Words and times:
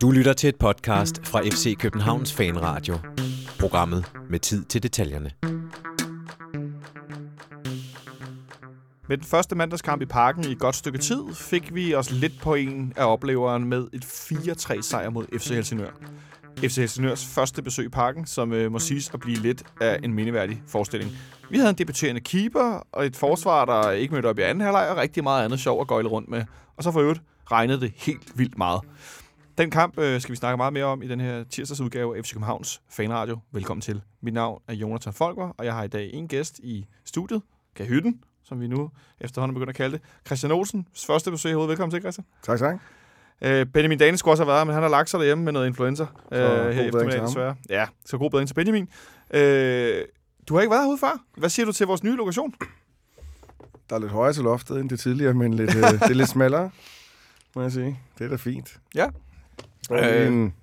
Du 0.00 0.10
lytter 0.10 0.32
til 0.32 0.48
et 0.48 0.56
podcast 0.56 1.26
fra 1.26 1.40
FC 1.40 1.76
Københavns 1.78 2.32
Fanradio. 2.32 2.98
Programmet 3.60 4.04
med 4.30 4.38
tid 4.38 4.64
til 4.64 4.82
detaljerne. 4.82 5.30
Med 9.08 9.16
den 9.16 9.26
første 9.26 9.54
mandagskamp 9.54 10.02
i 10.02 10.06
parken 10.06 10.44
i 10.44 10.52
et 10.52 10.58
godt 10.58 10.76
stykke 10.76 10.98
tid, 10.98 11.20
fik 11.34 11.74
vi 11.74 11.94
os 11.94 12.10
lidt 12.10 12.32
på 12.42 12.54
en 12.54 12.92
af 12.96 13.12
opleveren 13.12 13.64
med 13.64 13.86
et 13.92 14.04
4-3 14.04 14.82
sejr 14.82 15.10
mod 15.10 15.38
FC 15.38 15.48
Helsingør. 15.48 15.90
FC 16.58 16.76
Helsingørs 16.76 17.26
første 17.26 17.62
besøg 17.62 17.84
i 17.84 17.88
parken, 17.88 18.26
som 18.26 18.52
øh, 18.52 18.72
må 18.72 18.78
siges 18.78 19.10
at 19.14 19.20
blive 19.20 19.36
lidt 19.36 19.62
af 19.80 20.00
en 20.02 20.14
mindeværdig 20.14 20.62
forestilling. 20.66 21.10
Vi 21.50 21.56
havde 21.58 21.70
en 21.70 21.76
debuterende 21.78 22.20
keeper, 22.20 22.86
og 22.92 23.06
et 23.06 23.16
forsvar, 23.16 23.64
der 23.64 23.90
ikke 23.90 24.14
mødte 24.14 24.26
op 24.26 24.38
i 24.38 24.42
anden 24.42 24.60
halvleg, 24.64 24.88
og 24.90 24.96
rigtig 24.96 25.22
meget 25.22 25.44
andet 25.44 25.60
sjov 25.60 25.80
at 25.80 25.88
gøjle 25.88 26.08
rundt 26.08 26.28
med. 26.28 26.44
Og 26.76 26.82
så 26.82 26.92
for 26.92 27.00
øvrigt 27.00 27.22
regnede 27.50 27.80
det 27.80 27.92
helt 27.96 28.38
vildt 28.38 28.58
meget. 28.58 28.80
Den 29.58 29.70
kamp 29.70 29.98
øh, 29.98 30.20
skal 30.20 30.32
vi 30.32 30.36
snakke 30.36 30.56
meget 30.56 30.72
mere 30.72 30.84
om 30.84 31.02
i 31.02 31.08
den 31.08 31.20
her 31.20 31.44
tirsdagsudgave 31.44 32.16
af 32.18 32.24
FC 32.24 32.32
Københavns 32.32 32.80
Fanradio. 32.90 33.38
Velkommen 33.52 33.80
til. 33.80 34.02
Mit 34.22 34.34
navn 34.34 34.62
er 34.68 34.74
Jonathan 34.74 35.12
Folker, 35.12 35.48
og 35.58 35.64
jeg 35.64 35.74
har 35.74 35.84
i 35.84 35.88
dag 35.88 36.10
en 36.14 36.28
gæst 36.28 36.58
i 36.58 36.86
studiet, 37.04 37.42
Kahytten, 37.76 38.20
som 38.44 38.60
vi 38.60 38.66
nu 38.66 38.90
efterhånden 39.20 39.54
begynder 39.54 39.70
at 39.70 39.76
kalde 39.76 39.92
det. 39.96 40.04
Christian 40.26 40.52
Olsen, 40.52 40.88
første 41.06 41.30
besøg 41.30 41.52
herude. 41.52 41.68
Velkommen 41.68 41.90
til, 41.90 42.00
Christian. 42.00 42.26
Tak, 42.42 42.58
tak. 42.58 42.80
Øh, 43.42 43.66
Benjamin 43.66 43.98
Dane 43.98 44.16
skulle 44.18 44.32
også 44.32 44.44
have 44.44 44.52
været 44.54 44.66
men 44.66 44.74
han 44.74 44.82
har 44.82 44.90
lagt 44.90 45.10
sig 45.10 45.20
derhjemme 45.20 45.44
med 45.44 45.52
noget 45.52 45.66
influenza 45.66 46.02
øh, 46.02 46.08
god 46.40 46.72
her 46.72 46.82
eftermiddag, 46.84 47.22
desværre. 47.22 47.54
Ja, 47.68 47.86
så 48.04 48.18
god 48.18 48.30
bedring 48.30 48.48
til 48.48 48.54
Benjamin. 48.54 48.88
Øh, 49.34 50.04
du 50.48 50.54
har 50.54 50.60
ikke 50.60 50.70
været 50.70 50.82
herude 50.82 50.98
før. 50.98 51.18
Hvad 51.36 51.48
siger 51.48 51.66
du 51.66 51.72
til 51.72 51.86
vores 51.86 52.02
nye 52.04 52.16
lokation? 52.16 52.54
Der 53.90 53.96
er 53.96 54.00
lidt 54.00 54.12
højere 54.12 54.32
til 54.32 54.42
loftet 54.42 54.80
end 54.80 54.90
det 54.90 55.00
tidligere, 55.00 55.34
men 55.34 55.54
lidt, 55.54 55.76
øh, 55.76 55.82
det 55.82 56.02
er 56.02 56.14
lidt 56.14 56.28
smallere, 56.28 56.70
må 57.56 57.62
jeg 57.62 57.72
sige. 57.72 58.00
Det 58.18 58.24
er 58.24 58.28
da 58.28 58.36
fint. 58.36 58.78
Ja. 58.94 59.06
Og 59.90 59.98
Øh. 60.04 60.26
en, 60.26 60.54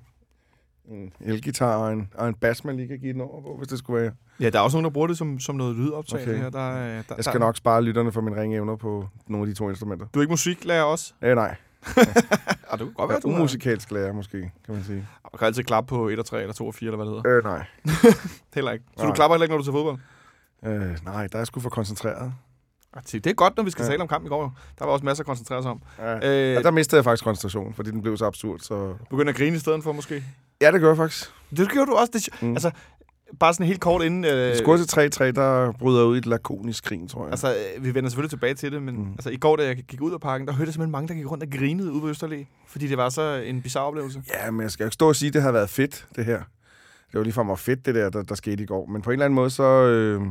en 0.89 1.13
elgitar 1.21 1.75
og 1.75 1.93
en, 1.93 2.09
og 2.15 2.27
en 2.29 2.33
bas, 2.35 2.63
man 2.63 2.75
lige 2.75 2.87
kan 2.87 2.99
give 2.99 3.13
den 3.13 3.21
over 3.21 3.41
på, 3.41 3.55
hvis 3.57 3.67
det 3.67 3.79
skulle 3.79 4.01
være. 4.01 4.11
Ja, 4.39 4.49
der 4.49 4.59
er 4.59 4.63
også 4.63 4.77
nogen, 4.77 4.83
der 4.83 4.89
bruger 4.91 5.07
det 5.07 5.17
som, 5.17 5.39
som 5.39 5.55
noget 5.55 5.75
lydoptag. 5.75 6.21
Okay. 6.21 6.37
Her. 6.37 6.49
Der, 6.49 6.71
er- 6.71 7.01
der, 7.09 7.15
Jeg 7.15 7.23
skal 7.23 7.33
der, 7.39 7.45
nok 7.45 7.57
spare 7.57 7.81
lytterne 7.83 8.11
for 8.11 8.21
mine 8.21 8.41
ringe 8.41 8.55
evner 8.55 8.75
på 8.75 9.07
nogle 9.27 9.43
af 9.43 9.47
de 9.47 9.53
to 9.59 9.69
instrumenter. 9.69 10.05
Du 10.13 10.19
er 10.19 10.23
ikke 10.23 10.31
musiklærer 10.31 10.83
også? 10.83 11.13
Øh, 11.21 11.35
nej. 11.35 11.55
Ah, 12.71 12.79
du 12.79 12.85
kan 12.85 12.93
godt 12.93 13.09
være, 13.09 13.17
er 13.17 13.25
umusikalsk 13.27 13.91
lærer, 13.91 14.13
måske, 14.13 14.51
kan 14.65 14.75
man 14.75 14.83
sige. 14.83 15.07
Du 15.31 15.37
kan 15.37 15.45
altid 15.47 15.63
klappe 15.63 15.87
på 15.89 16.07
1 16.09 16.19
og 16.19 16.25
3 16.25 16.41
eller 16.41 16.53
2 16.53 16.67
og 16.67 16.75
4, 16.75 16.87
eller 16.87 17.03
hvad 17.05 17.05
det 17.15 17.23
hedder. 17.23 17.37
Øh, 17.37 17.43
nej. 17.43 17.65
Heller 18.55 18.71
ikke. 18.71 18.85
Så 18.97 19.03
Nej. 19.03 19.09
du 19.11 19.15
klapper 19.15 19.35
heller 19.35 19.43
ikke, 19.43 19.51
når 19.53 19.57
du 19.57 19.63
til 19.63 19.71
fodbold? 19.73 19.97
Øh, 20.65 20.97
nej, 21.05 21.27
der 21.27 21.35
er 21.35 21.39
jeg 21.39 21.47
sgu 21.47 21.59
for 21.59 21.69
koncentreret. 21.69 22.33
Ah, 22.93 23.03
Det 23.11 23.27
er 23.27 23.33
godt, 23.33 23.57
når 23.57 23.63
vi 23.63 23.71
skal 23.71 23.83
Ja. 23.83 23.89
tale 23.89 24.01
om 24.01 24.07
kampen 24.07 24.27
i 24.27 24.29
går. 24.29 24.55
Der 24.79 24.85
var 24.85 24.91
også 24.91 25.05
masser 25.05 25.21
at 25.21 25.25
koncentrere 25.25 25.61
sig 25.61 25.71
om. 25.71 25.81
Ja. 25.99 26.51
Øh, 26.51 26.57
Og 26.57 26.63
der 26.63 26.71
mistede 26.71 26.97
jeg 26.97 27.03
faktisk 27.03 27.23
koncentrationen, 27.23 27.73
fordi 27.73 27.91
den 27.91 28.01
blev 28.01 28.17
så 28.17 28.25
absurd, 28.25 28.59
så... 28.59 28.93
begynder 29.09 29.29
at 29.31 29.37
grine 29.37 29.55
i 29.55 29.59
stedet 29.59 29.83
for, 29.83 29.91
måske. 29.91 30.23
Ja, 30.61 30.71
det 30.71 30.81
gør 30.81 30.87
jeg 30.87 30.97
faktisk. 30.97 31.29
Det 31.57 31.69
gjorde 31.69 31.91
du 31.91 31.95
også. 31.95 32.11
Det, 32.13 32.41
mm. 32.41 32.51
Altså, 32.53 32.71
bare 33.39 33.53
sådan 33.53 33.65
helt 33.65 33.81
kort 33.81 34.03
inden... 34.03 34.25
Øh, 34.25 34.55
Skud 34.55 34.77
til 34.85 35.23
3-3, 35.23 35.31
der 35.31 35.71
bryder 35.71 36.03
ud 36.03 36.15
i 36.15 36.17
et 36.17 36.25
lakonisk 36.25 36.85
grin, 36.85 37.07
tror 37.07 37.23
jeg. 37.23 37.31
Altså, 37.31 37.55
øh, 37.77 37.83
vi 37.83 37.93
vender 37.95 38.09
selvfølgelig 38.09 38.29
tilbage 38.29 38.53
til 38.53 38.71
det, 38.71 38.81
men 38.81 38.95
Mm. 38.95 39.11
altså, 39.11 39.29
i 39.29 39.37
går, 39.37 39.55
da 39.55 39.65
jeg 39.65 39.75
gik 39.75 40.01
ud 40.01 40.13
af 40.13 40.19
parken, 40.21 40.47
der 40.47 40.53
hørte 40.53 40.67
jeg 40.67 40.73
simpelthen 40.73 40.91
mange, 40.91 41.07
der 41.07 41.13
gik 41.13 41.31
rundt 41.31 41.43
og 41.43 41.49
grinede 41.49 41.91
ude 41.91 42.01
på 42.01 42.09
Østerlæ, 42.09 42.43
fordi 42.67 42.87
det 42.87 42.97
var 42.97 43.09
så 43.09 43.21
en 43.45 43.61
bizarre 43.61 43.85
oplevelse. 43.85 44.23
Ja, 44.33 44.51
men 44.51 44.61
jeg 44.61 44.71
skal 44.71 44.83
jo 44.83 44.87
ikke 44.87 44.93
stå 44.93 45.07
og 45.07 45.15
sige, 45.15 45.27
at 45.27 45.33
det 45.33 45.41
har 45.41 45.51
været 45.51 45.69
fedt, 45.69 46.07
det 46.15 46.25
her. 46.25 46.37
Det 47.11 47.17
var 47.17 47.23
lige 47.23 47.33
for 47.33 47.43
mig 47.43 47.59
fedt, 47.59 47.85
det 47.85 47.95
der, 47.95 48.09
der, 48.09 48.23
der 48.23 48.35
skete 48.35 48.63
i 48.63 48.65
går. 48.65 48.85
Men 48.85 49.01
på 49.01 49.09
en 49.09 49.13
eller 49.13 49.25
anden 49.25 49.35
måde, 49.35 49.49
så... 49.49 49.63
Øh, 49.63 50.21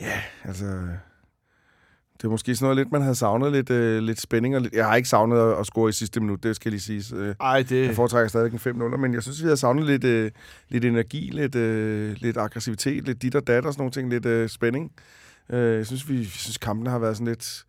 ja, 0.00 0.20
altså... 0.44 0.64
Det 2.18 2.24
er 2.24 2.28
måske 2.28 2.56
sådan 2.56 2.64
noget 2.64 2.76
lidt, 2.76 2.92
man 2.92 3.02
havde 3.02 3.14
savnet 3.14 3.52
lidt, 3.52 3.70
øh, 3.70 4.02
lidt 4.02 4.20
spænding. 4.20 4.56
Og 4.56 4.62
lidt, 4.62 4.74
jeg 4.74 4.86
har 4.86 4.96
ikke 4.96 5.08
savnet 5.08 5.38
at, 5.38 5.58
at 5.58 5.66
score 5.66 5.88
i 5.88 5.92
sidste 5.92 6.20
minut, 6.20 6.42
det 6.42 6.56
skal 6.56 6.72
lige 6.72 6.80
siges. 6.80 7.12
Øh, 7.12 7.34
Ej, 7.40 7.62
det... 7.62 7.86
jeg 7.86 7.94
foretrækker 7.94 8.28
stadig 8.28 8.52
en 8.52 8.58
5 8.58 8.76
0 8.76 8.98
men 8.98 9.14
jeg 9.14 9.22
synes, 9.22 9.42
vi 9.42 9.48
har 9.48 9.54
savnet 9.54 9.86
lidt, 9.86 10.04
øh, 10.04 10.30
lidt 10.68 10.84
energi, 10.84 11.30
lidt, 11.32 11.54
øh, 11.54 12.16
lidt 12.18 12.36
aggressivitet, 12.36 13.04
lidt 13.04 13.22
dit 13.22 13.34
og 13.34 13.46
dat 13.46 13.66
og 13.66 13.72
sådan 13.72 13.80
nogle 13.80 13.92
ting, 13.92 14.10
lidt 14.10 14.26
øh, 14.26 14.48
spænding. 14.48 14.92
Øh, 15.50 15.76
jeg 15.76 15.86
synes, 15.86 16.08
vi 16.08 16.18
jeg 16.18 16.26
synes, 16.26 16.58
kampene 16.58 16.90
har 16.90 16.98
været 16.98 17.16
sådan 17.16 17.26
lidt 17.26 17.64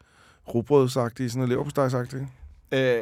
rugbrødsagtige, 0.48 1.30
sådan 1.30 1.40
noget 1.40 1.50
leverpostejsagtige. 1.50 2.28
Øh, 2.74 3.02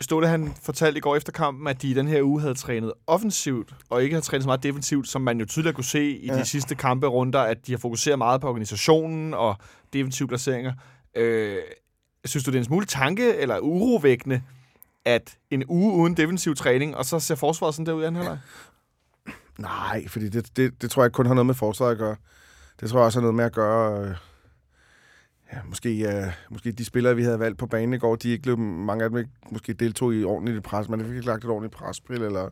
Ståle, 0.00 0.28
han 0.28 0.54
fortalte 0.62 0.98
i 0.98 1.00
går 1.00 1.16
efter 1.16 1.32
kampen, 1.32 1.66
at 1.66 1.82
de 1.82 1.88
i 1.88 1.94
den 1.94 2.08
her 2.08 2.22
uge 2.22 2.40
havde 2.40 2.54
trænet 2.54 2.92
offensivt, 3.06 3.74
og 3.90 4.02
ikke 4.02 4.14
havde 4.14 4.24
trænet 4.24 4.42
så 4.42 4.48
meget 4.48 4.62
defensivt, 4.62 5.08
som 5.08 5.22
man 5.22 5.40
jo 5.40 5.46
tydeligt 5.46 5.74
kunne 5.74 5.84
se 5.84 6.10
i 6.10 6.26
ja. 6.26 6.38
De 6.38 6.44
sidste 6.44 6.74
kampe 6.74 7.06
runder, 7.06 7.40
at 7.40 7.66
de 7.66 7.72
har 7.72 7.78
fokuseret 7.78 8.18
meget 8.18 8.40
på 8.40 8.48
organisationen 8.48 9.34
og 9.34 9.56
defensive 9.92 10.28
placeringer. 10.28 10.72
Øh, 11.16 11.58
synes 12.24 12.44
du, 12.44 12.50
det 12.50 12.56
er 12.56 12.60
en 12.60 12.64
smule 12.64 12.86
tanke 12.86 13.36
eller 13.36 13.58
urovækkende, 13.58 14.42
at 15.04 15.38
en 15.50 15.64
uge 15.68 15.92
uden 15.92 16.16
defensiv 16.16 16.54
træning, 16.54 16.96
og 16.96 17.04
så 17.04 17.20
ser 17.20 17.34
forsvaret 17.34 17.74
sådan 17.74 17.86
der 17.86 17.92
ud 17.92 18.02
i 18.02 18.06
anden 18.06 18.22
halvleg? 18.22 18.38
Nej, 19.58 20.08
fordi 20.08 20.28
det, 20.28 20.56
det, 20.56 20.82
det 20.82 20.90
tror 20.90 21.02
jeg 21.02 21.06
ikke 21.06 21.14
kun 21.14 21.26
har 21.26 21.34
noget 21.34 21.46
med 21.46 21.54
forsvaret 21.54 21.92
at 21.92 21.98
gøre. 21.98 22.16
Det 22.80 22.90
tror 22.90 22.98
jeg 22.98 23.04
også 23.04 23.18
har 23.18 23.22
noget 23.22 23.34
med 23.34 23.44
at 23.44 23.52
gøre... 23.52 24.08
Øh, 24.08 24.14
ja, 25.52 25.58
måske, 25.68 25.98
ja, 25.98 26.32
måske 26.50 26.72
de 26.72 26.84
spillere, 26.84 27.16
vi 27.16 27.22
havde 27.22 27.38
valgt 27.40 27.58
på 27.58 27.66
banen 27.66 27.94
i 27.94 27.98
går, 27.98 28.16
de 28.16 28.30
ikke 28.30 28.46
løb, 28.46 28.58
mange 28.58 29.04
af 29.04 29.10
dem 29.10 29.18
ikke, 29.18 29.30
måske 29.50 29.72
deltog 29.72 30.14
i 30.14 30.24
ordentligt 30.24 30.64
pres, 30.64 30.88
men 30.88 31.00
de 31.00 31.04
fik 31.04 31.14
ikke 31.14 31.26
lagt 31.26 31.44
et 31.44 31.50
ordentligt 31.50 31.74
presspil, 31.74 32.22
eller, 32.22 32.48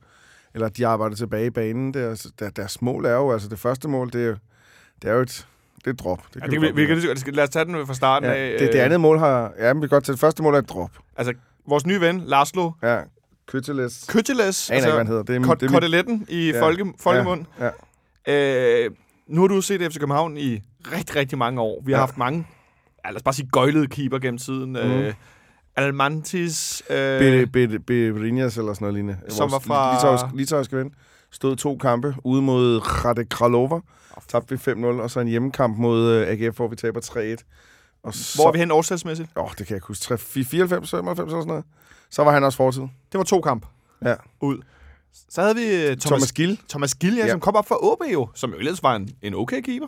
eller 0.54 0.68
de 0.68 0.86
arbejdede 0.86 1.18
tilbage 1.20 1.46
i 1.46 1.50
banen. 1.50 1.94
Der, 1.94 2.26
der, 2.38 2.50
deres 2.50 2.82
mål 2.82 3.04
er 3.04 3.14
jo, 3.14 3.32
altså 3.32 3.48
det 3.48 3.58
første 3.58 3.88
mål, 3.88 4.10
det 4.12 4.22
er, 4.22 4.26
jo- 4.28 4.36
det 5.02 5.10
er 5.10 5.14
jo 5.14 5.20
et, 5.20 5.46
det 5.78 5.86
er 5.86 5.90
et 5.90 5.98
drop. 6.00 6.22
Det 6.34 6.40
Ja, 6.42 6.46
det, 6.46 6.60
vi, 6.60 6.70
vi 6.74 6.86
kan, 6.86 6.96
lige 6.98 7.16
så 7.16 7.24
godt- 7.24 7.36
lad 7.36 7.44
os 7.44 7.50
tage 7.50 7.64
den 7.64 7.86
fra 7.86 7.94
starten 7.94 8.28
ja, 8.28 8.34
af. 8.36 8.56
det, 8.58 8.72
det 8.72 8.78
øh, 8.78 8.84
andet 8.84 9.00
mål 9.00 9.18
har... 9.18 9.52
Ja, 9.58 9.72
men 9.74 9.82
vi 9.82 9.88
kan 9.88 9.96
godt 9.96 10.04
tage 10.04 10.12
det 10.12 10.20
første 10.20 10.42
mål 10.42 10.54
er 10.54 10.58
et 10.58 10.68
drop. 10.68 10.90
Altså, 11.16 11.32
vores 11.68 11.86
nye 11.86 12.00
ven, 12.00 12.20
Laszlo 12.20 12.72
Ja. 12.82 13.00
Køtteles, 13.46 14.06
Jeg 14.70 14.76
aner 14.76 14.76
ikke, 14.76 14.90
hvad 14.90 14.98
han 14.98 15.06
hedder. 15.06 15.22
Det 15.22 15.36
er, 15.36 15.40
Kot- 15.46 15.60
det 15.60 15.66
er 15.66 15.72
Koteletten 15.72 16.26
i 16.28 16.50
Ja. 16.50 16.60
folke, 16.62 16.92
folkemund. 17.00 17.44
Ja, 17.60 17.70
Øh, 18.28 18.90
nu 19.26 19.40
har 19.40 19.48
du 19.48 19.60
set 19.60 19.92
FC 19.92 19.98
København 19.98 20.36
i 20.36 20.60
rigtig, 20.92 21.16
rigtig 21.16 21.38
mange 21.38 21.60
år. 21.60 21.82
Vi 21.84 21.92
har 21.92 21.98
Ja. 21.98 22.02
haft 22.06 22.18
mange, 22.18 22.46
ja, 23.04 23.10
lad 23.10 23.16
os 23.16 23.22
bare 23.22 23.34
sige, 23.34 23.48
gøjlede 23.52 23.86
keeper 23.86 24.18
gennem 24.18 24.38
tiden. 24.38 24.70
Mm. 24.70 24.76
Øh, 24.76 25.14
Almantis, 25.76 26.82
øh, 26.90 27.46
Be- 27.46 27.46
Be- 27.68 27.78
Berinjas 28.12 28.58
eller 28.58 28.72
sådan 28.74 28.84
noget 28.84 28.94
lignende. 28.94 29.18
Som 29.28 29.50
var 29.52 29.58
fra- 29.58 29.96
litauiske- 29.96 30.36
litauiske 30.36 30.76
ven. 30.76 30.94
Stod 31.30 31.56
to 31.56 31.76
kampe 31.76 32.14
ude 32.24 32.42
mod 32.42 32.78
Rade 33.04 33.24
Kralova. 33.24 33.80
Tabte 34.28 34.50
vi 34.50 34.56
5-0, 34.72 34.84
og 35.02 35.10
så 35.10 35.20
en 35.20 35.28
hjemmekamp 35.28 35.76
mod 35.78 36.10
øh, 36.10 36.28
AGF, 36.28 36.56
hvor 36.56 36.68
vi 36.68 36.76
taber 36.76 37.00
3-1. 37.00 38.00
Og 38.02 38.14
så, 38.14 38.38
hvor 38.38 38.48
er 38.48 38.52
vi 38.52 38.58
hen 38.58 38.70
årstalsmæssigt? 38.70 39.28
Åh, 39.36 39.48
det 39.48 39.56
kan 39.56 39.66
jeg 39.68 39.76
ikke 39.76 39.86
huske. 39.86 40.02
3, 40.02 40.18
94, 40.18 40.90
95 40.90 41.26
eller 41.28 41.40
sådan 41.40 41.48
noget. 41.48 41.64
Så 42.10 42.24
var 42.24 42.32
han 42.32 42.44
også 42.44 42.56
fortid. 42.56 42.82
Det 42.82 43.18
var 43.18 43.22
to 43.24 43.40
kamp 43.40 43.66
Ja. 44.04 44.14
ud. 44.40 44.58
Så 45.30 45.42
havde 45.42 45.54
vi 45.56 45.62
øh, 45.62 45.80
Thomas, 45.82 46.00
Thomas 46.02 46.32
Gill. 46.32 46.60
Thomas 46.68 46.94
Gill, 46.94 47.16
ja, 47.16 47.24
Ja. 47.24 47.30
som 47.30 47.40
kom 47.40 47.56
op 47.56 47.68
fra 47.68 47.76
OB 47.82 48.02
jo, 48.12 48.28
som 48.34 48.50
jo 48.52 48.56
ellers 48.58 48.82
var 48.82 48.96
en, 48.96 49.08
en 49.22 49.34
okay 49.34 49.60
keeper. 49.60 49.86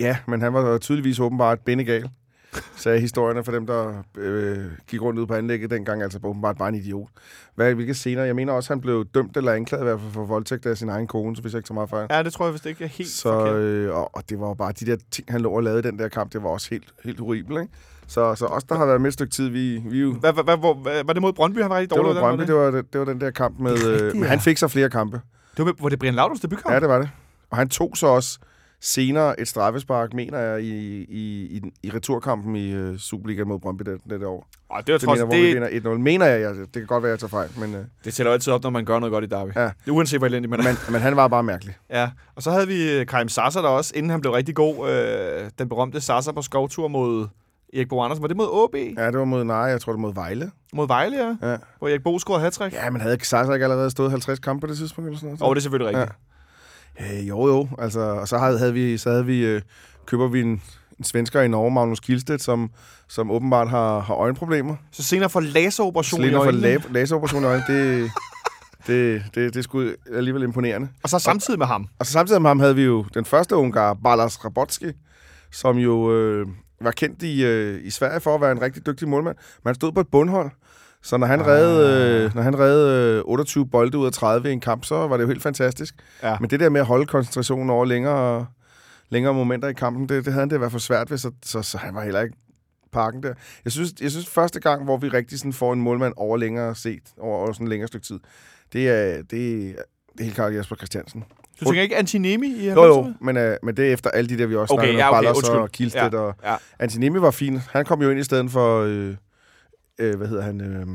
Ja, 0.00 0.16
men 0.28 0.40
han 0.42 0.52
var 0.54 0.78
tydeligvis 0.78 1.20
åbenbart 1.20 1.60
bendegal. 1.60 2.10
Sagde 2.76 3.00
historierne 3.00 3.44
for 3.44 3.52
dem, 3.52 3.66
der 3.66 4.02
øh, 4.18 4.64
gik 4.88 5.02
rundt 5.02 5.20
ud 5.20 5.26
på 5.26 5.34
anlægget 5.34 5.70
dengang, 5.70 6.02
altså 6.02 6.18
åbenbart 6.24 6.58
bare 6.58 6.68
en 6.68 6.74
idiot. 6.74 7.08
Hvad, 7.54 7.74
hvilke 7.74 7.94
scener? 7.94 8.24
Jeg 8.24 8.36
mener 8.36 8.52
også, 8.52 8.72
han 8.72 8.80
blev 8.80 9.04
dømt 9.14 9.36
eller 9.36 9.52
anklaget 9.52 9.82
i 9.82 9.84
hvert 9.86 10.00
fald 10.00 10.12
for 10.12 10.24
voldtægt 10.24 10.66
af 10.66 10.76
sin 10.78 10.88
egen 10.88 11.06
kone, 11.06 11.36
så 11.36 11.42
hvis 11.42 11.52
jeg 11.52 11.58
ikke 11.58 11.66
så 11.66 11.74
meget 11.74 11.90
fejl. 11.90 12.06
Ja, 12.10 12.22
det 12.22 12.32
tror 12.32 12.44
jeg 12.46 12.52
vist 12.52 12.66
ikke 12.66 12.84
er 12.84 12.88
helt 12.88 13.08
Så, 13.10 13.32
forkert. 13.32 13.54
øh, 13.54 13.94
og, 13.94 14.16
og 14.16 14.22
det 14.30 14.40
var 14.40 14.48
jo 14.48 14.54
bare 14.54 14.72
de 14.72 14.86
der 14.86 14.96
ting, 15.10 15.26
han 15.32 15.40
lå 15.40 15.50
og 15.50 15.62
lavede 15.62 15.78
i 15.78 15.82
den 15.90 15.98
der 15.98 16.08
kamp, 16.08 16.32
det 16.32 16.42
var 16.42 16.48
også 16.48 16.68
helt, 16.70 16.84
helt 17.04 17.20
horribelt, 17.20 17.60
ikke? 17.60 17.72
Så, 18.06 18.34
så 18.34 18.46
os, 18.46 18.64
der 18.64 18.74
har 18.74 18.86
været 18.86 19.00
med 19.00 19.08
et 19.08 19.14
stykke 19.14 19.32
tid, 19.32 19.48
vi, 19.48 19.82
vi 19.86 20.00
jo... 20.00 20.12
Hvad, 20.12 20.32
hvor, 20.32 20.74
hvad, 20.74 21.04
var 21.04 21.12
det 21.12 21.22
mod 21.22 21.32
Brøndby, 21.32 21.60
han 21.60 21.70
var 21.70 21.76
rigtig 21.76 21.90
Det 21.98 22.04
var, 22.04 22.12
dårlig? 22.12 22.20
Brøndby, 22.22 22.42
det, 22.46 22.54
var, 22.54 22.70
det, 22.70 22.92
det 22.92 22.98
var 22.98 23.04
den 23.04 23.20
der 23.20 23.30
kamp 23.30 23.58
med... 23.58 23.74
Det 23.76 24.02
Øh, 24.02 24.14
men 24.16 24.24
han 24.24 24.40
fik 24.40 24.58
så 24.58 24.68
flere 24.68 24.90
kampe. 24.90 25.20
det 25.56 25.64
var, 25.66 25.74
var 25.80 25.88
det 25.88 25.98
Brian 25.98 26.14
Laudrups 26.14 26.40
debutkamp? 26.40 26.74
Ja, 26.74 26.80
det 26.80 26.88
var 26.88 26.98
det. 26.98 27.10
Og 27.50 27.56
han 27.56 27.68
tog 27.68 27.96
så 27.96 28.06
også 28.06 28.38
senere 28.80 29.40
et 29.40 29.48
straffespark, 29.48 30.14
mener 30.14 30.38
jeg, 30.38 30.62
i, 30.62 31.04
i, 31.08 31.42
i, 31.56 31.62
i 31.82 31.90
returkampen 31.90 32.56
i 32.56 32.90
uh, 32.90 32.96
Superligaen 32.96 33.48
mod 33.48 33.58
Brøndby 33.58 33.82
det, 33.82 34.00
det 34.10 34.24
år. 34.24 34.46
Ej, 34.70 34.80
det 34.80 34.92
var 34.92 34.98
Det 34.98 35.06
trods, 35.06 35.18
mener, 35.18 35.26
hvor 35.26 35.34
vi 35.36 35.46
det, 35.46 35.72
vinder 35.72 35.94
1-0. 35.94 35.98
Mener 35.98 36.26
jeg, 36.26 36.40
jeg, 36.40 36.54
det 36.54 36.72
kan 36.72 36.86
godt 36.86 37.02
være, 37.02 37.10
jeg 37.10 37.18
tager 37.18 37.28
fejl, 37.28 37.50
men, 37.58 37.74
uh, 37.74 37.80
det 38.04 38.14
tæller 38.14 38.32
altid 38.32 38.52
op, 38.52 38.62
når 38.62 38.70
man 38.70 38.84
gør 38.84 38.98
noget 38.98 39.12
godt 39.12 39.24
i 39.24 39.28
Derby. 39.28 39.50
Ja. 39.56 39.64
Det 39.84 39.88
uanset 39.90 40.20
hvor 40.20 40.26
elendigt 40.26 40.50
man 40.50 40.60
er. 40.60 40.64
men, 40.64 40.76
men 40.92 41.00
han 41.00 41.16
var 41.16 41.28
bare 41.28 41.42
mærkelig. 41.42 41.74
Ja, 41.90 42.10
og 42.34 42.42
så 42.42 42.50
havde 42.50 42.66
vi 42.66 42.92
øh, 42.92 43.06
Karim 43.06 43.28
Sasser 43.28 43.62
der 43.62 43.68
også, 43.68 43.92
inden 43.96 44.10
han 44.10 44.20
blev 44.20 44.32
rigtig 44.32 44.54
god. 44.54 44.90
Øh, 44.90 45.50
den 45.58 45.68
berømte 45.68 46.00
Sasser 46.00 46.32
på 46.32 46.42
skovtur 46.42 46.88
mod 46.88 47.28
Erik 47.74 47.88
Bo 47.88 48.00
Andersen. 48.02 48.22
Var 48.22 48.28
det 48.28 48.36
mod 48.36 48.48
OB? 48.50 48.74
Ja. 48.74 49.04
Ja, 49.04 49.06
det 49.10 49.18
var 49.18 49.24
mod 49.24 49.44
Nej, 49.44 49.56
jeg 49.56 49.80
tror 49.80 49.92
det 49.92 50.02
var 50.02 50.06
mod 50.06 50.14
Vejle. 50.14 50.50
Mod 50.72 50.86
Vejle, 50.86 51.16
ja. 51.16 51.50
Ja, 51.50 51.56
Hvor 51.78 51.88
Erik 51.88 52.02
Bo 52.02 52.18
scorede 52.18 52.42
hat 52.42 52.60
ja 52.72 52.90
men 52.90 53.00
havde 53.00 53.24
Sasa 53.24 53.52
ikke 53.52 53.64
allerede 53.64 53.90
stået 53.90 54.10
50 54.10 54.38
kampe 54.38 54.60
på 54.60 54.66
det 54.66 54.76
tidspunkt? 54.78 55.08
Eller 55.08 55.18
sådan 55.18 55.28
noget? 55.28 55.42
Og 55.42 55.56
det 55.56 55.60
er 55.60 55.62
selvfølgelig 55.62 55.98
rigtigt. 55.98 56.18
Øh, 57.00 57.28
jo, 57.28 57.46
jo. 57.46 57.68
Altså, 57.78 58.00
og 58.00 58.28
så 58.28 58.38
havde, 58.38 58.58
havde 58.58 58.72
vi, 58.72 58.98
så 58.98 59.10
havde 59.10 59.26
vi 59.26 59.44
øh, 59.46 59.62
køber 60.06 60.28
vi 60.28 60.40
en, 60.40 60.62
en 60.98 61.04
svensker 61.04 61.40
i 61.40 61.48
Norge, 61.48 61.70
Magnus 61.70 62.00
Kielstedt, 62.00 62.42
som, 62.42 62.70
som 63.08 63.30
åbenbart 63.30 63.68
har, 63.70 64.00
har 64.00 64.14
øjenproblemer. 64.14 64.76
Så 64.92 65.02
senere 65.02 65.30
for 65.30 65.40
laseroperation 65.40 66.20
i 66.20 66.22
Slinder 66.24 66.38
for 66.38 66.44
øjnene. 66.46 66.74
la- 66.74 66.92
laseroperation 66.92 67.42
i 67.42 67.46
øjnene, 67.46 67.64
det, 67.68 68.10
det, 68.86 69.22
det, 69.34 69.54
det 69.54 69.56
er 69.56 69.62
sgu 69.62 69.84
alligevel 70.14 70.42
imponerende. 70.42 70.88
Og 71.02 71.08
så 71.08 71.18
samtidig 71.18 71.58
med 71.58 71.66
ham. 71.66 71.86
Og 71.98 72.06
så 72.06 72.12
samtidig 72.12 72.42
med 72.42 72.50
ham 72.50 72.60
havde 72.60 72.74
vi 72.76 72.82
jo 72.82 73.04
den 73.14 73.24
første 73.24 73.56
ungar, 73.56 73.94
Balas 73.94 74.44
Rabotski, 74.44 74.86
som 75.52 75.76
jo 75.78 76.12
øh, 76.14 76.46
var 76.80 76.90
kendt 76.90 77.22
i, 77.22 77.44
øh, 77.44 77.80
i 77.86 77.90
Sverige 77.90 78.20
for 78.20 78.34
at 78.34 78.40
være 78.40 78.52
en 78.52 78.62
rigtig 78.62 78.86
dygtig 78.86 79.08
målmand. 79.08 79.36
Men 79.36 79.68
han 79.68 79.74
stod 79.74 79.92
på 79.92 80.00
et 80.00 80.08
bundhold. 80.08 80.50
Så 81.02 81.16
når 81.16 81.26
han, 81.26 81.40
ah. 81.40 81.46
reddede, 81.46 82.24
øh, 82.24 82.34
når 82.34 82.42
han 82.42 82.58
reddede 82.58 83.18
øh, 83.18 83.22
28 83.24 83.66
bolde 83.66 83.98
ud 83.98 84.06
af 84.06 84.12
30 84.12 84.48
i 84.50 84.52
en 84.52 84.60
kamp, 84.60 84.84
så 84.84 84.94
var 84.94 85.16
det 85.16 85.22
jo 85.24 85.28
helt 85.28 85.42
fantastisk. 85.42 85.94
Ja. 86.22 86.36
Men 86.40 86.50
det 86.50 86.60
der 86.60 86.68
med 86.68 86.80
at 86.80 86.86
holde 86.86 87.06
koncentrationen 87.06 87.70
over 87.70 87.84
længere, 87.84 88.46
længere 89.08 89.34
momenter 89.34 89.68
i 89.68 89.72
kampen, 89.72 90.08
det, 90.08 90.24
det 90.24 90.32
havde 90.32 90.40
han 90.42 90.50
det 90.50 90.56
i 90.56 90.58
hvert 90.58 90.70
fald 90.70 90.80
svært 90.80 91.10
ved, 91.10 91.18
så, 91.18 91.30
så, 91.44 91.62
så 91.62 91.78
han 91.78 91.94
var 91.94 92.02
heller 92.02 92.20
ikke 92.20 92.36
parken 92.92 93.22
der. 93.22 93.34
Jeg 93.64 93.72
synes, 93.72 93.90
jeg 94.00 94.10
synes 94.10 94.26
første 94.28 94.60
gang, 94.60 94.84
hvor 94.84 94.96
vi 94.96 95.08
rigtig 95.08 95.38
sådan 95.38 95.52
får 95.52 95.72
en 95.72 95.80
målmand 95.80 96.12
over 96.16 96.36
længere 96.36 96.74
set, 96.74 97.02
over, 97.18 97.36
over 97.36 97.52
sådan 97.52 97.66
en 97.66 97.68
længere 97.70 97.88
stykke 97.88 98.06
tid, 98.06 98.18
det 98.72 98.88
er, 98.88 99.16
det, 99.16 99.30
det 99.30 99.76
er 100.20 100.24
helt 100.24 100.34
klart 100.34 100.54
Jesper 100.54 100.76
Christiansen. 100.76 101.24
Du 101.60 101.64
tænker 101.64 101.82
ikke 101.82 101.96
Antinemi 101.96 102.46
i 102.46 102.68
Jo, 102.70 102.84
jo, 102.84 103.12
men, 103.20 103.36
uh, 103.36 103.42
men 103.62 103.76
det 103.76 103.88
er 103.88 103.92
efter 103.92 104.10
alle 104.10 104.28
de 104.28 104.38
der, 104.38 104.46
vi 104.46 104.56
også 104.56 104.74
Okay, 104.74 104.84
snakkede 104.84 105.02
ja, 105.02 105.08
om, 105.08 105.14
okay, 105.14 105.18
Ballas 105.18 105.36
undskyld. 105.36 105.56
og 105.60 105.70
Kielstedt. 105.70 106.14
Og 106.14 106.34
Ja. 106.44 106.56
Antinemi 106.78 107.20
var 107.20 107.30
fin. 107.30 107.60
Han 107.70 107.84
kom 107.84 108.02
jo 108.02 108.10
ind 108.10 108.20
i 108.20 108.24
stedet 108.24 108.50
for, 108.50 108.82
øh, 108.82 109.14
øh, 110.00 110.16
hvad 110.16 110.28
hedder 110.28 110.42
han, 110.42 110.60
øh, 110.60 110.86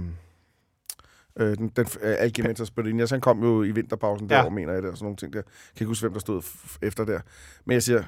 øh, 1.48 1.58
den, 1.58 1.72
den 1.76 1.86
øh, 2.02 2.16
Algimentas 2.20 2.72
Bodinias. 2.72 3.10
Han 3.12 3.22
kom 3.22 3.44
jo 3.44 3.64
i 3.64 3.72
vinterpausen 3.72 4.28
Ja. 4.30 4.36
derovre, 4.36 4.56
mener 4.56 4.74
jeg, 4.74 4.84
der, 4.84 4.92
og 4.92 4.98
sådan 4.98 5.06
nogle 5.06 5.18
ting 5.18 5.34
der. 5.34 5.40
Jeg 5.40 5.44
kan 5.46 5.84
ikke 5.84 5.88
huske, 5.90 6.04
hvem 6.04 6.14
der 6.14 6.20
stod 6.20 6.42
efter 6.82 7.06
der. 7.06 7.20
Men 7.66 7.74
jeg 7.74 7.84
siger, 7.84 8.04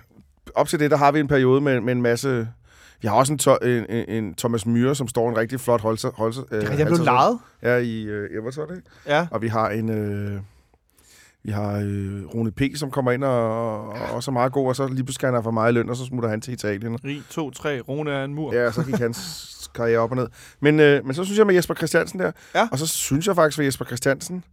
op 0.55 0.67
til 0.67 0.79
det, 0.79 0.91
der 0.91 0.97
har 0.97 1.11
vi 1.11 1.19
en 1.19 1.27
periode 1.27 1.61
med, 1.61 1.81
med 1.81 1.94
en 1.94 2.01
masse... 2.01 2.47
Vi 3.01 3.07
har 3.07 3.15
også 3.15 3.33
en, 3.33 3.39
to, 3.39 3.55
en, 3.55 3.85
en, 3.89 4.09
en 4.09 4.33
Thomas 4.33 4.65
Myhre, 4.65 4.95
som 4.95 5.07
står 5.07 5.29
en 5.29 5.38
rigtig 5.38 5.59
flot 5.59 5.81
holse. 5.81 6.07
holse 6.07 6.41
øh, 6.51 6.61
Det 6.61 6.69
er, 6.69 6.77
jeg 6.77 6.88
blev 6.88 6.97
lejet. 6.99 7.39
Ja, 7.61 7.77
i 7.77 8.03
øh, 8.03 8.29
Everton, 8.38 8.75
ikke? 8.75 8.89
Ja. 9.07 9.27
Og 9.31 9.41
vi 9.41 9.47
har 9.47 9.69
en... 9.69 9.89
Øh, 9.89 10.41
vi 11.47 11.51
har 11.51 11.73
øh, 11.85 12.25
Rune 12.25 12.51
P., 12.51 12.61
som 12.75 12.91
kommer 12.91 13.11
ind 13.11 13.23
og, 13.23 13.89
og 13.89 14.01
også 14.11 14.31
er 14.31 14.33
meget 14.33 14.51
god, 14.51 14.67
og 14.67 14.75
så 14.75 14.88
lige 14.88 15.03
pludselig 15.03 15.31
han 15.33 15.44
for 15.44 15.51
meget 15.51 15.73
løn, 15.73 15.89
og 15.89 15.95
så 15.95 16.05
smutter 16.05 16.29
han 16.29 16.41
til 16.41 16.53
Italien. 16.53 16.97
Rig 17.05 17.23
2, 17.29 17.51
3, 17.51 17.79
Rune 17.79 18.11
er 18.11 18.23
en 18.23 18.33
mur. 18.33 18.53
Ja, 18.53 18.71
så 18.71 18.83
gik 18.83 18.95
hans 18.95 19.69
karriere 19.75 19.99
op 19.99 20.11
og 20.11 20.15
ned. 20.17 20.27
Men, 20.59 20.79
øh, 20.79 21.05
men 21.05 21.13
så 21.13 21.23
synes 21.23 21.38
jeg 21.38 21.45
med 21.47 21.55
Jesper 21.55 21.73
Christiansen 21.75 22.19
der, 22.19 22.31
Ja. 22.55 22.67
og 22.71 22.79
så 22.79 22.88
synes 22.88 23.27
jeg 23.27 23.35
faktisk 23.35 23.57
ved 23.57 23.65
Jesper 23.65 23.85
Christiansen, 23.85 24.44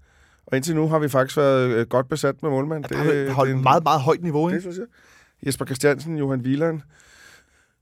og 0.46 0.56
indtil 0.56 0.75
nu 0.75 0.88
har 0.88 0.99
vi 0.99 1.08
faktisk 1.08 1.37
været 1.37 1.69
øh, 1.69 1.87
godt 1.87 2.08
besat 2.08 2.43
med 2.43 2.50
målmand. 2.50 2.85
Det, 2.85 2.91
det, 2.99 3.31
holdt 3.32 3.50
er 3.50 3.55
en- 3.56 3.62
meget, 3.62 3.82
meget 3.82 4.00
højt 4.00 4.23
niveau, 4.23 4.46
Det 4.49 4.52
ikke? 4.55 4.61
synes 4.62 4.76
jeg. 4.79 4.87
Jesper 5.46 5.64
Christiansen, 5.64 6.19
Johan 6.19 6.41
Wieland, 6.41 6.81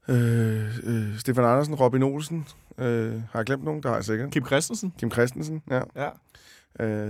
øh, 0.08 0.78
øh, 0.84 1.18
Stefan 1.18 1.44
Andersen, 1.44 1.74
Robin 1.74 2.02
Olsen. 2.02 2.46
Øh, 2.78 3.12
har 3.12 3.38
jeg 3.38 3.46
glemt 3.46 3.64
nogen? 3.64 3.82
Der 3.82 3.88
har 3.88 3.96
jeg 3.96 4.04
sikkert. 4.04 4.30
Kim 4.30 4.46
Christensen. 4.46 4.92
Kim 4.98 5.10
Christensen, 5.10 5.62
ja. 5.70 5.80
Ja. 5.96 6.08
Øh, 6.80 7.08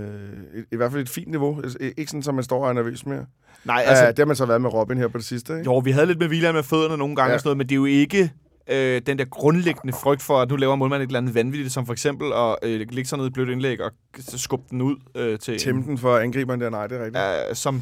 i, 0.55 0.63
I 0.71 0.75
hvert 0.75 0.91
fald 0.91 1.01
et 1.01 1.09
fint 1.09 1.27
niveau. 1.31 1.61
Altså, 1.63 1.77
Ikke 1.97 2.05
sådan, 2.11 2.23
som 2.23 2.35
man 2.35 2.43
står 2.43 2.63
og 2.63 2.69
er 2.69 2.73
nervøs 2.73 3.05
mere. 3.05 3.25
Nej, 3.65 3.83
Altså, 3.87 4.03
uh, 4.03 4.07
det 4.09 4.19
har 4.19 4.25
man 4.25 4.35
så 4.35 4.45
været 4.45 4.61
med 4.61 4.73
Robin 4.73 4.97
her 4.97 5.07
på 5.07 5.17
det 5.17 5.25
sidste, 5.25 5.53
ikke? 5.53 5.63
jo, 5.65 5.77
vi 5.77 5.91
havde 5.91 6.05
lidt 6.05 6.19
med 6.19 6.27
Vila 6.27 6.51
med 6.51 6.63
fødderne 6.63 6.97
nogle 6.97 7.15
gange 7.15 7.29
Ja. 7.29 7.33
og 7.33 7.39
sådan 7.39 7.47
noget, 7.47 7.57
men 7.57 7.67
det 7.69 7.71
er 7.75 7.79
jo 7.79 7.85
ikke 7.85 8.31
øh, 8.67 9.01
den 9.05 9.19
der 9.19 9.25
grundlæggende 9.25 9.93
frygt 9.93 10.21
for, 10.21 10.41
at 10.41 10.49
nu 10.49 10.55
laver 10.55 10.75
målmanden 10.75 11.03
et 11.03 11.07
eller 11.09 11.19
andet 11.19 11.35
vanvittigt, 11.35 11.73
som 11.73 11.85
for 11.85 11.93
eksempel 11.93 12.33
at 12.33 12.55
øh, 12.63 12.79
lægge 12.91 13.05
sig 13.05 13.17
ned 13.17 13.25
i 13.25 13.27
et 13.27 13.33
blødt 13.33 13.49
indlæg 13.49 13.81
og 13.81 13.91
skubbe 14.19 14.65
den 14.71 14.81
ud 14.81 14.95
øh, 15.15 15.39
til 15.39 15.59
Tæmme 15.59 15.83
den 15.83 15.97
for 15.97 16.17
angriberen 16.17 16.61
der, 16.61 16.69
nej, 16.69 16.87
det 16.87 16.97
er 16.97 17.05
rigtigt. 17.05 17.23
øh, 17.49 17.55
som, 17.55 17.81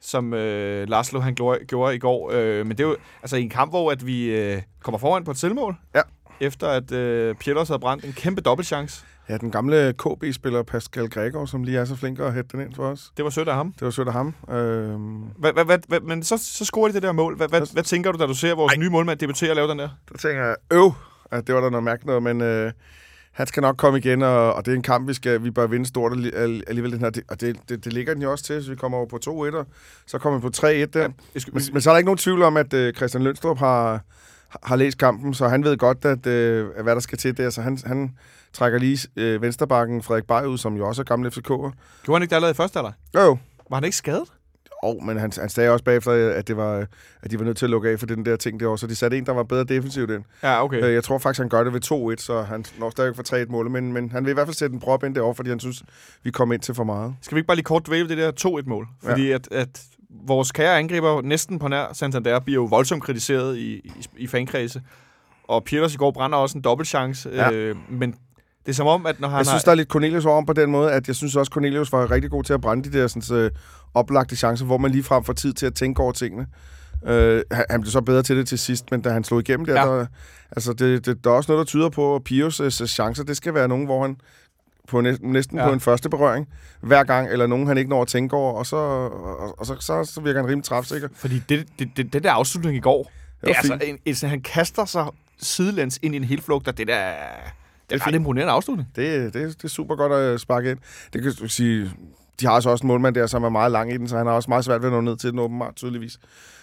som 0.00 0.34
øh, 0.34 0.88
Laszlo 0.88 1.20
han 1.20 1.34
gjorde, 1.34 1.94
i 1.94 1.98
går. 1.98 2.30
Øh, 2.34 2.66
men 2.66 2.76
det 2.76 2.84
er 2.84 2.88
jo 2.88 2.96
altså 3.22 3.36
i 3.36 3.42
en 3.42 3.50
kamp, 3.50 3.72
hvor 3.72 3.90
at 3.92 4.06
vi 4.06 4.24
øh, 4.26 4.62
kommer 4.82 4.98
foran 4.98 5.24
på 5.24 5.30
et 5.30 5.36
selvmål. 5.38 5.74
Ja. 5.94 6.00
Efter 6.40 6.68
at 6.68 6.92
øh, 6.92 7.34
Pieters 7.34 7.68
havde 7.68 7.78
brændt 7.80 8.04
en 8.04 8.12
kæmpe 8.12 8.40
dobbeltchance. 8.40 9.04
Ja, 9.28 9.36
den 9.36 9.50
gamle 9.50 9.94
KB-spiller 9.98 10.62
Pascal 10.62 11.08
Gregor, 11.10 11.46
som 11.46 11.62
lige 11.64 11.78
er 11.78 11.84
så 11.84 11.96
flink 11.96 12.18
at 12.20 12.34
hætte 12.34 12.48
den 12.52 12.60
ind 12.60 12.74
for 12.74 12.84
os. 12.86 13.12
Det 13.16 13.24
var 13.24 13.30
sødt 13.30 13.48
af 13.48 13.54
ham. 13.54 13.72
Det 13.72 13.82
var 13.84 13.90
sødt 13.90 14.08
af 14.08 14.14
ham. 14.14 14.34
Øhm, 14.50 15.22
Hva, 15.38 15.52
hva, 15.52 15.62
hva, 15.62 15.76
hva, 15.88 15.98
men 15.98 16.22
så, 16.22 16.36
så 16.38 16.64
scorer 16.64 16.88
de 16.88 16.94
det 16.94 17.02
der 17.02 17.12
mål. 17.12 17.36
Hvad, 17.36 17.48
hvad, 17.48 17.72
hvad 17.72 17.82
tænker 17.82 18.12
du, 18.12 18.18
da 18.18 18.26
du 18.26 18.34
ser 18.34 18.54
vores 18.54 18.72
Ej. 18.72 18.78
nye 18.78 18.90
målmand 18.90 19.18
debutere 19.18 19.50
og 19.50 19.56
lave 19.56 19.68
den 19.68 19.78
der? 19.78 19.88
der 20.12 20.18
tænker 20.18 20.44
jeg, 20.44 20.56
øv, 20.72 20.92
at 21.30 21.46
det 21.46 21.54
var 21.54 21.60
der 21.60 21.70
noget 21.70 21.84
mærkeligt 21.84 22.06
noget, 22.06 22.22
men 22.22 22.40
øh, 22.40 22.72
han 23.32 23.46
skal 23.46 23.60
nok 23.60 23.76
komme 23.76 23.98
igen, 23.98 24.22
og, 24.22 24.54
og 24.54 24.66
det 24.66 24.72
er 24.72 24.76
en 24.76 24.82
kamp, 24.82 25.08
vi, 25.08 25.14
skal, 25.14 25.44
vi 25.44 25.50
bør 25.50 25.66
vinde 25.66 25.86
stort 25.86 26.12
alli- 26.12 26.36
al- 26.36 26.62
alligevel. 26.66 26.92
Den 26.92 27.00
her, 27.00 27.10
det, 27.10 27.22
og 27.28 27.40
det, 27.40 27.56
det, 27.68 27.84
det 27.84 27.92
ligger 27.92 28.14
den 28.14 28.22
jo 28.22 28.30
også 28.30 28.44
til, 28.44 28.64
så 28.64 28.70
vi 28.70 28.76
kommer 28.76 28.98
over 28.98 29.06
på 29.06 29.18
2-1, 29.26 29.30
og 29.56 29.66
så 30.06 30.18
kommer 30.18 30.38
vi 30.38 30.42
på 30.42 30.50
3-1 30.56 30.62
der. 30.66 31.08
Ja, 31.34 31.40
skal, 31.40 31.54
men, 31.54 31.62
men 31.72 31.82
så 31.82 31.90
er 31.90 31.94
der 31.94 31.98
ikke 31.98 32.06
nogen 32.06 32.18
tvivl 32.18 32.42
om, 32.42 32.56
at 32.56 32.74
øh, 32.74 32.94
Christian 32.94 33.22
Lønstrup 33.24 33.58
har, 33.58 34.00
har 34.62 34.76
læst 34.76 34.98
kampen, 34.98 35.34
så 35.34 35.48
han 35.48 35.64
ved 35.64 35.76
godt, 35.76 36.04
at, 36.04 36.26
øh, 36.26 36.66
hvad 36.82 36.94
der 36.94 37.00
skal 37.00 37.18
til 37.18 37.36
der. 37.36 37.50
Så 37.50 37.62
han, 37.62 37.78
han 37.86 38.16
trækker 38.54 38.78
lige 38.78 39.08
øh, 39.16 39.42
vensterbakken 39.42 40.02
Frederik 40.02 40.24
Bay 40.24 40.44
ud, 40.44 40.58
som 40.58 40.76
jo 40.76 40.86
også 40.88 41.02
er 41.02 41.04
gammel 41.04 41.30
FCK'er. 41.32 41.72
Gjorde 42.04 42.12
han 42.12 42.22
ikke 42.22 42.30
det 42.30 42.36
allerede 42.36 42.50
i 42.50 42.54
første 42.54 42.78
alder? 42.78 42.92
Jo, 43.14 43.20
jo. 43.20 43.38
Var 43.70 43.76
han 43.76 43.84
ikke 43.84 43.96
skadet? 43.96 44.28
Oh, 44.82 45.02
men 45.02 45.18
han, 45.18 45.32
han 45.38 45.48
sagde 45.48 45.70
også 45.70 45.84
bagefter, 45.84 46.12
at, 46.30 46.48
det 46.48 46.56
var, 46.56 46.86
at 47.22 47.30
de 47.30 47.38
var 47.38 47.44
nødt 47.44 47.56
til 47.56 47.66
at 47.66 47.70
lukke 47.70 47.90
af 47.90 47.98
for 47.98 48.06
den 48.06 48.26
der 48.26 48.36
ting 48.36 48.60
derovre, 48.60 48.78
så 48.78 48.86
de 48.86 48.94
satte 48.94 49.18
en, 49.18 49.26
der 49.26 49.32
var 49.32 49.42
bedre 49.42 49.64
defensivt 49.64 50.10
ind. 50.10 50.24
Ja, 50.42 50.64
okay. 50.64 50.84
Øh, 50.84 50.94
Jeg 50.94 51.04
tror 51.04 51.18
faktisk, 51.18 51.40
han 51.40 51.48
gør 51.48 51.64
det 51.64 51.72
ved 51.72 52.14
2-1, 52.18 52.22
så 52.22 52.42
han 52.42 52.64
når 52.78 52.90
stadig 52.90 53.16
for 53.16 53.44
3-1 53.44 53.50
mål, 53.50 53.70
men, 53.70 53.92
men 53.92 54.10
han 54.10 54.24
vil 54.24 54.30
i 54.30 54.34
hvert 54.34 54.46
fald 54.46 54.54
sætte 54.54 54.74
en 54.74 54.80
prop 54.80 55.04
ind 55.04 55.14
derovre, 55.14 55.34
fordi 55.34 55.50
han 55.50 55.60
synes, 55.60 55.82
vi 56.22 56.30
kom 56.30 56.52
ind 56.52 56.60
til 56.60 56.74
for 56.74 56.84
meget. 56.84 57.14
Skal 57.22 57.34
vi 57.34 57.38
ikke 57.38 57.46
bare 57.46 57.56
lige 57.56 57.64
kort 57.64 57.86
dvæle 57.86 58.08
det 58.08 58.18
der 58.18 58.32
2-1-mål? 58.46 58.88
Fordi 59.02 59.28
ja. 59.28 59.34
at, 59.34 59.48
at 59.52 59.82
vores 60.26 60.52
kære 60.52 60.78
angriber 60.78 61.22
næsten 61.22 61.58
på 61.58 61.68
nær 61.68 61.92
Santander 61.92 62.40
bliver 62.40 62.62
jo 62.62 62.64
voldsomt 62.64 63.02
kritiseret 63.02 63.56
i, 63.56 63.74
i, 63.74 64.06
i 64.16 64.26
fankredse. 64.26 64.82
Og 65.48 65.64
Pieters 65.64 65.94
i 65.94 65.96
går 65.96 66.10
brænder 66.10 66.38
også 66.38 66.58
en 66.58 66.64
dobbeltchance. 66.64 67.30
Ja. 67.32 67.50
Øh, 67.50 67.76
men 67.88 68.14
det 68.66 68.72
er 68.72 68.74
som 68.74 68.86
om, 68.86 69.06
at 69.06 69.20
når 69.20 69.28
han 69.28 69.38
Jeg 69.38 69.46
synes, 69.46 69.62
har... 69.62 69.64
der 69.64 69.70
er 69.70 69.74
lidt 69.74 69.88
Cornelius 69.88 70.24
over 70.24 70.44
på 70.44 70.52
den 70.52 70.70
måde, 70.70 70.92
at 70.92 71.08
jeg 71.08 71.16
synes 71.16 71.36
også, 71.36 71.50
Cornelius 71.50 71.92
var 71.92 72.10
rigtig 72.10 72.30
god 72.30 72.44
til 72.44 72.52
at 72.52 72.60
brænde 72.60 72.90
de 72.90 72.98
der 72.98 73.06
sådan, 73.06 73.36
øh, 73.38 73.50
oplagte 73.94 74.36
chancer, 74.36 74.64
hvor 74.66 74.78
man 74.78 74.90
lige 74.90 75.02
frem 75.04 75.24
får 75.24 75.32
tid 75.32 75.52
til 75.52 75.66
at 75.66 75.74
tænke 75.74 76.02
over 76.02 76.12
tingene. 76.12 76.46
Øh, 77.06 77.42
han, 77.52 77.64
han 77.70 77.80
blev 77.80 77.90
så 77.90 78.00
bedre 78.00 78.22
til 78.22 78.36
det 78.36 78.48
til 78.48 78.58
sidst, 78.58 78.90
men 78.90 79.00
da 79.00 79.10
han 79.10 79.24
slog 79.24 79.40
igennem 79.40 79.66
der, 79.66 79.72
Ja. 79.74 79.98
der 79.98 80.06
altså 80.50 80.72
det, 80.72 81.06
det, 81.06 81.24
der 81.24 81.30
er 81.30 81.34
også 81.34 81.52
noget, 81.52 81.66
der 81.66 81.70
tyder 81.70 81.88
på, 81.88 82.14
at 82.14 82.24
Pius 82.24 82.60
øh, 82.60 82.70
chancer, 82.70 83.24
det 83.24 83.36
skal 83.36 83.54
være 83.54 83.68
nogen, 83.68 83.84
hvor 83.84 84.02
han 84.02 84.16
på 84.88 85.00
næsten, 85.00 85.32
næsten 85.32 85.58
Ja. 85.58 85.66
på 85.66 85.72
en 85.72 85.80
første 85.80 86.08
berøring 86.08 86.48
hver 86.80 87.04
gang, 87.04 87.28
eller 87.30 87.46
nogen, 87.46 87.66
han 87.66 87.78
ikke 87.78 87.90
når 87.90 88.02
at 88.02 88.08
tænke 88.08 88.36
over, 88.36 88.52
og 88.52 88.66
så, 88.66 88.76
og, 88.76 89.58
og 89.58 89.66
så, 89.66 89.76
så, 89.80 90.04
så 90.04 90.20
virker 90.20 90.40
han 90.40 90.48
rimelig 90.50 90.64
træfsikker. 90.64 91.08
Fordi 91.14 91.42
det, 91.48 91.66
det, 91.78 91.88
det, 91.96 92.12
det 92.12 92.24
der 92.24 92.32
afslutning 92.32 92.76
i 92.76 92.80
går, 92.80 93.02
det, 93.02 93.12
var 93.42 93.48
er 93.52 93.56
altså 93.56 93.78
en, 93.82 93.98
en, 94.04 94.28
han 94.28 94.40
kaster 94.40 94.84
sig 94.84 95.06
sidelæns 95.42 95.98
ind 96.02 96.14
i 96.14 96.16
en 96.16 96.24
helflugt, 96.24 96.68
og 96.68 96.78
det 96.78 96.88
der... 96.88 97.12
Det 97.90 97.94
er, 97.94 97.96
det 97.96 98.02
er 98.02 98.06
ret 98.06 98.12
fint. 98.12 98.20
imponerende 98.20 98.52
afslutning. 98.52 98.88
Det, 98.96 99.34
det, 99.34 99.56
det 99.56 99.64
er 99.64 99.68
super 99.68 99.96
godt 99.96 100.12
at 100.12 100.40
sparke 100.40 100.70
ind. 100.70 100.78
Det 101.12 101.22
kan 101.22 101.32
du 101.32 101.48
sige, 101.48 101.90
de 102.40 102.46
har 102.46 102.52
altså 102.52 102.70
også 102.70 102.82
en 102.82 102.88
målmand 102.88 103.14
der, 103.14 103.26
som 103.26 103.44
er 103.44 103.48
meget 103.48 103.72
lang 103.72 103.92
i 103.92 103.96
den, 103.96 104.08
så 104.08 104.16
han 104.16 104.26
har 104.26 104.34
også 104.34 104.50
meget 104.50 104.64
svært 104.64 104.82
ved 104.82 104.88
at 104.88 104.92
nå 104.92 105.00
ned 105.00 105.16
til 105.16 105.30
den 105.30 105.38
åbenbart, 105.38 105.76
tydeligvis. 105.76 106.18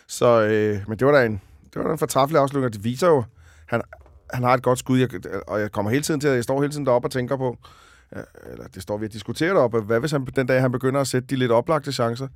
Så, 0.07 0.41
øh, 0.41 0.79
men 0.87 0.99
det 0.99 1.07
var 1.07 1.13
da 1.13 1.25
en, 1.25 1.41
det 1.73 1.75
var 1.75 1.83
da 1.83 1.91
en 1.91 1.97
fortræffelig 1.97 2.41
afslutning, 2.41 2.65
og 2.65 2.73
det 2.73 2.83
viser 2.83 3.07
jo, 3.07 3.23
han, 3.65 3.81
han 4.33 4.43
har 4.43 4.53
et 4.53 4.63
godt 4.63 4.79
skud, 4.79 4.99
jeg, 4.99 5.09
og 5.47 5.61
jeg 5.61 5.71
kommer 5.71 5.91
hele 5.91 6.03
tiden 6.03 6.19
til, 6.19 6.27
at 6.27 6.35
jeg 6.35 6.43
står 6.43 6.61
hele 6.61 6.73
tiden 6.73 6.85
deroppe 6.85 7.05
og 7.05 7.11
tænker 7.11 7.37
på, 7.37 7.57
ja, 7.57 7.67
eller 8.51 8.65
det 8.75 8.81
står 8.81 8.97
vi 8.97 9.05
og 9.05 9.13
diskuterer 9.13 9.53
deroppe, 9.53 9.79
hvad 9.81 9.99
hvis 9.99 10.11
han 10.11 10.25
den 10.35 10.47
dag, 10.47 10.61
han 10.61 10.71
begynder 10.71 11.01
at 11.01 11.07
sætte 11.07 11.27
de 11.27 11.35
lidt 11.35 11.51
oplagte 11.51 11.91
chancer. 11.91 12.27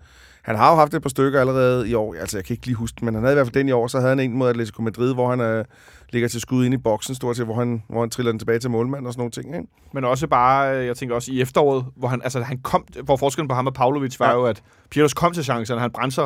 Han 0.42 0.56
har 0.56 0.72
jo 0.72 0.76
haft 0.78 0.94
et 0.94 1.02
par 1.02 1.10
stykker 1.10 1.40
allerede 1.40 1.90
i 1.90 1.94
år, 1.94 2.16
altså 2.16 2.38
jeg 2.38 2.46
kan 2.46 2.54
ikke 2.54 2.66
lige 2.66 2.76
huske 2.76 3.06
men 3.06 3.14
han 3.14 3.24
havde 3.24 3.34
i 3.34 3.36
hvert 3.36 3.48
fald 3.48 3.54
den 3.54 3.70
i 3.70 3.72
år, 3.72 3.88
så 3.88 3.98
havde 4.00 4.10
han 4.10 4.20
en 4.20 4.38
mod 4.38 4.50
Atletico 4.50 4.82
Madrid, 4.82 5.14
hvor 5.14 5.30
han 5.30 5.42
øh, 5.42 5.66
ligger 6.10 6.28
til 6.30 6.42
skud 6.42 6.66
ind 6.66 6.74
i 6.74 6.78
boksen, 6.78 7.16
stort 7.16 7.38
set, 7.38 7.46
hvor 7.46 7.56
han, 7.56 7.84
hvor 7.90 8.00
han 8.00 8.10
triller 8.10 8.32
den 8.32 8.40
tilbage 8.40 8.60
til 8.60 8.70
målmanden 8.70 9.08
og 9.08 9.14
sådan 9.14 9.20
nogle 9.20 9.32
ting, 9.32 9.56
ikke? 9.56 9.68
Men 9.94 10.06
også 10.06 10.28
bare, 10.28 10.78
øh, 10.78 10.86
jeg 10.86 10.98
tænker 10.98 11.16
også 11.16 11.32
i 11.32 11.42
efteråret, 11.42 11.86
hvor 11.96 12.08
han, 12.08 12.22
altså, 12.24 12.42
han 12.42 12.58
kom, 12.58 12.86
hvor 13.04 13.16
forskellen 13.18 13.48
på 13.48 13.56
ham 13.56 13.68
og 13.68 13.74
Pavlovic 13.74 14.20
var 14.20 14.30
Ja. 14.30 14.34
jo, 14.34 14.46
at 14.46 14.64
Pieters 14.92 15.14
kom 15.14 15.34
til 15.34 15.44
chancerne, 15.44 15.82
han 15.82 15.92
brændte 15.92 16.22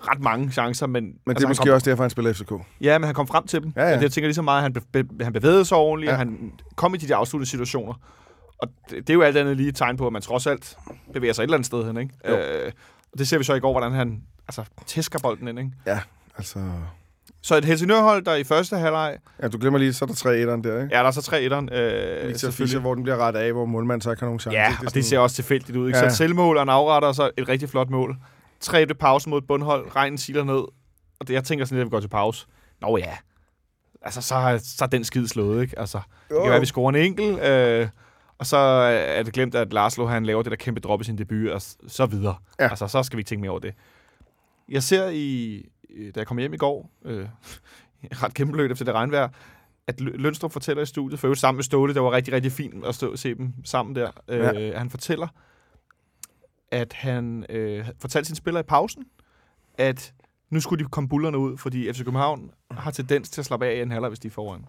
ret 0.00 0.20
mange 0.20 0.50
chancer, 0.50 0.86
men... 0.86 1.04
Men 1.04 1.12
altså, 1.12 1.18
altså, 1.26 1.34
det 1.38 1.42
er 1.42 1.46
han 1.46 1.48
måske 1.50 1.62
kom, 1.62 1.74
også 1.74 1.90
derfor, 1.90 2.02
han 2.02 2.10
spiller 2.10 2.32
FCK. 2.32 2.52
Ja, 2.80 2.98
men 2.98 3.04
han 3.06 3.14
kom 3.14 3.26
frem 3.26 3.46
til 3.46 3.62
dem. 3.62 3.72
Ja, 3.76 3.82
ja. 3.82 4.00
Jeg 4.00 4.12
tænker 4.12 4.28
lige 4.28 4.34
så 4.34 4.42
meget, 4.42 4.56
at 4.58 4.62
han, 4.62 4.72
be, 4.92 5.04
be, 5.04 5.24
han 5.24 5.32
bevægede 5.32 5.64
sig 5.64 5.76
ordentligt, 5.78 6.08
ja. 6.10 6.14
Ja. 6.14 6.18
han 6.18 6.52
kom 6.76 6.94
i 6.94 6.98
de 6.98 7.08
der 7.08 7.16
afsluttede 7.16 7.50
situationer. 7.50 7.94
Og 8.58 8.68
det, 8.90 8.96
det 9.06 9.10
er 9.10 9.14
jo 9.14 9.22
alt 9.22 9.36
andet 9.36 9.56
lige 9.56 9.68
et 9.68 9.76
tegn 9.76 9.96
på, 9.96 10.06
at 10.06 10.12
man 10.12 10.22
trods 10.22 10.46
alt 10.46 10.76
bevæger 11.12 11.32
sig 11.32 11.42
et 11.42 11.44
eller 11.44 11.56
andet 11.56 11.66
sted 11.66 11.86
hen, 11.86 11.96
ikke? 11.96 12.14
Jo. 12.28 12.36
Øh, 12.36 12.72
og 13.12 13.18
det 13.18 13.28
ser 13.28 13.38
vi 13.38 13.44
så 13.44 13.54
i 13.54 13.60
går, 13.60 13.72
hvordan 13.72 13.92
han 13.92 14.22
altså, 14.48 14.64
tæsker 14.86 15.18
bolden 15.18 15.48
ind, 15.48 15.58
ikke? 15.58 15.70
Ja, 15.86 16.00
altså... 16.36 16.70
Så 17.42 17.56
et 17.56 17.64
Helsingør-hold, 17.64 18.24
der 18.24 18.34
i 18.34 18.44
første 18.44 18.76
halvleg... 18.76 19.18
Ja, 19.42 19.48
du 19.48 19.58
glemmer 19.58 19.78
lige, 19.78 19.92
så 19.92 20.04
er 20.04 20.06
der 20.06 20.14
tre 20.14 20.38
etteren 20.38 20.64
der, 20.64 20.82
ikke? 20.82 20.96
Ja, 20.96 21.00
der 21.00 21.06
er 21.06 21.10
så 21.10 21.22
tre 21.22 21.42
etteren. 21.42 21.72
Øh, 21.72 22.28
Victor 22.28 22.50
Fischer, 22.50 22.80
hvor 22.80 22.94
den 22.94 23.02
bliver 23.02 23.16
rettet 23.16 23.40
af, 23.40 23.52
hvor 23.52 23.64
målmanden 23.64 24.00
så 24.00 24.10
ikke 24.10 24.20
har 24.20 24.26
nogen 24.26 24.40
chance. 24.40 24.58
Ja, 24.58 24.70
ikke? 24.70 24.86
og 24.86 24.94
det 24.94 25.04
ser 25.04 25.18
også 25.18 25.36
tilfældigt 25.36 25.76
ud. 25.78 25.86
Ikke? 25.86 25.98
Ja. 25.98 26.10
Så 26.10 26.16
selvmål 26.16 26.56
og 26.56 26.62
en 26.62 26.68
afretter, 26.68 27.08
og 27.08 27.14
så 27.14 27.30
et 27.36 27.48
rigtig 27.48 27.68
flot 27.68 27.90
mål. 27.90 28.16
Tre 28.60 28.80
ved 28.88 28.94
pause 28.94 29.28
mod 29.28 29.38
et 29.38 29.46
bundhold. 29.46 29.96
Regnen 29.96 30.18
siler 30.18 30.44
ned. 30.44 30.64
Og 31.20 31.28
det, 31.28 31.34
jeg 31.34 31.44
tænker 31.44 31.64
sådan 31.64 31.76
lidt, 31.76 31.82
at 31.82 31.86
vi 31.86 31.90
går 31.90 32.00
til 32.00 32.08
pause. 32.08 32.46
Nå 32.80 32.96
ja. 32.96 33.16
Altså, 34.02 34.22
så, 34.22 34.60
så 34.62 34.84
er 34.84 34.88
den 34.88 35.04
skid 35.04 35.26
slået, 35.26 35.62
ikke? 35.62 35.78
Altså, 35.78 35.98
det 36.28 36.36
kan 36.36 36.46
være, 36.46 36.54
at 36.54 36.60
vi 36.60 36.66
scorer 36.66 36.88
en 36.88 36.96
enkelt. 36.96 37.40
Øh, 37.40 37.88
og 38.38 38.46
så 38.46 38.56
er 38.56 39.22
det 39.22 39.32
glemt, 39.32 39.54
at 39.54 39.72
Larslo 39.72 40.06
han 40.06 40.26
laver 40.26 40.42
det 40.42 40.50
der 40.50 40.56
kæmpe 40.56 40.80
drop 40.80 41.00
i 41.00 41.04
sin 41.04 41.18
debut, 41.18 41.50
og 41.50 41.62
så 41.88 42.06
videre. 42.06 42.34
Ja. 42.60 42.68
Altså, 42.68 42.88
så 42.88 43.02
skal 43.02 43.16
vi 43.16 43.20
ikke 43.20 43.28
tænke 43.28 43.40
mere 43.40 43.50
over 43.50 43.60
det. 43.60 43.74
Jeg 44.68 44.82
ser 44.82 45.08
i, 45.08 45.62
da 46.14 46.20
jeg 46.20 46.26
kom 46.26 46.38
hjem 46.38 46.54
i 46.54 46.56
går, 46.56 46.90
øh, 47.04 47.28
ret 48.22 48.34
kæmpe 48.34 48.64
efter 48.70 48.84
det 48.84 48.94
regnvejr, 48.94 49.28
at 49.86 50.00
Lø- 50.00 50.16
Lønstrup 50.16 50.52
fortæller 50.52 50.82
i 50.82 50.86
studiet, 50.86 51.20
for 51.20 51.26
øvrigt 51.26 51.40
sammen 51.40 51.56
med 51.56 51.64
Ståle, 51.64 51.94
det 51.94 52.02
var 52.02 52.12
rigtig, 52.12 52.34
rigtig 52.34 52.52
fint 52.52 52.86
at 52.86 52.94
stå, 52.94 53.16
se 53.16 53.34
dem 53.34 53.52
sammen 53.64 53.96
der. 53.96 54.10
Øh, 54.28 54.74
han 54.76 54.90
fortæller, 54.90 55.28
at 56.70 56.92
han 56.92 57.46
øh, 57.48 57.88
fortalte 57.98 58.26
sine 58.26 58.36
spillere 58.36 58.60
i 58.60 58.66
pausen, 58.68 59.04
at 59.78 60.12
nu 60.50 60.60
skulle 60.60 60.84
de 60.84 60.88
komme 60.90 61.08
bullerne 61.08 61.38
ud, 61.38 61.56
fordi 61.58 61.92
FC 61.92 61.98
København 61.98 62.50
har 62.70 62.90
tendens 62.90 63.30
til 63.30 63.40
at 63.40 63.44
slappe 63.44 63.66
af 63.66 63.74
i 63.76 63.82
en 63.82 63.90
halvleg, 63.90 64.08
hvis 64.08 64.18
de 64.18 64.28
er 64.28 64.32
foran. 64.32 64.64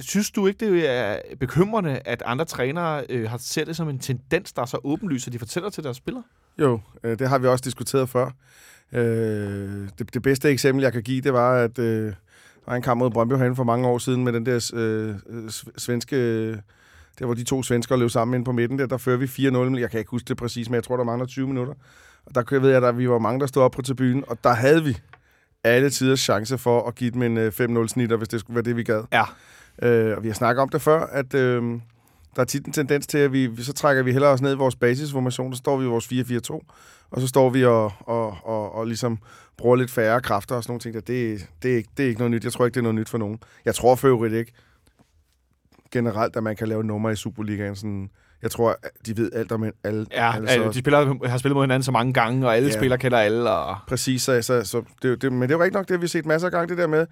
Synes 0.00 0.30
du 0.30 0.46
ikke, 0.46 0.66
det 0.66 0.90
er 0.90 1.18
bekymrende, 1.40 2.00
at 2.04 2.22
andre 2.26 2.44
trænere 2.44 3.04
øh, 3.08 3.30
har 3.30 3.38
set 3.38 3.66
det 3.66 3.76
som 3.76 3.88
en 3.88 3.98
tendens, 3.98 4.52
der 4.52 4.62
er 4.62 4.66
så 4.66 4.78
åbenlys, 4.84 5.26
at 5.26 5.32
de 5.32 5.38
fortæller 5.38 5.70
til 5.70 5.84
deres 5.84 5.96
spillere? 5.96 6.24
Jo, 6.58 6.80
øh, 7.02 7.18
det 7.18 7.28
har 7.28 7.38
vi 7.38 7.46
også 7.46 7.62
diskuteret 7.62 8.08
før. 8.08 8.30
Øh, 8.92 9.88
det, 9.98 10.14
det 10.14 10.22
bedste 10.22 10.50
eksempel, 10.50 10.82
jeg 10.82 10.92
kan 10.92 11.02
give, 11.02 11.20
det 11.20 11.32
var, 11.32 11.54
at 11.54 11.78
øh, 11.78 12.06
der 12.06 12.12
var 12.66 12.76
en 12.76 12.82
kamp 12.82 12.98
mod 12.98 13.10
Brøndby 13.10 13.32
herinde 13.32 13.56
for 13.56 13.64
mange 13.64 13.88
år 13.88 13.98
siden 13.98 14.24
med 14.24 14.32
den 14.32 14.46
der 14.46 14.70
øh, 14.74 15.50
svenske... 15.78 16.16
Der 17.18 17.24
hvor 17.24 17.34
de 17.34 17.44
to 17.44 17.62
svensker 17.62 17.96
løb 17.96 18.10
sammen 18.10 18.34
ind 18.34 18.44
på 18.44 18.52
midten, 18.52 18.78
der, 18.78 18.86
der 18.86 18.96
fører 18.96 19.16
vi 19.16 19.24
4-0. 19.24 19.80
Jeg 19.80 19.90
kan 19.90 19.98
ikke 19.98 20.10
huske 20.10 20.28
det 20.28 20.36
præcis, 20.36 20.68
men 20.68 20.74
jeg 20.74 20.84
tror, 20.84 20.96
der 20.96 21.04
mangler 21.04 21.26
20 21.26 21.46
minutter. 21.46 21.74
Og 22.26 22.34
der 22.34 22.60
ved 22.60 22.70
jeg, 22.70 22.84
at 22.84 22.98
vi 22.98 23.08
var 23.08 23.18
mange, 23.18 23.40
der 23.40 23.46
stod 23.46 23.62
op 23.62 23.70
på 23.70 23.82
tribunen, 23.82 24.24
og 24.26 24.38
der 24.44 24.52
havde 24.52 24.84
vi 24.84 24.98
alle 25.64 25.90
tiders 25.90 26.20
chance 26.20 26.58
for 26.58 26.88
at 26.88 26.94
give 26.94 27.10
dem 27.10 27.22
en 27.22 27.48
5-0-snitter, 27.48 28.16
hvis 28.16 28.28
det 28.28 28.40
skulle 28.40 28.54
være 28.54 28.64
det, 28.64 28.76
vi 28.76 28.82
gad. 28.82 29.02
Ja. 29.12 29.24
Øh, 29.82 30.16
og 30.16 30.22
vi 30.22 30.28
har 30.28 30.34
snakket 30.34 30.62
om 30.62 30.68
det 30.68 30.82
før, 30.82 31.00
at 31.00 31.34
øh, 31.34 31.62
der 32.36 32.42
er 32.42 32.44
tit 32.44 32.66
en 32.66 32.72
tendens 32.72 33.06
til, 33.06 33.18
at 33.18 33.32
vi, 33.32 33.62
så 33.62 33.72
trækker 33.72 34.02
vi 34.02 34.12
hellere 34.12 34.30
os 34.30 34.42
ned 34.42 34.52
i 34.52 34.56
vores 34.56 34.76
basisformation, 34.76 35.52
så 35.52 35.58
står 35.58 35.76
vi 35.76 35.84
i 35.84 35.88
vores 35.88 36.06
4-4-2, 36.12 36.60
og 37.10 37.20
så 37.20 37.26
står 37.26 37.50
vi 37.50 37.64
og, 37.64 37.92
og, 38.00 38.36
og, 38.42 38.74
og 38.74 38.86
ligesom 38.86 39.18
bruger 39.56 39.76
lidt 39.76 39.90
færre 39.90 40.20
kræfter 40.20 40.54
og 40.54 40.62
sådan 40.62 40.70
nogle 40.70 40.80
ting. 40.80 40.94
Der. 40.94 41.00
Det, 41.00 41.48
det, 41.62 41.72
er 41.72 41.76
ikke, 41.76 41.88
det 41.96 42.04
er 42.04 42.08
ikke 42.08 42.20
noget 42.20 42.30
nyt. 42.30 42.44
Jeg 42.44 42.52
tror 42.52 42.66
ikke, 42.66 42.74
det 42.74 42.80
er 42.80 42.82
noget 42.82 42.94
nyt 42.94 43.08
for 43.08 43.18
nogen. 43.18 43.38
Jeg 43.64 43.74
tror 43.74 43.94
for 43.94 44.08
øvrigt 44.08 44.34
ikke 44.34 44.52
generelt, 45.92 46.36
at 46.36 46.42
man 46.42 46.56
kan 46.56 46.68
lave 46.68 46.84
nummer 46.84 47.10
i 47.10 47.16
Superligaen. 47.16 47.76
Sådan, 47.76 48.10
jeg 48.42 48.50
tror, 48.50 48.76
de 49.06 49.16
ved 49.16 49.32
alt 49.32 49.52
om 49.52 49.64
alle. 49.84 50.06
Ja, 50.12 50.34
alle, 50.34 50.48
så... 50.48 50.70
de 50.72 50.78
spiller, 50.78 51.28
har 51.28 51.38
spillet 51.38 51.56
mod 51.56 51.62
hinanden 51.62 51.82
så 51.82 51.92
mange 51.92 52.12
gange, 52.12 52.46
og 52.46 52.56
alle 52.56 52.68
ja. 52.68 52.74
spillere 52.74 52.98
kender 52.98 53.18
alle. 53.18 53.50
Og... 53.50 53.76
Præcis, 53.88 54.22
så, 54.22 54.42
så, 54.42 54.64
så 54.64 54.82
det, 55.02 55.22
det, 55.22 55.32
men 55.32 55.42
det 55.42 55.50
er 55.50 55.58
jo 55.58 55.62
ikke 55.62 55.76
nok 55.76 55.88
det, 55.88 56.00
vi 56.00 56.04
har 56.04 56.08
set 56.08 56.26
masser 56.26 56.48
af 56.48 56.52
gange, 56.52 56.68
det 56.68 56.78
der 56.78 56.86
med, 56.86 57.06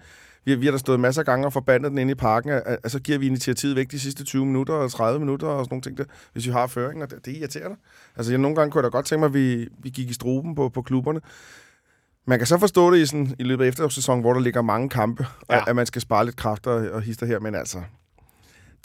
vi, 0.45 0.55
vi 0.55 0.65
har 0.65 0.71
da 0.71 0.77
stået 0.77 0.99
masser 0.99 1.21
af 1.21 1.25
gange 1.25 1.45
og 1.45 1.53
forbandet 1.53 1.91
den 1.91 1.97
inde 1.97 2.11
i 2.11 2.15
parken, 2.15 2.49
at, 2.51 2.63
at, 2.83 2.91
så 2.91 2.99
giver 2.99 3.17
vi 3.17 3.27
initiativet 3.27 3.75
væk 3.75 3.91
de 3.91 3.99
sidste 3.99 4.23
20 4.23 4.45
minutter 4.45 4.73
og 4.73 4.91
30 4.91 5.19
minutter 5.19 5.47
og 5.47 5.65
sådan 5.65 5.73
nogle 5.73 5.81
ting, 5.81 5.97
der, 5.97 6.03
hvis 6.33 6.45
vi 6.45 6.51
har 6.51 6.67
føring, 6.67 7.03
og 7.03 7.11
det, 7.11 7.25
det 7.25 7.37
irriterer 7.37 7.67
dig. 7.67 7.77
Altså, 8.15 8.31
jeg, 8.31 8.39
nogle 8.39 8.55
gange 8.55 8.71
kunne 8.71 8.79
jeg 8.79 8.91
da 8.91 8.97
godt 8.97 9.05
tænke 9.05 9.19
mig, 9.19 9.27
at 9.27 9.33
vi, 9.33 9.67
vi 9.79 9.89
gik 9.89 10.09
i 10.09 10.13
struben 10.13 10.55
på, 10.55 10.69
på 10.69 10.81
klubberne. 10.81 11.21
Man 12.27 12.39
kan 12.39 12.47
så 12.47 12.57
forstå 12.57 12.91
det 12.91 12.97
i, 12.97 13.05
sådan, 13.05 13.35
i 13.39 13.43
løbet 13.43 13.63
af 13.63 13.67
efterårssæsonen, 13.67 14.21
hvor 14.21 14.33
der 14.33 14.39
ligger 14.39 14.61
mange 14.61 14.89
kampe, 14.89 15.25
ja. 15.49 15.57
at, 15.57 15.63
at 15.67 15.75
man 15.75 15.85
skal 15.85 16.01
spare 16.01 16.25
lidt 16.25 16.35
kræfter 16.35 16.71
og, 16.71 16.89
og 16.89 17.01
hister 17.01 17.25
her, 17.25 17.39
men 17.39 17.55
altså, 17.55 17.81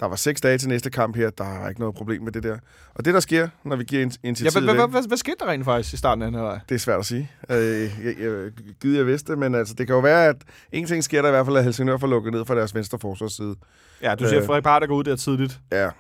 der 0.01 0.07
var 0.07 0.17
seks 0.17 0.41
dage 0.41 0.59
til 0.59 0.69
næste 0.69 0.91
kamp 0.91 1.17
her. 1.17 1.31
Der 1.31 1.45
er 1.45 1.69
ikke 1.69 1.81
noget 1.81 1.95
problem 1.95 2.23
med 2.23 2.33
det 2.33 2.43
der. 2.43 2.59
Og 2.95 3.05
det, 3.05 3.15
der 3.15 3.21
sker, 3.21 3.49
når 3.65 3.77
vi 3.77 3.85
giver 3.85 4.17
initiativet 4.23 4.67
ja, 4.67 4.87
hvad, 4.87 5.09
hvad, 5.09 5.17
skete 5.17 5.37
der 5.41 5.47
rent 5.47 5.65
faktisk 5.65 5.95
i 5.95 5.97
starten 5.97 6.23
af 6.23 6.31
den 6.31 6.41
her 6.41 6.59
Det 6.69 6.75
er 6.75 6.79
svært 6.79 6.99
at 6.99 7.07
sige. 7.07 7.31
Øh, 7.51 7.57
jeg, 7.57 8.15
jeg, 8.21 8.51
gider 8.81 8.97
jeg 8.97 9.07
vidste 9.07 9.37
men 9.37 9.55
altså, 9.55 9.75
det 9.75 9.87
kan 9.87 9.95
jo 9.95 10.01
være, 10.01 10.27
at 10.27 10.37
en 10.73 10.87
ting 10.87 11.05
sker 11.05 11.23
der 11.23 11.29
i 11.29 11.33
hvert 11.33 11.47
fald, 11.47 11.57
at 11.57 11.65
Helsingør 11.65 11.97
får 11.97 12.07
lukket 12.07 12.33
ned 12.33 12.45
fra 12.45 12.55
deres 12.55 12.75
venstre 12.75 12.99
forsvarsside. 12.99 13.55
Ja, 14.03 14.15
du 14.15 14.25
siger, 14.25 14.41
øh, 14.41 14.47
Frederik 14.47 14.65
Parter 14.65 14.87
går 14.87 14.95
ud 14.95 15.05
der 15.05 15.17
tidligt. 15.17 15.61
Ja. 15.73 15.91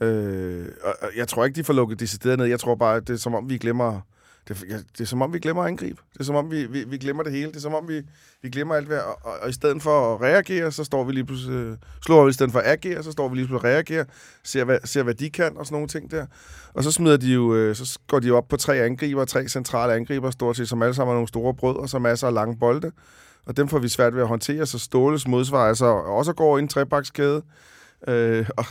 Øh, 0.00 0.66
og, 0.82 0.94
jeg 1.16 1.28
tror 1.28 1.44
ikke, 1.44 1.56
de 1.56 1.64
får 1.64 1.72
lukket 1.72 2.00
decideret 2.00 2.38
ned. 2.38 2.46
Jeg 2.46 2.60
tror 2.60 2.74
bare, 2.74 2.96
at 2.96 3.08
det 3.08 3.14
er 3.14 3.18
som 3.18 3.34
om, 3.34 3.50
vi 3.50 3.58
glemmer 3.58 4.00
det, 4.50 4.84
det 4.92 5.00
er 5.00 5.04
som 5.04 5.22
om, 5.22 5.32
vi 5.32 5.38
glemmer 5.38 5.62
at 5.62 5.68
angribe. 5.68 6.02
Det 6.12 6.20
er 6.20 6.24
som 6.24 6.36
om, 6.36 6.50
vi, 6.50 6.66
vi, 6.66 6.84
vi 6.84 6.98
glemmer 6.98 7.22
det 7.22 7.32
hele. 7.32 7.46
Det 7.46 7.56
er 7.56 7.60
som 7.60 7.74
om, 7.74 7.88
vi, 7.88 8.02
vi 8.42 8.50
glemmer 8.50 8.74
alt 8.74 8.88
ved, 8.88 8.98
og, 8.98 9.18
og, 9.22 9.32
og, 9.42 9.48
i 9.48 9.52
stedet 9.52 9.82
for 9.82 10.14
at 10.14 10.20
reagere, 10.20 10.72
så 10.72 10.84
står 10.84 11.04
vi 11.04 11.12
lige 11.12 11.24
pludselig, 11.24 11.54
øh, 11.54 11.76
slår 12.06 12.24
vi 12.24 12.30
i 12.30 12.32
stedet 12.32 12.52
for 12.52 12.58
at 12.58 12.66
agere, 12.66 13.02
så 13.02 13.12
står 13.12 13.28
vi 13.28 13.36
lige 13.36 13.46
pludselig 13.46 13.70
og 13.70 13.74
reagerer, 13.74 14.04
ser 14.44 14.64
hvad, 14.64 14.78
ser, 14.84 15.02
hvad 15.02 15.14
de 15.14 15.30
kan 15.30 15.56
og 15.56 15.66
sådan 15.66 15.74
nogle 15.74 15.88
ting 15.88 16.10
der. 16.10 16.26
Og 16.74 16.84
så 16.84 16.92
smider 16.92 17.16
de 17.16 17.32
jo, 17.32 17.54
øh, 17.54 17.76
så 17.76 17.98
går 18.06 18.18
de 18.18 18.28
jo 18.28 18.36
op 18.36 18.48
på 18.48 18.56
tre 18.56 18.76
angriber, 18.76 19.24
tre 19.24 19.48
centrale 19.48 19.94
angriber, 19.94 20.30
stort 20.30 20.56
set, 20.56 20.68
som 20.68 20.82
alle 20.82 20.94
sammen 20.94 21.12
er 21.12 21.16
nogle 21.16 21.28
store 21.28 21.54
brød, 21.54 21.76
og 21.76 21.88
så 21.88 21.98
masser 21.98 22.26
af 22.26 22.34
lange 22.34 22.56
bolde. 22.56 22.92
Og 23.46 23.56
dem 23.56 23.68
får 23.68 23.78
vi 23.78 23.88
svært 23.88 24.14
ved 24.14 24.22
at 24.22 24.28
håndtere, 24.28 24.66
så 24.66 24.78
Ståles 24.78 25.28
modsvar 25.28 25.68
altså 25.68 25.86
også 25.86 26.32
går 26.32 26.58
i 26.58 26.60
en 26.60 26.68
trebakskæde. 26.68 27.42
Øh, 28.08 28.48
og, 28.56 28.64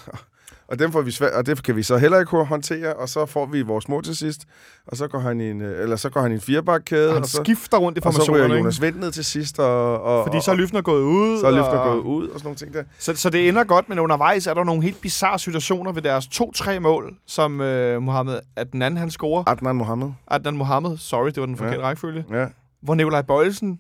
og, 0.72 0.80
dem 0.80 0.92
får 0.92 1.02
vi 1.02 1.12
svært, 1.12 1.34
og 1.34 1.46
det 1.46 1.64
kan 1.64 1.76
vi 1.76 1.84
så 1.84 1.98
heller 1.98 2.20
ikke 2.20 2.38
håndtere, 2.38 2.94
og 2.94 3.10
så 3.10 3.26
får 3.26 3.46
vi 3.46 3.62
vores 3.62 3.88
mål 3.88 4.04
til 4.04 4.16
sidst, 4.16 4.42
og 4.88 4.98
så 4.98 5.08
går 5.08 5.20
han 5.20 5.42
i 5.42 5.50
en, 5.50 5.62
øh, 5.62 5.84
eller 5.84 5.96
så 5.96 6.10
går 6.10 6.22
han 6.22 6.32
i 6.32 6.36
en 6.36 6.42
firebakkæde. 6.42 7.14
Han 7.14 7.22
og 7.22 7.28
så, 7.28 7.42
skifter 7.44 7.78
rundt 7.78 7.98
i 7.98 8.02
formationen, 8.02 8.42
Og 8.44 8.50
så 8.50 8.56
Jonas 8.56 8.82
Vendt 8.82 9.00
ned 9.00 9.12
til 9.12 9.26
sidst. 9.26 9.60
Og, 9.60 10.02
og, 10.02 10.26
Fordi 10.26 10.42
så 10.42 10.52
er 10.52 10.56
Lyfner 10.56 10.82
gået 10.82 11.02
ud. 11.02 11.40
Så 11.40 11.48
er 11.48 11.52
Lyfner 11.52 11.68
og... 11.68 11.94
gået 11.94 12.04
ud 12.04 12.28
og 12.28 12.40
sådan 12.40 12.48
nogle 12.48 12.58
ting 12.58 12.74
der. 12.74 12.84
Så, 13.00 13.16
så 13.16 13.30
det 13.30 13.50
ender 13.50 13.64
godt, 13.64 13.90
men 13.90 14.00
undervejs 14.00 14.48
er 14.48 14.54
der 14.54 14.64
nogle 14.64 14.84
helt 14.84 15.02
bizarre 15.02 15.40
situationer 15.40 15.92
ved 15.92 16.02
deres 16.02 16.28
to-tre 16.28 16.80
mål, 16.80 17.16
som 17.28 17.62
øh, 17.62 18.02
Mohammed, 18.02 18.40
at 18.56 18.72
den 18.72 18.82
anden 18.82 18.98
han 18.98 19.12
scorer. 19.12 19.44
Adnan 19.48 19.76
Mohammed. 19.76 20.12
Adnan 20.28 20.58
Mohammed, 20.58 20.98
sorry, 20.98 21.28
det 21.28 21.38
var 21.38 21.46
den 21.46 21.58
forkerte 21.58 21.80
ja. 21.80 21.88
rækkefølge. 21.88 22.26
Ja. 22.32 22.46
Hvor 22.82 22.96
Nikolaj 22.96 23.22
Bøjelsen 23.22 23.80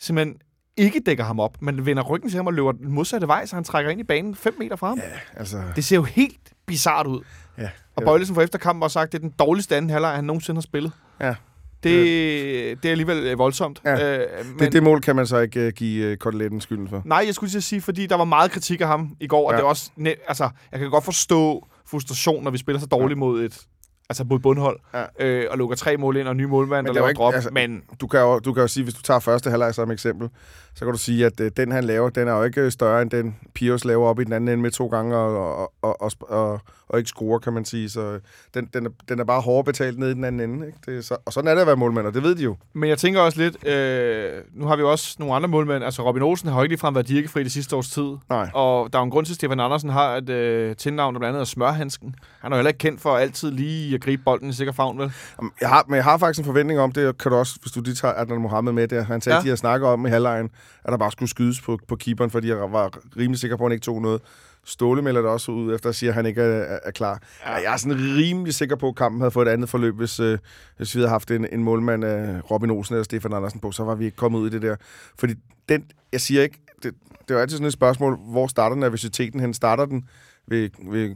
simpelthen 0.00 0.36
ikke 0.76 1.00
dækker 1.06 1.24
ham 1.24 1.40
op, 1.40 1.62
men 1.62 1.86
vender 1.86 2.02
ryggen 2.02 2.30
til 2.30 2.36
ham 2.36 2.46
og 2.46 2.54
løber 2.54 2.72
den 2.72 2.92
modsatte 2.92 3.26
vej, 3.26 3.46
så 3.46 3.56
han 3.56 3.64
trækker 3.64 3.90
ind 3.90 4.00
i 4.00 4.04
banen 4.04 4.34
5 4.34 4.54
meter 4.58 4.76
fra 4.76 4.88
ham. 4.88 4.98
Ja, 4.98 5.40
altså... 5.40 5.62
Det 5.76 5.84
ser 5.84 5.96
jo 5.96 6.02
helt 6.02 6.52
bizart 6.66 7.06
ud. 7.06 7.20
Ja, 7.58 7.70
og 7.96 8.02
Bøjlesen 8.02 8.34
for 8.34 8.42
efterkampen 8.42 8.82
har 8.82 8.88
sagt, 8.88 9.04
at 9.04 9.12
det 9.12 9.18
er 9.18 9.28
den 9.28 9.34
dårligste 9.38 9.76
anden 9.76 9.90
halvleg, 9.90 10.14
han 10.14 10.24
nogensinde 10.24 10.58
har 10.58 10.62
spillet. 10.62 10.92
Ja. 11.20 11.34
Det, 11.82 12.82
det 12.82 12.88
er 12.88 12.90
alligevel 12.90 13.26
øh, 13.26 13.38
voldsomt. 13.38 13.80
Ja. 13.84 14.18
Øh, 14.18 14.46
men, 14.46 14.58
det, 14.58 14.72
det 14.72 14.82
mål 14.82 15.00
kan 15.00 15.16
man 15.16 15.26
så 15.26 15.38
ikke 15.38 15.66
uh, 15.66 15.72
give 15.72 16.12
uh, 16.12 16.16
koteletten 16.16 16.60
skylden 16.60 16.88
for. 16.88 17.02
Nej, 17.04 17.22
jeg 17.26 17.34
skulle 17.34 17.50
lige 17.52 17.62
sige, 17.62 17.80
fordi 17.80 18.06
der 18.06 18.16
var 18.16 18.24
meget 18.24 18.50
kritik 18.50 18.80
af 18.80 18.86
ham 18.86 19.16
i 19.20 19.26
går, 19.26 19.40
ja. 19.40 19.46
og 19.46 19.52
det 19.52 19.64
er 19.64 19.68
også... 19.68 19.90
Altså, 20.28 20.50
jeg 20.72 20.80
kan 20.80 20.90
godt 20.90 21.04
forstå 21.04 21.66
frustration, 21.86 22.44
når 22.44 22.50
vi 22.50 22.58
spiller 22.58 22.80
så 22.80 22.86
dårligt 22.86 23.16
ja. 23.16 23.20
mod 23.20 23.44
et 23.44 23.66
altså 24.08 24.24
mod 24.24 24.38
bundhold, 24.38 24.78
ja. 24.94 25.26
øh, 25.26 25.46
og 25.50 25.58
lukker 25.58 25.76
tre 25.76 25.96
mål 25.96 26.16
ind, 26.16 26.28
og 26.28 26.36
ny 26.36 26.44
målmand, 26.44 26.86
der 26.86 26.92
laver 26.92 27.08
ikke, 27.08 27.18
drop. 27.18 27.34
Altså, 27.34 27.50
men 27.52 27.82
du 28.00 28.06
kan, 28.06 28.20
jo, 28.20 28.38
du 28.38 28.52
kan 28.52 28.60
jo 28.60 28.68
sige, 28.68 28.84
hvis 28.84 28.94
du 28.94 29.02
tager 29.02 29.20
første 29.20 29.50
halvleg 29.50 29.74
som 29.74 29.90
eksempel, 29.90 30.28
så 30.74 30.84
kan 30.84 30.92
du 30.92 30.98
sige, 30.98 31.26
at 31.26 31.40
øh, 31.40 31.50
den 31.56 31.72
han 31.72 31.84
laver, 31.84 32.10
den 32.10 32.28
er 32.28 32.32
jo 32.32 32.42
ikke 32.42 32.70
større 32.70 33.02
end 33.02 33.10
den 33.10 33.36
Pius 33.54 33.84
laver 33.84 34.08
op 34.08 34.20
i 34.20 34.24
den 34.24 34.32
anden 34.32 34.48
ende 34.48 34.62
med 34.62 34.70
to 34.70 34.86
gange, 34.86 35.16
og, 35.16 35.56
og, 35.56 35.72
og, 35.82 36.00
og, 36.00 36.10
og, 36.20 36.60
og 36.88 36.98
ikke 36.98 37.08
score, 37.08 37.40
kan 37.40 37.52
man 37.52 37.64
sige. 37.64 37.90
Så 37.90 38.00
øh, 38.00 38.20
den, 38.54 38.68
den, 38.74 38.86
er, 38.86 38.90
den 39.08 39.20
er 39.20 39.24
bare 39.24 39.40
hårdt 39.40 39.66
betalt 39.66 39.98
ned 39.98 40.10
i 40.10 40.14
den 40.14 40.24
anden 40.24 40.50
ende. 40.50 40.66
Ikke? 40.66 40.78
Det 40.86 40.98
er 40.98 41.02
så, 41.02 41.16
og 41.24 41.32
sådan 41.32 41.48
er 41.48 41.54
det 41.54 41.60
at 41.60 41.66
være 41.66 41.76
målmand, 41.76 42.06
og 42.06 42.14
det 42.14 42.22
ved 42.22 42.34
de 42.34 42.42
jo. 42.42 42.56
Men 42.72 42.88
jeg 42.88 42.98
tænker 42.98 43.20
også 43.20 43.40
lidt, 43.40 43.68
øh, 43.68 44.32
nu 44.54 44.66
har 44.66 44.76
vi 44.76 44.82
også 44.82 45.16
nogle 45.18 45.34
andre 45.34 45.48
målmænd. 45.48 45.84
Altså 45.84 46.02
Robin 46.02 46.22
Olsen 46.22 46.48
har 46.48 46.56
jo 46.56 46.62
ikke 46.62 46.72
ligefrem 46.72 46.94
været 46.94 47.08
dirkefri 47.08 47.44
det 47.44 47.52
sidste 47.52 47.76
års 47.76 47.90
tid. 47.90 48.16
Nej. 48.28 48.50
Og 48.54 48.92
der 48.92 48.98
er 48.98 49.02
en 49.02 49.10
grund 49.10 49.26
til, 49.26 49.32
at 49.32 49.36
Stefan 49.36 49.60
Andersen 49.60 49.90
har 49.90 50.16
et 50.16 50.28
øh, 50.28 50.76
tilnavn, 50.76 51.14
der 51.14 51.18
blandt 51.18 51.34
andet 51.36 51.40
er 51.40 51.44
Smørhandsken. 51.44 52.14
Han 52.40 52.52
er 52.52 52.56
jo 52.56 52.58
heller 52.58 52.70
ikke 52.70 52.78
kendt 52.78 53.00
for 53.00 53.16
altid 53.16 53.50
lige 53.50 53.94
at 53.94 54.00
gribe 54.00 54.22
bolden 54.22 54.48
i 54.48 54.52
sikker 54.52 54.72
favn, 54.72 54.98
vel? 54.98 55.12
Jeg 55.60 55.68
har, 55.68 55.84
men 55.88 55.96
jeg 55.96 56.04
har 56.04 56.18
faktisk 56.18 56.38
en 56.38 56.44
forventning 56.44 56.80
om 56.80 56.92
det, 56.92 57.18
kan 57.18 57.32
du 57.32 57.38
også, 57.38 57.58
hvis 57.62 57.72
du 57.72 57.80
lige 57.80 57.94
tager 57.94 58.14
Adnan 58.14 58.40
Mohammed 58.40 58.72
med 58.72 58.88
der. 58.88 59.02
Han 59.02 59.20
sagde, 59.20 59.36
ja. 59.36 59.42
de 59.42 59.48
har 59.48 59.56
snakket 59.56 59.88
om 59.88 60.06
i 60.06 60.08
halvlejen, 60.08 60.50
at 60.84 60.92
der 60.92 60.96
bare 60.96 61.12
skulle 61.12 61.30
skydes 61.30 61.60
på, 61.60 61.78
på 61.88 61.96
keeperen, 61.96 62.30
fordi 62.30 62.48
jeg 62.48 62.72
var 62.72 62.90
rimelig 63.16 63.40
sikker 63.40 63.56
på, 63.56 63.64
at 63.64 63.68
han 63.70 63.72
ikke 63.72 63.84
tog 63.84 64.02
noget. 64.02 64.20
Ståle 64.66 65.02
melder 65.02 65.20
det 65.20 65.30
også 65.30 65.52
ud, 65.52 65.74
efter 65.74 65.88
at 65.88 65.94
sige, 65.94 66.08
at 66.08 66.14
han 66.14 66.26
ikke 66.26 66.42
er, 66.42 66.78
er 66.82 66.90
klar. 66.90 67.22
Ja. 67.46 67.52
Jeg 67.52 67.72
er 67.72 67.76
sådan 67.76 67.96
rimelig 67.96 68.54
sikker 68.54 68.76
på, 68.76 68.88
at 68.88 68.96
kampen 68.96 69.20
havde 69.20 69.30
fået 69.30 69.48
et 69.48 69.52
andet 69.52 69.68
forløb, 69.68 69.94
hvis, 69.94 70.20
øh, 70.20 70.38
hvis 70.76 70.94
vi 70.94 71.00
havde 71.00 71.10
haft 71.10 71.30
en, 71.30 71.46
en 71.52 71.64
målmand 71.64 72.04
af 72.04 72.50
Robin 72.50 72.70
Olsen 72.70 72.94
eller 72.94 73.04
Stefan 73.04 73.32
Andersen 73.32 73.60
på, 73.60 73.72
så 73.72 73.84
var 73.84 73.94
vi 73.94 74.04
ikke 74.04 74.16
kommet 74.16 74.38
ud 74.38 74.46
i 74.46 74.50
det 74.50 74.62
der. 74.62 74.76
Fordi 75.18 75.34
den, 75.68 75.84
jeg 76.12 76.20
siger 76.20 76.42
ikke, 76.42 76.58
det, 76.82 76.94
det 77.10 77.30
er 77.30 77.34
jo 77.34 77.40
altid 77.40 77.56
sådan 77.56 77.66
et 77.66 77.72
spørgsmål, 77.72 78.18
hvor 78.30 78.46
starter 78.46 78.76
nervøsiteten 78.76 79.40
hen? 79.40 79.54
Starter 79.54 79.84
den 79.84 80.08
ved, 80.46 80.70
ved 80.90 81.14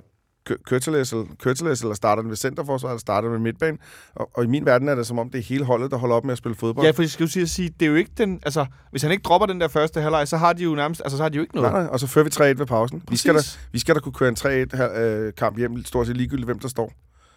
Køtteles, 0.64 1.12
eller 1.80 1.94
starter 1.94 2.22
den 2.22 2.30
ved 2.30 2.36
centerforsvar, 2.36 2.88
eller 2.88 3.00
starter 3.00 3.28
den 3.28 3.32
ved 3.32 3.40
midtbane. 3.40 3.78
Og, 4.14 4.30
og, 4.34 4.44
i 4.44 4.46
min 4.46 4.66
verden 4.66 4.88
er 4.88 4.94
det 4.94 5.06
som 5.06 5.18
om, 5.18 5.30
det 5.30 5.38
er 5.38 5.42
hele 5.42 5.64
holdet, 5.64 5.90
der 5.90 5.96
holder 5.96 6.16
op 6.16 6.24
med 6.24 6.32
at 6.32 6.38
spille 6.38 6.54
fodbold. 6.54 6.86
Ja, 6.86 6.90
for 6.90 7.02
jeg 7.02 7.10
skal 7.10 7.26
jo 7.26 7.46
sige, 7.46 7.68
det 7.80 7.86
er 7.86 7.90
jo 7.90 7.96
ikke 7.96 8.10
den... 8.18 8.40
Altså, 8.42 8.66
hvis 8.90 9.02
han 9.02 9.10
ikke 9.10 9.22
dropper 9.22 9.46
den 9.46 9.60
der 9.60 9.68
første 9.68 10.00
halvleg, 10.00 10.28
så 10.28 10.36
har 10.36 10.52
de 10.52 10.62
jo 10.64 10.74
nærmest... 10.74 11.02
Altså, 11.04 11.16
så 11.16 11.22
har 11.22 11.30
de 11.30 11.36
jo 11.36 11.42
ikke 11.42 11.54
noget. 11.54 11.72
Nej, 11.72 11.82
nej, 11.82 11.90
og 11.92 12.00
så 12.00 12.06
fører 12.06 12.24
vi 12.24 12.30
3-1 12.54 12.58
ved 12.58 12.66
pausen. 12.66 13.02
Vi 13.10 13.16
skal, 13.16 13.34
da, 13.34 13.40
vi 13.72 13.78
skal 13.78 13.94
da 13.94 14.00
kunne 14.00 14.12
køre 14.12 14.28
en 14.28 14.36
3-1-kamp 14.38 15.58
hjem, 15.58 15.84
stort 15.84 16.06
set 16.06 16.16
ligegyldigt, 16.16 16.46
hvem 16.46 16.58
der 16.58 16.68
står. 16.68 16.92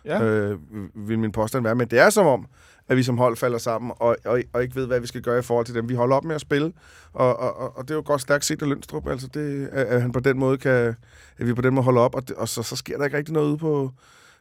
Ja. 0.06 0.24
Øh, 0.24 0.58
vil 0.96 1.20
min 1.20 1.32
påstand 1.32 1.64
være. 1.64 1.76
Men 1.76 1.88
det 1.88 2.00
er 2.00 2.10
som 2.10 2.28
om, 2.28 2.48
at 2.88 2.98
vi 2.98 3.04
som 3.04 3.18
hold 3.18 3.38
falder 3.38 3.58
sammen, 3.58 3.92
og, 3.96 4.18
og, 4.26 4.42
og 4.54 4.64
ikke 4.64 4.76
ved, 4.76 4.88
hvad 4.88 5.00
vi 5.00 5.08
skal 5.08 5.22
gøre 5.22 5.40
i 5.40 5.42
forhold 5.42 5.66
til 5.66 5.76
dem. 5.76 5.90
Vi 5.90 5.94
holder 5.94 6.16
op 6.16 6.24
med 6.24 6.36
at 6.36 6.42
spille, 6.42 6.74
og, 7.14 7.40
og, 7.40 7.78
og 7.78 7.84
det 7.84 7.92
er 7.92 7.96
jo 7.96 8.04
godt 8.06 8.22
stærkt 8.22 8.46
set 8.46 8.62
af 8.62 8.70
Lønstrup, 8.70 9.08
altså 9.08 9.28
det, 9.34 9.68
at 9.68 10.02
han 10.02 10.12
på 10.12 10.20
den 10.20 10.40
måde 10.40 10.58
kan, 10.58 10.96
at 11.38 11.48
vi 11.48 11.54
på 11.54 11.62
den 11.62 11.74
måde 11.74 11.84
holder 11.84 12.02
op, 12.02 12.16
og, 12.16 12.28
det, 12.28 12.36
og 12.36 12.50
så, 12.50 12.64
så 12.64 12.76
sker 12.76 12.98
der 12.98 13.06
ikke 13.06 13.18
rigtig 13.18 13.34
noget 13.34 13.48
ude 13.48 13.58
på, 13.58 13.92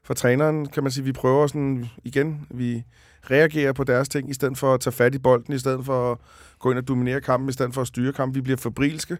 for 0.04 0.14
træneren, 0.14 0.66
kan 0.66 0.82
man 0.82 0.92
sige. 0.92 1.04
Vi 1.04 1.12
prøver 1.12 1.46
sådan 1.46 1.86
igen, 2.04 2.46
vi 2.50 2.84
reagerer 3.30 3.72
på 3.72 3.84
deres 3.84 4.08
ting, 4.08 4.30
i 4.30 4.34
stedet 4.34 4.58
for 4.58 4.74
at 4.74 4.80
tage 4.80 4.92
fat 4.92 5.14
i 5.14 5.18
bolden, 5.18 5.54
i 5.54 5.58
stedet 5.58 5.84
for 5.84 6.12
at 6.12 6.18
gå 6.58 6.70
ind 6.70 6.78
og 6.78 6.88
dominere 6.88 7.20
kampen, 7.20 7.48
i 7.48 7.52
stedet 7.52 7.74
for 7.74 7.80
at 7.80 7.86
styre 7.86 8.12
kampen. 8.12 8.34
Vi 8.34 8.40
bliver 8.40 8.56
fabrilske. 8.56 9.18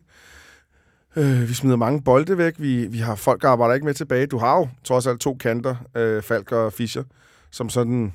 Øh, 1.17 1.49
vi 1.49 1.55
smider 1.55 1.77
mange 1.77 2.03
bolde 2.03 2.39
væk. 2.39 2.55
Vi, 2.59 2.87
vi 2.87 2.99
har 2.99 3.15
folk, 3.15 3.43
der 3.43 3.49
arbejder 3.49 3.75
ikke 3.75 3.87
med 3.87 3.95
tilbage. 3.95 4.27
Du 4.27 4.39
har 4.39 4.59
jo 4.59 4.69
trods 4.85 5.07
alt 5.07 5.21
to 5.21 5.35
kanter, 5.35 5.77
øh, 5.95 6.23
Falk 6.23 6.53
og 6.53 6.73
Fischer, 6.73 7.05
som 7.51 7.69
sådan 7.69 8.13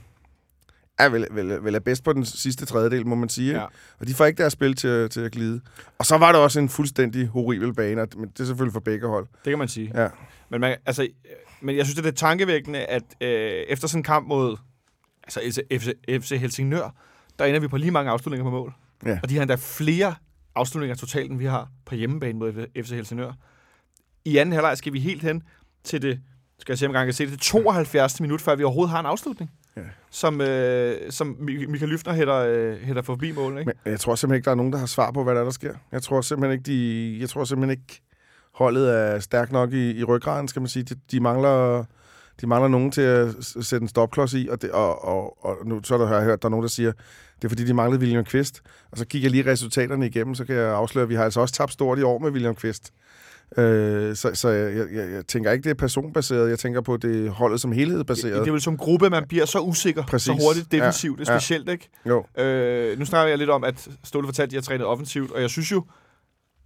er 1.00 1.10
vel, 1.10 1.28
vel, 1.32 1.64
vel 1.64 1.76
er 1.76 1.80
bedst 1.80 2.04
på 2.04 2.14
den 2.14 2.26
sidste 2.26 2.66
tredjedel, 2.66 3.08
må 3.08 3.16
man 3.16 3.30
sige. 3.30 3.54
Ja. 3.54 3.66
Og 4.00 4.08
de 4.08 4.14
får 4.14 4.26
ikke 4.26 4.38
deres 4.38 4.54
spil 4.54 4.76
til, 4.76 5.10
til 5.10 5.22
at 5.22 5.32
glide. 5.32 5.62
Og 5.98 6.06
så 6.06 6.18
var 6.18 6.32
det 6.32 6.42
også 6.42 6.60
en 6.60 6.70
fuldstændig 6.70 7.28
horribel 7.28 7.74
bane, 7.74 8.08
men 8.16 8.30
det 8.30 8.40
er 8.40 8.46
selvfølgelig 8.46 8.74
for 8.74 8.80
begge 8.80 9.08
hold. 9.08 9.28
Det 9.46 9.52
kan 9.52 9.60
man 9.60 9.68
sige. 9.68 9.92
Ja. 9.96 10.08
Men, 10.50 10.62
man, 10.62 10.78
altså, 10.86 11.08
men 11.62 11.78
jeg 11.78 11.86
synes, 11.86 11.96
det 11.96 12.06
er 12.06 12.12
tankevækkende, 12.12 12.80
at 12.80 13.04
øh, 13.22 13.30
efter 13.68 13.88
sådan 13.88 14.00
en 14.00 14.04
kamp 14.04 14.28
mod 14.28 14.58
altså 15.24 15.62
FC, 15.72 15.90
FC 16.22 16.40
Helsingør, 16.40 16.96
der 17.40 17.46
ender 17.46 17.60
vi 17.60 17.68
på 17.68 17.78
lige 17.78 17.92
mange 17.92 18.12
afslutninger 18.12 18.44
på 18.44 18.50
mål. 18.50 18.74
Ja. 19.06 19.20
Og 19.24 19.30
de 19.30 19.36
har 19.36 19.42
endda 19.42 19.56
flere 19.60 20.16
afslutninger 20.56 20.96
totalt, 20.96 21.32
end 21.32 21.40
vi 21.40 21.46
har 21.46 21.70
på 21.86 21.96
hjemmebane 21.96 22.40
mod 22.40 22.84
FC 22.84 22.90
Helsingør. 22.90 23.32
I 24.26 24.38
anden 24.38 24.54
halvleg 24.54 24.78
skal 24.78 24.94
vi 24.94 25.00
helt 25.00 25.22
hen 25.22 25.44
til 25.84 26.02
det, 26.02 26.22
skal 26.60 26.74
jeg 26.74 26.78
se 26.78 26.88
om 26.88 26.94
jeg 26.94 27.06
kan 27.06 27.14
se 27.14 27.24
det, 27.24 27.32
det 27.32 27.42
72. 27.42 28.20
minut, 28.20 28.42
før 28.42 28.56
vi 28.56 28.64
overhovedet 28.64 28.92
har 28.92 29.00
en 29.00 29.06
afslutning. 29.06 29.52
Ja. 29.78 29.82
Som, 30.12 30.42
øh, 30.42 30.96
som 31.10 31.38
Mi- 31.40 31.68
Michael 31.68 31.92
Lyftner 31.92 32.14
hætter, 32.14 32.36
øh, 32.36 32.78
hætter 32.78 33.02
forbi 33.02 33.32
målet. 33.32 33.60
Ikke? 33.60 33.72
Men 33.86 33.92
jeg 33.92 34.00
tror 34.00 34.16
simpelthen 34.16 34.38
ikke, 34.38 34.46
der 34.46 34.52
er 34.52 34.56
nogen, 34.56 34.74
der 34.74 34.80
har 34.80 34.86
svar 34.86 35.12
på, 35.12 35.24
hvad 35.24 35.34
der, 35.34 35.40
er, 35.40 35.44
der 35.46 35.52
sker. 35.52 35.74
Jeg 35.92 36.02
tror 36.02 36.22
simpelthen 36.22 36.60
ikke, 36.60 36.72
de, 36.72 37.18
jeg 37.22 37.30
tror 37.30 37.44
simpelthen 37.44 37.72
ikke 37.72 38.02
holdet 38.54 38.94
er 38.98 39.20
stærkt 39.20 39.52
nok 39.52 39.74
i, 39.74 39.92
i 40.00 40.04
ryggraden, 40.04 40.48
skal 40.48 40.62
man 40.62 40.70
sige. 40.70 40.84
De, 40.84 40.96
de 41.12 41.20
mangler... 41.20 41.84
De 42.42 42.48
mangler 42.48 42.68
nogen 42.68 42.92
til 42.92 43.02
at 43.02 43.36
sætte 43.42 43.84
en 43.84 43.88
stopklods 43.88 44.34
i, 44.34 44.48
og, 44.52 44.62
det, 44.62 44.72
og, 44.72 45.06
og, 45.06 45.46
og 45.46 45.58
nu 45.66 45.82
så 45.84 46.06
har 46.06 46.16
jeg 46.16 46.24
hørt, 46.24 46.42
der 46.42 46.48
er 46.48 46.50
nogen, 46.50 46.64
der 46.64 46.70
siger, 46.70 46.92
det 47.36 47.44
er 47.44 47.50
fordi, 47.50 47.66
de 47.66 47.74
manglede 47.74 48.00
William 48.02 48.24
Kvist. 48.26 48.62
Og 48.92 48.98
så 48.98 49.06
kigger 49.06 49.26
jeg 49.26 49.32
lige 49.32 49.52
resultaterne 49.52 50.08
igennem, 50.08 50.36
så 50.36 50.46
kan 50.46 50.56
jeg 50.56 50.74
afsløre, 50.74 51.04
at 51.04 51.10
vi 51.10 51.16
har 51.16 51.24
altså 51.24 51.42
også 51.42 51.54
tabt 51.54 51.74
stort 51.74 52.00
i 52.00 52.02
år 52.02 52.20
med 52.20 52.32
William 52.32 52.56
Kvist. 52.56 52.94
Øh, 53.58 54.16
så 54.16 54.32
så 54.34 54.50
jeg, 54.50 54.88
jeg, 54.94 55.12
jeg 55.12 55.28
tænker 55.28 55.52
ikke, 55.52 55.64
det 55.64 55.70
er 55.70 55.74
personbaseret. 55.74 56.50
Jeg 56.50 56.60
tænker 56.60 56.82
på, 56.82 56.98
det 56.98 57.26
er 57.28 57.30
holdet 57.32 57.62
som 57.62 57.72
helhed 57.72 58.04
baseret. 58.04 58.40
Det 58.40 58.48
er 58.48 58.52
vel 58.52 58.62
som 58.62 58.78
gruppe, 58.78 59.10
man 59.10 59.28
bliver 59.28 59.46
så 59.46 59.60
usikker, 59.60 60.04
Præcis. 60.04 60.26
så 60.26 60.34
hurtigt 60.48 60.72
defensivt, 60.72 61.20
Ja, 61.20 61.24
ja. 61.28 61.34
ja. 61.34 61.40
specielt, 61.40 61.70
ikke? 61.70 61.90
Jo, 62.06 62.26
Øh, 62.38 63.00
nu 63.00 63.06
snakker 63.06 63.30
jeg 63.30 63.38
lidt 63.38 63.50
om, 63.50 63.64
at 63.64 63.88
Ståle 64.04 64.28
fortalte, 64.28 64.44
at 64.44 64.52
de 64.52 64.56
har 64.56 64.62
trænet 64.62 64.86
offensivt, 64.88 65.32
og 65.32 65.42
jeg 65.42 65.50
synes 65.50 65.72
jo, 65.72 65.84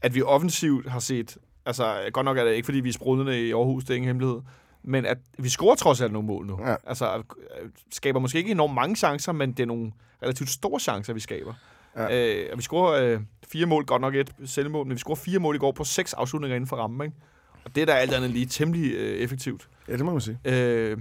at 0.02 0.16
vi 0.16 0.22
offensivt 0.22 0.90
har 0.90 1.00
set, 1.00 1.38
altså 1.66 1.96
godt 2.14 2.26
nok 2.26 2.38
er 2.38 2.44
det 2.44 2.52
ikke, 2.54 2.66
fordi 2.66 2.80
vi 2.80 2.90
er 2.90 2.94
sprudlende 2.94 3.48
i 3.48 3.52
Aarhus, 3.52 3.84
det 3.84 3.90
er 3.90 3.96
ingen 3.96 4.08
hemmelighed, 4.08 4.40
men 4.84 5.06
at 5.06 5.18
vi 5.40 5.50
scorer 5.50 5.76
trods 5.76 6.02
alt 6.02 6.14
nogle 6.14 6.28
mål 6.28 6.46
nu. 6.46 6.60
Ja. 6.68 6.76
Altså 6.88 7.06
øh, 7.18 7.70
skaber 7.94 8.20
måske 8.20 8.38
ikke 8.38 8.52
enormt 8.52 8.74
mange 8.74 8.96
chancer, 8.96 9.32
men 9.32 9.52
det 9.52 9.60
er 9.60 9.68
nogle 9.68 9.92
relativt 10.24 10.50
store 10.50 10.80
chancer, 10.80 11.14
vi 11.14 11.20
skaber. 11.20 11.54
Ja. 11.96 12.36
Øh, 12.36 12.50
og 12.52 12.58
vi 12.58 12.64
scorer 12.64 13.04
øh, 13.04 13.20
fire 13.52 13.66
mål, 13.66 13.86
godt 13.86 14.02
nok 14.02 14.16
et 14.16 14.32
selvmål, 14.46 14.86
men 14.86 14.94
vi 14.94 15.00
scorer 15.00 15.16
fire 15.16 15.40
mål 15.40 15.56
i 15.56 15.60
går 15.60 15.72
på 15.72 15.84
seks 15.84 16.14
afslutninger 16.14 16.56
inden 16.56 16.68
for 16.68 16.76
rammen, 16.76 17.06
ikke? 17.06 17.18
Og 17.66 17.76
det 17.76 17.82
er 17.82 17.86
da 17.86 17.92
alt 17.92 18.14
andet 18.14 18.30
lige 18.30 18.46
temmelig 18.46 18.94
øh, 18.94 19.18
effektivt. 19.18 19.70
ja, 19.88 19.98
det 19.98 20.06
må 20.06 20.12
man 20.12 20.22
sige. 20.22 20.40
Øh, 20.46 20.98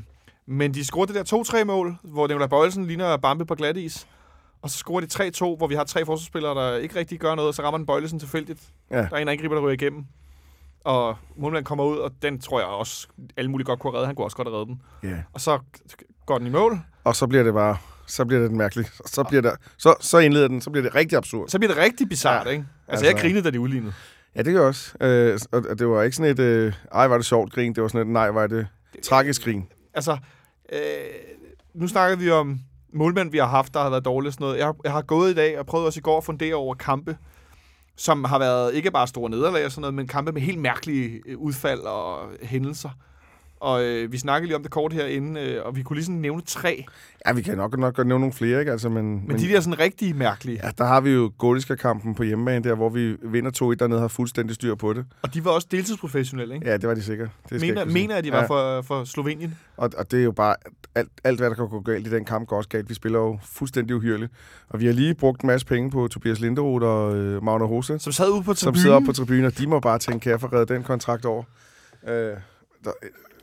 men 0.47 0.75
de 0.75 0.85
scorede 0.85 1.15
det 1.15 1.31
der 1.31 1.61
2-3 1.61 1.65
mål, 1.65 1.97
hvor 2.03 2.27
Nikolaj 2.27 2.49
Bøjelsen 2.49 2.87
ligner 2.87 3.17
Bambi 3.17 3.45
på 3.45 3.55
glat 3.55 3.77
is. 3.77 4.07
Og 4.63 4.71
så 4.71 4.79
scorer 4.79 5.01
de 5.01 5.31
3-2, 5.55 5.57
hvor 5.57 5.67
vi 5.67 5.75
har 5.75 5.85
tre 5.85 6.07
forsvarsspillere, 6.07 6.55
der 6.55 6.77
ikke 6.77 6.99
rigtig 6.99 7.19
gør 7.19 7.35
noget, 7.35 7.49
og 7.49 7.55
så 7.55 7.63
rammer 7.63 7.79
den 7.79 7.87
Bøjelsen 7.87 8.19
tilfældigt. 8.19 8.61
Ja. 8.91 8.97
Der 8.97 9.09
er 9.13 9.17
en 9.17 9.29
angriber, 9.29 9.55
der 9.55 9.63
ryger 9.63 9.75
igennem. 9.75 10.05
Og 10.85 11.17
målmanden 11.37 11.65
kommer 11.65 11.85
ud, 11.85 11.99
og 11.99 12.13
den 12.23 12.41
tror 12.41 12.61
jeg 12.61 12.69
også, 12.69 13.09
alle 13.37 13.51
muligt 13.51 13.67
godt 13.67 13.81
kunne 13.81 13.91
have 13.91 13.97
reddet. 13.97 14.07
Han 14.07 14.17
kunne 14.17 14.25
også 14.27 14.37
godt 14.37 14.49
have 14.49 14.57
reddet 14.57 14.69
den. 14.69 14.83
Ja. 15.11 15.17
Og 15.33 15.41
så 15.41 15.59
går 16.27 16.39
den 16.39 16.47
i 16.47 16.51
mål. 16.51 16.81
Og 17.05 17.17
så 17.17 17.27
bliver 17.27 17.45
det 17.45 17.55
bare, 17.55 17.77
så 18.11 18.25
bliver 18.25 18.43
det 18.43 18.53
mærkeligt. 18.53 18.93
Så, 19.07 19.23
bliver 19.25 19.43
der, 19.43 19.57
så, 19.79 19.95
så 20.01 20.19
indleder 20.19 20.49
den, 20.49 20.61
så 20.61 20.71
bliver 20.71 20.83
det 20.83 20.95
rigtig 20.95 21.17
absurd. 21.19 21.49
Så 21.49 21.59
bliver 21.59 21.75
det 21.75 21.83
rigtig 21.83 22.09
bizart, 22.09 22.47
Ja. 22.47 22.51
ikke? 22.51 22.65
Altså, 22.89 23.07
Altså- 23.07 23.07
jeg 23.07 23.23
grinede, 23.23 23.45
da 23.45 23.51
de 23.51 23.61
udlignede. 23.61 23.93
Ja, 24.37 24.43
det 24.43 24.53
gør 24.53 24.61
jeg 24.61 24.69
også. 24.69 24.93
Øh, 25.01 25.39
og 25.53 25.79
det 25.79 25.89
var 25.89 26.03
ikke 26.03 26.17
sådan 26.17 26.31
et, 26.33 26.39
øh, 26.39 26.73
ej, 26.95 27.07
var 27.07 27.17
det 27.17 27.27
sjovt 27.27 27.53
grin. 27.53 27.75
Det 27.75 27.83
var 27.83 27.89
sådan 27.89 28.01
et, 28.07 28.13
nej, 28.13 28.31
var 28.31 28.47
det 28.47 28.67
tragisk 29.03 29.45
grin. 29.45 29.67
Altså, 29.95 30.17
øh, 30.73 30.79
nu 31.75 31.89
snakker 31.89 32.17
vi 32.17 32.31
om 32.31 32.61
målmænd, 32.93 33.31
vi 33.31 33.39
har 33.39 33.47
haft, 33.47 33.75
der 33.75 33.81
har 33.83 33.91
været 33.91 34.05
dårlige 34.05 34.33
sådan 34.33 34.45
noget. 34.45 34.59
Jeg, 34.59 34.67
har- 34.67 34.77
jeg 34.85 34.93
har 34.93 35.03
gået 35.03 35.31
i 35.31 35.35
dag 35.35 35.59
og 35.59 35.67
prøvet 35.67 35.87
også 35.87 35.99
i 35.99 36.03
går 36.03 36.19
at 36.19 36.25
fundere 36.25 36.55
over 36.55 36.75
kampe, 36.75 37.17
som 37.97 38.25
har 38.25 38.39
været 38.39 38.75
ikke 38.75 38.91
bare 38.91 39.07
store 39.07 39.31
nederlag 39.31 39.65
og 39.65 39.71
sådan 39.71 39.81
noget, 39.81 39.95
men 39.95 40.07
kampe 40.07 40.33
med 40.33 40.43
helt 40.43 40.59
mærkelige 40.59 41.21
øh, 41.27 41.39
udfald 41.39 41.81
og 41.81 42.29
hændelser. 42.43 42.91
Og 43.61 43.85
øh, 43.85 44.13
vi 44.13 44.19
snakkede 44.19 44.47
lige 44.47 44.57
om 44.57 44.63
det 44.63 44.71
kort 44.71 44.93
herinde, 44.93 45.41
øh, 45.41 45.67
og 45.67 45.77
vi 45.77 45.83
kunne 45.83 45.97
lige 45.97 46.05
sådan 46.05 46.21
nævne 46.21 46.43
tre. 46.47 46.85
Ja, 47.27 47.33
vi 47.33 47.43
kan 47.43 47.57
nok 47.57 47.79
nok 47.79 47.95
godt 47.95 48.07
nævne 48.07 48.21
nogle 48.21 48.33
flere, 48.33 48.61
ikke? 48.61 48.73
Altså, 48.73 48.89
men, 48.89 49.05
Men, 49.05 49.25
men 49.29 49.39
de 49.39 49.49
der 49.49 49.61
sådan 49.61 49.79
rigtig 49.79 50.17
mærkelige. 50.17 50.61
Ja, 50.65 50.71
der 50.79 50.85
har 50.85 51.01
vi 51.01 51.11
jo 51.11 51.33
Goliska-kampen 51.39 52.15
på 52.15 52.23
hjemmebane 52.23 52.65
der, 52.65 52.75
hvor 52.75 52.89
vi 52.89 53.17
vinder 53.23 53.73
2-1 53.73 53.75
dernede 53.75 54.01
har 54.01 54.09
fuldstændig 54.09 54.55
styr 54.55 54.75
på 54.75 54.93
det. 54.93 55.05
Og 55.23 55.35
de 55.35 55.45
var 55.45 55.51
også 55.51 55.69
deltidsprofessionelle, 55.71 56.55
ikke? 56.55 56.67
Ja, 56.69 56.77
det 56.77 56.89
var 56.89 56.95
de 56.95 57.03
sikkert. 57.03 57.29
Det 57.51 57.61
skal 57.61 57.67
jeg 57.67 57.75
mener, 57.75 57.93
mener 57.93 58.17
at 58.17 58.25
de 58.25 58.33
var 58.33 58.39
ja. 58.41 58.47
for, 58.47 58.83
for 58.83 59.05
Slovenien. 59.05 59.59
Og, 59.77 59.91
og 59.97 60.11
det 60.11 60.21
er 60.21 60.25
jo 60.25 60.33
bare, 60.33 60.55
alt, 60.95 61.09
alt 61.25 61.39
hvad 61.41 61.51
der 61.51 61.57
kan 61.57 61.69
gå 61.69 61.81
galt 61.81 62.07
i 62.07 62.11
den 62.11 62.25
kamp 62.25 62.49
går 62.49 62.57
også 62.57 62.69
galt. 62.69 62.89
Vi 62.89 62.95
spiller 62.95 63.19
jo 63.19 63.39
fuldstændig 63.45 63.97
uhyrligt. 63.97 64.33
Og 64.69 64.81
vi 64.81 64.87
har 64.87 64.93
lige 64.93 65.15
brugt 65.15 65.43
en 65.43 65.47
masse 65.47 65.67
penge 65.67 65.91
på 65.91 66.09
Tobias 66.09 66.41
Linderoth 66.41 66.85
og 66.87 67.17
øh, 67.17 67.45
Magne 67.45 67.67
Hose, 67.67 67.99
Som 67.99 68.13
sad 68.13 68.31
ude 68.31 68.43
på 68.43 68.55
som 68.55 68.67
tribunen. 68.67 68.81
sidder 68.83 68.97
oppe 68.97 69.07
på 69.07 69.13
tribunen, 69.13 69.45
og 69.45 69.59
de 69.59 69.67
må 69.67 69.81
bare 69.81 69.99
tænke, 69.99 70.23
kan 70.23 70.31
jeg 70.31 70.41
få 70.41 70.47
reddet 70.47 70.69
den 70.69 70.83
kontrakt 70.83 71.25
over? 71.25 71.43
Øh, 72.09 72.13
der, 72.85 72.91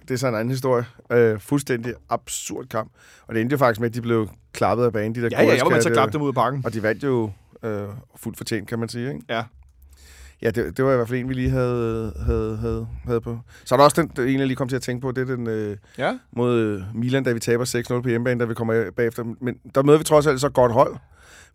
det 0.08 0.14
er 0.14 0.18
så 0.18 0.28
en 0.28 0.36
anden 0.36 0.50
historie. 0.50 0.86
Øh, 1.12 1.40
fuldstændig 1.40 1.94
absurd 2.10 2.66
kamp. 2.66 2.92
Og 3.28 3.34
det 3.36 3.42
endte 3.42 3.54
jo 3.54 3.58
faktisk 3.58 3.80
med, 3.80 3.90
at 3.90 3.96
de 3.96 4.02
blev 4.02 4.30
klappet 4.54 4.86
af 4.86 4.94
banen. 4.94 5.16
De 5.16 5.22
der 5.22 5.30
Ja, 5.32 5.44
ja, 5.44 5.56
jeg 5.56 5.66
var 5.66 5.70
med 5.70 5.82
til 5.82 5.90
Goliska, 5.90 5.90
at 5.90 5.94
klappe 5.94 6.14
dem 6.14 6.22
ud 6.22 6.28
af 6.28 6.36
bakken. 6.36 6.62
Og 6.66 6.74
de 6.74 6.84
vandt 6.84 7.04
jo 7.04 7.32
øh, 7.64 7.84
fuldt 8.16 8.38
fortjent, 8.38 8.68
kan 8.70 8.80
man 8.80 8.90
sige. 8.90 9.08
Ikke? 9.10 9.22
Ja. 9.30 9.44
Ja, 10.42 10.52
det, 10.52 10.78
det 10.78 10.86
var 10.86 10.94
i 10.94 10.96
hvert 10.96 11.08
fald 11.08 11.20
en, 11.20 11.30
vi 11.30 11.34
lige 11.34 11.50
havde, 11.50 12.14
havde, 12.26 12.58
havde, 12.58 12.88
havde 13.06 13.22
på. 13.22 13.40
Så 13.66 13.76
er 13.76 13.78
der 13.78 13.84
også 13.84 14.02
den, 14.02 14.28
en, 14.28 14.40
jeg 14.40 14.48
lige 14.48 14.56
kom 14.56 14.68
til 14.70 14.76
at 14.76 14.82
tænke 14.82 15.02
på, 15.02 15.12
det 15.12 15.30
er 15.30 15.36
den 15.36 15.48
øh, 15.48 15.78
Ja. 15.98 16.18
mod 16.32 16.84
Milan, 16.94 17.24
da 17.24 17.32
vi 17.32 17.40
taber 17.40 17.66
6-0 17.98 18.02
på 18.02 18.10
hjemmebane, 18.10 18.40
da 18.40 18.46
vi 18.46 18.54
kommer 18.54 18.92
bagefter. 18.96 19.24
Men 19.42 19.56
der 19.76 19.84
møder 19.84 19.98
vi 19.98 20.04
trods 20.04 20.28
alt 20.28 20.42
så 20.42 20.50
godt 20.50 20.72
hold. 20.72 20.96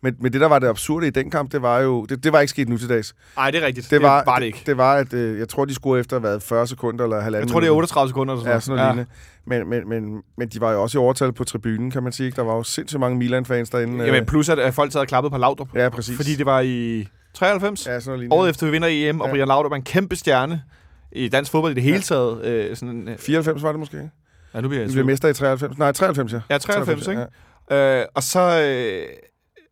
Men, 0.03 0.15
men 0.19 0.33
det, 0.33 0.41
der 0.41 0.47
var 0.47 0.59
det 0.59 0.67
absurde 0.67 1.07
i 1.07 1.09
den 1.09 1.29
kamp, 1.29 1.51
det 1.51 1.61
var 1.61 1.79
jo... 1.79 2.05
Det, 2.05 2.23
det 2.23 2.33
var 2.33 2.39
ikke 2.39 2.49
sket 2.49 2.69
nu 2.69 2.77
til 2.77 2.89
dags. 2.89 3.15
Nej, 3.37 3.51
det 3.51 3.63
er 3.63 3.67
rigtigt. 3.67 3.91
Det 3.91 4.01
var, 4.01 4.23
var 4.25 4.39
det 4.39 4.45
ikke. 4.45 4.57
Det, 4.59 4.67
det 4.67 4.77
var, 4.77 4.93
at 4.95 5.13
øh, 5.13 5.39
jeg 5.39 5.49
tror, 5.49 5.65
de 5.65 5.73
skulle 5.75 5.99
efter 5.99 6.19
hvad, 6.19 6.39
40 6.39 6.67
sekunder 6.67 7.03
eller 7.03 7.21
halvanden 7.21 7.47
Jeg 7.47 7.51
tror, 7.51 7.59
det 7.59 7.67
er 7.67 7.71
minut. 7.71 7.77
38 7.83 8.09
sekunder 8.09 8.33
eller 8.33 8.49
Ja, 8.51 8.59
sådan 8.59 8.77
sådan 8.77 8.95
noget. 8.95 9.07
ja. 9.51 9.59
men, 9.59 9.69
men, 9.69 9.89
men, 9.89 10.21
men 10.37 10.47
de 10.49 10.61
var 10.61 10.71
jo 10.71 10.81
også 10.81 10.97
i 10.97 10.99
overtal 10.99 11.33
på 11.33 11.43
tribunen, 11.43 11.91
kan 11.91 12.03
man 12.03 12.11
sige. 12.11 12.31
Der 12.31 12.41
var 12.41 12.55
jo 12.55 12.63
sindssygt 12.63 12.99
mange 12.99 13.17
Milan-fans 13.17 13.69
derinde. 13.69 14.01
øh. 14.01 14.07
Jamen, 14.07 14.25
plus 14.25 14.49
at 14.49 14.59
at 14.59 14.73
folk 14.73 14.91
sad 14.91 15.01
og 15.01 15.07
klappede 15.07 15.31
på 15.31 15.37
Laudrup. 15.37 15.69
ja, 15.75 15.89
præcis. 15.89 16.15
Fordi 16.15 16.35
det 16.35 16.45
var 16.45 16.59
i 16.59 17.07
93, 17.33 17.87
ja, 17.87 17.99
sådan 17.99 18.27
året 18.31 18.49
efter 18.49 18.65
vi 18.65 18.71
vinder 18.71 18.87
EM, 18.91 19.21
og 19.21 19.27
Ja. 19.27 19.33
Brian 19.33 19.47
Laudrup 19.47 19.71
er 19.71 19.75
en 19.75 19.83
kæmpe 19.83 20.15
stjerne 20.15 20.61
i 21.11 21.27
dansk 21.29 21.51
fodbold 21.51 21.71
i 21.71 21.75
det 21.75 21.83
hele 21.83 22.01
taget. 22.01 22.45
Øh, 22.45 22.75
sådan, 22.75 23.07
øh, 23.07 23.17
94 23.17 23.63
var 23.63 23.71
det 23.71 23.79
måske? 23.79 24.09
ja, 24.53 24.61
nu 24.61 24.67
bliver 24.67 24.81
jeg 24.81 24.87
Vi 24.89 24.93
tvivl. 24.93 25.05
mester 25.05 25.27
i 25.29 25.33
93. 25.33 25.77
Nej, 25.77 25.91
93, 25.91 26.33
ja. 26.33 26.39
Ja, 26.49 26.57
93, 26.57 27.07
ikke? 27.07 27.25
Ja. 27.71 27.99
Øh, 28.01 28.05
og 28.15 28.23
så 28.23 28.39
øh, 28.61 29.03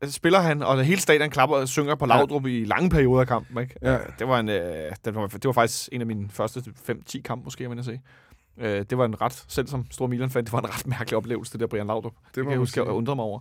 spiller 0.10 0.40
han, 0.40 0.64
og 0.64 0.84
hele 0.84 1.02
stadion 1.02 1.30
klapper 1.30 1.56
og 1.56 1.68
synger 1.68 1.96
på 1.96 2.06
Laudrup 2.06 2.44
ja. 2.46 2.50
i 2.50 2.64
lange 2.66 2.90
perioder 2.90 3.22
af 3.22 3.28
kampen. 3.28 3.62
Ikke? 3.62 3.76
Ja. 3.82 3.94
Øh, 3.94 4.00
Det, 4.20 4.28
var 4.28 4.40
en, 4.40 4.50
øh, 4.50 4.56
det, 5.06 5.16
var, 5.16 5.28
det 5.28 5.46
var 5.46 5.52
faktisk 5.52 5.90
en 5.92 6.02
af 6.02 6.08
mine 6.08 6.30
første 6.30 6.64
5-10 6.90 7.22
kampe, 7.22 7.44
måske, 7.44 7.70
jeg 7.76 7.86
se. 7.86 8.00
Øh, 8.58 8.86
det 8.90 8.98
var 8.98 9.06
en 9.06 9.22
ret, 9.22 9.44
selv 9.48 9.68
som 9.68 9.86
stor 9.92 10.08
Milan-fan, 10.08 10.44
det 10.46 10.54
var 10.54 10.60
en 10.60 10.70
ret 10.70 10.88
mærkelig 10.88 11.18
oplevelse, 11.18 11.52
det 11.54 11.60
der 11.60 11.68
Brian 11.68 11.88
Laudrup. 11.88 12.12
Det, 12.28 12.36
det 12.36 12.44
kan 12.44 12.52
jeg 12.52 12.60
huske, 12.60 12.74
sige. 12.74 12.84
jeg 12.84 12.94
undrede 12.94 13.16
mig 13.16 13.26
over. 13.26 13.40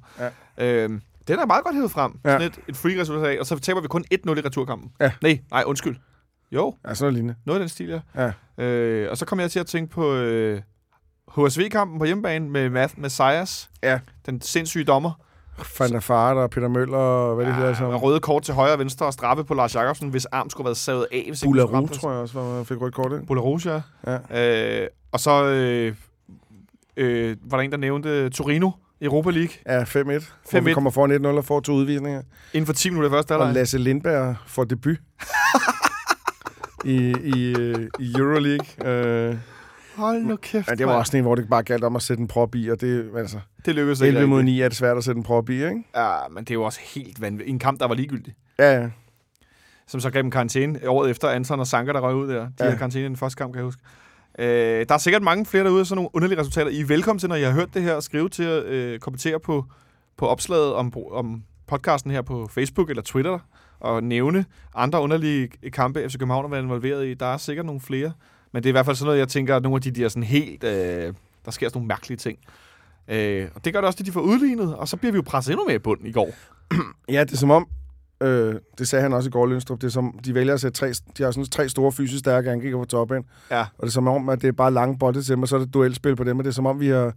Ja. 0.58 0.84
Øhm, 0.84 1.02
den 1.28 1.38
er 1.38 1.46
meget 1.46 1.64
godt 1.64 1.74
hævet 1.74 1.90
frem. 1.90 2.18
Ja. 2.24 2.30
Sådan 2.30 2.46
et, 2.46 2.58
et 2.68 2.76
free-resultat, 2.76 3.38
og 3.40 3.46
så 3.46 3.58
taber 3.58 3.80
vi 3.80 3.88
kun 3.88 4.04
1-0 4.14 4.16
i 4.30 4.40
returkampen. 4.40 4.90
Ja. 5.00 5.12
Nej, 5.22 5.40
nej, 5.50 5.62
undskyld. 5.66 5.96
Jo, 6.52 6.74
Ja, 6.88 6.94
sådan 6.94 7.14
lignende. 7.14 7.34
noget 7.46 7.60
af 7.60 7.62
den 7.62 7.68
stil, 7.68 8.02
Ja. 8.16 8.32
ja. 8.58 8.64
Øh, 8.64 9.10
og 9.10 9.16
så 9.18 9.26
kom 9.26 9.40
jeg 9.40 9.50
til 9.50 9.58
at 9.60 9.66
tænke 9.66 9.92
på 9.94 10.12
øh, 10.14 10.60
HSV-kampen 11.36 11.98
på 11.98 12.04
hjemmebane 12.04 12.50
med 12.50 12.70
Math 12.70 12.94
Messias. 12.98 13.70
Ja. 13.82 14.00
Den 14.26 14.40
sindssyge 14.40 14.84
dommer. 14.84 15.12
Van 15.78 15.92
der 15.92 16.00
Fart 16.00 16.36
og 16.36 16.50
Peter 16.50 16.68
Møller 16.68 16.96
og 16.96 17.34
hvad 17.34 17.46
det 17.46 17.54
hedder 17.54 17.74
så. 17.74 17.84
Ja, 17.84 17.96
røde 17.96 18.20
kort 18.20 18.42
til 18.42 18.54
højre 18.54 18.72
og 18.72 18.78
venstre 18.78 19.06
og 19.06 19.12
straffe 19.12 19.44
på 19.44 19.54
Lars 19.54 19.74
Jakobsen, 19.74 20.08
hvis 20.08 20.24
arm 20.24 20.50
skulle 20.50 20.64
have 20.64 20.68
været 20.68 20.76
savet 20.76 21.06
af. 21.12 21.24
Hvis 21.28 21.44
ramme. 21.46 21.88
tror 21.88 22.10
jeg 22.10 22.20
også, 22.20 22.40
var, 22.40 22.64
fik 22.64 22.80
rødt 22.80 22.94
kort, 22.94 23.12
ikke? 23.12 23.26
Bularus, 23.26 23.66
ja. 23.66 23.80
Ja. 24.06 24.82
Øh, 24.82 24.88
og 25.12 25.20
så 25.20 25.44
øh, 25.44 25.94
øh, 26.96 27.36
var 27.50 27.56
der 27.56 27.64
en, 27.64 27.70
der 27.70 27.76
nævnte 27.76 28.30
Torino 28.30 28.70
Europa 29.02 29.30
League. 29.30 29.52
Ja, 29.66 29.82
5-1. 29.82 29.86
Hvor 30.50 30.60
vi 30.60 30.70
5-1. 30.70 30.74
kommer 30.74 30.90
foran 30.90 31.26
1-0 31.26 31.28
og 31.28 31.44
får 31.44 31.60
to 31.60 31.72
udvisninger. 31.72 32.22
Inden 32.52 32.66
for 32.66 32.72
10 32.72 32.90
minutter 32.90 33.10
første 33.10 33.32
Og 33.32 33.38
halvleg. 33.38 33.54
Lasse 33.54 33.78
Lindberg 33.78 34.36
får 34.46 34.64
debut. 34.64 34.96
I, 36.84 37.14
i, 37.24 37.54
øh, 37.58 37.88
i 37.98 38.14
Euroleague. 38.18 38.86
Øh, 38.86 39.36
Hold 40.00 40.22
nu 40.22 40.36
kæft, 40.36 40.68
men 40.68 40.78
det 40.78 40.86
var 40.86 40.92
også 40.92 41.16
en, 41.16 41.22
hvor 41.22 41.34
det 41.34 41.48
bare 41.50 41.62
galt 41.62 41.84
om 41.84 41.96
at 41.96 42.02
sætte 42.02 42.20
en 42.20 42.28
prop 42.28 42.54
i, 42.54 42.68
og 42.70 42.80
det, 42.80 43.10
altså, 43.16 43.38
Det 43.66 43.74
lykkedes 43.74 44.00
ikke 44.00 44.08
11 44.08 44.28
mod 44.28 44.38
rigtigt. 44.38 44.54
9 44.54 44.60
er 44.60 44.68
det 44.68 44.76
svært 44.76 44.96
at 44.96 45.04
sætte 45.04 45.18
en 45.18 45.22
prop 45.24 45.50
i, 45.50 45.54
ikke? 45.54 45.84
Ja, 45.96 46.12
men 46.30 46.44
det 46.44 46.50
er 46.50 46.54
jo 46.54 46.62
også 46.62 46.80
helt 46.94 47.20
vanvittigt. 47.20 47.52
En 47.52 47.58
kamp, 47.58 47.80
der 47.80 47.86
var 47.88 47.94
ligegyldig. 47.94 48.34
Ja, 48.58 48.80
ja. 48.80 48.88
Som 49.86 50.00
så 50.00 50.10
gav 50.10 50.22
dem 50.22 50.30
karantæne 50.30 50.88
året 50.88 51.10
efter 51.10 51.28
Anton 51.28 51.60
og 51.60 51.66
Sanker, 51.66 51.92
der 51.92 52.00
røg 52.00 52.14
ud 52.14 52.28
der. 52.28 52.34
De 52.34 52.40
Ja. 52.40 52.44
ja. 52.60 52.64
havde 52.64 52.76
karantæne 52.78 53.04
i 53.04 53.08
den 53.08 53.16
første 53.16 53.36
kamp, 53.36 53.52
kan 53.52 53.58
jeg 53.58 53.64
huske. 53.64 53.82
Øh, 54.38 54.86
der 54.88 54.94
er 54.94 54.98
sikkert 54.98 55.22
mange 55.22 55.46
flere 55.46 55.64
derude, 55.64 55.84
sådan 55.84 55.96
nogle 55.96 56.10
underlige 56.14 56.40
resultater. 56.40 56.70
I 56.70 56.80
er 56.80 56.86
velkommen 56.86 57.18
til, 57.20 57.28
når 57.28 57.36
I 57.36 57.42
har 57.42 57.50
hørt 57.52 57.74
det 57.74 57.82
her, 57.82 57.96
at 57.96 58.04
skrive 58.04 58.28
til 58.28 58.42
at 58.42 58.64
øh, 58.64 58.98
kommentere 58.98 59.40
på, 59.40 59.64
på 60.16 60.26
opslaget 60.26 60.74
om, 60.74 60.92
om 61.12 61.42
podcasten 61.66 62.10
her 62.10 62.22
på 62.22 62.48
Facebook 62.50 62.90
eller 62.90 63.02
Twitter, 63.02 63.38
og 63.80 64.02
nævne 64.04 64.44
andre 64.74 65.00
underlige 65.02 65.48
kampe, 65.72 66.08
FC 66.08 66.12
København 66.18 66.44
har 66.44 66.50
været 66.50 66.62
involveret 66.62 67.06
i. 67.06 67.14
Der 67.14 67.26
er 67.26 67.36
sikkert 67.36 67.66
nogle 67.66 67.80
flere, 67.80 68.12
men 68.52 68.62
det 68.62 68.68
er 68.68 68.70
i 68.70 68.72
hvert 68.72 68.86
fald 68.86 68.96
sådan 68.96 69.06
noget, 69.06 69.18
jeg 69.18 69.28
tænker, 69.28 69.56
at 69.56 69.62
nogle 69.62 69.76
af 69.76 69.82
de 69.82 69.90
der 69.90 70.08
sådan 70.08 70.22
helt... 70.22 70.64
Øh, 70.64 71.14
der 71.44 71.50
sker 71.50 71.68
sådan 71.68 71.78
nogle 71.78 71.88
mærkelige 71.88 72.16
ting. 72.16 72.38
Øh, 73.08 73.48
og 73.54 73.64
det 73.64 73.72
gør 73.72 73.80
det 73.80 73.86
også, 73.86 73.96
at 74.00 74.06
de 74.06 74.12
får 74.12 74.20
udlignet, 74.20 74.76
og 74.76 74.88
så 74.88 74.96
bliver 74.96 75.12
vi 75.12 75.16
jo 75.16 75.22
presset 75.26 75.52
endnu 75.52 75.66
mere 75.66 75.74
i 75.74 75.78
bunden 75.78 76.06
i 76.06 76.12
går. 76.12 76.30
Ja, 77.08 77.24
det 77.24 77.32
er 77.32 77.36
som 77.36 77.50
om, 77.50 77.66
øh, 78.22 78.54
det 78.78 78.88
sagde 78.88 79.02
han 79.02 79.12
også 79.12 79.28
i 79.28 79.30
går, 79.30 79.46
Lønstrup, 79.46 79.80
det 79.80 79.86
er 79.86 79.90
som, 79.90 80.18
de 80.24 80.34
vælger 80.34 80.54
at 80.54 80.60
sætte 80.60 80.78
tre, 80.78 80.92
de 81.18 81.22
har 81.22 81.30
sådan 81.30 81.44
tre 81.44 81.68
store 81.68 81.92
fysisk 81.92 82.18
stærke 82.18 82.50
angriber 82.50 82.78
på 82.78 82.84
toppen. 82.84 83.24
Ja. 83.50 83.60
Og 83.60 83.80
det 83.80 83.86
er 83.86 83.90
som 83.90 84.08
om, 84.08 84.28
at 84.28 84.42
det 84.42 84.48
er 84.48 84.52
bare 84.52 84.70
lange 84.70 84.98
bolde 84.98 85.22
til 85.22 85.32
dem, 85.32 85.42
og 85.42 85.48
så 85.48 85.56
er 85.56 85.60
det 85.60 85.74
duelspil 85.74 86.16
på 86.16 86.24
dem, 86.24 86.38
og 86.38 86.44
det 86.44 86.50
er 86.50 86.54
som 86.54 86.66
om, 86.66 86.80
vi 86.80 86.88
har, 86.88 87.12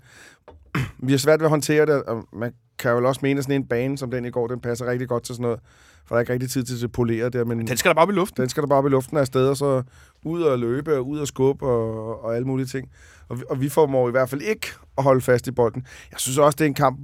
vi 1.07 1.11
har 1.11 1.17
svært 1.17 1.39
ved 1.39 1.45
at 1.45 1.49
håndtere 1.49 1.85
det, 1.85 2.03
og 2.03 2.25
man 2.33 2.53
kan 2.79 2.91
jo 2.91 3.07
også 3.07 3.19
mene, 3.23 3.37
at 3.37 3.43
sådan 3.43 3.61
en 3.61 3.67
bane 3.67 3.97
som 3.97 4.11
den 4.11 4.25
i 4.25 4.29
går, 4.29 4.47
den 4.47 4.59
passer 4.59 4.85
rigtig 4.85 5.07
godt 5.07 5.23
til 5.23 5.35
sådan 5.35 5.41
noget. 5.43 5.59
For 6.05 6.15
der 6.15 6.17
er 6.17 6.21
ikke 6.21 6.33
rigtig 6.33 6.49
tid 6.49 6.63
til 6.63 6.83
at 6.85 6.91
polere 6.91 7.29
der, 7.29 7.45
men 7.45 7.67
Den 7.67 7.77
skal 7.77 7.89
da 7.89 7.93
bare 7.93 8.03
op 8.03 8.09
i 8.09 8.13
luften. 8.13 8.41
den 8.41 8.49
skal 8.49 8.63
der 8.63 8.67
bare 8.67 8.79
op 8.79 8.85
i 8.85 8.89
luften 8.89 9.17
af 9.17 9.27
sted, 9.27 9.47
og 9.47 9.57
så 9.57 9.83
ud 10.25 10.41
og 10.41 10.59
løbe, 10.59 10.97
og 10.97 11.07
ud 11.07 11.19
og 11.19 11.27
skubbe, 11.27 11.65
og, 11.65 12.23
og 12.23 12.35
alle 12.35 12.47
mulige 12.47 12.65
ting. 12.65 12.89
Og 13.29 13.39
vi, 13.39 13.43
og 13.49 13.61
vi 13.61 13.69
formår 13.69 14.07
i 14.07 14.11
hvert 14.11 14.29
fald 14.29 14.41
ikke 14.41 14.67
at 14.97 15.03
holde 15.03 15.21
fast 15.21 15.47
i 15.47 15.51
bolden. 15.51 15.85
Jeg 16.11 16.19
synes 16.19 16.37
også, 16.37 16.55
det 16.55 16.65
er 16.65 16.67
en 16.67 16.73
kamp, 16.73 16.99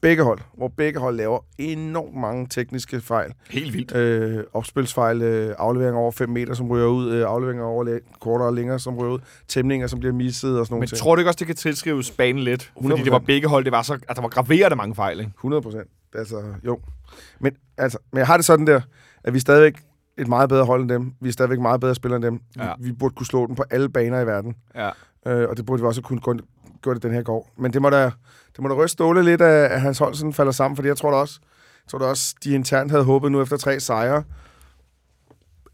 begge 0.00 0.22
hold, 0.22 0.38
hvor 0.56 0.68
begge 0.68 1.00
hold 1.00 1.16
laver 1.16 1.38
enormt 1.58 2.16
mange 2.20 2.46
tekniske 2.50 3.00
fejl. 3.00 3.32
Helt 3.50 3.74
vildt. 3.74 3.96
Øh, 3.96 4.44
opspilsfejl, 4.52 5.22
øh, 5.22 5.54
afleveringer 5.58 6.00
over 6.00 6.10
5 6.12 6.28
meter, 6.28 6.54
som 6.54 6.70
ryger 6.70 6.86
ud, 6.86 7.10
øh, 7.12 7.26
afleveringer 7.28 7.64
over 7.64 7.84
læ- 7.84 7.98
kortere 8.20 8.48
og 8.48 8.54
længere, 8.54 8.78
som 8.78 8.96
ryger 8.98 9.12
ud, 9.12 9.18
tæmninger, 9.48 9.86
som 9.86 9.98
bliver 10.00 10.12
misset 10.12 10.58
og 10.60 10.66
sådan 10.66 10.72
nogle 10.74 10.80
Men 10.80 10.88
ting. 10.88 10.98
tror 10.98 11.14
du 11.14 11.20
ikke 11.20 11.28
også, 11.30 11.38
det 11.38 11.46
kan 11.46 11.56
tilskrives 11.56 12.10
banen 12.10 12.42
lidt? 12.42 12.72
Fordi 12.82 13.02
det 13.02 13.12
var 13.12 13.18
100%. 13.18 13.26
begge 13.26 13.48
hold, 13.48 13.64
det 13.64 13.72
var 13.72 13.82
så, 13.82 13.98
at 14.08 14.16
der 14.16 14.22
var 14.22 14.28
graverende 14.28 14.76
mange 14.76 14.94
fejl, 14.94 15.20
ikke? 15.20 15.32
100 15.36 15.62
procent. 15.62 15.88
Altså, 16.14 16.42
jo. 16.66 16.78
Men, 17.40 17.52
altså, 17.78 17.98
men 18.12 18.18
jeg 18.18 18.26
har 18.26 18.36
det 18.36 18.46
sådan 18.46 18.66
der, 18.66 18.80
at 19.24 19.34
vi 19.34 19.38
stadigvæk 19.38 19.74
et 20.18 20.28
meget 20.28 20.48
bedre 20.48 20.64
hold 20.64 20.80
end 20.82 20.90
dem. 20.90 21.12
Vi 21.20 21.28
er 21.28 21.32
stadigvæk 21.32 21.58
meget 21.60 21.80
bedre 21.80 21.94
spillere 21.94 22.16
end 22.16 22.24
dem. 22.24 22.40
Ja. 22.56 22.72
Vi, 22.78 22.84
vi 22.84 22.92
burde 22.92 23.14
kunne 23.14 23.26
slå 23.26 23.46
dem 23.46 23.54
på 23.56 23.64
alle 23.70 23.88
baner 23.88 24.20
i 24.20 24.26
verden. 24.26 24.54
Ja. 24.74 24.90
Øh, 25.26 25.48
og 25.48 25.56
det 25.56 25.66
burde 25.66 25.82
vi 25.82 25.86
også 25.86 26.02
kunne 26.02 26.20
gøre 26.20 26.36
gøre 26.82 26.94
det 26.94 27.02
den 27.02 27.12
her 27.12 27.22
går. 27.22 27.50
Men 27.58 27.72
det 27.72 27.82
må 27.82 27.90
da, 27.90 28.04
det 28.56 28.60
må 28.60 28.68
da 28.68 28.74
ryste 28.74 28.92
Ståle 28.92 29.22
lidt, 29.22 29.40
at, 29.42 29.70
at 29.70 29.80
hans 29.80 29.98
hold 29.98 30.14
sådan 30.14 30.32
falder 30.32 30.52
sammen, 30.52 30.76
fordi 30.76 30.88
jeg 30.88 30.96
tror 30.96 31.10
da 31.10 31.16
også, 31.16 31.40
jeg 31.84 31.90
tror 31.90 31.98
da 31.98 32.04
også, 32.04 32.34
de 32.44 32.50
internt 32.54 32.90
havde 32.90 33.04
håbet 33.04 33.32
nu 33.32 33.42
efter 33.42 33.56
tre 33.56 33.80
sejre, 33.80 34.22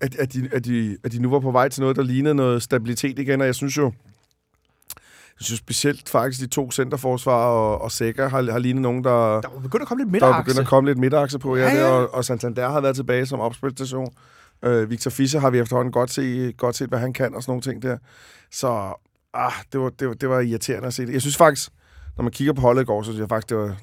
at, 0.00 0.16
at, 0.16 0.33
de, 0.33 0.48
at, 0.52 0.64
de, 0.64 0.96
at 1.05 1.12
de 1.12 1.22
nu 1.22 1.31
var 1.31 1.40
på 1.40 1.50
vej 1.50 1.68
til 1.68 1.81
noget, 1.81 1.96
der 1.96 2.02
lignede 2.02 2.35
noget 2.35 2.62
stabilitet 2.62 3.18
igen, 3.18 3.40
og 3.40 3.46
jeg 3.46 3.55
synes 3.55 3.76
jo, 3.76 3.85
jeg 5.38 5.44
synes 5.44 5.59
specielt 5.59 6.09
faktisk 6.09 6.40
de 6.40 6.46
to 6.46 6.70
centerforsvar 6.70 7.46
og, 7.46 7.81
og 7.81 7.92
Sækker 7.92 8.28
har, 8.28 8.50
har 8.52 8.59
lignet 8.59 8.83
nogen, 8.83 9.05
der, 9.05 9.40
Der 9.40 9.48
var 9.55 9.61
begyndt 9.62 9.83
at 9.83 9.88
komme 9.88 10.05
lidt 10.05 10.20
der 10.20 10.26
er 10.26 10.31
midterakse. 10.31 10.44
begyndt 10.44 10.61
at 10.61 10.66
komme 10.68 10.90
lidt 10.90 10.98
midterakse 10.98 11.38
på, 11.38 11.57
ja, 11.57 11.62
Ja, 11.62 11.68
ja, 11.68 11.81
ja. 11.81 11.87
ja. 11.88 11.92
Og, 11.92 12.14
og 12.14 12.24
Santander 12.24 12.68
har 12.68 12.81
været 12.81 12.96
tilbage 12.96 13.26
som 13.26 13.40
opspilstation. 13.40 14.09
Øh, 14.64 14.90
Victor 14.90 15.11
Fischer 15.11 15.40
har 15.40 15.51
vi 15.51 15.59
efterhånden 15.59 15.92
godt, 15.92 16.11
se, 16.11 16.53
godt 16.53 16.77
set, 16.77 16.88
hvad 16.88 16.98
han 16.98 17.12
kan 17.12 17.35
og 17.35 17.42
sådan 17.42 17.51
nogle 17.51 17.62
ting 17.62 17.83
der. 17.83 17.98
Så 18.51 18.94
ah, 19.35 19.53
det, 19.72 19.81
var, 19.81 19.90
det, 19.90 20.09
var, 20.09 20.14
det 20.14 20.29
var 20.29 20.40
irriterende 20.40 20.87
at 20.87 20.94
se 20.94 21.07
det. 21.07 21.12
Jeg 21.12 21.20
synes 21.20 21.37
faktisk, 21.37 21.70
når 22.16 22.22
man 22.22 22.33
kigger 22.33 22.53
på 22.53 22.61
holdet 22.61 22.83
i 22.83 22.85
går, 22.85 23.03
så 23.03 23.11
synes 23.11 23.20
jeg 23.20 23.29
faktisk, 23.29 23.48
det 23.48 23.57
var 23.57 23.77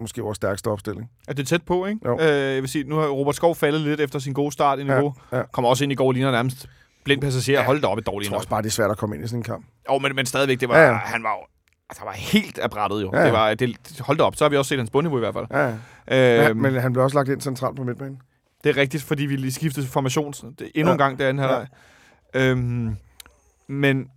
måske 0.00 0.22
vores 0.22 0.36
stærkeste 0.36 0.68
opstilling. 0.68 1.10
Er 1.28 1.32
det 1.32 1.48
tæt 1.48 1.62
på, 1.62 1.86
ikke? 1.86 2.00
Jo. 2.04 2.18
Øh, 2.20 2.54
jeg 2.54 2.62
vil 2.62 2.68
sige, 2.68 2.84
nu 2.84 2.96
har 2.96 3.06
Robert 3.06 3.34
Skov 3.36 3.54
faldet 3.54 3.80
lidt 3.80 4.00
efter 4.00 4.18
sin 4.18 4.32
gode 4.32 4.52
start 4.52 4.78
i 4.78 4.84
niveau. 4.84 5.14
Ja, 5.32 5.36
ja. 5.36 5.42
Kommer 5.52 5.68
også 5.68 5.84
ind 5.84 5.92
i 5.92 5.96
går, 5.96 6.12
ligner 6.12 6.30
nærmest 6.30 6.68
blind 7.04 7.20
passager. 7.20 7.60
Ja. 7.60 7.66
Hold 7.66 7.80
da 7.80 7.86
op 7.86 7.98
et 7.98 8.02
Jeg 8.02 8.06
dårligt 8.06 8.28
tror 8.30 8.36
også 8.36 8.48
bare, 8.48 8.62
det 8.62 8.68
er 8.68 8.72
svært 8.72 8.90
at 8.90 8.98
komme 8.98 9.16
ind 9.16 9.24
i 9.24 9.28
sådan 9.28 9.38
en 9.40 9.42
kamp. 9.44 9.66
Jo, 9.90 9.98
men, 9.98 10.16
men 10.16 10.26
stadigvæk, 10.26 10.60
det 10.60 10.68
var, 10.68 10.78
Ja, 10.78 10.88
ja, 10.88 10.94
han 10.94 11.22
var 11.22 11.30
jo 11.30 11.46
altså, 11.90 12.00
han 12.00 12.06
var 12.06 12.12
helt 12.12 12.58
af 12.58 12.70
brættet 12.70 13.02
jo. 13.02 13.10
Ja, 13.12 13.18
Ja. 13.18 13.24
Det 13.24 13.32
var, 13.32 13.54
det, 13.54 14.00
hold 14.00 14.18
da 14.18 14.24
op, 14.24 14.36
så 14.36 14.44
har 14.44 14.48
vi 14.48 14.56
også 14.56 14.68
set 14.68 14.78
hans 14.78 14.90
bundniveau 14.90 15.18
i 15.18 15.20
hvert 15.20 15.34
fald. 15.34 15.46
Ja, 15.50 15.76
ja. 16.08 16.48
Øhm, 16.48 16.60
Men 16.60 16.74
han 16.74 16.92
blev 16.92 17.04
også 17.04 17.16
lagt 17.16 17.28
ind 17.28 17.40
centralt 17.40 17.76
på 17.76 17.84
midtbanen. 17.84 18.18
Det 18.66 18.76
er 18.76 18.80
rigtigt, 18.80 19.02
fordi 19.02 19.26
vi 19.26 19.36
lige 19.36 19.52
skiftede 19.52 19.86
formation 19.86 20.32
det, 20.32 20.70
endnu 20.74 20.90
ja. 20.90 20.92
En 20.92 20.98
gang 20.98 21.18
derinde 21.18 21.42
her. 21.42 21.66
Ja. 22.34 22.50
Øhm, 22.50 22.96
men 23.66 24.10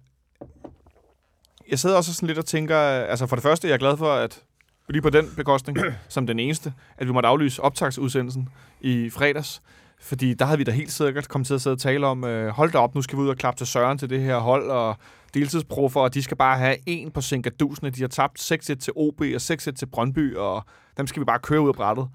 jeg 1.69 1.79
sidder 1.79 1.97
også 1.97 2.13
sådan 2.13 2.27
lidt 2.27 2.37
og 2.37 2.45
tænker, 2.45 2.77
altså 2.79 3.27
for 3.27 3.35
det 3.35 3.43
første, 3.43 3.67
jeg 3.67 3.73
er 3.73 3.77
glad 3.77 3.97
for, 3.97 4.13
at 4.13 4.43
lige 4.87 5.01
på 5.01 5.09
den 5.09 5.25
bekostning, 5.35 5.77
som 6.09 6.27
den 6.27 6.39
eneste, 6.39 6.73
at 6.97 7.07
vi 7.07 7.11
måtte 7.11 7.29
aflyse 7.29 7.61
optagsudsendelsen 7.61 8.49
i 8.81 9.09
fredags. 9.09 9.61
Fordi 10.01 10.33
der 10.33 10.45
havde 10.45 10.57
vi 10.57 10.63
da 10.63 10.71
helt 10.71 10.91
sikkert 10.91 11.27
kommet 11.27 11.47
til 11.47 11.53
at 11.53 11.61
sidde 11.61 11.73
og 11.73 11.79
tale 11.79 12.07
om, 12.07 12.23
øh, 12.23 12.49
hold 12.49 12.71
da 12.71 12.77
op, 12.77 12.95
nu 12.95 13.01
skal 13.01 13.17
vi 13.17 13.21
ud 13.21 13.29
og 13.29 13.37
klappe 13.37 13.57
til 13.57 13.67
Søren 13.67 13.97
til 13.97 14.09
det 14.09 14.21
her 14.21 14.37
hold, 14.37 14.69
og 14.71 14.95
deltidsproffer, 15.33 16.01
og 16.01 16.13
de 16.13 16.23
skal 16.23 16.37
bare 16.37 16.57
have 16.57 16.75
en 16.85 17.11
på 17.11 17.21
Sinkadusene. 17.21 17.89
De 17.89 18.01
har 18.01 18.07
tabt 18.07 18.39
6-1 18.39 18.75
til 18.75 18.93
OB 18.95 19.21
og 19.21 19.41
6-1 19.41 19.55
til 19.55 19.85
Brøndby, 19.85 20.35
og 20.35 20.63
dem 20.97 21.07
skal 21.07 21.19
vi 21.19 21.25
bare 21.25 21.39
køre 21.39 21.61
ud 21.61 21.69
af 21.69 21.75
brættet. 21.75 22.07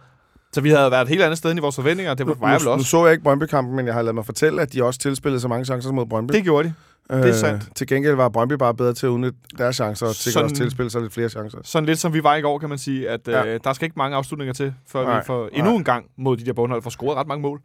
Så 0.54 0.60
vi 0.60 0.70
havde 0.70 0.90
været 0.90 1.02
et 1.02 1.08
helt 1.08 1.22
andet 1.22 1.38
sted 1.38 1.50
end 1.50 1.58
i 1.58 1.60
vores 1.60 1.74
forventninger, 1.76 2.14
det 2.14 2.26
var 2.26 2.34
Nu, 2.34 2.46
jeg 2.46 2.52
vel 2.54 2.60
nu, 2.62 2.64
nu 2.68 2.70
også. 2.72 2.86
så 2.90 3.04
jeg 3.04 3.12
ikke 3.12 3.24
Brøndby-kampen, 3.24 3.76
men 3.76 3.86
jeg 3.86 3.94
har 3.94 4.02
ladet 4.02 4.14
mig 4.14 4.26
fortælle, 4.26 4.62
at 4.62 4.72
de 4.72 4.84
også 4.84 5.00
tilspillede 5.00 5.40
så 5.40 5.48
mange 5.48 5.64
chancer 5.64 5.92
mod 5.92 6.06
Brøndby. 6.06 6.32
Det 6.34 6.44
gjorde 6.44 6.68
de. 6.68 6.74
det 7.22 7.28
er 7.28 7.32
sandt. 7.32 7.68
Til 7.76 7.86
gengæld 7.86 8.14
var 8.14 8.28
Brøndby 8.28 8.52
bare 8.52 8.74
bedre 8.74 8.92
til 8.94 9.06
at 9.06 9.10
udnytte 9.10 9.38
deres 9.58 9.76
chancer, 9.76 10.06
og 10.06 10.14
til 10.16 10.42
også 10.42 10.56
tilspille 10.56 10.90
sig 10.90 11.00
lidt 11.02 11.12
flere 11.14 11.28
chancer. 11.28 11.58
Sådan 11.64 11.86
lidt 11.86 11.98
som 11.98 12.14
vi 12.14 12.22
var 12.22 12.34
i 12.36 12.40
går, 12.40 12.58
kan 12.58 12.68
man 12.68 12.78
sige, 12.78 13.10
at 13.10 13.20
Ja. 13.28 13.46
øh, 13.46 13.60
der 13.64 13.72
skal 13.72 13.86
ikke 13.86 13.94
mange 13.96 14.16
afslutninger 14.16 14.52
til, 14.54 14.74
før 14.88 15.04
Nej, 15.04 15.18
vi 15.18 15.24
får 15.26 15.40
nej. 15.40 15.48
endnu 15.52 15.76
en 15.76 15.84
gang 15.84 16.04
mod 16.18 16.36
de 16.36 16.44
der 16.46 16.52
bundhold 16.52 16.82
får 16.82 16.90
scoret 16.90 17.16
ret 17.16 17.26
mange 17.26 17.42
mål. 17.42 17.60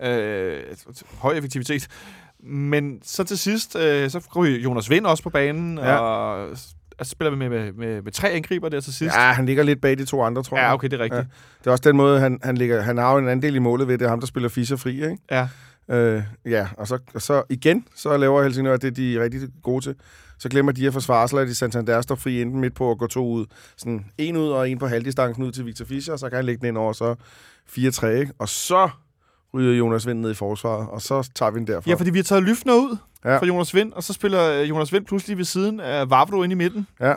Ja. 0.00 0.10
Øh, 0.10 0.60
høj 1.18 1.34
effektivitet. 1.36 1.88
Men 2.44 2.98
så 3.02 3.24
til 3.24 3.38
sidst, 3.38 3.76
øh, 3.76 4.10
så 4.10 4.20
ryger 4.36 4.58
Jonas 4.60 4.90
Vind 4.90 5.06
også 5.06 5.22
på 5.22 5.30
banen, 5.30 5.78
Ja. 5.78 5.96
og 5.98 6.48
så 7.02 7.10
spiller 7.10 7.30
vi 7.30 7.36
med, 7.36 7.48
med, 7.48 7.72
med, 7.72 8.02
med 8.02 8.12
tre 8.12 8.30
angriber 8.30 8.68
der 8.68 8.80
til 8.80 8.94
sidst. 8.94 9.14
Ja, 9.14 9.32
han 9.32 9.46
ligger 9.46 9.62
lidt 9.62 9.80
bag 9.80 9.98
de 9.98 10.04
to 10.04 10.22
andre, 10.22 10.42
tror 10.42 10.56
jeg. 10.56 10.64
ja 10.64 10.74
okay, 10.74 10.88
det 10.88 11.00
er 11.00 11.04
rigtigt. 11.04 11.26
Det 11.58 11.66
er 11.66 11.70
også 11.70 11.82
den 11.88 11.96
måde, 11.96 12.20
han, 12.20 12.38
han, 12.42 12.56
ligger, 12.56 12.82
han 12.82 12.98
har 12.98 13.12
jo 13.12 13.18
en 13.18 13.28
andel 13.28 13.54
i 13.54 13.58
målet 13.58 13.88
ved, 13.88 13.98
det 13.98 14.04
er 14.04 14.08
ham, 14.08 14.20
der 14.20 14.26
spiller 14.26 14.48
Fischer 14.48 14.76
fri, 14.76 14.94
ikke? 14.94 15.18
Ja. 15.30 15.48
Øh, 15.90 16.22
ja, 16.46 16.68
og 16.76 16.88
så, 16.88 16.98
og 17.14 17.22
så 17.22 17.42
igen, 17.50 17.84
så 17.94 18.16
laver 18.16 18.42
Helsingør 18.42 18.76
det, 18.76 18.96
de 18.96 19.16
er 19.16 19.22
rigtig 19.22 19.40
gode 19.62 19.84
til. 19.84 19.94
Så 20.38 20.48
glemmer 20.48 20.72
de 20.72 20.86
at 20.86 20.92
forsvare, 20.92 21.28
så 21.28 21.36
lader 21.36 21.48
de 21.48 21.54
Santander 21.54 22.00
stå 22.00 22.14
fri 22.14 22.42
enten 22.42 22.60
midt 22.60 22.74
på 22.74 22.90
og 22.90 22.98
gå 22.98 23.06
to 23.06 23.28
ud. 23.28 23.46
Sådan 23.76 24.06
en 24.18 24.36
ud 24.36 24.48
og 24.48 24.70
en 24.70 24.78
på 24.78 24.86
halvdistancen 24.86 25.44
ud 25.44 25.52
til 25.52 25.66
Victor 25.66 25.84
Fischer, 25.84 26.12
og 26.12 26.18
så 26.18 26.28
kan 26.28 26.36
han 26.36 26.44
lægge 26.44 26.60
den 26.60 26.68
ind 26.68 26.78
over 26.78 26.92
så 26.92 27.14
4-3, 27.68 28.06
ikke? 28.06 28.32
Og 28.38 28.48
så 28.48 28.88
ryger 29.54 29.72
Jonas 29.72 30.06
Vind 30.06 30.20
ned 30.20 30.30
i 30.30 30.34
forsvaret, 30.34 30.88
og 30.90 31.02
så 31.02 31.30
tager 31.34 31.50
vi 31.50 31.58
den 31.58 31.66
derfra. 31.66 31.90
Ja, 31.90 31.94
fordi 31.94 32.10
vi 32.10 32.18
har 32.18 32.22
taget 32.24 32.42
Lyfner 32.44 32.74
ud 32.74 32.96
Ja. 33.24 33.36
fra 33.38 33.46
Jonas 33.46 33.74
Vind, 33.74 33.92
og 33.92 34.02
så 34.02 34.12
spiller 34.12 34.60
øh, 34.60 34.68
Jonas 34.68 34.92
Vind 34.92 35.06
pludselig 35.06 35.38
ved 35.38 35.44
siden 35.44 35.80
af 35.80 36.10
Vavro 36.10 36.42
inde 36.42 36.52
i 36.52 36.56
midten. 36.56 36.86
Ja. 37.00 37.12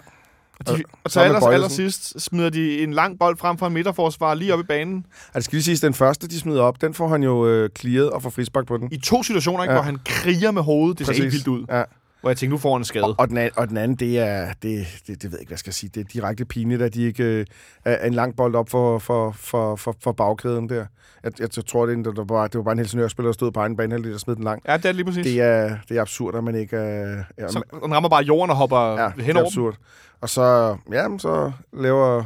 Og, 0.60 0.67
de, 0.67 0.71
Og- 0.71 0.78
og 1.04 1.12
til 1.12 1.12
sammen 1.12 1.32
med 1.32 1.36
aller, 1.36 1.48
aller 1.48 1.60
Bøjlesen. 1.60 1.91
sidst 1.91 2.21
smider 2.21 2.50
de 2.50 2.80
en 2.84 2.93
lang 2.93 3.19
bold 3.19 3.38
frem 3.38 3.58
for 3.58 3.67
en 3.67 3.74
midterforsvar 3.74 4.34
lige 4.34 4.54
op 4.54 4.60
i 4.60 4.63
banen. 4.63 5.06
Altså, 5.34 5.45
skal 5.45 5.56
lige 5.56 5.63
sige, 5.63 5.88
den 5.88 5.93
første, 5.93 6.28
de 6.28 6.39
smider 6.39 6.62
op, 6.63 6.82
den 6.82 6.93
får 6.93 7.08
han 7.08 7.24
jo 7.24 7.48
øh, 7.48 7.69
clearet 7.80 8.10
og 8.10 8.21
får 8.21 8.30
frisbak 8.30 8.65
på 8.67 8.78
den. 8.78 8.89
I 8.91 8.98
to 8.98 9.24
situationer, 9.24 9.63
ikke, 9.63 9.74
Ja. 9.74 9.78
hvor 9.78 9.84
han 9.86 9.98
kriger 10.06 10.52
med 10.52 10.62
hovedet. 10.62 11.00
Det 11.00 11.08
ser 11.08 11.13
helt 11.13 11.32
vildt 11.32 11.48
ud. 11.48 11.65
Ja. 11.69 11.84
Hvor 12.26 12.30
jeg 12.30 12.38
tænkte, 12.38 12.54
nu 12.54 12.58
får 12.58 12.72
han 12.72 12.82
en 12.82 12.86
skade. 12.86 13.04
Og, 13.04 13.16
og, 13.18 13.30
den 13.30 13.38
anden, 13.38 13.52
og 13.58 13.70
den 13.70 13.78
anden, 13.78 13.98
det 13.98 14.20
er, 14.20 14.54
det, 14.62 14.88
det, 15.08 15.22
det 15.22 15.24
ved 15.24 15.38
jeg 15.38 15.40
ikke, 15.40 15.50
hvad 15.50 15.54
jeg 15.54 15.60
skal 15.60 15.74
sige, 15.74 15.90
det 15.96 16.02
er 16.02 16.04
direkte 16.14 16.46
pinligt, 16.46 16.82
at 16.82 16.94
de 16.94 17.04
ikke 17.04 17.24
øh, 17.24 17.46
er 17.86 18.08
en 18.08 18.14
lang 18.14 18.36
bold 18.36 18.56
op 18.56 18.70
for, 18.70 19.00
for, 19.00 19.32
for, 19.32 19.76
for, 19.76 19.96
for 20.04 20.12
bagkæden 20.12 20.70
der. 20.70 20.76
Jeg, 21.24 21.40
jeg, 21.40 21.50
jeg 21.58 21.66
tror, 21.66 21.86
det, 21.86 22.06
der 22.06 22.24
var, 22.24 22.48
det 22.48 22.58
var 22.58 22.64
bare 22.64 22.72
en 22.72 22.78
Helsingør-spiller, 22.78 23.28
der 23.28 23.34
stod 23.34 23.52
på 23.52 23.60
egen 23.60 23.78
banehalvdel 23.78 24.14
og 24.14 24.20
smed 24.20 24.36
den 24.36 24.44
lang. 24.44 24.62
Ja, 24.68 24.78
det 24.78 24.86
er 24.86 24.90
det 24.90 24.96
lige 24.96 25.06
præcis. 25.06 25.26
Det 25.26 25.42
er, 25.42 25.78
det 25.90 25.98
er 25.98 26.02
absurd, 26.02 26.36
at 26.36 26.44
man 26.44 26.56
ikke 26.56 26.78
er... 26.78 27.24
Ja, 27.38 27.48
så 27.48 27.62
den 27.84 27.94
rammer 27.94 28.10
bare 28.10 28.24
jorden 28.24 28.50
og 28.50 28.56
hopper 28.56 28.78
ja, 28.78 29.04
ja, 29.04 29.12
det 29.16 29.24
hen 29.24 29.36
er 29.36 29.40
dem. 29.40 29.46
absurd. 29.46 29.76
Og 30.22 30.30
så, 30.30 30.78
ja, 30.92 31.08
så 31.18 31.52
laver 31.74 32.24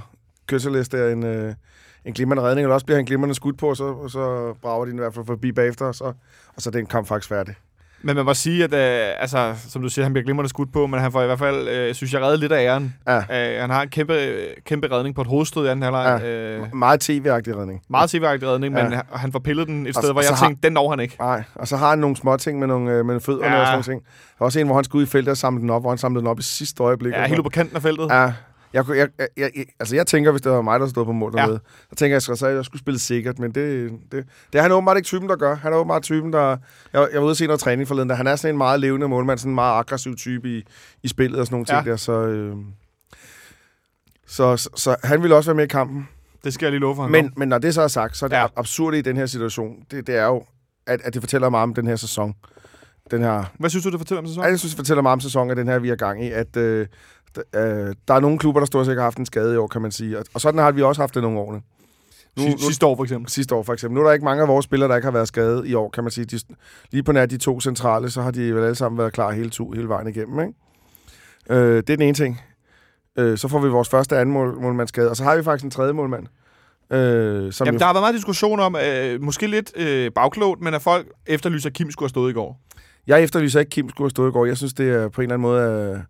Køsseles 0.48 0.90
der 0.90 1.10
en, 1.10 1.24
øh, 1.24 1.54
en 2.06 2.14
glimrende 2.14 2.44
redning, 2.44 2.66
eller 2.66 2.74
også 2.74 2.86
bliver 2.86 2.98
han 2.98 3.06
glimrende 3.06 3.36
skudt 3.36 3.58
på, 3.58 3.70
og 3.70 3.78
så, 3.78 3.84
og 3.84 4.12
så 4.12 4.54
brager 4.62 4.86
de 4.86 4.92
den 4.92 5.00
i 5.00 5.02
hvert 5.02 5.14
fald 5.14 5.26
forbi 5.26 5.52
bagefter, 5.52 5.86
og 5.86 5.96
så, 5.96 6.14
og 6.56 6.62
så 6.62 6.70
er 6.70 6.72
den 6.72 6.86
kamp 6.86 7.08
faktisk 7.08 7.30
færdig. 7.30 7.56
Men 8.02 8.16
man 8.16 8.26
må 8.26 8.34
sige, 8.34 8.64
at 8.64 8.74
øh, 8.74 9.22
altså, 9.22 9.54
som 9.70 9.82
du 9.82 9.90
siger, 9.90 10.06
han 10.06 10.14
bliver 10.14 10.24
glimrende 10.24 10.50
skudt 10.50 10.74
på, 10.74 10.88
men 10.88 11.00
han 11.00 11.12
får 11.12 11.22
i 11.22 11.26
hvert 11.26 11.40
fald, 11.40 11.68
øh, 11.68 11.94
synes 11.96 12.14
jeg, 12.14 12.22
reddet 12.22 12.40
lidt 12.40 12.52
af 12.52 12.64
æren. 12.66 12.96
Ja. 13.08 13.18
Øh, 13.18 13.62
han 13.62 13.70
har 13.70 13.82
en 13.82 13.90
kæmpe, 13.90 14.14
kæmpe 14.66 14.88
redning 14.92 15.16
på 15.16 15.22
et 15.22 15.28
hovedstød 15.28 15.66
i 15.66 15.70
anden 15.70 15.84
halvleg. 15.84 16.20
Ja. 16.24 16.28
Øh, 16.30 16.76
Meget 16.76 17.00
tv-agtig 17.00 17.58
redning. 17.58 17.82
meget 17.90 18.10
tv 18.10 18.24
redning, 18.24 18.78
Ja. 18.78 18.84
men 18.90 19.00
han- 19.14 19.32
får 19.32 19.40
pillet 19.40 19.68
den 19.68 19.82
et 19.82 19.88
Og 19.88 19.94
sted, 19.94 20.04
så- 20.10 20.14
hvor 20.14 20.22
jeg 20.22 20.30
har- 20.30 20.48
tænkte, 20.48 20.68
den 20.68 20.74
når 20.74 20.90
han 20.90 21.00
ikke. 21.00 21.16
Nej, 21.20 21.44
og 21.56 21.68
så 21.68 21.78
har 21.78 21.90
han 21.90 22.00
nogle 22.00 22.16
små 22.16 22.38
ting 22.38 22.60
med 22.60 22.68
nogle, 22.68 22.92
øh, 22.92 23.06
med 23.06 23.20
fødderne 23.20 23.46
Ja. 23.56 23.60
og 23.60 23.66
sådan 23.68 23.74
nogle 23.74 23.84
ting. 23.84 24.02
Der 24.38 24.42
er 24.42 24.46
også 24.46 24.60
en, 24.60 24.66
hvor 24.66 24.76
han 24.76 24.84
skulle 24.84 25.00
ud 25.02 25.08
i 25.08 25.10
feltet 25.10 25.32
og 25.32 25.38
samle 25.38 25.62
den 25.62 25.70
op, 25.70 25.82
hvor 25.82 25.90
han 25.92 25.98
samlede 25.98 26.20
den 26.22 26.28
op 26.28 26.40
i 26.40 26.44
sidste 26.44 26.84
øjeblik. 26.84 27.14
Ja, 27.14 27.22
og 27.24 27.28
helt 27.30 27.44
på 27.44 27.50
kanten 27.50 27.76
af 27.76 27.82
feltet. 27.82 28.08
Ja, 28.12 28.32
jeg, 28.74 28.86
jeg, 28.90 29.08
jeg, 29.20 29.30
jeg, 29.38 29.66
altså 29.80 29.96
jeg 29.96 30.08
tænker, 30.08 30.32
hvis 30.32 30.42
det 30.42 30.52
var 30.52 30.62
mig, 30.62 30.80
der 30.80 30.88
stod 30.88 31.06
på 31.06 31.12
mål 31.12 31.34
Ja. 31.36 31.42
dernede, 31.42 31.60
så 31.90 31.96
tænker 31.96 32.16
jeg, 32.16 32.22
så 32.22 32.48
jeg 32.48 32.66
skulle 32.66 32.80
spille 32.80 33.00
sikkert, 33.00 33.40
men 33.40 33.52
det, 33.52 33.92
det, 34.12 34.26
det 34.54 34.60
er 34.60 34.62
han 34.62 34.72
åbenbart 34.72 34.98
ikke 34.98 35.08
typen, 35.08 35.30
der 35.30 35.36
gør. 35.36 35.56
Han 35.56 35.74
er 35.74 35.78
åbenbart 35.78 36.02
typen, 36.04 36.34
der... 36.34 36.48
Jeg, 36.50 36.58
jeg 36.94 37.20
var 37.22 37.26
ude 37.26 37.32
og 37.32 37.36
se 37.38 37.46
noget 37.48 37.60
træning 37.60 37.88
forleden, 37.88 38.10
der 38.10 38.16
han 38.16 38.28
er 38.28 38.36
sådan 38.36 38.56
en 38.56 38.58
meget 38.58 38.80
levende 38.80 39.08
målmand, 39.08 39.40
sådan 39.40 39.52
en 39.52 39.56
meget 39.56 39.80
aggressiv 39.80 40.16
type 40.16 40.50
i, 40.58 40.64
i 41.04 41.08
spillet 41.08 41.40
og 41.40 41.46
sådan 41.46 41.54
nogle 41.56 41.66
Ja. 41.70 41.76
ting 41.76 41.86
der, 41.86 41.96
så, 41.96 42.12
øh, 42.28 42.56
så, 44.28 44.58
så, 44.58 44.70
så 44.76 44.96
han 45.04 45.22
ville 45.24 45.36
også 45.36 45.50
være 45.50 45.56
med 45.56 45.64
i 45.64 45.68
kampen. 45.68 46.08
Det 46.44 46.54
skal 46.54 46.66
jeg 46.66 46.72
lige 46.72 46.80
love 46.82 46.96
for, 46.96 47.04
han 47.04 47.12
Men, 47.12 47.34
men, 47.38 47.50
når 47.50 47.58
det 47.58 47.74
så 47.74 47.82
er 47.82 47.88
sagt, 47.88 48.18
så 48.18 48.26
er 48.26 48.28
det 48.28 48.36
Ja. 48.36 48.42
ja. 48.42 48.48
absurde 48.58 49.00
i 49.00 49.02
den 49.02 49.18
her 49.18 49.26
situation, 49.26 49.76
det, 49.92 50.08
det 50.08 50.16
er 50.16 50.26
jo, 50.26 50.44
at, 50.88 51.02
at 51.04 51.14
det 51.14 51.22
fortæller 51.22 51.50
meget 51.50 51.64
om 51.64 51.74
den 51.74 51.88
her 51.88 51.96
sæson. 51.96 52.34
Den 53.12 53.22
her 53.22 53.44
Hvad 53.60 53.70
synes 53.70 53.84
du, 53.86 53.92
det 53.92 54.00
fortæller 54.00 54.20
om 54.22 54.28
sæsonen? 54.28 54.46
Ja, 54.46 54.50
jeg 54.50 54.60
synes, 54.60 54.72
det 54.74 54.78
fortæller 54.78 55.02
meget 55.02 55.14
om 55.14 55.20
sæsonen, 55.20 55.52
at 55.52 55.58
den 55.58 55.68
her, 55.68 55.80
vi 55.80 55.90
er 55.90 55.96
gang 55.96 56.26
i, 56.26 56.32
at 56.32 56.58
øh, 56.58 56.88
øh, 57.38 57.96
der 58.08 58.14
er 58.14 58.20
nogle 58.20 58.38
klubber, 58.40 58.62
der 58.62 58.66
stort 58.66 58.86
set 58.86 58.96
har 58.96 59.04
haft 59.04 59.18
en 59.18 59.26
skade 59.26 59.54
i 59.54 59.58
år, 59.58 59.68
kan 59.68 59.82
man 59.82 59.92
sige. 59.92 60.18
Og, 60.20 60.26
og 60.34 60.42
sådan 60.42 60.60
har 60.60 60.72
vi 60.72 60.82
også 60.82 61.02
haft 61.02 61.16
det 61.16 61.22
nogle 61.24 61.40
årene. 61.40 61.62
Nu, 62.38 62.44
Si- 62.44 62.50
nu, 62.50 62.58
Sidste 62.58 62.86
år, 62.86 62.96
for 62.96 63.04
eksempel. 63.04 63.32
sidste 63.32 63.56
år 63.56 63.64
for 63.64 63.74
eksempel. 63.74 63.96
Nu 63.96 64.02
er 64.02 64.06
der 64.06 64.14
ikke 64.14 64.26
mange 64.26 64.42
af 64.42 64.48
vores 64.48 64.64
spillere, 64.66 64.90
der 64.90 64.96
ikke 64.96 65.06
har 65.06 65.12
været 65.12 65.28
skadet 65.28 65.68
i 65.68 65.74
år, 65.74 65.90
kan 65.90 66.04
man 66.04 66.12
sige. 66.12 66.26
De, 66.26 66.40
lige 66.92 67.04
på 67.04 67.12
nær 67.12 67.26
de 67.26 67.38
to 67.38 67.60
centrale, 67.62 68.10
så 68.10 68.22
har 68.22 68.32
de 68.32 68.56
vel 68.56 68.64
alle 68.64 68.76
sammen 68.76 68.98
været 68.98 69.14
klar 69.14 69.32
hele, 69.32 69.50
to, 69.50 69.72
hele 69.72 69.88
vejen 69.90 70.08
igennem. 70.08 70.40
Ikke? 70.40 70.54
Øh, 71.50 71.78
det 71.78 71.90
er 71.90 71.98
den 71.98 72.02
ene 72.02 72.14
ting. 72.14 72.42
Øh, 73.18 73.38
så 73.38 73.48
får 73.48 73.60
vi 73.60 73.70
vores 73.70 73.90
første 73.90 74.18
anden 74.18 74.34
mål, 74.34 74.62
målmandsskade, 74.62 75.10
og 75.10 75.16
så 75.16 75.24
har 75.24 75.36
vi 75.36 75.44
faktisk 75.44 75.66
en 75.66 75.72
tredje 75.72 75.94
målmand. 75.94 76.28
Øh, 76.92 77.54
som 77.54 77.66
Jamen, 77.66 77.76
jo, 77.76 77.80
der 77.80 77.86
har 77.86 77.94
været 77.94 78.04
meget 78.04 78.16
diskussion 78.16 78.60
om, 78.60 78.76
øh, 78.76 79.22
måske 79.22 79.48
lidt 79.48 79.72
øh, 79.78 80.12
bagklogt, 80.16 80.62
men 80.62 80.74
at 80.74 80.82
folk 80.82 81.08
efterlyser, 81.28 81.70
at 81.70 81.74
Kim 81.74 81.92
skulle 81.92 82.06
have 82.06 82.10
stået 82.10 82.30
i 82.30 82.34
går. 82.34 82.62
Jeg 83.08 83.24
efterlyser 83.24 83.60
ikke, 83.60 83.70
Kim 83.70 83.90
skulle 83.90 84.06
have 84.06 84.10
stået 84.10 84.30
i 84.30 84.32
går. 84.32 84.46
Jeg 84.46 84.58
synes, 84.58 84.74
det 84.74 84.90
er 84.90 85.10
på 85.10 85.22
en 85.22 85.24
eller 85.32 85.34
anden 85.36 85.42
måde 85.42 86.04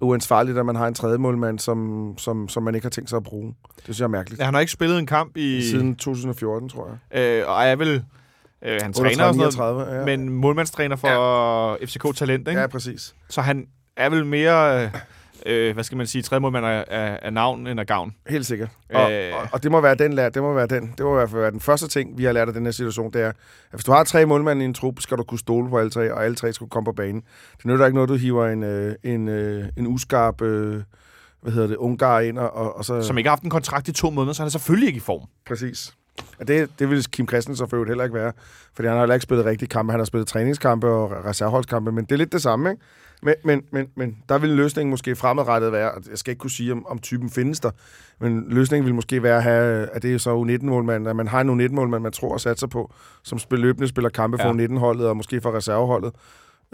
uansvarligt, 0.00 0.58
at 0.58 0.66
man 0.66 0.76
har 0.76 0.88
en 0.88 0.94
tredje 0.94 1.18
målmand, 1.18 1.58
som, 1.58 2.14
som, 2.18 2.48
som 2.48 2.62
man 2.62 2.74
ikke 2.74 2.84
har 2.84 2.90
tænkt 2.90 3.10
sig 3.10 3.16
at 3.16 3.22
bruge. 3.22 3.54
Det 3.76 3.84
synes 3.84 3.98
jeg 3.98 4.04
er 4.04 4.08
mærkeligt. 4.08 4.40
Ja, 4.40 4.44
han 4.44 4.54
har 4.54 4.60
ikke 4.60 4.72
spillet 4.72 4.98
en 4.98 5.06
kamp 5.06 5.36
i... 5.36 5.62
Siden 5.62 5.96
2014, 5.96 6.68
tror 6.68 6.98
jeg. 7.12 7.20
Øh, 7.20 7.48
og 7.48 7.64
er 7.64 7.76
vel... 7.76 8.04
Øh, 8.62 8.78
han 8.82 8.92
træner 8.92 9.24
og 9.24 9.34
sådan 9.34 9.34
39, 9.34 9.84
noget, 9.84 9.98
ja. 9.98 10.04
men 10.04 10.28
målmandstræner 10.28 10.96
for 10.96 11.08
ja. 11.80 11.86
FCK 11.86 12.16
Talent, 12.16 12.48
ikke? 12.48 12.60
Ja, 12.60 12.66
præcis. 12.66 13.14
Så 13.28 13.40
han 13.40 13.66
er 13.96 14.08
vel 14.10 14.26
mere... 14.26 14.84
Øh, 14.84 14.90
øh, 15.46 15.74
hvad 15.74 15.84
skal 15.84 15.96
man 15.96 16.06
sige, 16.06 16.22
tredje 16.22 16.40
målmand 16.40 16.66
af, 16.66 16.84
af, 16.88 17.18
af 17.22 17.32
navn 17.32 17.66
end 17.66 17.80
af 17.80 17.86
gavn. 17.86 18.14
Helt 18.28 18.46
sikkert. 18.46 18.68
Og, 18.94 19.12
Øh. 19.12 19.32
og, 19.34 19.48
og 19.52 19.62
det 19.62 19.70
må 19.70 19.80
være 19.80 19.94
den 19.94 20.12
lær, 20.12 20.28
det 20.28 20.42
må 20.42 20.54
være 20.54 20.66
den. 20.66 20.94
Det 20.98 21.06
må 21.06 21.12
i 21.12 21.14
hvert 21.14 21.30
fald 21.30 21.40
være 21.40 21.50
den 21.50 21.60
første 21.60 21.88
ting, 21.88 22.18
vi 22.18 22.24
har 22.24 22.32
lært 22.32 22.48
af 22.48 22.54
den 22.54 22.64
her 22.64 22.72
situation, 22.72 23.12
det 23.12 23.22
er, 23.22 23.28
at 23.28 23.36
hvis 23.70 23.84
du 23.84 23.92
har 23.92 24.04
tre 24.04 24.26
målmænd 24.26 24.62
i 24.62 24.64
en 24.64 24.74
trup, 24.74 25.00
skal 25.00 25.16
du 25.16 25.22
kunne 25.22 25.38
stole 25.38 25.68
på 25.70 25.78
alle 25.78 25.90
tre, 25.90 26.12
og 26.12 26.24
alle 26.24 26.36
tre 26.36 26.52
skal 26.52 26.66
komme 26.66 26.84
på 26.84 26.92
banen. 26.92 27.22
Det 27.56 27.66
nytter 27.66 27.86
ikke 27.86 27.94
noget, 27.94 28.08
du 28.08 28.14
hiver 28.14 28.48
en, 28.48 28.62
øh, 28.62 28.94
en, 29.02 29.28
øh, 29.28 29.64
en 29.76 29.86
uskarp, 29.86 30.42
øh, 30.42 30.82
hvad 31.42 31.52
hedder 31.52 31.68
det, 31.68 31.76
ungar 31.76 32.20
ind, 32.20 32.38
og, 32.38 32.56
og, 32.56 32.76
og 32.76 32.84
så... 32.84 33.02
Som 33.02 33.18
ikke 33.18 33.28
har 33.28 33.36
haft 33.36 33.42
en 33.42 33.50
kontrakt 33.50 33.88
i 33.88 33.92
to 33.92 34.10
måneder, 34.10 34.32
så 34.32 34.42
han 34.42 34.46
er 34.46 34.50
selvfølgelig 34.50 34.86
ikke 34.86 34.96
i 34.96 35.00
form. 35.00 35.20
Præcis. 35.46 35.94
Og 36.40 36.48
det, 36.48 36.70
det 36.78 36.90
vil 36.90 37.04
Kim 37.10 37.28
Christensen 37.28 37.68
for 37.68 37.76
øvrigt 37.76 37.90
heller 37.90 38.04
ikke 38.04 38.14
være, 38.14 38.32
fordi 38.74 38.86
han 38.86 38.94
har 38.96 39.02
heller 39.02 39.14
ikke 39.14 39.22
spillet 39.22 39.46
rigtige 39.46 39.68
kampe. 39.68 39.92
Han 39.92 40.00
har 40.00 40.04
spillet 40.04 40.28
træningskampe 40.28 40.86
og 40.86 41.24
reserveholdskampe, 41.24 41.92
men 41.92 42.04
det 42.04 42.12
er 42.12 42.16
lidt 42.16 42.32
det 42.32 42.42
samme, 42.42 42.70
ikke? 42.70 42.82
Men, 43.22 43.34
men, 43.44 43.62
men, 43.70 43.86
men 43.96 44.16
der 44.28 44.38
vil 44.38 44.50
løsningen 44.50 44.90
måske 44.90 45.16
fremadrettet 45.16 45.72
være, 45.72 45.92
og 45.92 46.02
jeg 46.10 46.18
skal 46.18 46.30
ikke 46.30 46.40
kunne 46.40 46.50
sige, 46.50 46.72
om, 46.72 46.86
om 46.86 46.98
typen 46.98 47.30
findes 47.30 47.60
der, 47.60 47.70
men 48.20 48.44
løsningen 48.48 48.86
vil 48.86 48.94
måske 48.94 49.22
være 49.22 49.36
at 49.36 49.42
have, 49.42 49.88
at 49.92 50.02
det 50.02 50.14
er 50.14 50.18
så 50.18 50.42
U19-målmand, 50.42 51.08
at 51.08 51.16
man 51.16 51.28
har 51.28 51.40
en 51.40 51.60
U19-målmand, 51.60 52.02
man 52.02 52.12
tror 52.12 52.32
og 52.32 52.40
satser 52.40 52.66
på, 52.66 52.92
som 53.22 53.38
spil, 53.38 53.58
løbende 53.58 53.88
spiller 53.88 54.10
kampe 54.10 54.38
for 54.38 54.60
Ja. 54.60 54.66
U19-holdet 54.66 55.06
og 55.08 55.16
måske 55.16 55.40
for 55.40 55.56
reserveholdet. 55.56 56.12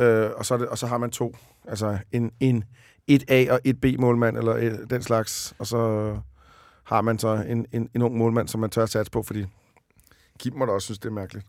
Øh, 0.00 0.30
og, 0.36 0.46
så 0.46 0.56
det, 0.56 0.66
og 0.66 0.78
så 0.78 0.86
har 0.86 0.98
man 0.98 1.10
to. 1.10 1.36
Altså 1.68 1.98
en, 2.12 2.30
en 2.40 2.64
et 3.06 3.24
A- 3.28 3.46
og 3.52 3.60
et 3.64 3.80
B-målmand, 3.80 4.36
eller 4.36 4.52
et, 4.52 4.80
den 4.90 5.02
slags, 5.02 5.54
og 5.58 5.66
så 5.66 6.16
har 6.90 7.00
man 7.00 7.18
så 7.18 7.44
en, 7.48 7.66
en, 7.72 7.88
en 7.94 8.02
ung 8.02 8.16
målmand, 8.18 8.48
som 8.48 8.60
man 8.60 8.70
tør 8.70 8.82
at 8.82 8.90
satse 8.90 9.10
på, 9.10 9.22
fordi 9.22 9.44
Kim 10.38 10.54
må 10.56 10.66
da 10.66 10.72
også 10.72 10.84
synes, 10.84 10.98
det 10.98 11.08
er 11.08 11.12
mærkeligt. 11.12 11.46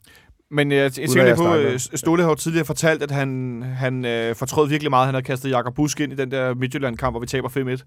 Men 0.49 0.71
jeg, 0.71 0.77
jeg 0.77 0.91
tænker 0.93 1.23
lige 1.23 1.35
på, 1.35 1.55
øh, 1.55 1.79
Ståle 1.79 2.23
har 2.23 2.29
jo 2.29 2.35
tidligere 2.35 2.65
fortalt, 2.65 3.03
at 3.03 3.11
han, 3.11 3.61
han 3.63 4.05
øh, 4.05 4.35
fortrød 4.35 4.67
virkelig 4.69 4.89
meget, 4.89 5.05
han 5.05 5.13
havde 5.13 5.25
kastet 5.25 5.49
Jakob 5.49 5.75
Busk 5.75 5.99
ind 5.99 6.13
i 6.13 6.15
den 6.15 6.31
der 6.31 6.53
Midtjylland-kamp, 6.53 7.13
hvor 7.13 7.19
vi 7.19 7.27
taber 7.27 7.49
5-1. 7.49 7.83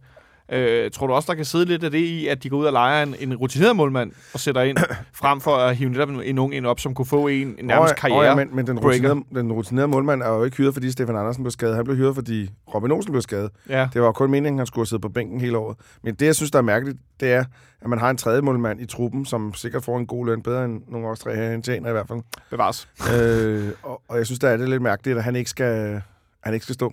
Øh, 0.52 0.90
tror 0.90 1.07
du 1.07 1.12
også, 1.12 1.26
der 1.26 1.35
kan 1.35 1.44
sidde 1.44 1.64
lidt 1.64 1.85
af 1.85 1.90
det 1.90 1.98
i, 1.98 2.26
at 2.26 2.42
de 2.42 2.48
går 2.48 2.57
ud 2.57 2.64
og 2.64 2.72
leger 2.72 3.02
en, 3.02 3.14
en 3.20 3.37
rutineret 3.37 3.76
målmand 3.76 4.12
og 4.35 4.40
sætter 4.40 4.62
ind, 4.62 4.76
frem 5.22 5.40
for 5.40 5.57
at 5.57 5.76
hive 5.76 5.90
netop 5.90 6.09
en, 6.09 6.22
en 6.22 6.38
ung 6.38 6.54
en 6.54 6.66
op, 6.66 6.80
som 6.80 6.94
kunne 6.94 7.07
få 7.07 7.28
en, 7.28 7.57
nærmest 7.62 7.92
Åh, 7.92 7.96
karriere? 7.96 8.18
åh, 8.18 8.24
ja, 8.24 8.35
men, 8.35 8.57
men 8.57 8.66
den, 8.66 8.78
rutinerede, 8.78 9.22
den 9.35 9.52
rutinerede 9.52 9.88
målmand 9.88 10.22
er 10.22 10.28
jo 10.28 10.44
ikke 10.44 10.57
hyret, 10.57 10.74
fordi 10.74 10.90
Stefan 10.90 11.16
Andersen 11.16 11.42
blev 11.42 11.50
skadet. 11.50 11.76
Han 11.76 11.85
blev 11.85 11.96
hyret, 11.96 12.14
fordi 12.14 12.50
Robin 12.74 12.92
Olsen 12.92 13.12
blev 13.12 13.22
skadet. 13.22 13.50
ja. 13.68 13.88
Det 13.92 14.02
var 14.02 14.12
kun 14.12 14.30
meningen, 14.30 14.59
at 14.59 14.61
han 14.61 14.66
skulle 14.66 14.88
sidde 14.88 15.00
på 15.00 15.09
bænken 15.09 15.40
hele 15.40 15.59
året. 15.59 15.76
Men 16.02 16.14
det, 16.14 16.26
jeg 16.26 16.35
synes, 16.35 16.50
der 16.50 16.59
er 16.59 16.62
mærkeligt, 16.62 16.98
det 17.20 17.33
er, 17.33 17.44
at 17.83 17.88
man 17.88 17.98
har 17.98 18.11
en 18.11 18.16
tredje 18.16 18.40
målmand 18.40 18.80
i 18.80 18.87
truppen, 18.87 19.24
som 19.26 19.54
sikkert 19.54 19.85
får 19.85 19.98
en 19.98 20.07
god 20.07 20.26
løn, 20.26 20.42
bedre 20.42 20.64
end 20.64 20.83
nogle 20.88 21.07
af 21.07 21.11
os 21.11 21.18
tre 21.18 21.37
her, 21.37 21.50
han 21.50 21.62
tjener 21.62 21.88
i 21.88 21.92
hvert 21.92 22.09
fald. 22.09 22.20
bevares. 22.50 22.88
øh, 23.14 23.70
og, 23.83 24.02
og, 24.09 24.18
jeg 24.18 24.26
synes, 24.26 24.38
der 24.38 24.48
er 24.48 24.57
det 24.57 24.68
lidt 24.68 24.83
mærkeligt, 24.83 25.18
at 25.18 25.24
han 25.24 25.37
ikke 25.37 25.50
skal, 25.50 26.02
han 26.44 26.54
ikke 26.54 26.64
skal 26.64 26.74
stå. 26.74 26.92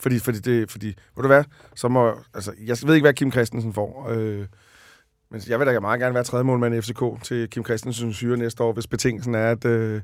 Fordi, 0.00 0.18
fordi, 0.18 0.38
det, 0.38 0.70
fordi, 0.70 0.86
ved 0.86 1.22
du 1.22 1.26
hvad, 1.26 1.44
så 1.74 1.88
må, 1.88 2.14
altså, 2.34 2.52
jeg 2.66 2.76
ved 2.84 2.94
ikke, 2.94 3.04
hvad 3.04 3.14
Kim 3.14 3.32
Christensen 3.32 3.72
får, 3.72 4.08
øh, 4.10 4.46
men 5.30 5.42
jeg 5.48 5.58
vil 5.58 5.66
da 5.66 5.80
meget 5.80 6.00
gerne 6.00 6.14
være 6.14 6.24
tredje 6.24 6.44
målmand 6.44 6.74
i 6.74 6.80
FCK 6.80 7.02
til 7.22 7.50
Kim 7.50 7.64
Christensens 7.64 8.20
hyre 8.20 8.36
næste 8.36 8.62
år, 8.62 8.72
hvis 8.72 8.86
betingelsen 8.86 9.34
er, 9.34 9.50
at, 9.50 9.64
øh, 9.64 10.00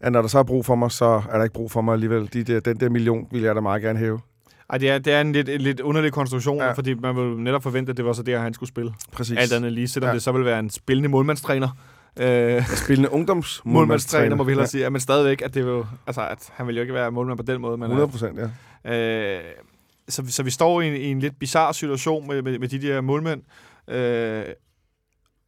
at 0.00 0.12
når 0.12 0.20
der 0.20 0.28
så 0.28 0.38
er 0.38 0.42
brug 0.42 0.66
for 0.66 0.74
mig, 0.74 0.92
så 0.92 1.22
er 1.30 1.36
der 1.36 1.42
ikke 1.42 1.54
brug 1.54 1.70
for 1.70 1.80
mig 1.80 1.92
alligevel. 1.92 2.28
De 2.32 2.42
der, 2.42 2.60
den 2.60 2.80
der 2.80 2.88
million 2.88 3.28
vil 3.30 3.42
jeg 3.42 3.54
da 3.54 3.60
meget 3.60 3.82
gerne 3.82 3.98
hæve. 3.98 4.20
Ej, 4.70 4.78
det 4.78 4.90
er, 4.90 4.98
det 4.98 5.12
er 5.12 5.20
en 5.20 5.32
lidt, 5.32 5.48
en 5.48 5.60
lidt 5.60 5.80
underlig 5.80 6.12
konstruktion, 6.12 6.58
ja. 6.58 6.72
Fordi 6.72 6.94
man 6.94 7.16
ville 7.16 7.44
netop 7.44 7.62
forvente, 7.62 7.90
at 7.90 7.96
det 7.96 8.04
var 8.04 8.12
så 8.12 8.22
der, 8.22 8.38
han 8.38 8.54
skulle 8.54 8.68
spille. 8.68 8.92
Præcis. 9.12 9.38
Alt 9.38 9.52
andet 9.52 9.72
lige, 9.72 9.88
selvom 9.88 10.06
ja. 10.06 10.10
Ja. 10.10 10.14
det 10.14 10.22
så 10.22 10.32
vil 10.32 10.44
være 10.44 10.58
en 10.58 10.70
spillende 10.70 11.08
målmandstræner. 11.08 11.68
Øh, 12.20 12.66
Spillende 12.68 13.10
ungdoms 13.12 13.60
målmandstræner, 13.64 14.36
må 14.36 14.44
vi 14.44 14.50
hellere 14.50 14.66
sige. 14.66 14.82
Ja, 14.82 14.90
men 14.90 15.00
stadigvæk, 15.00 15.42
at, 15.42 15.54
det 15.54 15.60
jo- 15.62 15.86
altså, 16.06 16.28
at 16.28 16.48
han 16.52 16.66
vil 16.66 16.74
jo 16.76 16.80
ikke 16.82 16.94
være 16.94 17.10
målmand 17.10 17.38
på 17.38 17.42
den 17.42 17.60
måde. 17.60 17.76
Men, 17.76 17.84
100 17.84 18.08
procent, 18.10 18.38
ja. 18.84 18.94
Øh, 18.94 19.42
så, 20.08 20.22
så 20.28 20.42
vi 20.42 20.50
står 20.50 20.80
i 20.80 20.88
en, 20.88 20.94
i 20.94 21.04
en 21.10 21.20
lidt 21.20 21.38
bizarre 21.38 21.74
situation 21.74 22.26
med, 22.28 22.42
med, 22.42 22.58
med 22.58 22.68
de 22.68 22.82
der 22.82 23.00
målmænd. 23.00 23.42
Øh, 23.88 24.44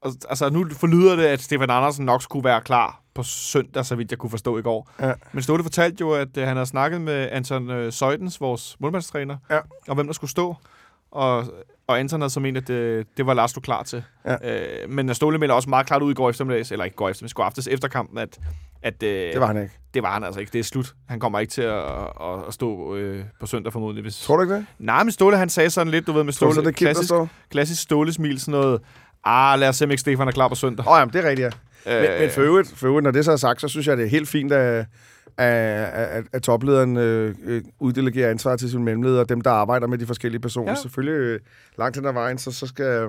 og, 0.02 0.12
altså, 0.28 0.50
nu 0.50 0.66
forlyder 0.72 1.16
det, 1.16 1.24
at 1.24 1.40
Stefan 1.40 1.70
Andersen 1.70 2.04
nok 2.04 2.22
skulle 2.22 2.44
være 2.44 2.60
klar 2.60 3.00
på 3.14 3.22
søndag, 3.22 3.86
så 3.86 3.94
vidt 3.96 4.10
jeg 4.10 4.18
kunne 4.18 4.30
forstå 4.30 4.58
i 4.58 4.62
går. 4.62 4.90
Ja. 5.00 5.12
Men 5.32 5.42
Ståle 5.42 5.62
fortalte 5.62 5.96
jo, 6.00 6.10
at 6.12 6.36
øh, 6.36 6.46
han 6.46 6.56
har 6.56 6.64
snakket 6.64 7.00
med 7.00 7.28
Anton 7.32 7.70
øh, 7.70 7.92
Søjdens, 7.92 8.40
vores 8.40 8.76
målmandstræner, 8.80 9.36
Ja. 9.50 9.58
om 9.88 9.96
hvem 9.96 10.06
der 10.06 10.12
skulle 10.14 10.30
stå. 10.30 10.54
Og, 11.10 11.44
og 11.88 12.00
Anton 12.00 12.20
havde 12.20 12.30
så 12.30 12.40
ment, 12.40 12.56
at 12.56 12.68
det, 12.68 13.06
det 13.16 13.26
var 13.26 13.34
Lars 13.34 13.52
du 13.52 13.60
klar 13.60 13.82
til. 13.82 14.02
Ja. 14.26 14.82
Øh, 14.82 14.90
men 14.90 15.14
Ståle 15.14 15.38
melder 15.38 15.54
også 15.54 15.68
meget 15.68 15.86
klart 15.86 16.02
ud 16.02 16.10
i 16.10 16.14
går 16.14 16.30
eftermiddags, 16.30 16.72
eller 16.72 16.84
ikke 16.84 16.96
går 16.96 17.08
eftermiddags, 17.08 17.34
går 17.34 17.42
aftes 17.42 17.66
efter 17.66 17.88
kampen, 17.88 18.18
at, 18.18 18.38
at 18.82 19.02
øh, 19.02 19.32
Det 19.32 19.40
var 19.40 19.46
han 19.46 19.62
ikke. 19.62 19.74
det 19.94 20.02
var 20.02 20.12
han 20.12 20.24
altså 20.24 20.40
ikke. 20.40 20.52
Det 20.52 20.58
er 20.58 20.62
slut. 20.64 20.94
Han 21.08 21.20
kommer 21.20 21.38
ikke 21.38 21.50
til 21.50 21.62
at, 21.62 21.78
at, 21.82 22.46
at 22.48 22.54
stå 22.54 22.94
øh, 22.96 23.24
på 23.40 23.46
søndag 23.46 23.72
formodentlig. 23.72 24.02
Hvis... 24.02 24.20
Tror 24.20 24.36
du 24.36 24.42
ikke 24.42 24.54
det? 24.54 24.66
Nej, 24.78 25.02
men 25.02 25.12
Ståle 25.12 25.36
han 25.36 25.48
sagde 25.48 25.70
sådan 25.70 25.90
lidt, 25.90 26.06
du 26.06 26.12
ved, 26.12 26.24
med 26.24 26.32
Ståle, 26.32 26.54
så, 26.54 26.60
det 26.60 26.76
Kim, 26.76 26.84
klassisk, 26.84 27.08
står? 27.08 27.28
klassisk 27.50 27.82
Ståle-smil, 27.82 28.40
sådan 28.40 28.60
noget, 28.60 28.80
ah, 29.24 29.58
lad 29.60 29.68
os 29.68 29.76
se, 29.76 29.84
om 29.84 29.90
ikke 29.90 30.00
Stefan 30.00 30.28
er 30.28 30.32
klar 30.32 30.48
på 30.48 30.54
søndag. 30.54 30.86
Åh, 30.86 30.92
oh, 30.92 30.98
jamen, 30.98 31.12
det 31.12 31.24
er 31.24 31.28
rigtigt, 31.28 31.56
ja. 31.86 32.04
Øh, 32.04 32.10
Men, 32.10 32.20
men 32.20 32.30
for, 32.30 32.40
øvrigt, 32.40 32.72
for 32.76 32.86
øvrigt, 32.86 33.04
når 33.04 33.10
det 33.10 33.24
så 33.24 33.32
er 33.32 33.36
sagt, 33.36 33.60
så 33.60 33.68
synes 33.68 33.86
jeg, 33.86 33.96
det 33.96 34.04
er 34.04 34.10
helt 34.10 34.28
fint, 34.28 34.52
at, 34.52 34.86
at, 35.38 36.18
at, 36.18 36.24
at 36.32 36.42
toplederen 36.42 36.96
øh, 36.96 37.34
øh, 37.44 37.62
uddelegerer 37.78 38.30
ansvar 38.30 38.56
til 38.56 38.70
sine 38.70 38.82
mellemledere, 38.84 39.24
dem, 39.24 39.40
der 39.40 39.50
arbejder 39.50 39.86
med 39.86 39.98
de 39.98 40.06
forskellige 40.06 40.40
personer. 40.40 40.70
Ja. 40.70 40.74
Selvfølgelig 40.74 41.14
øh, 41.14 41.40
langt 41.78 41.96
hen 41.96 42.06
ad 42.06 42.12
vejen, 42.12 42.38
så, 42.38 42.52
så 42.52 42.66
skal... 42.66 43.08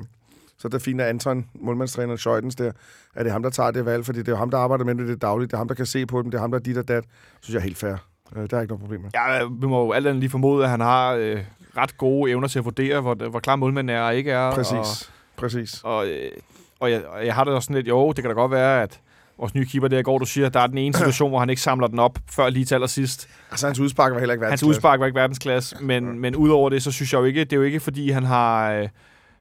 Så 0.57 0.67
er 0.67 0.69
det 0.69 0.81
fint, 0.81 1.01
at 1.01 1.07
Anton, 1.07 1.45
målmandstræner 1.53 2.15
Scheutens 2.15 2.55
der, 2.55 2.71
at 3.15 3.25
det 3.25 3.27
er 3.27 3.31
ham, 3.31 3.43
der 3.43 3.49
tager 3.49 3.71
det 3.71 3.85
valg, 3.85 4.05
fordi 4.05 4.19
det 4.19 4.27
er 4.27 4.35
ham, 4.35 4.51
der 4.51 4.57
arbejder 4.57 4.85
med 4.85 4.95
det, 4.95 5.07
det 5.07 5.21
dagligt. 5.21 5.51
Det 5.51 5.55
er 5.55 5.57
ham, 5.57 5.67
der 5.67 5.75
kan 5.75 5.85
se 5.85 6.05
på 6.05 6.21
dem. 6.21 6.31
Det 6.31 6.37
er 6.37 6.41
ham, 6.41 6.51
der 6.51 6.59
er 6.59 6.63
dit 6.63 6.77
og 6.77 6.87
dat. 6.87 7.03
synes 7.41 7.53
jeg 7.53 7.59
er 7.59 7.63
helt 7.63 7.77
fair. 7.77 7.91
Øh, 8.35 8.49
Der 8.49 8.57
er 8.57 8.61
ikke 8.61 8.71
noget 8.71 8.79
problem 8.81 9.01
med. 9.01 9.09
Ja, 9.13 9.43
vi 9.61 9.67
må 9.67 9.85
jo 9.85 9.91
alt 9.91 10.07
andet 10.07 10.19
lige 10.19 10.29
formode, 10.29 10.63
at 10.63 10.69
han 10.69 10.79
har 10.79 11.13
øh, 11.13 11.37
ret 11.77 11.97
gode 11.97 12.31
evner 12.31 12.47
til 12.47 12.59
at 12.59 12.65
vurdere, 12.65 13.01
hvor, 13.01 13.29
hvor 13.29 13.39
klar 13.39 13.55
målmanden 13.55 13.95
er 13.95 14.01
og 14.01 14.15
ikke 14.15 14.31
er. 14.31 14.51
Præcis. 14.51 15.11
Præcis. 15.37 15.81
Og, 15.83 15.95
og, 15.95 16.07
øh, 16.07 16.31
og, 16.79 16.91
jeg, 16.91 17.05
og 17.05 17.25
jeg 17.25 17.35
har 17.35 17.43
det 17.43 17.53
også 17.53 17.65
sådan 17.65 17.75
lidt, 17.75 17.87
jo, 17.87 18.11
det 18.11 18.23
kan 18.23 18.29
da 18.29 18.33
godt 18.33 18.51
være, 18.51 18.81
at 18.83 18.99
vores 19.39 19.55
nye 19.55 19.65
keeper 19.65 19.87
der 19.87 19.99
i 19.99 20.03
går, 20.03 20.17
du 20.17 20.25
siger, 20.25 20.49
der 20.49 20.59
er 20.59 20.67
den 20.67 20.77
ene 20.77 20.93
situation, 20.99 21.29
hvor 21.29 21.39
han 21.39 21.49
ikke 21.49 21.61
samler 21.61 21.87
den 21.87 21.99
op 21.99 22.19
før 22.31 22.49
lige 22.49 22.65
til 22.65 22.75
allersidst. 22.75 23.29
Altså, 23.51 23.67
hans 23.67 23.79
udspark 23.79 24.13
var 24.13 24.19
heller 24.19 24.33
ikke 24.33 24.41
værd. 24.41 24.51
Hans 24.51 24.63
udspark 24.63 24.99
var 24.99 25.05
ikke 25.05 25.19
verdensklasse, 25.19 25.75
men, 25.81 26.19
men 26.19 26.35
udover 26.35 26.69
det, 26.69 26.83
så 26.83 26.91
synes 26.91 27.13
jeg 27.13 27.19
jo 27.19 27.25
ikke, 27.25 27.43
det 27.43 27.53
er 27.53 27.57
jo 27.57 27.63
ikke, 27.63 27.79
fordi 27.79 28.11
han 28.11 28.23
har 28.23 28.71
øh, 28.71 28.87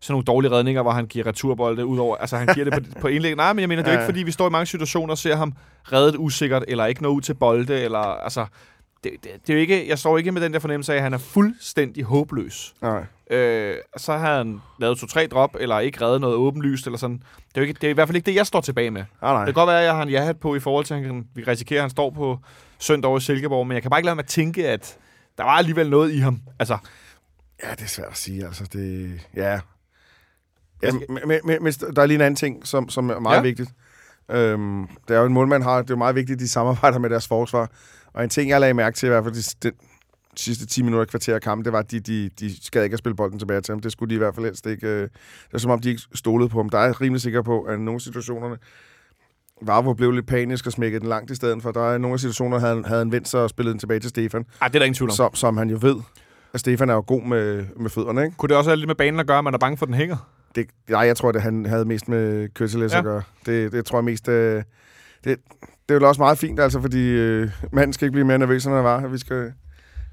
sådan 0.00 0.12
nogle 0.12 0.24
dårlige 0.24 0.50
redninger, 0.52 0.82
hvor 0.82 0.90
han 0.90 1.06
giver 1.06 1.26
returbolde 1.26 1.86
udover, 1.86 2.16
altså 2.16 2.36
han 2.36 2.48
giver 2.54 2.70
det 2.70 2.74
på, 2.74 2.80
på 3.00 3.08
indlæg. 3.08 3.36
Nej, 3.36 3.52
men 3.52 3.60
jeg 3.60 3.68
mener, 3.68 3.82
det 3.82 3.88
er 3.88 3.94
jo 3.94 4.00
ikke, 4.00 4.12
fordi 4.12 4.22
vi 4.22 4.32
står 4.32 4.48
i 4.48 4.50
mange 4.50 4.66
situationer 4.66 5.10
og 5.10 5.18
ser 5.18 5.36
ham 5.36 5.52
reddet 5.92 6.16
usikkert, 6.18 6.64
eller 6.68 6.86
ikke 6.86 7.02
nå 7.02 7.08
ud 7.08 7.20
til 7.20 7.34
bolde, 7.34 7.80
eller 7.80 7.98
altså, 7.98 8.46
det, 9.04 9.12
det, 9.12 9.30
det 9.46 9.50
er 9.50 9.54
jo 9.54 9.60
ikke, 9.60 9.88
jeg 9.88 9.98
står 9.98 10.18
ikke 10.18 10.32
med 10.32 10.42
den 10.42 10.52
der 10.52 10.58
fornemmelse 10.58 10.92
af, 10.92 10.96
at 10.96 11.02
han 11.02 11.14
er 11.14 11.18
fuldstændig 11.18 12.04
håbløs. 12.04 12.74
Nej. 12.82 13.04
Øh, 13.30 13.76
så 13.96 14.12
har 14.12 14.36
han 14.36 14.60
lavet 14.78 14.98
to-tre 14.98 15.26
drop, 15.26 15.56
eller 15.60 15.78
ikke 15.78 16.04
reddet 16.04 16.20
noget 16.20 16.36
åbenlyst, 16.36 16.86
eller 16.86 16.98
sådan. 16.98 17.16
Det 17.48 17.56
er, 17.56 17.60
jo 17.60 17.66
ikke, 17.66 17.78
det 17.80 17.86
er 17.86 17.90
i 17.90 17.92
hvert 17.92 18.08
fald 18.08 18.16
ikke 18.16 18.26
det, 18.26 18.34
jeg 18.34 18.46
står 18.46 18.60
tilbage 18.60 18.90
med. 18.90 19.04
Nej, 19.22 19.32
nej. 19.32 19.44
Det 19.44 19.54
kan 19.54 19.60
godt 19.60 19.68
være, 19.68 19.78
at 19.78 19.84
jeg 19.84 19.94
har 19.94 20.02
en 20.02 20.08
ja 20.08 20.32
på 20.40 20.54
i 20.54 20.60
forhold 20.60 20.84
til, 20.84 20.94
at 20.94 21.02
han 21.02 21.26
vi 21.34 21.42
risikerer, 21.42 21.80
at 21.80 21.82
han 21.82 21.90
står 21.90 22.10
på 22.10 22.38
søndag 22.78 23.08
over 23.08 23.18
i 23.18 23.20
Silkeborg, 23.20 23.66
men 23.66 23.74
jeg 23.74 23.82
kan 23.82 23.90
bare 23.90 24.00
ikke 24.00 24.06
lade 24.06 24.14
mig 24.14 24.22
at 24.22 24.28
tænke, 24.28 24.68
at 24.68 24.98
der 25.38 25.44
var 25.44 25.50
alligevel 25.50 25.90
noget 25.90 26.12
i 26.12 26.18
ham. 26.18 26.40
Altså, 26.58 26.78
Ja, 27.64 27.70
det 27.70 27.82
er 27.82 27.86
svært 27.86 28.08
at 28.10 28.16
sige. 28.16 28.46
Altså, 28.46 28.64
det... 28.72 29.20
Ja. 29.36 29.60
ja 30.82 30.92
men, 31.08 31.18
men, 31.44 31.62
men, 31.62 31.72
der 31.72 32.02
er 32.02 32.06
lige 32.06 32.14
en 32.14 32.20
anden 32.20 32.36
ting, 32.36 32.66
som, 32.66 32.88
som 32.88 33.10
er 33.10 33.18
meget 33.18 33.36
ja. 33.36 33.42
vigtigt. 33.42 33.70
Øhm, 34.30 34.86
det 35.08 35.16
er 35.16 35.20
jo 35.20 35.26
en 35.26 35.32
målmand 35.32 35.62
har, 35.62 35.82
det 35.82 35.90
er 35.90 35.94
jo 35.94 35.98
meget 35.98 36.14
vigtigt, 36.14 36.36
at 36.36 36.40
de 36.40 36.48
samarbejder 36.48 36.98
med 36.98 37.10
deres 37.10 37.28
forsvar. 37.28 37.70
Og 38.14 38.24
en 38.24 38.30
ting, 38.30 38.50
jeg 38.50 38.60
lagde 38.60 38.74
mærke 38.74 38.96
til 38.96 39.06
i 39.06 39.10
hvert 39.10 39.24
fald 39.24 39.34
de, 39.34 39.70
de 39.70 39.76
sidste 40.42 40.66
10 40.66 40.82
minutter 40.82 41.04
kvarter 41.04 41.34
af 41.34 41.40
kampen, 41.40 41.64
det 41.64 41.72
var, 41.72 41.78
at 41.78 41.90
de, 41.90 42.00
de, 42.00 42.30
de 42.40 42.64
skal 42.66 42.84
ikke 42.84 42.94
at 42.94 42.98
spille 42.98 43.16
bolden 43.16 43.38
tilbage 43.38 43.60
til 43.60 43.72
ham. 43.72 43.80
Det 43.80 43.92
skulle 43.92 44.10
de 44.10 44.14
i 44.14 44.18
hvert 44.18 44.34
fald 44.34 44.46
helst 44.46 44.66
ikke. 44.66 44.86
øh, 44.86 45.02
Det 45.02 45.10
er 45.54 45.58
som 45.58 45.70
om, 45.70 45.80
de 45.80 45.88
ikke 45.88 46.02
stolede 46.14 46.48
på 46.48 46.58
ham. 46.58 46.68
Der 46.70 46.78
er 46.78 46.84
jeg 46.84 47.00
rimelig 47.00 47.20
sikker 47.22 47.42
på, 47.42 47.62
at 47.62 47.80
nogle 47.80 48.00
situationerne, 48.00 48.56
Varvo 49.62 49.92
blev 49.94 50.10
lidt 50.12 50.26
panisk 50.26 50.66
og 50.66 50.72
smækkede 50.72 51.00
den 51.00 51.08
langt 51.08 51.30
i 51.30 51.34
stedet 51.34 51.62
for. 51.62 51.70
Der 51.72 51.90
er 51.90 51.98
nogle 51.98 52.14
af 52.14 52.20
situationer, 52.20 52.58
havde, 52.58 52.74
han- 52.74 52.84
havde 52.84 52.98
han 53.00 53.12
vendt 53.12 53.28
sig 53.28 53.40
og 53.40 53.50
spillet 53.50 53.72
den 53.72 53.78
tilbage 53.80 54.00
til 54.00 54.10
Stefan, 54.10 54.44
ej, 54.62 54.68
det 54.68 54.74
er 54.74 54.78
der 54.78 54.86
ingen 54.86 54.94
tvivl 54.96 55.10
om. 55.10 55.16
Som, 55.16 55.34
som 55.34 55.56
han 55.56 55.70
jo 55.70 55.78
ved, 55.80 55.96
at 56.52 56.60
Stefan 56.60 56.90
er 56.90 56.94
jo 56.94 57.04
god 57.06 57.22
med, 57.22 57.66
med 57.76 57.90
fødderne, 57.90 58.24
ikke? 58.24 58.36
Kunne 58.36 58.48
det 58.48 58.56
også 58.56 58.70
have 58.70 58.76
lidt 58.76 58.86
med 58.88 58.94
banen 58.94 59.20
at 59.20 59.26
gøre, 59.26 59.38
at 59.38 59.44
man 59.44 59.54
er 59.54 59.58
bange 59.58 59.76
for, 59.76 59.86
at 59.86 59.88
den 59.88 59.94
hænger? 59.96 60.16
Det, 60.54 60.66
nej, 60.90 61.00
jeg 61.00 61.16
tror, 61.16 61.32
det 61.32 61.42
han 61.42 61.66
havde 61.66 61.84
mest 61.84 62.08
med 62.08 62.48
kødsalæs 62.54 62.90
Ja. 62.92 62.96
ja. 62.96 62.98
at 62.98 63.04
gøre. 63.04 63.22
Det, 63.46 63.72
det 63.72 63.84
tror 63.86 63.98
jeg 63.98 64.04
mest... 64.04 64.28
Øh, 64.28 64.62
det, 65.24 65.36
det 65.88 65.94
er 65.94 66.00
jo 66.00 66.08
også 66.08 66.20
meget 66.20 66.38
fint, 66.38 66.60
altså, 66.60 66.80
fordi 66.80 67.04
øh, 67.08 67.50
manden 67.72 67.92
skal 67.92 68.04
ikke 68.04 68.12
blive 68.12 68.24
mere 68.26 68.38
nervøs, 68.38 68.66
end 68.66 68.74
han 68.74 68.84
var. 68.84 69.06
Vi 69.06 69.18
skal... 69.18 69.52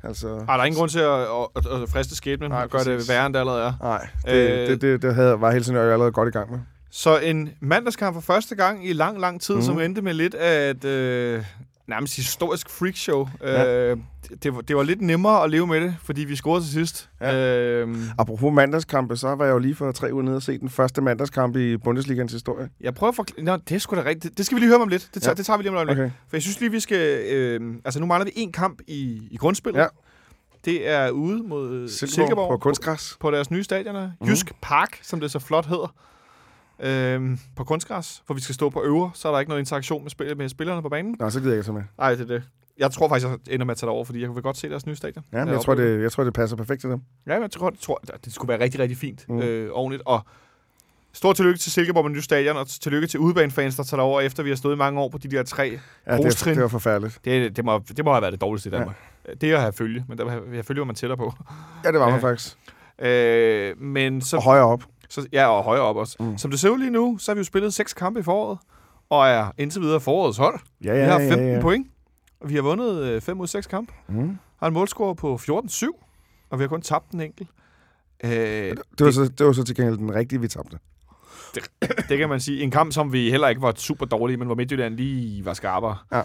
Altså... 0.03 0.27
Ej, 0.27 0.55
der 0.55 0.61
er 0.61 0.65
ingen 0.65 0.77
grund 0.77 0.89
til 0.89 0.99
at, 0.99 1.19
at, 1.19 1.27
at, 1.55 1.81
at 1.83 1.89
friste 1.89 2.15
skæbnen 2.15 2.51
og 2.51 2.69
gøre 2.69 2.83
det 2.83 3.09
værre, 3.09 3.25
end 3.25 3.33
det 3.33 3.39
allerede 3.39 3.63
er. 3.63 3.73
Nej, 3.81 4.07
det, 4.25 4.33
Øh. 4.33 4.69
det, 4.69 4.81
det, 4.81 5.01
det 5.01 5.15
havde, 5.15 5.41
var 5.41 5.51
Helsingør 5.51 5.83
jo 5.85 5.91
allerede 5.91 6.11
godt 6.11 6.27
i 6.27 6.31
gang 6.31 6.51
med. 6.51 6.59
Så 6.91 7.17
en 7.19 7.49
mandagskamp 7.61 8.13
for 8.13 8.21
første 8.21 8.55
gang 8.55 8.87
i 8.87 8.93
lang, 8.93 9.19
lang 9.19 9.41
tid, 9.41 9.53
mm. 9.53 9.57
Mhm. 9.59 9.65
som 9.65 9.79
endte 9.79 10.01
med 10.01 10.13
lidt 10.13 10.33
af 10.35 10.69
et, 10.69 10.85
øh, 10.85 11.43
nærmest 11.87 12.15
historisk 12.15 12.69
freakshow. 12.69 13.27
Ja. 13.41 13.91
Øh, 13.91 13.97
det, 14.43 14.53
det 14.67 14.75
var 14.75 14.83
lidt 14.83 15.01
nemmere 15.01 15.43
at 15.43 15.49
leve 15.49 15.67
med 15.67 15.81
det, 15.81 15.95
fordi 16.03 16.21
vi 16.23 16.35
scorede 16.35 16.63
til 16.63 16.71
sidst. 16.71 17.09
Ja. 17.21 17.59
Øh, 17.59 17.95
Apropos 18.17 18.53
mandagskampe, 18.53 19.17
så 19.17 19.35
var 19.35 19.45
jeg 19.45 19.51
jo 19.53 19.57
lige 19.57 19.75
for 19.75 19.91
tre 19.91 20.13
uger 20.13 20.23
nede 20.23 20.35
og 20.35 20.43
se 20.43 20.57
den 20.57 20.69
første 20.69 21.01
mandagskamp 21.01 21.55
i 21.55 21.77
Bundesligans 21.77 22.31
historie. 22.31 22.69
jeg 22.81 22.93
prøver 22.95 23.09
at 23.11 23.15
forklare... 23.15 23.43
Nå, 23.45 23.57
det 23.57 23.75
er 23.75 23.79
sgu 23.79 23.95
da 23.95 24.03
rigtigt. 24.03 24.37
Det 24.37 24.45
skal 24.45 24.55
vi 24.55 24.59
lige 24.61 24.69
høre 24.69 24.81
om 24.81 24.87
lidt. 24.87 25.09
Det 25.13 25.21
tager, 25.21 25.31
Ja. 25.31 25.35
det 25.35 25.45
tager 25.45 25.57
vi 25.57 25.63
lige 25.63 25.77
om 25.77 25.87
lidt. 25.87 25.99
Okay. 25.99 26.09
For 26.29 26.35
jeg 26.37 26.41
synes 26.41 26.59
lige, 26.59 26.71
vi 26.71 26.79
skal... 26.79 27.25
Øh, 27.33 27.75
altså, 27.85 27.99
nu 27.99 28.05
mangler 28.05 28.25
vi 28.25 28.31
en 28.35 28.51
kamp 28.51 28.79
i, 28.87 29.27
i 29.31 29.37
grundspillet. 29.37 29.79
Ja. 29.81 29.87
Det 30.65 30.89
er 30.89 31.09
ude 31.09 31.43
mod 31.43 31.67
Silkeborg, 31.69 31.89
Silkeborg, 31.89 32.09
Silkeborg 32.27 32.49
på 32.49 32.57
kunstgræs. 32.57 33.17
på 33.19 33.31
deres 33.31 33.51
nye 33.51 33.63
stadioner. 33.63 34.11
Mhm. 34.21 34.29
Jysk 34.29 34.51
Park, 34.61 34.99
som 35.01 35.19
det 35.19 35.31
så 35.31 35.39
flot 35.39 35.65
hedder. 35.65 35.93
Øhm, 36.79 37.39
på 37.55 37.63
kunstgræs, 37.63 38.23
hvor 38.25 38.35
vi 38.35 38.41
skal 38.41 38.55
stå 38.55 38.69
på 38.69 38.83
øver, 38.83 39.09
så 39.13 39.27
er 39.27 39.31
der 39.31 39.39
ikke 39.39 39.49
noget 39.49 39.59
interaktion 39.61 40.03
med, 40.03 40.11
spil- 40.11 40.37
med 40.37 40.49
spillerne 40.49 40.81
på 40.81 40.89
banen. 40.89 41.15
Nå, 41.19 41.29
så 41.29 41.39
gider 41.39 41.51
jeg 41.51 41.57
ikke 41.57 41.65
så 41.65 41.71
med. 41.73 41.83
Nej, 41.97 42.11
det 42.15 42.21
er 42.21 42.25
det. 42.25 42.43
Jeg 42.77 42.91
tror 42.91 43.09
faktisk, 43.09 43.27
jeg 43.27 43.53
ender 43.53 43.65
med 43.65 43.71
at 43.71 43.77
tage 43.77 43.87
det 43.87 43.93
over, 43.93 44.05
fordi 44.05 44.21
jeg 44.21 44.35
vil 44.35 44.43
godt 44.43 44.57
se 44.57 44.69
deres 44.69 44.85
nye 44.85 44.95
stadion. 44.95 45.23
Ja, 45.33 45.45
men 45.45 45.53
Jeg 45.53 45.61
tror, 45.61 45.75
det, 45.75 46.01
jeg 46.01 46.11
tror, 46.11 46.23
det 46.23 46.33
passer 46.33 46.57
perfekt 46.57 46.81
til 46.81 46.89
dem. 46.89 47.01
Ja, 47.27 47.33
men 47.33 47.41
jeg 47.41 47.51
tror, 47.51 47.69
jeg 47.69 47.79
tror 47.79 48.01
det 48.25 48.33
skulle 48.33 48.49
være 48.49 48.59
rigtig, 48.59 48.79
rigtig 48.79 48.97
fint. 48.97 49.29
Mm. 49.29 49.39
Øh, 49.39 49.69
ordentligt. 49.71 50.03
Og 50.05 50.21
stort 51.13 51.35
tillykke 51.35 51.59
til 51.59 51.71
Silkeborg 51.71 52.05
med 52.05 52.11
nye 52.11 52.21
stadion, 52.21 52.57
og 52.57 52.67
tillykke 52.67 53.07
til 53.07 53.19
udebanefans, 53.19 53.75
der 53.75 53.83
tager 53.83 54.01
over, 54.03 54.21
efter 54.21 54.43
vi 54.43 54.49
har 54.49 54.55
stået 54.55 54.75
i 54.75 54.77
mange 54.77 54.99
år 55.01 55.09
på 55.09 55.17
de 55.17 55.27
der 55.27 55.43
tre. 55.43 55.79
Ja, 56.07 56.17
det, 56.17 56.25
er, 56.47 56.53
det 56.53 56.61
var 56.61 56.67
forfærdeligt. 56.67 57.19
Det, 57.25 57.55
det, 57.57 57.65
må, 57.65 57.81
det 57.97 58.05
må 58.05 58.11
have 58.11 58.21
været 58.21 58.33
det 58.33 58.41
dårligste 58.41 58.69
i 58.69 58.71
Danmark. 58.71 58.95
Ja. 59.27 59.33
Det 59.33 59.51
er 59.51 59.55
at 59.55 59.61
have 59.61 59.73
følge, 59.73 60.05
men 60.09 60.17
der 60.17 60.41
jeg 60.53 60.65
følge, 60.65 60.79
hvor 60.79 60.85
man 60.85 60.95
tæller 60.95 61.15
på. 61.15 61.33
Ja, 61.85 61.91
det 61.91 61.99
var 61.99 62.09
man 62.09 62.19
Ja. 62.19 62.27
faktisk. 62.29 62.57
Øh, 62.99 63.81
men 63.81 64.21
så, 64.21 64.37
Og 64.37 64.43
højere 64.43 64.65
op. 64.65 64.83
så, 65.09 65.27
ja, 65.33 65.47
og 65.47 65.63
højere 65.63 65.83
op 65.83 65.95
også. 65.95 66.15
Mm. 66.19 66.37
Som 66.37 66.51
det 66.51 66.59
ser 66.59 66.69
ud 66.69 66.79
lige 66.79 66.91
nu, 66.91 67.17
så 67.17 67.31
har 67.31 67.35
vi 67.35 67.39
jo 67.39 67.43
spillet 67.43 67.73
seks 67.73 67.93
kampe 67.93 68.19
i 68.19 68.23
foråret, 68.23 68.57
og 69.09 69.27
er 69.27 69.51
indtil 69.57 69.81
videre 69.81 69.99
forårets 69.99 70.37
hold. 70.37 70.59
Ja, 70.83 70.93
vi 70.93 70.99
ja, 70.99 71.05
har 71.05 71.19
ja, 71.19 71.29
15 71.29 71.47
ja. 71.47 71.61
point, 71.61 71.87
og 72.39 72.49
vi 72.49 72.55
har 72.55 72.61
vundet 72.61 73.23
5 73.23 73.39
ud 73.39 73.45
af 73.45 73.49
6 73.49 73.67
kampe. 73.67 73.93
Mm. 74.07 74.37
Har 74.59 74.67
en 74.67 74.73
målscore 74.73 75.15
på 75.15 75.35
14-7, 75.41 75.85
og 76.49 76.59
vi 76.59 76.63
har 76.63 76.67
kun 76.67 76.81
tabt 76.81 77.11
en 77.11 77.21
enkelt. 77.21 77.49
Øh, 78.23 78.31
Det, 78.31 78.75
var 78.99 79.11
så, 79.11 79.23
det 79.37 79.45
var 79.45 79.53
så 79.53 79.63
til 79.63 79.75
gengæld 79.75 79.97
den 79.97 80.15
rigtige, 80.15 80.41
vi 80.41 80.47
tabte. 80.47 80.77
det 82.09 82.17
kan 82.17 82.29
man 82.29 82.39
sige. 82.39 82.61
En 82.63 82.71
kamp, 82.71 82.91
som 82.93 83.13
vi 83.13 83.29
heller 83.31 83.47
ikke 83.47 83.61
var 83.61 83.73
super 83.77 84.05
dårlige, 84.05 84.37
men 84.37 84.45
hvor 84.45 84.55
Midtjylland 84.55 84.93
lige 84.95 85.45
var 85.45 85.53
skarpere. 85.53 85.97
Ja. 86.11 86.21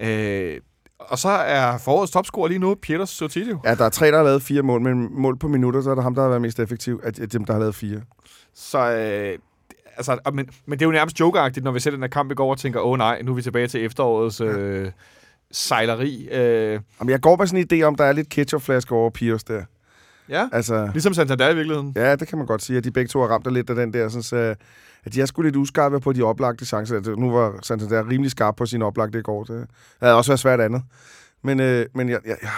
Øh, 0.00 0.60
og 1.08 1.18
så 1.18 1.28
er 1.28 1.78
forårets 1.78 2.12
topscorer 2.12 2.48
lige 2.48 2.58
nu, 2.58 2.74
Pieters 2.74 3.10
Sotilio. 3.10 3.60
Ja, 3.64 3.74
der 3.74 3.84
er 3.84 3.88
tre, 3.88 4.10
der 4.10 4.16
har 4.16 4.24
lavet 4.24 4.42
fire 4.42 4.62
mål, 4.62 4.80
men 4.80 5.08
mål 5.20 5.38
på 5.38 5.48
minutter, 5.48 5.80
så 5.80 5.90
er 5.90 5.94
det 5.94 6.04
ham, 6.04 6.14
der 6.14 6.22
har 6.22 6.28
været 6.28 6.42
mest 6.42 6.60
effektiv 6.60 7.00
af 7.04 7.12
dem, 7.12 7.44
der 7.44 7.52
har 7.52 7.60
lavet 7.60 7.74
fire. 7.74 8.00
Så, 8.54 8.78
øh, 8.78 9.38
altså, 9.96 10.18
men, 10.32 10.48
men 10.66 10.78
det 10.78 10.84
er 10.84 10.86
jo 10.86 10.92
nærmest 10.92 11.20
jokeagtigt, 11.20 11.64
når 11.64 11.70
vi 11.70 11.80
ser 11.80 11.90
den 11.90 12.00
her 12.00 12.08
kamp 12.08 12.30
i 12.30 12.34
går 12.34 12.50
og 12.50 12.58
tænker, 12.58 12.80
åh 12.80 12.90
oh, 12.90 12.98
nej, 12.98 13.22
nu 13.22 13.30
er 13.30 13.34
vi 13.34 13.42
tilbage 13.42 13.68
til 13.68 13.84
efterårets 13.84 14.40
øh, 14.40 14.90
sejleri. 15.50 16.28
Øh, 16.32 16.80
Jamen, 17.00 17.10
jeg 17.10 17.20
går 17.20 17.36
med 17.36 17.46
sådan 17.46 17.66
en 17.70 17.78
idé 17.80 17.82
om, 17.82 17.94
der 17.94 18.04
er 18.04 18.12
lidt 18.12 18.28
ketchupflaske 18.28 18.94
over 18.94 19.10
Pius 19.10 19.44
der. 19.44 19.62
Ja, 20.28 20.48
Altså, 20.52 20.88
ligesom 20.92 21.14
Santander 21.14 21.50
i 21.50 21.54
virkeligheden. 21.54 21.92
ja, 21.96 22.16
det 22.16 22.28
kan 22.28 22.38
man 22.38 22.46
godt 22.46 22.62
sige, 22.62 22.76
at 22.76 22.84
de 22.84 22.90
begge 22.90 23.08
to 23.08 23.20
har 23.20 23.26
ramt 23.26 23.50
lidt 23.50 23.70
af 23.70 23.76
den 23.76 23.92
der, 23.92 24.08
sådan, 24.08 24.22
så, 24.22 24.54
at 25.04 25.14
de 25.14 25.20
er 25.20 25.26
sgu 25.26 25.42
lidt 25.42 25.56
uskarpe 25.56 26.00
på 26.00 26.12
de 26.12 26.22
oplagte 26.22 26.66
chancer. 26.66 26.96
Altså, 26.96 27.14
Nu 27.14 27.30
var 27.30 27.58
Santander 27.62 28.08
rimelig 28.08 28.30
skarp 28.30 28.56
på 28.56 28.66
sine 28.66 28.84
oplagte 28.84 29.18
i 29.18 29.22
går. 29.22 29.44
Det 29.44 29.66
havde 30.02 30.14
også 30.14 30.30
været 30.30 30.40
svært 30.40 30.60
andet. 30.60 30.82
Men, 31.44 31.60
øh, 31.60 31.86
men 31.94 32.08
jeg, 32.08 32.18
jeg, 32.26 32.36
jeg, 32.42 32.50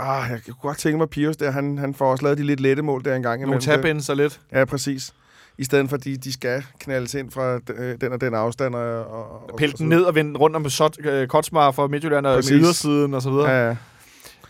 ah, 0.00 0.30
jeg 0.30 0.40
kunne 0.46 0.54
godt 0.62 0.78
tænke 0.78 0.96
mig, 0.96 1.02
at 1.02 1.10
Pius 1.10 1.36
der, 1.36 1.50
han, 1.50 1.78
han 1.78 1.94
får 1.94 2.10
også 2.10 2.24
lavet 2.24 2.38
de 2.38 2.42
lidt 2.42 2.60
lette 2.60 2.82
mål 2.82 3.04
der 3.04 3.14
engang. 3.14 3.42
Nogle 3.42 3.60
tab 3.60 4.00
så 4.00 4.14
lidt. 4.14 4.40
Ja, 4.52 4.64
præcis. 4.64 5.12
I 5.58 5.64
stedet 5.64 5.88
for, 5.88 5.96
at 5.96 6.04
de, 6.04 6.16
de 6.16 6.32
skal 6.32 6.64
knaldes 6.78 7.14
ind 7.14 7.30
fra 7.30 7.60
øh, 7.76 8.00
den 8.00 8.12
og 8.12 8.20
den 8.20 8.34
afstand. 8.34 8.74
Og, 8.74 9.06
og, 9.06 9.56
Pille 9.58 9.74
den 9.78 9.88
ned 9.88 10.02
og 10.02 10.14
vende 10.14 10.38
rundt 10.38 10.56
om 10.56 10.66
øh, 11.00 11.28
Kotsmar 11.28 11.70
fra 11.70 11.86
Midtjylland 11.86 12.26
og 12.26 12.42
ydersiden 12.50 13.14
og 13.14 13.22
så 13.22 13.30
videre. 13.30 13.50
Ja, 13.50 13.68
ja. 13.68 13.76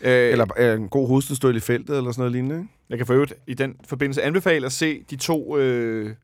Øh, 0.01 0.33
Eller 0.33 0.47
øh, 0.59 0.81
en 0.81 0.89
god 0.89 1.09
hovedstødstøl 1.09 1.57
i 1.57 1.61
feltet, 1.61 1.97
eller 1.97 2.13
sådan 2.13 2.21
noget 2.21 2.33
lignende. 2.33 2.57
Ikke? 2.57 2.69
Jeg 2.91 2.99
kan 2.99 3.07
for 3.07 3.15
øvrigt 3.15 3.35
i 3.47 3.55
den 3.55 3.75
forbindelse 3.89 4.23
anbefale 4.23 4.67
at 4.67 4.73
se 4.73 5.03
de 5.11 5.17
to 5.17 5.57
øh, 5.59 6.15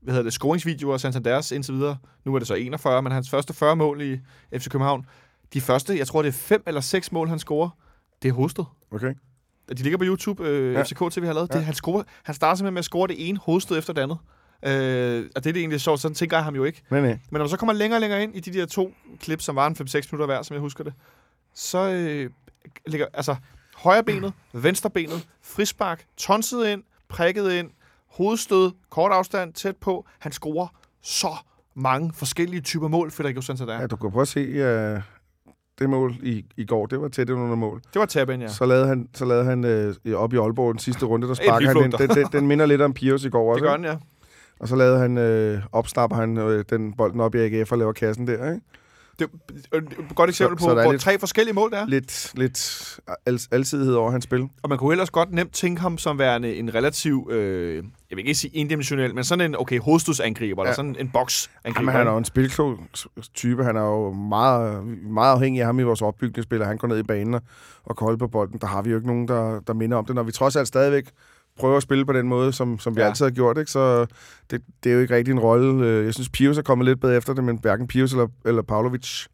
hvad 0.00 0.14
hedder 0.14 0.22
det, 0.24 0.32
scoringsvideoer 0.32 0.94
af 0.94 1.00
Santanders 1.00 1.52
indtil 1.52 1.74
videre. 1.74 1.96
Nu 2.24 2.34
er 2.34 2.38
det 2.38 2.48
så 2.48 2.54
41, 2.54 3.02
men 3.02 3.12
hans 3.12 3.30
første 3.30 3.54
40 3.54 3.76
mål 3.76 4.02
i 4.02 4.20
FC 4.58 4.68
København. 4.68 5.06
De 5.54 5.60
første, 5.60 5.98
jeg 5.98 6.06
tror 6.06 6.22
det 6.22 6.28
er 6.28 6.32
fem 6.32 6.62
eller 6.66 6.80
seks 6.80 7.12
mål, 7.12 7.28
han 7.28 7.38
scorer, 7.38 7.70
det 8.22 8.28
er 8.28 8.32
hovedstød. 8.32 8.64
Okay. 8.92 9.14
De 9.68 9.82
ligger 9.82 9.98
på 9.98 10.04
YouTube, 10.04 10.44
øh, 10.48 10.72
Ja. 10.72 10.82
FCK 10.82 10.98
TV 11.10 11.24
har 11.24 11.32
lavet. 11.32 11.48
Ja. 11.52 11.56
Det, 11.58 11.64
han, 11.64 11.74
scorer, 11.74 12.02
han 12.22 12.34
starter 12.34 12.56
simpelthen 12.56 12.74
med 12.74 12.78
at 12.78 12.84
score 12.84 13.08
det 13.08 13.28
ene 13.28 13.38
hovedstød 13.38 13.78
efter 13.78 13.92
det 13.92 14.02
andet. 14.02 14.18
Øh, 14.64 15.30
og 15.36 15.44
det 15.44 15.50
er 15.50 15.52
det 15.52 15.60
egentlig 15.60 15.80
sjovt, 15.80 16.00
sådan 16.00 16.14
tænker 16.14 16.36
jeg 16.36 16.44
ham 16.44 16.54
jo 16.54 16.64
ikke. 16.64 16.82
Men 16.90 17.02
nej. 17.02 17.10
Men 17.12 17.18
når 17.30 17.38
man 17.38 17.48
så 17.48 17.56
kommer 17.56 17.72
længere 17.72 17.96
og 17.96 18.00
længere 18.00 18.22
ind 18.22 18.36
i 18.36 18.40
de 18.40 18.52
der 18.58 18.66
to 18.66 18.94
klip, 19.20 19.40
som 19.42 19.56
var 19.56 19.66
en 19.66 19.76
5-6 19.80 19.94
minutter 20.12 20.26
hver, 20.26 20.42
som 20.42 20.54
jeg 20.54 20.60
husker 20.60 20.84
det, 20.84 20.92
så 21.54 21.90
øh, 21.90 22.30
ligger, 22.86 23.06
altså, 23.14 23.36
højre 23.76 24.02
benet, 24.04 24.32
venstre 24.52 24.90
benet, 24.90 25.26
frispark, 25.42 26.04
tonset 26.16 26.66
ind, 26.68 26.82
prikket 27.08 27.52
ind, 27.52 27.70
hovedstød, 28.08 28.70
kort 28.90 29.12
afstand, 29.12 29.52
tæt 29.52 29.76
på. 29.76 30.06
Han 30.18 30.32
scorer 30.32 30.66
så 31.02 31.36
mange 31.74 32.12
forskellige 32.14 32.60
typer 32.60 32.88
mål, 32.88 33.10
Federico 33.10 33.40
Santander. 33.40 33.74
Ja, 33.74 33.80
Ja. 33.80 33.86
du 33.86 33.96
kan 33.96 34.10
prøve 34.10 34.22
at 34.22 34.28
se 34.28 34.40
øh, 34.40 35.00
det 35.78 35.90
mål 35.90 36.14
i, 36.22 36.44
i 36.56 36.64
går. 36.64 36.86
Det 36.86 37.00
var 37.00 37.08
tæt 37.08 37.30
under 37.30 37.56
mål. 37.56 37.80
Det 37.92 38.00
var 38.00 38.06
tabben, 38.06 38.40
ja. 38.42 38.48
Så 38.48 38.66
lavede 38.66 38.86
han, 38.86 39.08
så 39.14 39.24
lavede 39.24 39.44
han 39.44 39.64
øh, 39.64 39.94
op 40.14 40.32
i 40.32 40.36
Aalborg 40.36 40.74
den 40.74 40.78
sidste 40.78 41.06
runde, 41.06 41.28
der 41.28 41.34
sparker 41.44 41.66
han 41.66 41.76
den, 41.76 41.92
den, 41.92 42.08
den, 42.08 42.26
den, 42.32 42.46
minder 42.46 42.66
lidt 42.66 42.80
om 42.82 42.92
Pius 42.94 43.24
i 43.24 43.28
går 43.28 43.42
Det 43.44 43.52
også. 43.52 43.64
gør 43.64 43.76
ikke? 43.76 43.88
han, 43.88 43.98
ja. 43.98 44.04
Og 44.60 44.68
så 44.68 44.76
lavede 44.76 44.98
han, 44.98 45.18
øh, 45.18 45.62
opsnapper 45.72 46.16
han 46.16 46.36
øh, 46.38 46.64
den 46.70 46.92
bolden 46.96 47.20
op 47.20 47.34
i 47.34 47.38
AGF 47.38 47.72
og 47.72 47.78
laver 47.78 47.92
kassen 47.92 48.26
der. 48.26 48.52
Ikke? 48.52 48.66
Det 49.28 49.66
er 49.72 49.76
et 49.76 50.14
godt 50.14 50.30
eksempel 50.30 50.58
Så- 50.58 50.64
på, 50.66 50.70
så 50.70 50.82
hvor 50.82 50.92
lidt- 50.92 51.02
tre 51.02 51.18
forskellige 51.18 51.54
mål 51.54 51.70
der 51.70 51.78
er. 51.78 51.86
Lidt, 51.86 52.32
lidt 52.34 52.98
al, 53.26 53.40
alsidighed 53.50 53.94
over 53.94 54.10
hans 54.10 54.24
spil. 54.24 54.48
Og 54.62 54.68
man 54.68 54.78
kunne 54.78 54.92
ellers 54.92 55.10
godt 55.10 55.32
nemt 55.32 55.52
tænke 55.52 55.80
ham 55.80 55.98
som 55.98 56.18
værende 56.18 56.54
en 56.56 56.74
relativ, 56.74 57.28
øh, 57.32 57.76
jeg 57.76 57.82
vil 58.16 58.18
ikke 58.18 58.34
sige 58.34 58.56
endimensionel, 58.56 59.14
men 59.14 59.24
sådan 59.24 59.44
en, 59.50 59.56
okay, 59.58 59.78
hovedstødsangriber, 59.80 60.62
ja. 60.62 60.66
eller 60.68 60.74
sådan 60.76 60.96
en 60.98 61.10
boksangriber. 61.12 61.80
Jamen, 61.80 61.94
han 61.94 62.06
er 62.06 62.10
jo 62.10 62.18
en 62.18 62.24
spilklog 62.24 62.78
type. 63.34 63.64
Han 63.64 63.76
er 63.76 63.82
jo 63.82 64.12
meget, 64.12 64.86
meget 65.02 65.32
afhængig 65.32 65.60
af 65.60 65.66
ham 65.66 65.78
i 65.78 65.82
vores 65.82 66.02
opbygningsspil. 66.02 66.64
Han 66.64 66.78
går 66.78 66.88
ned 66.88 66.98
i 66.98 67.02
banen 67.02 67.34
og, 67.84 67.96
holde 67.98 68.18
på 68.18 68.26
bolden. 68.28 68.58
Der 68.60 68.66
har 68.66 68.82
vi 68.82 68.90
jo 68.90 68.96
ikke 68.96 69.06
nogen, 69.08 69.28
der, 69.28 69.60
der 69.60 69.74
minder 69.74 69.96
om 69.96 70.04
det. 70.04 70.14
Når 70.14 70.22
vi 70.22 70.32
trods 70.32 70.56
alt 70.56 70.68
stadigvæk 70.68 71.10
prøver 71.58 71.76
at 71.76 71.82
spille 71.82 72.04
på 72.06 72.12
den 72.12 72.28
måde, 72.28 72.52
som, 72.52 72.78
som 72.78 72.96
vi 72.96 73.00
Ja. 73.00 73.06
altid 73.06 73.24
har 73.24 73.30
gjort, 73.30 73.58
ikke? 73.58 73.70
så 73.70 74.06
det, 74.50 74.62
det 74.84 74.90
er 74.90 74.94
jo 74.94 75.00
ikke 75.00 75.14
rigtig 75.16 75.32
en 75.32 75.38
rolle. 75.40 75.86
Øh, 75.86 76.04
Jeg 76.04 76.14
synes, 76.14 76.28
Pius 76.28 76.58
er 76.58 76.62
kommet 76.62 76.84
lidt 76.84 77.00
bedre 77.00 77.16
efter 77.16 77.32
det, 77.34 77.44
men 77.44 77.58
hverken 77.62 77.86
Pius 77.86 78.12
eller, 78.12 78.26
eller 78.44 78.62
Pavlovic, 78.62 79.26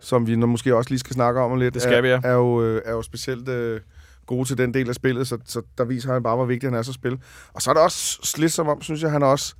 som 0.00 0.26
vi 0.26 0.34
måske 0.36 0.76
også 0.76 0.90
lige 0.90 0.98
skal 0.98 1.14
snakke 1.14 1.40
om 1.40 1.58
lidt, 1.58 1.74
Det 1.74 1.82
skal 1.82 2.02
vi, 2.02 2.08
ja. 2.08 2.14
er, 2.14 2.20
er, 2.28 2.32
jo, 2.32 2.62
øh, 2.62 2.82
er 2.84 2.92
jo 2.92 3.02
specielt 3.02 3.48
øh, 3.48 3.80
gode 4.26 4.48
til 4.48 4.58
den 4.58 4.74
del 4.74 4.88
af 4.88 4.94
spillet, 4.94 5.28
så, 5.28 5.38
så 5.44 5.62
der 5.78 5.84
viser 5.84 6.12
han 6.12 6.22
bare, 6.22 6.36
hvor 6.36 6.44
vigtig 6.44 6.70
han 6.70 6.78
er 6.78 6.82
som 6.82 6.94
spil. 6.94 7.18
Og 7.52 7.62
så 7.62 7.70
er 7.70 7.74
det 7.74 7.82
også 7.82 8.34
lidt 8.38 8.52
som 8.52 8.68
om, 8.68 8.82
synes 8.82 9.02
jeg, 9.02 9.10
han 9.10 9.22
er 9.22 9.26
også 9.26 9.54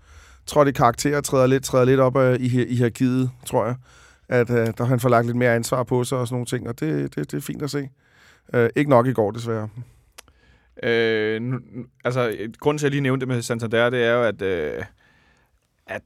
trådt 0.47 0.69
i 0.69 0.73
karakter 0.73 1.17
og 1.17 1.25
træder 1.25 1.47
lidt, 1.47 1.65
træder 1.65 1.85
lidt 1.85 2.01
op 2.01 2.17
øh, 2.17 2.37
i, 2.41 2.65
i 2.65 2.75
hierarkiet, 2.77 3.31
tror 3.47 3.67
jeg. 3.67 3.75
At 4.29 4.51
øh, 4.51 4.57
der 4.57 4.73
har 4.79 4.85
han 4.85 5.01
får 5.01 5.09
lagt 5.09 5.27
lidt 5.27 5.37
mere 5.37 5.55
ansvar 5.55 5.83
på 5.83 6.05
sig 6.05 6.19
og 6.19 6.27
sådan 6.29 6.35
nogle 6.35 6.47
ting, 6.47 6.69
og 6.69 6.81
det, 6.81 7.15
det, 7.15 7.31
det 7.31 7.37
er 7.37 7.41
fint 7.41 7.63
at 7.63 7.71
se. 7.71 7.89
Øh, 8.55 8.71
ikke 8.77 8.91
nok 8.91 9.07
i 9.07 9.13
går, 9.13 9.31
desværre. 9.31 9.69
Øh, 10.83 11.43
nu, 11.43 11.59
altså, 12.05 12.37
grunden 12.61 12.79
til, 12.79 12.87
at 12.87 12.89
jeg 12.89 12.91
lige 12.91 13.01
nævnte 13.03 13.27
det 13.27 13.35
med 13.35 13.43
Santander, 13.43 13.91
det 13.91 14.05
er 14.05 14.13
jo, 14.13 14.23
at, 14.23 14.43
øh, 14.43 14.83
at 15.87 16.03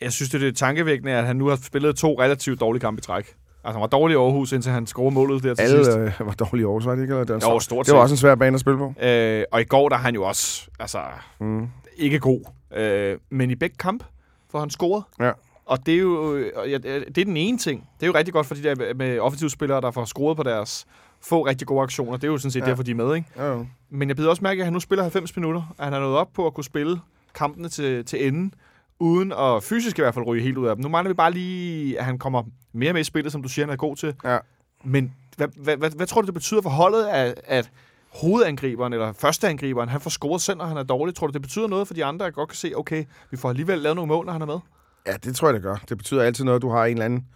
jeg 0.00 0.12
synes, 0.12 0.30
det 0.30 0.42
er 0.42 0.52
tankevækkende, 0.52 1.12
at 1.12 1.26
han 1.26 1.36
nu 1.36 1.46
har 1.46 1.56
spillet 1.62 1.96
to 1.96 2.20
relativt 2.20 2.60
dårlige 2.60 2.80
kampe 2.80 2.98
i 2.98 3.02
træk. 3.02 3.24
Altså, 3.64 3.72
han 3.72 3.80
var 3.80 3.86
dårlig 3.86 4.14
i 4.14 4.18
Aarhus, 4.18 4.52
indtil 4.52 4.72
han 4.72 4.86
scorede 4.86 5.14
målet 5.14 5.42
der 5.42 5.54
til 5.54 5.68
sidst. 5.68 5.90
Alle 5.90 6.12
øh, 6.20 6.26
var 6.26 6.32
dårlige 6.32 6.62
i 6.62 6.64
Aarhus, 6.64 6.86
var 6.86 6.94
det 6.94 7.02
ikke? 7.02 7.12
Eller 7.14 7.24
det, 7.24 7.42
var, 7.46 7.52
Jo, 7.52 7.60
stort 7.60 7.86
det 7.86 7.94
var 7.94 8.00
også 8.00 8.12
en 8.12 8.16
svær 8.18 8.34
bane 8.34 8.54
at 8.54 8.60
spille 8.60 8.78
på. 8.78 8.94
Øh, 9.02 9.44
og 9.52 9.60
i 9.60 9.64
går, 9.64 9.88
der 9.88 9.96
er 9.96 10.00
han 10.00 10.14
jo 10.14 10.22
også 10.24 10.68
altså, 10.80 11.00
Mm. 11.40 11.68
ikke 11.96 12.18
god. 12.18 12.40
Øh, 12.76 13.18
men 13.30 13.50
i 13.50 13.54
begge 13.54 13.76
kamp 13.76 14.04
får 14.50 14.60
han 14.60 14.70
scoret. 14.70 15.04
Ja. 15.20 15.30
Og 15.66 15.86
det 15.86 15.94
er 15.94 15.98
jo 15.98 16.38
ja, 16.68 16.78
det 16.78 17.18
er 17.18 17.24
den 17.24 17.36
ene 17.36 17.58
ting. 17.58 17.88
Det 18.00 18.02
er 18.02 18.06
jo 18.06 18.14
rigtig 18.14 18.34
godt 18.34 18.46
for 18.46 18.54
de 18.54 18.62
der 18.62 18.74
med- 18.74 18.94
med 18.94 19.18
offensive 19.18 19.50
spillere, 19.50 19.80
der 19.80 19.90
får 19.90 20.04
scoret 20.04 20.36
på 20.36 20.42
deres 20.42 20.86
få 21.20 21.46
rigtig 21.46 21.66
gode 21.66 21.82
aktioner. 21.82 22.12
Det 22.16 22.24
er 22.24 22.28
jo 22.32 22.38
sådan 22.38 22.50
set 22.50 22.60
Ja. 22.60 22.66
derfor, 22.66 22.82
de 22.82 22.90
er 22.90 22.94
med, 22.94 23.14
ikke? 23.14 23.28
Ja, 23.36 23.46
jo. 23.52 23.66
Men 23.90 24.08
jeg 24.08 24.16
bider 24.16 24.30
også 24.30 24.42
mærke, 24.42 24.60
at 24.60 24.66
han 24.66 24.72
nu 24.72 24.80
spiller 24.80 25.02
90 25.02 25.36
minutter, 25.36 25.74
at 25.78 25.84
han 25.84 25.94
er 25.94 26.00
nået 26.00 26.16
op 26.16 26.32
på 26.32 26.46
at 26.46 26.54
kunne 26.54 26.64
spille 26.64 27.00
kampene 27.34 27.68
til, 27.68 28.04
til 28.04 28.26
enden, 28.26 28.54
uden 28.98 29.32
at 29.32 29.62
fysisk 29.62 29.98
i 29.98 30.02
hvert 30.02 30.14
fald 30.14 30.26
ryge 30.26 30.42
helt 30.42 30.58
ud 30.58 30.66
af 30.66 30.76
dem. 30.76 30.82
Nu 30.82 30.88
mangler 30.88 31.10
vi 31.10 31.14
bare 31.14 31.32
lige, 31.32 31.98
at 31.98 32.04
han 32.04 32.18
kommer 32.18 32.42
mere 32.72 32.92
med 32.92 33.00
i 33.00 33.04
spillet, 33.04 33.32
som 33.32 33.42
du 33.42 33.48
siger, 33.48 33.66
han 33.66 33.72
er 33.72 33.76
god 33.76 33.96
til. 33.96 34.14
Ja. 34.24 34.38
Men 34.84 35.14
hvad, 35.36 35.48
hvad, 35.56 35.76
hvad, 35.76 35.90
hvad 35.90 36.06
tror 36.06 36.20
du, 36.20 36.26
det 36.26 36.34
betyder 36.34 36.62
for 36.62 36.70
holdet, 36.70 37.04
at, 37.06 37.34
at 37.44 37.70
hovedangriberen, 38.14 38.92
eller 38.92 39.12
førsteangriberen, 39.12 39.88
han 39.88 40.00
får 40.00 40.10
scoret 40.10 40.40
selv, 40.40 40.58
når 40.58 40.64
han 40.64 40.76
er 40.76 40.82
dårlig? 40.82 41.14
Tror 41.14 41.26
du, 41.26 41.32
det 41.32 41.42
betyder 41.42 41.68
noget 41.68 41.86
for 41.86 41.94
de 41.94 42.04
andre, 42.04 42.26
at 42.26 42.34
godt 42.34 42.48
kan 42.48 42.56
se, 42.56 42.72
okay, 42.76 43.04
vi 43.30 43.36
får 43.36 43.48
alligevel 43.48 43.78
lavet 43.78 43.96
nogle 43.96 44.08
mål, 44.08 44.24
når 44.26 44.32
han 44.32 44.42
er 44.42 44.46
med? 44.46 44.58
Ja, 45.06 45.12
det 45.12 45.36
tror 45.36 45.48
jeg, 45.48 45.54
det 45.54 45.62
gør. 45.62 45.76
Det 45.88 45.98
betyder 45.98 46.22
altid 46.22 46.44
noget, 46.44 46.56
at 46.58 46.62
du 46.62 46.70
har 46.70 46.84
en 46.84 46.92
eller 46.92 47.04
anden, 47.04 47.26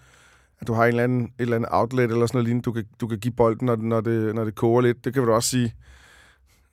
at 0.62 0.68
du 0.68 0.72
har 0.72 0.84
en 0.84 0.88
eller 0.88 1.04
anden, 1.04 1.22
et 1.22 1.30
eller 1.38 1.56
andet 1.56 1.68
outlet 1.72 2.10
eller 2.10 2.26
sådan 2.26 2.36
noget 2.38 2.44
lignende, 2.44 2.64
du 2.64 2.72
kan, 2.72 2.84
du 3.00 3.06
kan 3.06 3.18
give 3.18 3.34
bolden, 3.34 3.66
når, 3.66 3.76
når, 3.76 4.00
det, 4.00 4.34
når 4.34 4.44
det 4.44 4.54
koger 4.54 4.80
lidt. 4.80 5.04
Det 5.04 5.14
kan 5.14 5.22
vi 5.22 5.26
da 5.26 5.32
også 5.32 5.48
sige. 5.48 5.74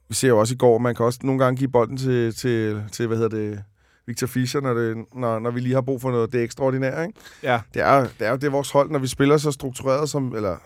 Vi 0.09 0.15
ser 0.15 0.27
jo 0.27 0.39
også 0.39 0.53
i 0.53 0.57
går, 0.57 0.77
man 0.77 0.95
kan 0.95 1.05
også 1.05 1.19
nogle 1.23 1.43
gange 1.43 1.57
give 1.57 1.69
bolden 1.71 1.97
til, 1.97 2.35
til, 2.35 2.83
til 2.91 3.07
hvad 3.07 3.17
hedder 3.17 3.37
det, 3.37 3.63
Victor 4.07 4.27
Fischer, 4.27 4.61
når, 4.61 4.73
det, 4.73 4.97
når, 5.15 5.39
når 5.39 5.51
vi 5.51 5.59
lige 5.59 5.73
har 5.73 5.81
brug 5.81 6.01
for 6.01 6.11
noget 6.11 6.33
det 6.33 6.43
ekstraordinære. 6.43 7.07
Ikke? 7.07 7.19
Ja. 7.43 7.59
Det, 7.73 7.81
er, 7.81 7.99
det 8.19 8.27
er 8.27 8.31
jo 8.31 8.37
det 8.37 8.51
vores 8.51 8.71
hold, 8.71 8.91
når 8.91 8.99
vi 8.99 9.07
spiller 9.07 9.37
så 9.37 9.51
struktureret 9.51 10.09
som... 10.09 10.35
Eller, 10.35 10.57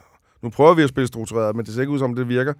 nu 0.41 0.49
prøver 0.49 0.73
vi 0.73 0.83
at 0.83 0.89
spille 0.89 1.07
struktureret, 1.07 1.55
men 1.55 1.65
det 1.65 1.73
ser 1.73 1.81
ikke 1.81 1.93
ud 1.93 1.99
som, 1.99 2.15
det 2.15 2.27
virker. 2.27 2.53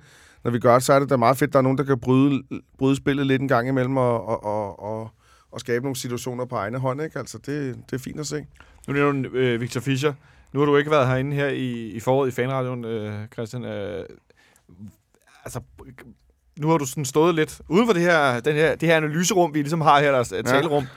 Når 0.43 0.51
vi 0.51 0.59
gør 0.59 0.73
det, 0.73 0.83
så 0.83 0.93
er 0.93 0.99
det 0.99 1.09
da 1.09 1.17
meget 1.17 1.37
fedt, 1.37 1.53
der 1.53 1.59
er 1.59 1.63
nogen, 1.63 1.77
der 1.77 1.83
kan 1.83 1.99
bryde, 1.99 2.43
bryde 2.77 2.95
spillet 2.95 3.27
lidt 3.27 3.41
en 3.41 3.47
gang 3.47 3.67
imellem 3.67 3.97
og, 3.97 4.27
og, 4.27 4.43
og, 4.43 4.83
og, 4.83 5.09
og 5.51 5.59
skabe 5.59 5.83
nogle 5.83 5.95
situationer 5.95 6.45
på 6.45 6.55
egne 6.55 6.77
hånd. 6.77 7.01
Ikke? 7.01 7.19
Altså, 7.19 7.37
det, 7.37 7.75
det 7.89 7.95
er 7.95 7.99
fint 7.99 8.19
at 8.19 8.27
se. 8.27 8.45
Nu 8.87 8.93
nævner 8.93 9.29
du 9.29 9.35
øh, 9.35 9.61
Victor 9.61 9.81
Fischer. 9.81 10.13
Nu 10.53 10.59
har 10.59 10.65
du 10.65 10.77
ikke 10.77 10.91
været 10.91 11.07
herinde 11.07 11.35
her 11.35 11.47
i, 11.47 11.71
i 11.87 11.99
foråret 11.99 12.27
i 12.27 12.31
fanradioen, 12.31 12.85
øh, 12.85 13.27
Christian. 13.33 13.65
Øh, 13.65 14.05
altså, 15.45 15.61
nu 16.59 16.69
har 16.69 16.77
du 16.77 16.85
sådan 16.85 17.05
stået 17.05 17.35
lidt 17.35 17.61
uden 17.69 17.85
for 17.85 17.93
det 17.93 18.01
her, 18.01 18.39
den 18.39 18.55
her, 18.55 18.75
det 18.75 18.89
her 18.89 18.97
analyserum, 18.97 19.53
vi 19.53 19.61
ligesom 19.61 19.81
har 19.81 19.99
her, 19.99 20.11
der 20.11 20.17
er 20.17 20.39
et 20.39 20.45
talerum. 20.45 20.87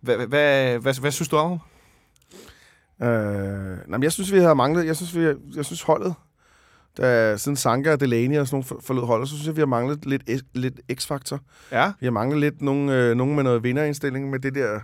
Hvad, 0.00 0.16
hvad, 0.16 0.26
hvad, 0.26 0.78
hvad, 0.78 1.00
hvad 1.00 1.10
synes 1.10 1.28
du 1.28 1.36
om? 1.36 1.58
Øh, 3.02 3.08
nej, 3.08 3.86
men 3.86 4.02
jeg 4.02 4.12
synes, 4.12 4.32
vi 4.32 4.38
har 4.38 4.54
manglet... 4.54 4.86
Jeg 4.86 4.96
synes, 4.96 5.16
vi, 5.16 5.34
jeg 5.56 5.64
synes 5.64 5.82
holdet, 5.82 6.14
da, 6.98 7.36
siden 7.36 7.56
Sanka 7.56 7.92
og 7.92 8.00
Delaney 8.00 8.38
og 8.38 8.46
sådan 8.46 8.64
nogle 8.70 8.82
forlod 8.82 9.06
holdet, 9.06 9.28
så 9.28 9.34
synes 9.34 9.46
jeg, 9.46 9.56
vi 9.56 9.60
har 9.60 9.66
manglet 9.66 10.06
lidt, 10.06 10.44
lidt 10.54 10.80
x-faktor. 10.92 11.40
Ja. 11.72 11.92
Vi 12.00 12.06
har 12.06 12.10
manglet 12.10 12.40
lidt 12.40 12.62
nogen, 12.62 12.88
øh, 12.88 13.16
nogen 13.16 13.34
med 13.34 13.44
noget 13.44 13.62
vinderindstilling 13.62 14.30
med 14.30 14.38
det 14.38 14.54
der... 14.54 14.80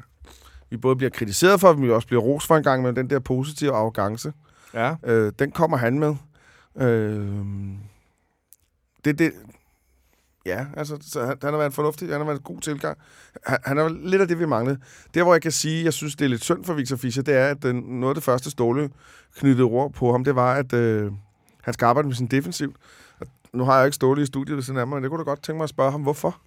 Vi 0.71 0.77
både 0.77 0.97
bliver 0.97 1.11
kritiseret 1.11 1.61
for, 1.61 1.73
men 1.73 1.83
vi 1.83 1.91
også 1.91 2.07
bliver 2.07 2.23
ros 2.23 2.47
for 2.47 2.57
en 2.57 2.63
gang 2.63 2.83
med 2.83 2.93
den 2.93 3.11
der 3.11 3.19
positive 3.19 3.73
arrogance. 3.73 4.33
Ja. 4.75 4.95
Øh, 5.05 5.33
den 5.39 5.51
kommer 5.51 5.77
han 5.77 5.99
med. 5.99 6.15
Øh, 6.77 7.45
det, 9.05 9.19
det, 9.19 9.33
ja, 10.47 10.67
altså, 10.77 10.99
så 11.01 11.21
han, 11.27 11.37
han 11.43 11.53
har 11.53 11.59
været 11.59 11.75
fornuftig, 11.75 12.09
han 12.09 12.19
har 12.19 12.25
været 12.25 12.39
en 12.39 12.43
god 12.43 12.61
tilgang. 12.61 12.99
Han, 13.47 13.59
han 13.65 13.79
er 13.79 13.89
lidt 13.89 14.23
af 14.23 14.29
det, 14.29 14.39
vi 14.39 14.47
manglede. 14.47 14.79
Der, 15.15 15.23
hvor 15.23 15.35
jeg 15.35 15.43
kan 15.43 15.53
sige, 15.53 15.85
jeg 15.85 15.93
synes, 15.93 16.17
det 16.17 16.25
er 16.25 16.29
lidt 16.29 16.45
synd 16.45 16.65
for 16.65 16.75
Victor 16.75 16.97
Fischer, 16.97 17.23
det 17.23 17.35
er, 17.35 17.47
at 17.47 17.63
den, 17.63 17.77
noget 17.77 18.11
af 18.11 18.15
det 18.15 18.25
første 18.25 18.51
Ståle 18.51 18.91
knyttede 19.37 19.65
ord 19.65 19.93
på 19.93 20.13
ham, 20.13 20.25
det 20.25 20.35
var, 20.35 20.55
at 20.55 20.73
øh, 20.73 21.13
han 21.63 21.75
skal 21.75 21.87
arbejde 21.87 22.09
med 22.09 22.15
sin 22.15 22.27
defensiv. 22.27 22.75
Og 23.21 23.27
nu 23.53 23.65
har 23.65 23.77
jeg 23.77 23.87
ikke 23.87 23.95
Ståle 23.95 24.23
i 24.23 24.27
studiet 24.27 24.57
ved 24.57 24.63
siden 24.63 24.79
af 24.79 24.87
mig, 24.87 24.97
men 24.97 25.03
det 25.03 25.11
kunne 25.11 25.19
da 25.19 25.31
godt 25.31 25.43
tænke 25.43 25.57
mig 25.57 25.65
at 25.65 25.71
spørge 25.71 25.91
ham, 25.91 26.03
hvorfor? 26.03 26.41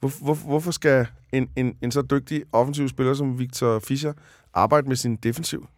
Hvor, 0.00 0.24
hvor, 0.24 0.34
hvorfor 0.34 0.70
skal 0.70 1.06
en, 1.32 1.48
en, 1.56 1.76
en 1.82 1.90
så 1.90 2.02
dygtig 2.02 2.44
offensiv 2.52 2.88
spiller 2.88 3.14
som 3.14 3.38
Victor 3.38 3.78
Fischer 3.78 4.12
arbejde 4.54 4.88
med 4.88 4.96
sin 4.96 5.16
defensiv? 5.16 5.68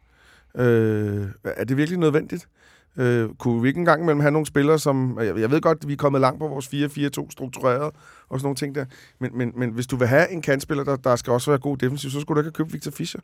Øh, 0.55 1.29
er 1.45 1.65
det 1.65 1.77
virkelig 1.77 1.99
nødvendigt? 1.99 2.49
Øh, 2.97 3.29
kunne 3.39 3.63
vi 3.63 3.69
ikke 3.69 3.79
engang 3.79 4.03
imellem 4.03 4.21
have 4.21 4.31
nogle 4.31 4.47
spillere, 4.47 4.79
som... 4.79 5.19
Jeg, 5.21 5.39
jeg 5.39 5.51
ved 5.51 5.61
godt, 5.61 5.79
at 5.83 5.89
vi 5.89 5.93
er 5.93 5.97
kommet 5.97 6.21
langt 6.21 6.39
på 6.39 6.49
vores 6.49 6.67
4-4-2 6.67 7.31
struktureret 7.31 7.93
og 8.29 8.41
sådan 8.41 8.43
nogle 8.43 8.57
ting 8.57 8.75
der. 8.75 8.85
Men, 9.19 9.31
men, 9.39 9.53
men 9.57 9.71
hvis 9.71 9.87
du 9.87 9.97
vil 9.97 10.09
have 10.09 10.31
en 10.31 10.43
kantspiller, 10.43 10.85
der, 10.85 10.97
der 10.97 11.17
skal 11.17 11.33
også 11.33 11.51
være 11.51 11.59
god 11.59 11.77
defensiv, 11.77 12.11
så 12.11 12.21
skulle 12.21 12.37
du 12.37 12.41
ikke 12.41 12.59
have 12.59 12.65
købt 12.65 12.73
Victor 12.73 12.91
Fischer. 12.91 13.21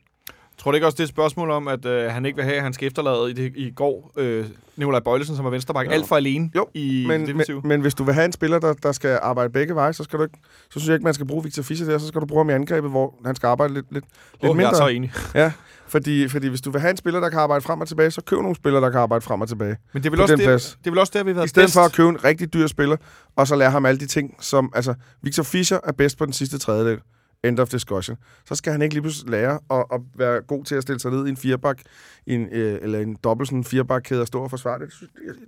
Tror 0.57 0.71
du 0.71 0.75
ikke 0.75 0.87
også, 0.87 0.95
det 0.95 0.99
er 0.99 1.03
et 1.03 1.09
spørgsmål 1.09 1.51
om, 1.51 1.67
at 1.67 1.85
øh, 1.85 2.11
han 2.11 2.25
ikke 2.25 2.35
vil 2.35 2.45
have, 2.45 2.57
at 2.57 2.63
han 2.63 2.73
skal 2.73 2.87
efterlade 2.87 3.29
i, 3.29 3.33
det, 3.33 3.53
i 3.55 3.71
går 3.71 4.11
øh, 4.17 4.45
Nikolaj 4.75 4.99
Bøjlesen, 4.99 5.35
som 5.35 5.45
er 5.45 5.49
venstreback, 5.49 5.91
alt 5.91 6.07
for 6.07 6.15
alene 6.15 6.51
jo, 6.55 6.67
i 6.73 7.05
men, 7.07 7.37
men, 7.37 7.45
men 7.63 7.81
hvis 7.81 7.93
du 7.93 8.03
vil 8.03 8.13
have 8.13 8.25
en 8.25 8.31
spiller, 8.31 8.59
der, 8.59 8.73
der 8.73 8.91
skal 8.91 9.19
arbejde 9.21 9.53
begge 9.53 9.75
veje, 9.75 9.93
så, 9.93 10.03
skal 10.03 10.19
du 10.19 10.23
ikke, 10.23 10.37
så 10.63 10.69
synes 10.69 10.87
jeg 10.87 10.95
ikke, 10.95 11.03
man 11.03 11.13
skal 11.13 11.25
bruge 11.27 11.43
Victor 11.43 11.63
Fischer 11.63 11.87
der, 11.87 11.97
så 11.97 12.07
skal 12.07 12.21
du 12.21 12.25
bruge 12.25 12.39
ham 12.39 12.49
i 12.49 12.53
angrebet, 12.53 12.91
hvor 12.91 13.15
han 13.25 13.35
skal 13.35 13.47
arbejde 13.47 13.73
lidt, 13.73 13.85
lidt, 13.91 14.05
lidt 14.41 14.49
oh, 14.49 14.57
mindre. 14.57 14.69
Jeg 14.69 14.79
er 14.79 14.85
så 14.85 14.87
enig. 14.87 15.13
Ja, 15.35 15.51
fordi, 15.87 16.27
fordi 16.27 16.47
hvis 16.47 16.61
du 16.61 16.71
vil 16.71 16.81
have 16.81 16.91
en 16.91 16.97
spiller, 16.97 17.19
der 17.19 17.29
kan 17.29 17.39
arbejde 17.39 17.61
frem 17.61 17.81
og 17.81 17.87
tilbage, 17.87 18.11
så 18.11 18.21
køb 18.21 18.39
nogle 18.39 18.55
spillere, 18.55 18.83
der 18.83 18.89
kan 18.89 18.99
arbejde 18.99 19.25
frem 19.25 19.41
og 19.41 19.47
tilbage. 19.47 19.77
Men 19.93 20.03
det 20.03 20.11
vel, 20.11 20.21
også 20.21 20.35
det, 20.35 20.77
det 20.85 20.91
vel 20.91 20.99
også 20.99 21.11
der, 21.15 21.23
vi 21.23 21.29
har 21.29 21.35
været 21.35 21.45
I 21.45 21.49
stedet 21.49 21.63
bedst. 21.63 21.73
for 21.73 21.81
at 21.81 21.93
købe 21.93 22.09
en 22.09 22.23
rigtig 22.23 22.53
dyr 22.53 22.67
spiller, 22.67 22.97
og 23.35 23.47
så 23.47 23.55
lære 23.55 23.71
ham 23.71 23.85
alle 23.85 23.99
de 23.99 24.07
ting, 24.07 24.35
som... 24.39 24.71
Altså, 24.75 24.93
Victor 25.21 25.43
Fischer 25.43 25.79
er 25.83 25.91
bedst 25.91 26.17
på 26.17 26.25
den 26.25 26.33
sidste 26.33 26.57
tredjedel. 26.57 26.99
End 27.43 27.59
of 27.59 27.69
discussion. 27.69 28.17
Så 28.45 28.55
skal 28.55 28.71
han 28.71 28.81
ikke 28.81 28.95
lige 28.95 29.01
pludselig 29.01 29.31
lære 29.31 29.59
at, 29.71 29.85
at 29.93 30.01
være 30.15 30.41
god 30.41 30.63
til 30.63 30.75
at 30.75 30.81
stille 30.83 30.99
sig 30.99 31.11
ned 31.11 31.27
i 31.27 31.29
en 31.29 31.37
firebak, 31.37 31.81
i 32.25 32.33
en, 32.33 32.47
øh, 32.51 32.79
eller 32.81 32.99
en 32.99 33.17
dobbelt 33.23 33.49
sådan 33.49 33.63
firebakkæde 33.63 34.21
og 34.21 34.27
stå 34.27 34.43
og 34.43 34.49
forsvare 34.49 34.79
det. 34.79 34.93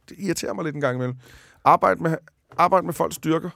Det 0.10 0.16
irriterer 0.20 0.54
mig 0.54 0.64
lidt 0.64 0.76
en 0.76 0.82
gang 0.82 0.96
imellem. 0.96 1.16
Arbejde 1.66 2.04
med, 2.04 2.16
arbejde 2.58 2.86
med 2.86 2.94
folks 2.94 3.16
styrker. 3.16 3.50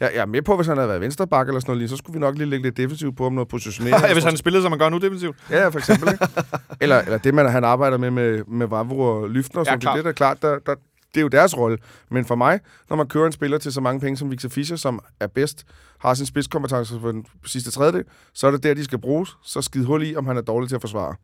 Jeg, 0.00 0.10
jeg 0.14 0.20
er 0.20 0.26
med 0.26 0.42
på, 0.42 0.56
hvis 0.56 0.66
han 0.66 0.76
havde 0.76 0.88
været 0.88 1.00
venstreback 1.00 1.48
eller 1.48 1.60
sådan 1.60 1.74
noget, 1.74 1.90
så 1.90 1.96
skulle 1.96 2.14
vi 2.14 2.20
nok 2.20 2.38
lige 2.38 2.46
lægge 2.50 2.62
lidt 2.62 2.76
defensivt 2.76 3.16
på 3.16 3.22
ham, 3.22 3.32
noget 3.32 3.48
positionering. 3.48 4.02
ja, 4.06 4.12
hvis 4.12 4.24
han 4.24 4.36
spillede, 4.36 4.62
som 4.62 4.70
man 4.70 4.78
gør 4.78 4.88
nu 4.88 4.98
defensivt. 4.98 5.36
Ja, 5.50 5.68
for 5.68 5.78
eksempel. 5.78 6.12
Ikke? 6.12 6.26
eller, 6.82 6.98
eller 6.98 7.18
det, 7.18 7.34
man, 7.34 7.50
han 7.50 7.64
arbejder 7.64 7.96
med 7.96 8.10
med, 8.10 8.44
med 8.44 8.66
Vavro 8.66 9.00
og 9.00 9.30
Lyftner. 9.30 9.64
Ja, 9.66 9.72
det, 9.72 10.04
det 10.04 10.06
er 10.06 10.12
klart, 10.12 10.42
der, 10.42 10.58
der, 10.58 10.74
det 11.14 11.20
er 11.20 11.22
jo 11.22 11.28
deres 11.28 11.56
rolle. 11.56 11.78
Men 12.10 12.24
for 12.24 12.34
mig, 12.34 12.60
når 12.90 12.96
man 12.96 13.08
kører 13.08 13.26
en 13.26 13.32
spiller 13.32 13.58
til 13.58 13.72
så 13.72 13.80
mange 13.80 14.00
penge 14.00 14.16
som 14.16 14.30
Victor 14.30 14.48
Fischer, 14.48 14.76
som 14.76 15.00
er 15.20 15.26
bedst, 15.26 15.64
har 15.98 16.14
sin 16.14 16.26
spidskompetence 16.26 17.00
for 17.00 17.12
den 17.12 17.26
sidste 17.46 17.70
tredjedel, 17.70 18.04
så 18.34 18.46
er 18.46 18.50
det 18.50 18.62
der, 18.62 18.74
de 18.74 18.84
skal 18.84 18.98
bruges. 18.98 19.36
Så 19.44 19.62
skid 19.62 19.84
hul 19.84 20.02
i, 20.02 20.16
om 20.16 20.26
han 20.26 20.36
er 20.36 20.40
dårlig 20.40 20.68
til 20.68 20.74
at 20.76 20.80
forsvare. 20.80 21.14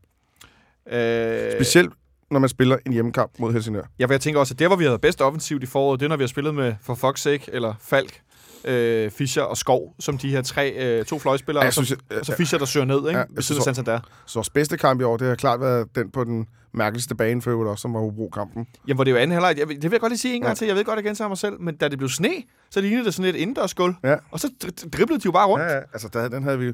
Øh... 0.92 1.52
Specielt 1.52 1.92
når 2.30 2.38
man 2.40 2.48
spiller 2.48 2.76
en 2.86 2.92
hjemmekamp 2.92 3.32
mod 3.38 3.52
Helsingør. 3.52 3.82
Ja, 3.98 4.06
for 4.06 4.12
jeg 4.12 4.20
tænker 4.20 4.40
også, 4.40 4.54
at 4.54 4.58
der, 4.58 4.66
hvor 4.66 4.76
vi 4.76 4.84
havde 4.84 4.98
bedst 4.98 5.20
offensivt 5.20 5.62
i 5.62 5.66
foråret, 5.66 6.00
det 6.00 6.06
er, 6.06 6.08
når 6.08 6.16
vi 6.16 6.22
har 6.22 6.28
spillet 6.28 6.54
med, 6.54 6.74
for 6.82 6.94
fuck's 6.94 7.16
sake, 7.16 7.44
eller 7.52 7.74
Falk, 7.80 8.20
øh, 8.64 9.10
Fischer 9.10 9.42
og 9.42 9.56
Skov, 9.56 9.94
som 10.00 10.18
de 10.18 10.30
her 10.30 10.42
tre, 10.42 10.72
øh, 10.72 11.04
to 11.04 11.18
fløjspillere, 11.18 11.62
Ja, 11.62 11.64
jeg 11.64 11.68
og, 11.68 11.74
så, 11.74 11.84
synes, 11.84 12.00
jeg- 12.10 12.18
og 12.18 12.26
så 12.26 12.36
Fischer, 12.36 12.58
der 12.58 12.64
søger 12.66 12.86
ned, 12.86 12.96
ikke? 12.96 13.10
Ja, 13.10 13.16
jeg 13.18 13.26
af 13.36 13.42
synes- 13.42 13.62
Santander. 13.64 14.00
Så 14.26 14.34
vores 14.34 14.50
bedste 14.50 14.76
kamp 14.76 15.00
i 15.00 15.04
år, 15.04 15.16
det 15.16 15.26
har 15.28 15.34
klart 15.34 15.60
været 15.60 15.88
den 15.94 16.10
på 16.10 16.24
den 16.24 16.46
mærkeligste 16.74 17.14
bane 17.14 17.42
for 17.42 17.50
øvrigt 17.50 17.70
også, 17.70 17.82
som 17.82 17.94
var 17.94 18.00
Hobro-kampen. 18.00 18.66
Jamen, 18.88 18.96
hvor 18.96 19.04
det 19.04 19.10
jo 19.10 19.16
anden 19.16 19.30
halvleg. 19.32 19.58
Jeg, 19.58 19.68
det 19.68 19.82
vil 19.82 19.90
jeg 19.92 20.00
godt 20.00 20.10
lige 20.12 20.18
sige 20.18 20.34
en 20.34 20.40
gang 20.40 20.50
Ja. 20.50 20.54
til. 20.54 20.66
Jeg 20.66 20.76
ved 20.76 20.84
godt, 20.84 20.96
jeg 20.96 21.04
gentager 21.04 21.28
mig 21.28 21.38
selv, 21.38 21.60
men 21.60 21.76
da 21.76 21.88
det 21.88 21.98
blev 21.98 22.08
sne, 22.08 22.28
så 22.70 22.80
lignede 22.80 23.04
det 23.04 23.14
sådan 23.14 23.24
lidt 23.24 23.36
indendørsgulv. 23.36 23.94
Ja. 24.04 24.14
Og 24.30 24.40
så 24.40 24.50
dri- 24.64 24.88
driblede 24.90 25.20
de 25.20 25.24
jo 25.26 25.32
bare 25.32 25.46
rundt. 25.46 25.64
Ja, 25.64 25.72
ja, 25.74 25.80
altså 25.92 26.08
der, 26.12 26.28
den 26.28 26.42
havde 26.42 26.58
vi 26.58 26.72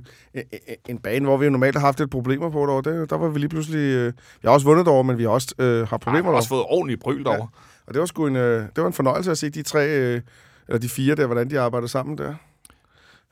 en, 0.89 0.99
bane, 0.99 1.25
hvor 1.25 1.37
vi 1.37 1.45
jo 1.45 1.51
normalt 1.51 1.75
har 1.77 1.81
haft 1.87 1.99
lidt 1.99 2.11
problemer 2.11 2.51
på 2.51 2.59
derovre. 2.67 3.01
Det, 3.01 3.11
der 3.11 3.17
var 3.17 3.29
vi 3.29 3.39
lige 3.39 3.49
pludselig... 3.49 3.79
Øh, 3.79 4.07
vi 4.17 4.45
har 4.45 4.51
også 4.51 4.67
vundet 4.67 4.87
derovre, 4.87 5.05
men 5.05 5.19
vi 5.19 5.23
har 5.23 5.31
også 5.31 5.55
øh, 5.59 5.89
haft 5.89 6.03
problemer 6.03 6.13
man 6.13 6.15
har 6.17 6.23
derovre. 6.23 6.39
også 6.39 6.49
fået 6.49 6.65
ordentligt 6.69 7.01
bryl 7.01 7.25
derovre. 7.25 7.49
Og 7.87 7.95
det 7.95 8.01
var 8.01 8.07
sgu 8.07 8.27
en, 8.27 8.37
øh, 8.37 8.61
det 8.63 8.71
var 8.83 8.87
en 8.87 8.93
fornøjelse 8.93 9.31
at 9.31 9.39
se 9.39 9.51
de 9.51 9.63
tre, 9.63 9.89
øh, 9.89 10.21
eller 10.69 10.79
de 10.79 10.89
fire 10.89 11.15
der, 11.15 11.27
hvordan 11.27 11.51
de 11.51 11.61
arbejder 11.61 11.87
sammen 11.87 12.19
der. 12.19 12.35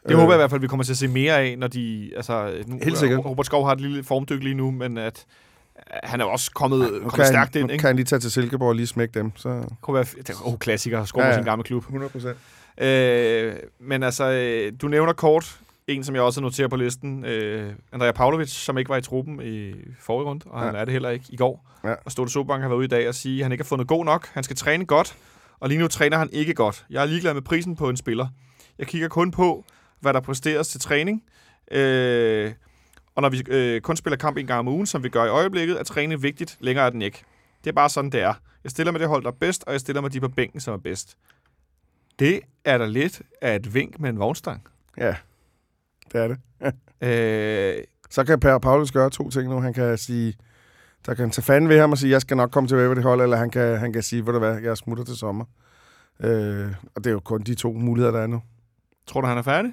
Det 0.08 0.16
håber 0.16 0.32
jeg 0.32 0.36
i 0.38 0.40
hvert 0.40 0.50
fald, 0.50 0.60
vi 0.60 0.66
kommer 0.66 0.84
til 0.84 0.92
at 0.92 0.96
se 0.96 1.08
mere 1.08 1.38
af, 1.38 1.58
når 1.58 1.66
de... 1.66 2.10
Altså, 2.16 2.52
nu, 2.66 2.78
Helt 2.82 2.98
sikkert. 2.98 3.24
Robert 3.24 3.46
Skov 3.46 3.64
har 3.66 3.72
et 3.72 3.80
lille 3.80 4.04
formdyk 4.04 4.42
lige 4.42 4.54
nu, 4.54 4.70
men 4.70 4.98
at 4.98 5.24
øh, 5.26 5.47
han 6.05 6.20
er 6.20 6.24
også 6.24 6.51
kommet, 6.55 6.81
Nu 6.81 6.87
kommet 6.89 7.12
kan, 7.14 7.26
stærkt 7.26 7.55
han, 7.55 7.62
ind, 7.62 7.70
ikke? 7.70 7.81
kan 7.81 7.89
han 7.89 7.97
lige 7.97 8.07
tage 8.07 8.20
til 8.20 8.31
Silkeborg 8.31 8.68
og 8.68 8.74
lige 8.74 8.87
smække 8.87 9.14
dem. 9.18 9.33
Så 9.37 9.49
Det 9.49 9.68
kunne 9.81 9.95
være... 9.95 10.07
jo 10.51 10.57
klassiker, 10.57 11.01
at 11.01 11.09
score 11.09 11.22
Ja, 11.22 11.29
ja, 11.29 11.33
ja. 11.35 11.39
sin 11.41 11.45
gamle 11.45 11.64
klub. 11.64 11.83
100 11.83 12.11
procent. 12.12 12.37
Øh, 12.81 13.55
men 13.81 14.03
altså, 14.03 14.31
øh, 14.31 14.72
du 14.83 14.89
nævner 14.89 15.12
kort 15.12 15.61
en, 15.87 16.05
som 16.05 16.14
jeg 16.14 16.22
også 16.22 16.41
noterer 16.41 16.68
på 16.68 16.76
listen. 16.76 17.24
Øh, 17.24 17.72
Andrea 17.93 18.12
Pavlovic, 18.12 18.49
som 18.51 18.79
ikke 18.79 18.89
var 18.89 18.97
i 18.97 19.03
truppen 19.03 19.41
i 19.43 19.74
forrige 20.01 20.29
runde, 20.29 20.45
og 20.51 20.61
han 20.61 20.74
Ja. 20.74 20.81
er 20.81 20.85
det 20.85 20.93
heller 20.93 21.09
ikke 21.11 21.24
i 21.29 21.37
går. 21.37 21.68
Ja. 21.85 21.95
Og 22.05 22.12
Stolte 22.12 22.33
Sobank 22.33 22.62
har 22.62 22.68
været 22.68 22.79
ude 22.79 22.85
i 22.85 22.89
dag 22.89 23.09
og 23.09 23.14
sige, 23.14 23.39
at 23.41 23.45
han 23.45 23.53
ikke 23.53 23.64
har 23.64 23.68
fundet 23.68 23.89
god 23.89 24.05
nok. 24.05 24.29
Han 24.33 24.43
skal 24.45 24.57
træne 24.57 24.85
godt, 24.87 25.16
og 25.61 25.68
lige 25.68 25.79
nu 25.79 25.89
træner 25.89 26.18
han 26.18 26.29
ikke 26.33 26.55
godt. 26.55 26.85
Jeg 26.91 27.03
er 27.03 27.07
ligeglad 27.07 27.35
med 27.35 27.43
prisen 27.43 27.76
på 27.76 27.89
en 27.89 27.97
spiller. 27.97 28.26
Jeg 28.79 28.87
kigger 28.87 29.09
kun 29.09 29.31
på, 29.31 29.64
hvad 30.01 30.12
der 30.12 30.20
præsteres 30.20 30.68
til 30.68 30.81
træning. 30.81 31.22
Øh, 31.70 32.53
og 33.18 33.22
når 33.22 33.28
vi 33.28 33.42
øh, 33.48 33.80
kun 33.80 33.96
spiller 33.96 34.16
kamp 34.16 34.36
en 34.36 34.46
gang 34.46 34.58
om 34.58 34.68
ugen, 34.68 34.86
som 34.86 35.04
vi 35.04 35.08
gør 35.08 35.24
i 35.24 35.28
øjeblikket, 35.28 35.80
er 35.80 35.84
træning 35.84 36.22
vigtigt. 36.22 36.56
Længere 36.60 36.86
er 36.86 36.90
den 36.90 37.02
ikke. 37.02 37.22
Det 37.64 37.70
er 37.70 37.74
bare 37.74 37.88
sådan, 37.88 38.12
det 38.12 38.22
er. 38.22 38.34
Jeg 38.64 38.70
stiller 38.70 38.92
med 38.92 39.00
det 39.00 39.08
hold, 39.08 39.22
der 39.22 39.28
er 39.28 39.34
bedst, 39.40 39.64
og 39.66 39.72
jeg 39.72 39.80
stiller 39.80 40.02
med 40.02 40.10
de 40.10 40.20
på 40.20 40.28
bænken, 40.28 40.60
som 40.60 40.74
er 40.74 40.78
bedst. 40.78 41.16
Det 42.18 42.40
er 42.64 42.78
der 42.78 42.86
lidt 42.86 43.22
af 43.42 43.56
et 43.56 43.74
vink 43.74 44.00
med 44.00 44.10
en 44.10 44.18
vognstang. 44.18 44.62
Ja, 44.98 45.16
det 46.12 46.20
er 46.20 46.28
det. 46.28 46.38
Øh, 47.02 47.84
Så 48.10 48.24
kan 48.24 48.40
Per 48.40 48.58
Paulus 48.58 48.92
gøre 48.92 49.10
to 49.10 49.30
ting 49.30 49.48
nu. 49.50 49.60
Han 49.60 49.72
kan 49.72 49.98
sige, 49.98 50.34
der 51.06 51.14
kan 51.14 51.22
han 51.22 51.30
tage 51.30 51.44
fanden 51.44 51.68
ved 51.70 51.78
ham 51.80 51.92
og 51.92 51.98
sige, 51.98 52.10
jeg 52.10 52.20
skal 52.20 52.36
nok 52.36 52.50
komme 52.50 52.68
tilbage 52.68 52.88
ved 52.88 52.96
det 52.96 53.04
hold, 53.04 53.20
eller 53.20 53.36
han 53.36 53.50
kan, 53.50 53.78
han 53.78 53.92
kan 53.92 54.02
sige, 54.02 54.26
ved 54.26 54.32
du 54.32 54.38
hvad, 54.38 54.60
jeg 54.60 54.76
smutter 54.76 55.04
til 55.04 55.16
sommer. 55.16 55.44
Øh, 56.20 56.74
og 56.94 57.04
det 57.04 57.06
er 57.06 57.14
jo 57.14 57.20
kun 57.20 57.42
de 57.42 57.54
to 57.54 57.72
muligheder, 57.72 58.12
der 58.12 58.20
er 58.20 58.26
nu. 58.26 58.42
tror 59.06 59.20
du, 59.20 59.26
han 59.26 59.38
er 59.38 59.42
færdig? 59.42 59.72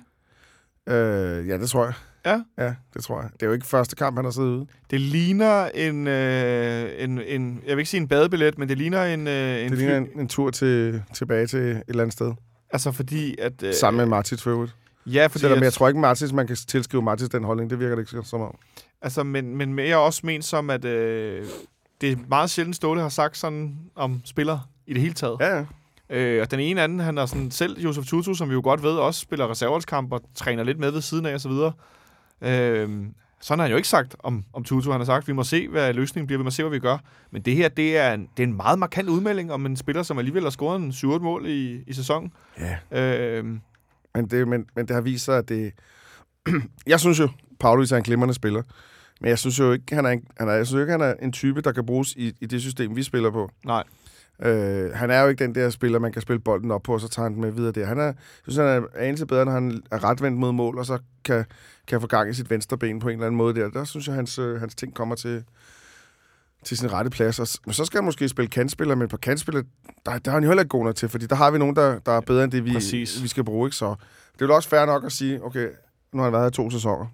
Øh, 0.88 1.48
ja, 1.48 1.58
det 1.58 1.70
tror 1.70 1.84
jeg. 1.86 1.94
Ja. 2.26 2.42
Ja, 2.58 2.76
det 2.94 3.04
tror 3.04 3.22
jeg. 3.22 3.30
Det 3.34 3.44
er 3.44 3.48
jo 3.48 3.54
ikke 3.54 3.66
første 3.66 3.96
kamp, 3.96 4.18
han 4.18 4.26
har 4.26 4.32
siddet 4.32 4.50
ude. 4.50 4.68
Det 4.92 5.02
ligner 5.02 5.66
en, 5.66 6.08
øh, 6.08 7.04
en, 7.04 7.22
en, 7.22 7.62
jeg 7.68 7.76
vil 7.76 7.82
ikke 7.82 7.90
sige 7.90 8.02
en 8.02 8.08
badebillet, 8.08 8.58
men 8.58 8.70
det 8.70 8.78
ligner 8.78 9.04
en, 9.04 9.28
øh, 9.28 9.62
en, 9.64 9.70
Det 9.70 9.78
ligner 9.78 9.98
en, 9.98 10.08
en 10.20 10.28
tur 10.28 10.50
til, 10.50 11.04
tilbage 11.14 11.48
til 11.48 11.60
et 11.60 11.84
eller 11.88 12.04
andet 12.04 12.14
sted. 12.14 12.34
Altså 12.70 12.92
fordi, 12.92 13.36
at... 13.40 13.64
Øh, 13.64 13.74
Sammen 13.74 13.98
med 13.98 14.06
Martins 14.06 14.44
for 14.44 14.50
øvrigt. 14.50 14.76
Ja, 15.06 15.28
fordi 15.28 15.42
Selvom 15.42 15.58
at, 15.60 15.64
jeg 15.64 15.74
tror 15.74 15.88
ikke, 15.88 16.00
Martins, 16.00 16.34
man 16.34 16.48
kan 16.48 16.56
tilskrive 16.56 17.02
Martins 17.02 17.30
den 17.30 17.44
holdning. 17.44 17.70
Det 17.70 17.80
virker 17.80 17.96
det 17.96 18.14
ikke 18.14 18.28
som 18.28 18.42
om. 18.42 18.58
Altså, 19.02 19.24
men, 19.24 19.56
men 19.58 19.74
mere 19.74 19.98
også 19.98 20.22
ment 20.24 20.46
som, 20.46 20.70
at 20.70 20.86
øh, 20.86 21.46
det 22.02 22.12
er 22.12 22.16
meget 22.30 22.50
sjældent 22.50 22.76
Ståle 22.76 23.02
har 23.02 23.10
sagt 23.10 23.38
sådan 23.38 23.76
om 23.96 24.22
spillere 24.26 24.62
i 24.88 24.94
det 24.94 25.02
hele 25.02 25.14
taget. 25.14 25.38
Ja, 25.40 25.58
ja. 25.58 25.66
Øh, 26.10 26.42
og 26.42 26.52
den 26.52 26.60
ene 26.60 26.82
anden, 26.82 27.00
han 27.00 27.18
er 27.18 27.26
sådan 27.26 27.52
selv, 27.52 27.80
Josef 27.80 28.06
Tutu, 28.06 28.34
som 28.34 28.50
vi 28.50 28.54
jo 28.54 28.62
godt 28.64 28.84
ved, 28.84 28.92
også 28.92 29.20
spiller 29.20 29.52
reserveholdskamp 29.52 30.12
og 30.12 30.22
træner 30.36 30.64
lidt 30.64 30.80
med 30.80 30.92
ved 30.92 31.02
siden 31.02 31.26
af 31.26 31.34
og 31.34 31.42
så 31.42 31.50
videre. 31.50 31.72
Øh, 32.42 32.90
sådan 33.42 33.60
har 33.60 33.64
han 33.64 33.72
jo 33.72 33.78
ikke 33.78 33.88
sagt 33.88 34.16
om, 34.20 34.44
om 34.54 34.64
Tutu. 34.64 34.92
Han 34.92 35.00
har 35.00 35.06
sagt, 35.06 35.28
vi 35.28 35.34
må 35.34 35.44
se, 35.44 35.68
hvad 35.68 35.94
løsningen 35.94 36.28
bliver, 36.28 36.38
vi 36.38 36.44
må 36.44 36.50
se, 36.52 36.64
hvad 36.64 36.72
vi 36.72 36.80
gør. 36.80 36.98
Men 37.32 37.42
det 37.42 37.56
her, 37.56 37.70
det 37.70 37.98
er 37.98 38.14
en, 38.14 38.30
det 38.38 38.44
er 38.44 38.48
en 38.48 38.58
meget 38.58 38.80
markant 38.80 39.10
udmelding 39.10 39.52
om 39.52 39.66
en 39.66 39.76
spiller, 39.78 40.04
som 40.04 40.18
alligevel 40.18 40.44
har 40.44 40.50
scoret 40.50 40.82
en 40.82 40.94
7 40.94 41.22
mål 41.22 41.46
i, 41.46 41.84
i 41.88 41.94
sæsonen. 41.94 42.32
ja. 42.92 43.02
Øh, 43.02 43.46
Men 44.16 44.28
det, 44.28 44.48
men, 44.48 44.66
men 44.76 44.88
det 44.88 44.94
har 44.96 45.02
vist 45.02 45.26
sig, 45.26 45.38
at 45.38 45.50
det... 45.50 45.72
jeg 46.88 47.00
synes 47.00 47.20
jo, 47.20 47.30
Paulus 47.60 47.92
er 47.92 47.98
en 47.98 48.04
glimrende 48.04 48.34
spiller. 48.34 48.62
Men 49.22 49.30
jeg 49.30 49.40
synes 49.40 49.60
jo 49.60 49.72
ikke, 49.72 49.96
han 49.96 50.06
er 50.06 50.10
en, 50.10 50.24
han 50.38 50.48
er, 50.50 50.54
jeg 50.54 50.68
synes 50.68 50.78
jo 50.78 50.82
ikke, 50.82 50.92
han 50.92 51.02
er 51.02 51.14
en 51.22 51.32
type, 51.32 51.62
der 51.62 51.72
kan 51.72 51.86
bruges 51.86 52.14
i, 52.18 52.34
i 52.42 52.46
det 52.46 52.62
system, 52.62 52.96
vi 52.96 53.04
spiller 53.04 53.32
på. 53.32 53.50
Nej. 53.66 53.84
Øh, 54.42 54.92
han 54.94 55.12
er 55.12 55.22
jo 55.22 55.28
ikke 55.28 55.44
den 55.44 55.56
der 55.56 55.70
spiller, 55.70 56.00
man 56.00 56.12
kan 56.12 56.22
spille 56.22 56.40
bolden 56.40 56.72
op 56.72 56.84
på, 56.84 56.94
og 56.94 57.02
så 57.02 57.08
tager 57.08 57.24
han 57.24 57.34
den 57.34 57.42
med 57.42 57.52
videre 57.52 57.72
der. 57.72 57.86
Han 57.86 58.00
er, 58.00 58.04
jeg 58.06 58.14
synes, 58.48 58.58
han 58.58 58.68
er 58.68 58.82
anelse 58.98 59.26
bedre, 59.26 59.46
når 59.46 59.52
han 59.52 59.82
er 59.92 60.04
retvendt 60.04 60.38
mod 60.40 60.52
mål, 60.52 60.78
og 60.78 60.86
så 60.86 61.00
kan, 61.26 61.46
kan 61.88 62.02
få 62.02 62.08
gang 62.08 62.30
i 62.30 62.34
sit 62.34 62.50
venstre 62.50 62.78
ben 62.78 63.00
på 63.00 63.08
en 63.08 63.14
eller 63.14 63.26
anden 63.26 63.38
måde 63.38 63.56
der. 63.56 63.70
Der 63.70 63.84
synes 63.84 64.08
jeg, 64.08 64.16
hans, 64.16 64.40
øh, 64.40 64.60
hans 64.60 64.76
ting 64.76 64.94
kommer 64.94 65.16
til, 65.16 65.44
til 66.64 66.78
sin 66.78 66.94
rette 66.94 67.10
plads. 67.12 67.40
Og, 67.40 67.48
men 67.66 67.74
så 67.74 67.86
skal 67.86 67.98
han 67.98 68.06
måske 68.06 68.30
spille 68.30 68.50
kantspiller, 68.50 68.96
men 68.96 69.08
på 69.08 69.18
kantspiller, 69.18 69.62
der, 70.06 70.18
der 70.18 70.32
er 70.32 70.34
han 70.34 70.44
jo 70.44 70.50
heller 70.50 70.64
ikke 70.64 70.70
god 70.70 70.84
nok 70.86 70.96
til, 70.96 71.10
fordi 71.10 71.26
der 71.26 71.36
har 71.36 71.52
vi 71.52 71.58
nogen, 71.58 71.76
der, 71.76 72.00
der 72.00 72.12
er 72.12 72.22
bedre 72.22 72.44
end 72.44 72.52
det, 72.52 72.66
vi, 72.66 72.74
Præcis. 72.74 73.24
vi 73.24 73.28
skal 73.28 73.44
bruge. 73.44 73.68
Ikke? 73.68 73.76
Så 73.76 73.96
det 74.34 74.42
er 74.42 74.46
jo 74.46 74.56
også 74.56 74.70
fair 74.70 74.86
nok 74.86 75.06
at 75.06 75.12
sige, 75.12 75.44
okay, 75.44 75.68
nu 76.14 76.18
har 76.20 76.24
han 76.24 76.34
været 76.34 76.44
her 76.44 76.50
to 76.50 76.70
sæsoner. 76.70 77.06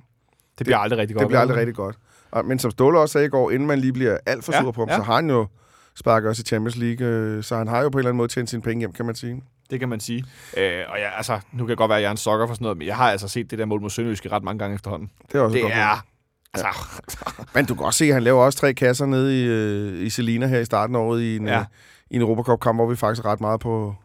Det 0.58 0.66
bliver 0.66 0.78
aldrig 0.78 1.00
rigtig 1.00 1.16
godt. 1.16 1.22
Det 1.22 1.28
bliver 1.28 1.42
aldrig 1.42 1.58
rigtig 1.58 1.76
godt. 1.76 1.98
Og, 2.32 2.46
men 2.46 2.60
som 2.60 2.72
Ståle 2.72 3.00
også 3.00 3.14
sagde 3.14 3.28
i 3.28 3.30
går, 3.30 3.52
inden 3.52 3.68
man 3.68 3.80
lige 3.80 3.94
bliver 3.94 4.18
alt 4.26 4.44
for 4.44 4.54
Ja, 4.54 4.62
sur 4.62 4.72
på 4.72 4.82
ham, 4.82 4.90
ja. 4.90 4.96
så 4.98 5.04
har 5.04 5.16
han 5.16 5.30
jo 5.30 5.48
sparket 5.96 6.30
også 6.30 6.42
i 6.42 6.46
Champions 6.46 6.76
League, 6.76 7.08
øh, 7.08 7.44
så 7.44 7.58
han 7.58 7.68
har 7.68 7.82
jo 7.82 7.90
på 7.90 7.98
en 7.98 8.00
eller 8.00 8.10
anden 8.10 8.18
måde 8.18 8.28
tjent 8.28 8.50
sine 8.50 8.62
penge 8.62 8.80
hjem, 8.80 8.94
kan 8.94 9.06
man 9.06 9.16
sige. 9.16 9.44
Det 9.72 9.80
kan 9.80 9.90
man 9.90 10.00
sige. 10.00 10.26
Øh, 10.58 10.84
og 10.90 10.98
ja, 11.00 11.10
altså, 11.18 11.40
nu 11.54 11.64
kan 11.64 11.70
det 11.70 11.78
godt 11.78 11.90
være, 11.90 11.98
at 11.98 12.02
jeg 12.02 12.08
er 12.08 12.12
en 12.12 12.18
sokker 12.18 12.48
for 12.48 12.54
sådan 12.54 12.64
noget, 12.64 12.78
men 12.78 12.88
jeg 12.88 12.96
har 12.96 13.12
altså 13.12 13.28
set 13.28 13.52
det 13.52 13.60
der 13.60 13.66
mål 13.66 13.82
mod 13.82 13.90
Sønderjyske 13.90 14.32
ret 14.32 14.44
mange 14.44 14.60
gange 14.60 14.76
efterhånden. 14.76 15.12
Det 15.32 15.36
er 15.38 15.42
også 15.42 15.58
et 15.58 15.64
Det 15.64 15.64
godt 15.64 15.74
er... 15.74 16.06
Altså, 16.54 16.68
Men 17.56 17.66
du 17.66 17.76
kan 17.76 17.86
også 17.86 17.98
se, 17.98 18.06
at 18.06 18.14
han 18.14 18.24
laver 18.24 18.44
også 18.44 18.60
tre 18.60 18.74
kasser 18.74 19.06
nede 19.06 19.42
i, 19.42 19.46
øh, 19.48 20.06
i 20.06 20.10
Selina 20.10 20.48
her 20.48 20.60
i 20.60 20.66
starten 20.66 20.96
af 20.96 21.00
året 21.00 21.22
i 21.22 21.36
en, 21.38 21.48
Ja. 21.48 21.58
ja. 21.58 21.66
i 22.10 22.16
en 22.16 22.22
Europacup-kamp, 22.22 22.78
hvor 22.78 22.86
vi 22.90 22.96
faktisk 22.96 23.26
ret 23.26 23.42
meget 23.42 23.60
på, 23.60 23.96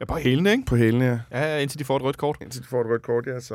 ja, 0.00 0.04
på 0.04 0.14
hælene, 0.16 0.50
ikke? 0.52 0.64
på 0.66 0.76
hælene 0.76 1.04
her. 1.04 1.18
Ja, 1.40 1.58
indtil 1.58 1.78
de 1.78 1.84
får 1.84 1.96
et 1.96 2.02
rødt 2.02 2.16
kort. 2.18 2.36
Indtil 2.40 2.62
de 2.62 2.66
får 2.66 2.80
et 2.80 2.86
rødt 2.86 3.02
kort, 3.02 3.26
ja. 3.26 3.40
Så 3.40 3.54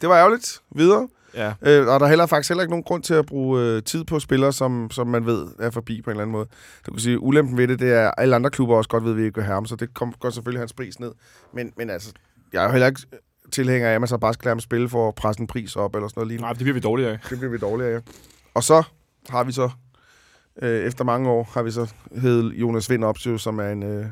det 0.00 0.08
var 0.08 0.16
ærgerligt. 0.18 0.60
Videre. 0.74 1.08
Ja. 1.36 1.52
Øh, 1.62 1.88
og 1.88 2.00
der 2.00 2.06
er 2.06 2.10
heller 2.10 2.26
faktisk 2.26 2.50
heller 2.50 2.62
ikke 2.62 2.70
nogen 2.70 2.82
grund 2.82 3.02
til 3.02 3.14
at 3.14 3.26
bruge 3.26 3.62
øh, 3.62 3.82
tid 3.82 4.04
på 4.04 4.20
spillere, 4.20 4.52
som, 4.52 4.90
som 4.90 5.06
man 5.06 5.26
ved 5.26 5.46
er 5.58 5.70
forbi 5.70 6.02
på 6.02 6.10
en 6.10 6.12
eller 6.12 6.22
anden 6.22 6.32
måde. 6.32 6.46
Du 6.86 6.90
kan 6.90 7.00
sige, 7.00 7.20
ulempen 7.20 7.56
ved 7.56 7.68
det, 7.68 7.78
det 7.78 7.92
er, 7.92 8.08
at 8.08 8.14
alle 8.18 8.36
andre 8.36 8.50
klubber 8.50 8.76
også 8.76 8.88
godt 8.88 9.04
ved, 9.04 9.10
at 9.10 9.16
vi 9.16 9.24
ikke 9.24 9.34
vil 9.34 9.44
have 9.44 9.54
ham, 9.54 9.66
så 9.66 9.76
det 9.76 9.94
kom, 9.94 10.12
går 10.20 10.30
selvfølgelig 10.30 10.60
hans 10.60 10.72
pris 10.72 11.00
ned. 11.00 11.12
Men, 11.54 11.72
men 11.76 11.90
altså, 11.90 12.12
jeg 12.52 12.60
er 12.62 12.66
jo 12.66 12.70
heller 12.72 12.86
ikke 12.86 13.00
tilhænger 13.52 13.88
af, 13.88 13.94
at 13.94 14.00
man 14.00 14.08
så 14.08 14.18
bare 14.18 14.34
skal 14.34 14.44
lade 14.44 14.54
ham 14.54 14.60
spille 14.60 14.88
for 14.88 15.08
at 15.08 15.14
presse 15.14 15.40
en 15.40 15.46
pris 15.46 15.76
op, 15.76 15.94
eller 15.94 16.08
sådan 16.08 16.20
noget 16.20 16.28
lignende. 16.28 16.42
Nej, 16.46 16.52
det 16.52 16.58
bliver 16.62 16.74
vi 16.74 16.80
dårligere 16.80 17.12
af. 17.12 17.18
Det 17.30 17.38
bliver 17.38 17.50
vi 17.50 17.58
dårligere 17.58 17.92
af. 17.92 18.00
Og 18.54 18.62
så 18.64 18.82
har 19.28 19.44
vi 19.44 19.52
så, 19.52 19.70
øh, 20.62 20.86
efter 20.86 21.04
mange 21.04 21.30
år, 21.30 21.50
har 21.54 21.62
vi 21.62 21.70
så 21.70 21.92
hed 22.20 22.50
Jonas 22.50 22.90
Vind 22.90 23.04
Opsø, 23.04 23.36
som 23.36 23.58
er 23.58 23.68
en... 23.68 23.82
Øh, 23.82 24.06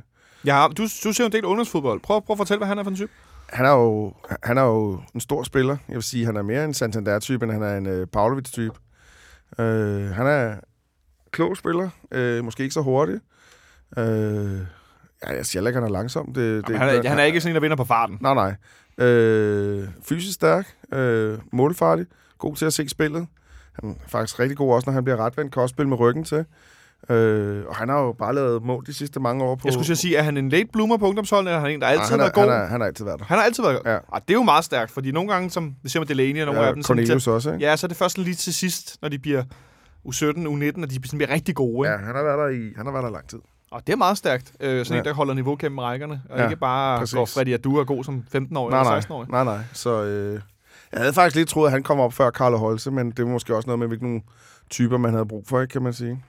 Ja, 0.46 0.66
du, 0.76 0.82
du 1.04 1.12
ser 1.12 1.26
en 1.26 1.32
del 1.32 1.44
ungdomsfodbold. 1.44 2.00
Prøv, 2.00 2.22
prøv 2.22 2.34
at 2.34 2.38
fortælle, 2.38 2.58
hvad 2.58 2.68
han 2.68 2.78
er 2.78 2.82
for 2.82 2.90
en 2.90 2.96
type. 2.96 3.10
Han, 3.48 3.66
er 3.66 3.70
jo, 3.70 4.14
han 4.42 4.58
er 4.58 4.62
jo 4.62 5.00
en 5.14 5.20
stor 5.20 5.42
spiller. 5.42 5.76
Jeg 5.88 5.94
vil 5.94 6.02
sige, 6.02 6.26
han 6.26 6.36
er 6.36 6.42
mere 6.42 6.64
en 6.64 6.74
Santander-type, 6.74 7.44
end 7.44 7.52
han 7.52 7.62
er 7.62 7.76
en 7.76 7.86
øh, 7.86 8.06
Pavlovic-type. 8.06 8.74
Øh, 9.58 10.10
han 10.10 10.26
er 10.26 10.56
klog 11.30 11.56
spiller. 11.56 11.90
Øh, 12.10 12.44
måske 12.44 12.62
ikke 12.62 12.74
så 12.74 12.82
hurtig. 12.82 13.20
Øh, 13.96 14.58
ja, 15.26 15.36
jeg 15.36 15.46
siger 15.46 15.66
ikke, 15.66 15.80
han 15.80 15.88
er 15.88 15.92
langsom. 15.92 16.26
Det, 16.26 16.36
det, 16.36 16.72
Jamen, 16.72 16.88
han, 16.88 16.88
er, 17.04 17.08
han 17.08 17.18
er 17.18 17.22
ikke 17.24 17.40
sådan 17.40 17.50
en, 17.50 17.54
der 17.54 17.60
vinder 17.60 17.76
på 17.76 17.84
farten. 17.84 18.18
Nej, 18.20 18.34
nej. 18.34 18.54
Øh, 19.06 19.88
fysisk 20.02 20.34
stærk, 20.34 20.76
øh, 20.92 21.38
målfarlig, 21.52 22.06
god 22.38 22.56
til 22.56 22.66
at 22.66 22.72
se 22.72 22.88
spillet. 22.88 23.26
Han 23.72 23.90
er 23.90 23.94
faktisk 24.08 24.40
rigtig 24.40 24.56
god 24.56 24.74
også, 24.74 24.90
når 24.90 24.94
han 24.94 25.04
bliver 25.04 25.16
retvendt, 25.16 25.52
kan 25.52 25.62
også 25.62 25.72
spille 25.72 25.88
med 25.88 26.00
ryggen 26.00 26.24
til. 26.24 26.44
Øh, 27.10 27.64
og 27.68 27.76
han 27.76 27.88
har 27.88 28.00
jo 28.00 28.12
bare 28.12 28.34
lavet 28.34 28.62
mål 28.62 28.86
de 28.86 28.94
sidste 28.94 29.20
mange 29.20 29.44
år 29.44 29.54
på... 29.54 29.60
Jeg 29.64 29.72
skulle 29.72 29.96
sige, 29.96 30.16
er 30.16 30.22
han 30.22 30.36
en 30.36 30.48
late 30.48 30.68
bloomer 30.72 30.96
på 30.96 31.06
ungdomsholdet, 31.08 31.48
eller 31.48 31.56
er 31.56 31.60
han 31.60 31.70
en, 31.70 31.80
der 31.80 31.86
altid 31.86 32.00
har 32.02 32.10
han, 32.10 32.20
er, 32.20 32.24
været 32.24 32.34
god? 32.34 32.50
han, 32.52 32.68
han 32.68 32.80
har 32.80 32.86
altid 32.86 33.04
været 33.04 33.18
der. 33.20 33.24
Han 33.24 33.38
har 33.38 33.44
altid 33.44 33.62
været 33.62 33.80
Ja. 33.84 33.92
ja. 33.92 33.98
det 34.14 34.30
er 34.30 34.34
jo 34.34 34.42
meget 34.42 34.64
stærkt, 34.64 34.90
fordi 34.90 35.10
nogle 35.12 35.32
gange, 35.32 35.50
som 35.50 35.74
det 35.82 35.90
ser 35.90 36.00
med 36.00 36.06
Delaney 36.06 36.40
og 36.40 36.46
nogle 36.46 36.60
Ja, 36.60 36.66
af 36.68 36.74
dem, 36.74 36.82
Cornelius 36.82 37.26
også, 37.26 37.52
ikke? 37.52 37.66
ja, 37.66 37.76
så 37.76 37.86
er 37.86 37.88
det 37.88 37.96
først 37.96 38.18
lige 38.18 38.34
til 38.34 38.54
sidst, 38.54 38.98
når 39.02 39.08
de 39.08 39.18
bliver 39.18 39.42
U17, 40.08 40.22
U19, 40.22 40.82
og 40.82 40.90
de 40.90 41.00
bliver 41.00 41.30
rigtig 41.30 41.54
gode. 41.54 41.88
Ja, 41.88 41.94
Ikke? 41.94 42.06
han 42.06 42.14
har 42.16 42.22
været 42.22 42.38
der 42.38 42.48
i, 42.48 42.72
han 42.76 42.86
har 42.86 42.92
været 42.92 43.04
der 43.04 43.10
lang 43.10 43.28
tid. 43.28 43.38
Og 43.70 43.86
det 43.86 43.92
er 43.92 43.96
meget 43.96 44.18
stærkt. 44.18 44.52
Øh, 44.60 44.84
sådan 44.84 44.94
Ja. 44.96 44.98
en, 45.00 45.04
der 45.04 45.14
holder 45.14 45.34
niveau 45.34 45.56
gennem 45.58 45.78
rækkerne, 45.78 46.22
og 46.30 46.38
Ja, 46.38 46.44
ikke 46.44 46.56
bare 46.56 46.98
præcis. 46.98 47.14
går 47.14 47.24
Freddy 47.24 47.54
Adu 47.54 47.76
er 47.76 47.84
god 47.84 48.04
som 48.04 48.24
15-årig 48.36 48.70
Nej, 48.70 48.80
eller 48.80 48.90
nej, 48.90 49.00
16-årig. 49.00 49.28
nej, 49.30 49.44
nej. 49.44 49.58
Så 49.72 50.02
øh, 50.04 50.40
jeg 50.92 51.00
havde 51.00 51.12
faktisk 51.12 51.36
lidt 51.36 51.48
troet, 51.48 51.66
at 51.66 51.72
han 51.72 51.82
kom 51.82 52.00
op 52.00 52.12
før 52.12 52.30
Karl 52.30 52.54
Holse, 52.56 52.90
men 52.90 53.10
det 53.10 53.24
var 53.24 53.30
måske 53.30 53.56
også 53.56 53.66
noget 53.66 53.78
med, 53.78 53.86
hvilke 53.86 54.04
nogle 54.04 54.20
typer 54.70 54.98
man 54.98 55.12
havde 55.12 55.26
brug 55.26 55.44
for, 55.48 55.60
ikke, 55.60 55.72
kan 55.72 55.82
man 55.82 55.92
sige. 55.92 56.22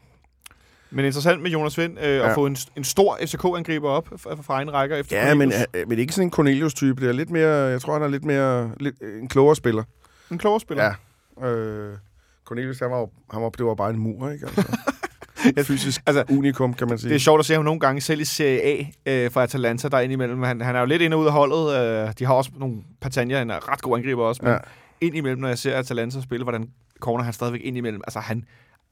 Men 0.92 1.06
interessant 1.06 1.42
med 1.42 1.52
Jonas 1.52 1.78
Vind 1.78 2.00
øh, 2.00 2.06
Ja. 2.16 2.30
at 2.30 2.36
få 2.36 2.46
en, 2.46 2.58
en 2.78 2.84
stor 2.84 3.18
FCK-angriber 3.22 3.90
op 3.90 4.08
fra, 4.18 4.36
fra 4.36 4.54
egen 4.54 4.74
rækker 4.74 4.96
efter 4.96 5.28
Ja, 5.28 5.34
men, 5.36 5.52
øh, 5.74 5.90
men 5.90 6.00
ikke 6.00 6.14
sådan 6.14 6.28
en 6.28 6.32
Cornelius-type. 6.32 7.02
Det 7.02 7.10
er 7.10 7.14
lidt 7.14 7.30
mere, 7.30 7.50
jeg 7.50 7.82
tror, 7.82 7.94
han 7.94 8.02
er 8.02 8.08
lidt 8.08 8.26
mere 8.26 8.72
lidt, 8.80 8.96
en 9.22 9.28
klogere 9.28 9.56
spiller. 9.56 9.84
En 10.32 10.38
klogere 10.38 10.60
spiller. 10.60 10.94
Ja. 11.42 11.48
Øh, 11.48 11.98
Cornelius, 12.46 12.80
han 12.80 12.92
var, 12.92 13.08
han 13.34 13.42
var, 13.42 13.50
det 13.50 13.66
var 13.66 13.76
bare 13.76 13.90
en 13.90 14.00
mur, 14.00 14.30
ikke? 14.30 14.46
Altså, 14.46 15.64
fysisk 15.74 16.02
Altså, 16.08 16.24
unikum, 16.30 16.74
kan 16.74 16.88
man 16.90 16.98
sige. 16.98 17.10
Det 17.10 17.16
er 17.16 17.20
sjovt 17.20 17.40
at 17.40 17.46
se 17.46 17.54
ham 17.54 17.64
nogle 17.64 17.80
gange 17.80 18.02
selv 18.02 18.22
i 18.22 18.26
Serie 18.26 18.62
A 18.62 18.86
øh, 19.06 19.32
for 19.32 19.42
Atalanta 19.42 19.88
der 19.88 20.00
indimellem. 20.00 20.44
Han, 20.44 20.62
han 20.62 20.76
er 20.76 20.80
jo 20.80 20.86
lidt 20.86 21.02
ind 21.02 21.14
og 21.14 21.20
ud 21.20 21.26
af 21.26 21.32
holdet. 21.32 21.76
Øh, 22.08 22.14
de 22.20 22.26
har 22.26 22.34
også 22.34 22.52
nogle 22.58 22.78
Patania, 23.02 23.38
han 23.38 23.50
er 23.50 23.72
ret 23.72 23.82
god 23.82 23.98
angriber 23.98 24.24
også. 24.24 24.42
Men 24.44 24.52
ja. 24.52 24.58
indimellem, 25.02 25.42
når 25.42 25.48
jeg 25.48 25.58
ser 25.58 25.78
Atalanta 25.78 26.22
spille, 26.22 26.44
hvordan 26.44 26.70
corner 27.00 27.24
han 27.24 27.34
stadigvæk 27.34 27.62
indimellem. 27.64 28.02
Altså 28.08 28.20
han 28.20 28.44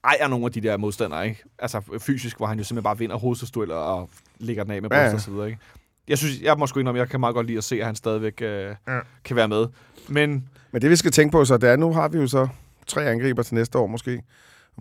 ejer 0.04 0.28
nogle 0.28 0.45
af 0.45 0.51
de 0.51 0.62
der 0.62 0.78
modstandere, 0.78 1.28
ikke? 1.28 1.43
Altså 1.60 1.82
fysisk, 1.99 2.38
hvor 2.38 2.45
han 2.47 2.58
jo 2.58 2.64
simpelthen 2.64 2.84
bare 2.84 2.97
vinder 2.97 3.16
hovedstødstueller 3.18 3.76
og 3.76 4.10
lægger 4.39 4.64
den 4.64 4.72
af 4.74 4.82
med 4.82 4.89
bryst 4.89 4.99
ja. 4.99 5.14
og 5.14 5.22
så 5.22 5.32
videre, 5.32 5.47
ikke? 5.47 5.60
Jeg 6.08 6.18
synes, 6.18 6.41
jeg 6.41 6.58
må 6.58 6.68
sgu 6.68 6.80
indrømme, 6.80 6.99
jeg 6.99 7.10
kan 7.10 7.20
meget 7.20 7.36
godt 7.36 7.47
lide 7.47 7.58
at 7.58 7.64
se, 7.64 7.80
at 7.80 7.86
han 7.86 7.95
stadigvæk 7.95 8.41
øh, 8.41 8.76
Ja. 8.88 8.99
kan 9.24 9.36
være 9.36 9.47
med. 9.47 9.66
Men 10.08 10.47
Men 10.72 10.82
det, 10.82 10.89
vi 10.89 10.95
skal 10.95 11.12
tænke 11.12 11.32
på, 11.32 11.45
så 11.45 11.58
det 11.58 11.70
er, 11.70 11.76
nu 11.76 11.93
har 11.93 12.08
vi 12.08 12.18
jo 12.18 12.28
så 12.28 12.47
tre 12.88 13.06
angriber 13.06 13.43
til 13.43 13.56
næste 13.56 13.78
år 13.78 13.88
måske. 13.88 14.24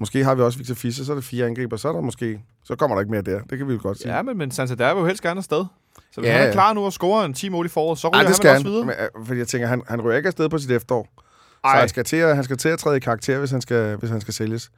Måske 0.00 0.24
har 0.24 0.34
vi 0.34 0.42
også 0.42 0.58
Victor 0.58 0.74
Fischer, 0.74 1.04
så 1.04 1.12
er 1.12 1.16
det 1.16 1.24
fire 1.24 1.46
angriber, 1.46 1.76
så 1.76 1.88
er 1.88 1.92
der 1.92 2.00
måske... 2.00 2.40
Så 2.64 2.76
kommer 2.76 2.96
der 2.96 3.00
ikke 3.00 3.10
mere 3.10 3.22
der. 3.22 3.40
Det 3.50 3.58
kan 3.58 3.68
vi 3.68 3.72
jo 3.72 3.78
godt 3.82 3.98
sige. 3.98 4.14
ja, 4.16 4.22
men, 4.22 4.38
men 4.38 4.50
Santander 4.50 4.94
vil 4.94 5.00
jo 5.00 5.06
helst 5.06 5.22
gerne 5.22 5.38
afsted. 5.38 5.64
Så 6.12 6.20
hvis 6.20 6.28
Ja, 6.28 6.38
han 6.38 6.48
er 6.48 6.52
klar 6.52 6.72
nu 6.72 6.84
og 6.84 6.92
scorer 6.92 7.24
en 7.24 7.34
10 7.34 7.48
mål 7.48 7.66
i 7.66 7.68
foråret, 7.68 7.98
så 7.98 8.08
ryger 8.08 8.18
Ej, 8.22 8.26
det 8.26 8.36
skal 8.36 8.50
også 8.50 8.62
han. 8.62 8.72
videre. 8.72 8.86
Men, 8.86 8.94
øh, 9.20 9.26
fordi 9.26 9.38
jeg 9.38 9.48
tænker, 9.48 9.66
han, 9.68 9.82
han 9.88 10.00
ryger 10.00 10.16
ikke 10.16 10.26
afsted 10.26 10.48
på 10.48 10.58
sit 10.58 10.70
efterår. 10.70 11.08
Så 11.16 11.22
Ej. 11.64 11.78
han 11.80 11.88
skal, 11.88 12.04
til 12.04 12.16
at, 12.16 12.34
han 12.34 12.44
skal 12.44 12.56
til 12.56 12.68
at 12.68 12.78
træde 12.78 12.96
i 12.96 13.00
karakter, 13.00 13.38
hvis 13.38 13.50
han 13.50 13.60
skal, 13.60 13.96
hvis 13.96 14.10
han 14.10 14.20
skal 14.20 14.34
sælges. 14.34 14.70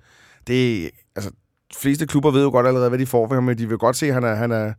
Det, 0.47 0.91
altså, 1.17 1.31
de 1.71 1.77
fleste 1.79 2.07
klubber 2.07 2.31
ved 2.31 2.43
jo 2.43 2.51
godt 2.51 2.67
allerede, 2.67 2.89
hvad 2.89 2.99
de 2.99 3.07
får 3.07 3.29
for 3.29 3.35
ham, 3.35 3.45
men 3.45 3.59
de 3.59 3.69
vil 3.69 3.79
godt 3.79 3.97
se, 3.97 4.07
at 4.07 4.15
han 4.15 4.25
er, 4.25 4.35
han 4.35 4.53
er 4.53 4.73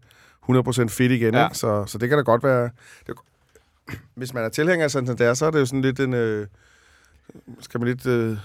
100% 0.50 0.88
fit 0.88 1.12
igen. 1.12 1.34
Ja. 1.34 1.46
Ikke? 1.46 1.58
Så, 1.58 1.86
så 1.86 1.98
det 1.98 2.10
kan 2.10 2.18
da 2.18 2.24
godt 2.24 2.44
være... 2.44 2.70
Det, 3.08 3.16
hvis 4.16 4.34
man 4.34 4.44
er 4.44 4.50
tilhænger 4.50 4.84
af 4.84 4.92
Santander, 4.92 5.34
så 5.34 5.46
er 5.46 5.52
det 5.52 5.60
jo 5.60 5.66
sådan 5.66 5.82
lidt 5.82 6.00
en... 6.00 6.14
Øh, 6.14 6.48
skal 7.60 7.80
man 7.80 7.88
lidt... 7.88 8.06
Øh, 8.06 8.38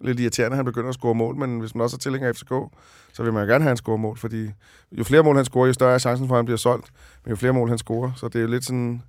lidt 0.00 0.20
irriterende, 0.20 0.54
at 0.54 0.56
han 0.56 0.64
begynder 0.64 0.88
at 0.88 0.94
score 0.94 1.14
mål, 1.14 1.36
men 1.36 1.60
hvis 1.60 1.74
man 1.74 1.82
også 1.82 1.96
er 1.96 1.98
tilhænger 1.98 2.28
af 2.28 2.36
FCK, 2.36 2.52
så 3.12 3.22
vil 3.22 3.32
man 3.32 3.42
jo 3.42 3.52
gerne 3.52 3.64
have, 3.64 3.70
han 3.70 3.76
scorer 3.76 3.96
mål, 3.96 4.16
fordi 4.16 4.50
jo 4.92 5.04
flere 5.04 5.22
mål 5.22 5.36
han 5.36 5.44
scorer, 5.44 5.66
jo 5.66 5.72
større 5.72 5.94
er 5.94 5.98
chancen 5.98 6.28
for, 6.28 6.34
at 6.34 6.38
han 6.38 6.44
bliver 6.44 6.58
solgt, 6.58 6.90
men 7.24 7.30
jo 7.30 7.36
flere 7.36 7.52
mål 7.52 7.68
han 7.68 7.78
scorer, 7.78 8.12
så 8.16 8.28
det 8.28 8.36
er 8.36 8.40
jo 8.40 8.46
lidt 8.48 8.64
sådan 8.64 9.02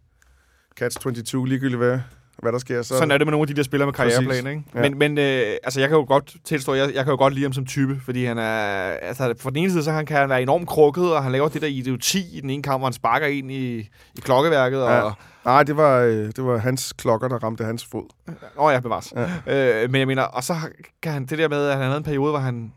catch-22, 0.81 1.45
ligegyldigt 1.45 1.77
hvad, 1.77 1.99
hvad 2.39 2.51
der 2.51 2.59
sker. 2.59 2.81
Så, 2.81 2.87
Sådan 2.97 3.11
er 3.11 3.17
det 3.17 3.27
med 3.27 3.31
nogle 3.31 3.43
af 3.43 3.47
de 3.47 3.53
der 3.53 3.63
spillere 3.63 3.87
med 3.87 3.93
karriereplan, 3.93 4.47
ikke? 4.47 4.63
Ja. 4.75 4.81
Men, 4.81 4.97
men 4.97 5.17
øh, 5.17 5.41
altså, 5.63 5.79
jeg 5.79 5.89
kan 5.89 5.97
jo 5.97 6.05
godt 6.07 6.35
tilstå, 6.45 6.73
jeg, 6.73 6.93
jeg 6.95 7.03
kan 7.03 7.11
jo 7.11 7.17
godt 7.17 7.33
lide 7.33 7.45
ham 7.45 7.53
som 7.53 7.65
type, 7.65 7.99
fordi 8.05 8.25
han 8.25 8.37
er... 8.37 8.71
Altså, 9.01 9.33
for 9.39 9.49
den 9.49 9.57
ene 9.57 9.71
side, 9.71 9.83
så 9.83 9.91
han 9.91 10.05
kan 10.05 10.17
han 10.17 10.29
være 10.29 10.41
enormt 10.41 10.67
krukket, 10.67 11.13
og 11.15 11.23
han 11.23 11.31
laver 11.31 11.47
det 11.49 11.61
der 11.61 11.67
idioti 11.67 12.37
i 12.37 12.41
den 12.41 12.49
ene 12.49 12.63
kamp, 12.63 12.79
hvor 12.81 12.87
han 12.87 12.93
sparker 12.93 13.27
en 13.27 13.49
i, 13.49 13.77
i 13.79 13.89
klokkeværket, 14.21 14.77
Ja. 14.77 15.01
og... 15.01 15.13
Nej, 15.45 15.63
det 15.63 15.77
var, 15.77 15.99
øh, 15.99 16.25
det 16.35 16.45
var 16.45 16.57
hans 16.57 16.93
klokker, 16.93 17.27
der 17.27 17.37
ramte 17.43 17.63
hans 17.63 17.85
fod. 17.91 18.03
Åh, 18.27 18.33
oh, 18.65 18.73
ja, 18.73 18.79
bevares. 18.79 19.13
Ja. 19.47 19.83
Øh, 19.83 19.91
men 19.91 19.99
jeg 19.99 20.07
mener, 20.07 20.23
og 20.23 20.43
så 20.43 20.55
kan 21.03 21.11
han 21.11 21.25
det 21.25 21.37
der 21.37 21.47
med, 21.49 21.65
at 21.67 21.73
han 21.77 21.85
havde 21.85 21.97
en 21.97 22.03
periode, 22.03 22.29
hvor 22.31 22.39
han... 22.39 22.71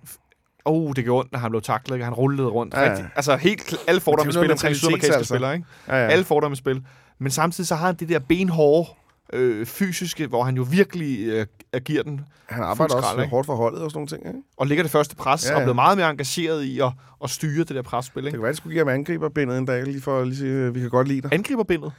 Åh, 0.67 0.75
oh, 0.75 0.93
det 0.97 1.05
gjorde 1.05 1.21
ondt, 1.21 1.33
når 1.33 1.39
han 1.39 1.51
blev 1.51 1.63
taklet, 1.63 1.99
og 2.01 2.07
han 2.07 2.15
rullede 2.15 2.49
rundt. 2.49 2.75
Ja, 2.75 2.81
Ja. 2.81 2.91
Rigtig, 2.91 3.07
altså, 3.17 3.37
helt 3.37 3.75
alle 3.87 4.01
fordomme 4.01 4.33
spil 4.33 4.51
omkring 4.53 4.77
sydamerikanske 4.77 5.17
altså. 5.17 5.35
spillere, 5.35 5.55
ikke? 5.55 5.67
Ja, 5.89 5.97
ja. 5.97 6.07
Alle 6.09 6.25
fordomme 6.25 6.57
spil. 6.57 6.83
Men 7.19 7.31
samtidig 7.31 7.69
så 7.69 7.75
har 7.75 7.87
han 7.87 7.95
det 7.95 8.09
der 8.09 8.19
benhårde 8.19 8.89
øh, 9.33 9.67
fysiske, 9.67 10.27
hvor 10.27 10.43
han 10.45 10.57
jo 10.57 10.67
virkelig 10.71 11.27
øh, 11.75 11.81
giver 11.81 12.03
den, 12.03 12.21
Han 12.47 12.63
arbejder 12.65 12.95
også 12.95 13.09
skrald, 13.09 13.29
hårdt 13.29 13.47
for 13.47 13.55
holdet 13.57 13.83
og 13.83 13.91
sådan 13.91 13.97
nogle 13.99 14.09
ting. 14.09 14.27
Ikke? 14.27 14.39
og 14.57 14.67
ligger 14.67 14.85
det 14.85 14.91
første 14.93 15.17
pres, 15.17 15.45
Ja, 15.47 15.51
ja, 15.51 15.57
og 15.57 15.63
bliver 15.63 15.75
meget 15.75 15.99
mere 15.99 16.11
engageret 16.11 16.63
i 16.65 16.81
at, 16.81 16.93
at 17.25 17.31
styre 17.31 17.65
det 17.65 17.69
der 17.77 17.83
presspil. 17.83 18.23
Det 18.23 18.27
Ikke? 18.29 18.37
kan 18.37 18.43
være, 18.43 18.51
at 18.51 18.57
skulle 18.57 18.75
give 18.75 18.85
ham 18.85 18.89
angriberbindet 18.95 19.59
en 19.59 19.65
dag, 19.67 19.85
lige 19.85 20.01
for 20.03 20.21
at 20.21 20.27
lige 20.27 20.37
sige, 20.39 20.51
øh, 20.53 20.75
vi 20.75 20.81
kan 20.81 20.91
godt 20.91 21.09
lide 21.09 21.21
dig. 21.23 21.33
Angriberbindet. 21.35 21.93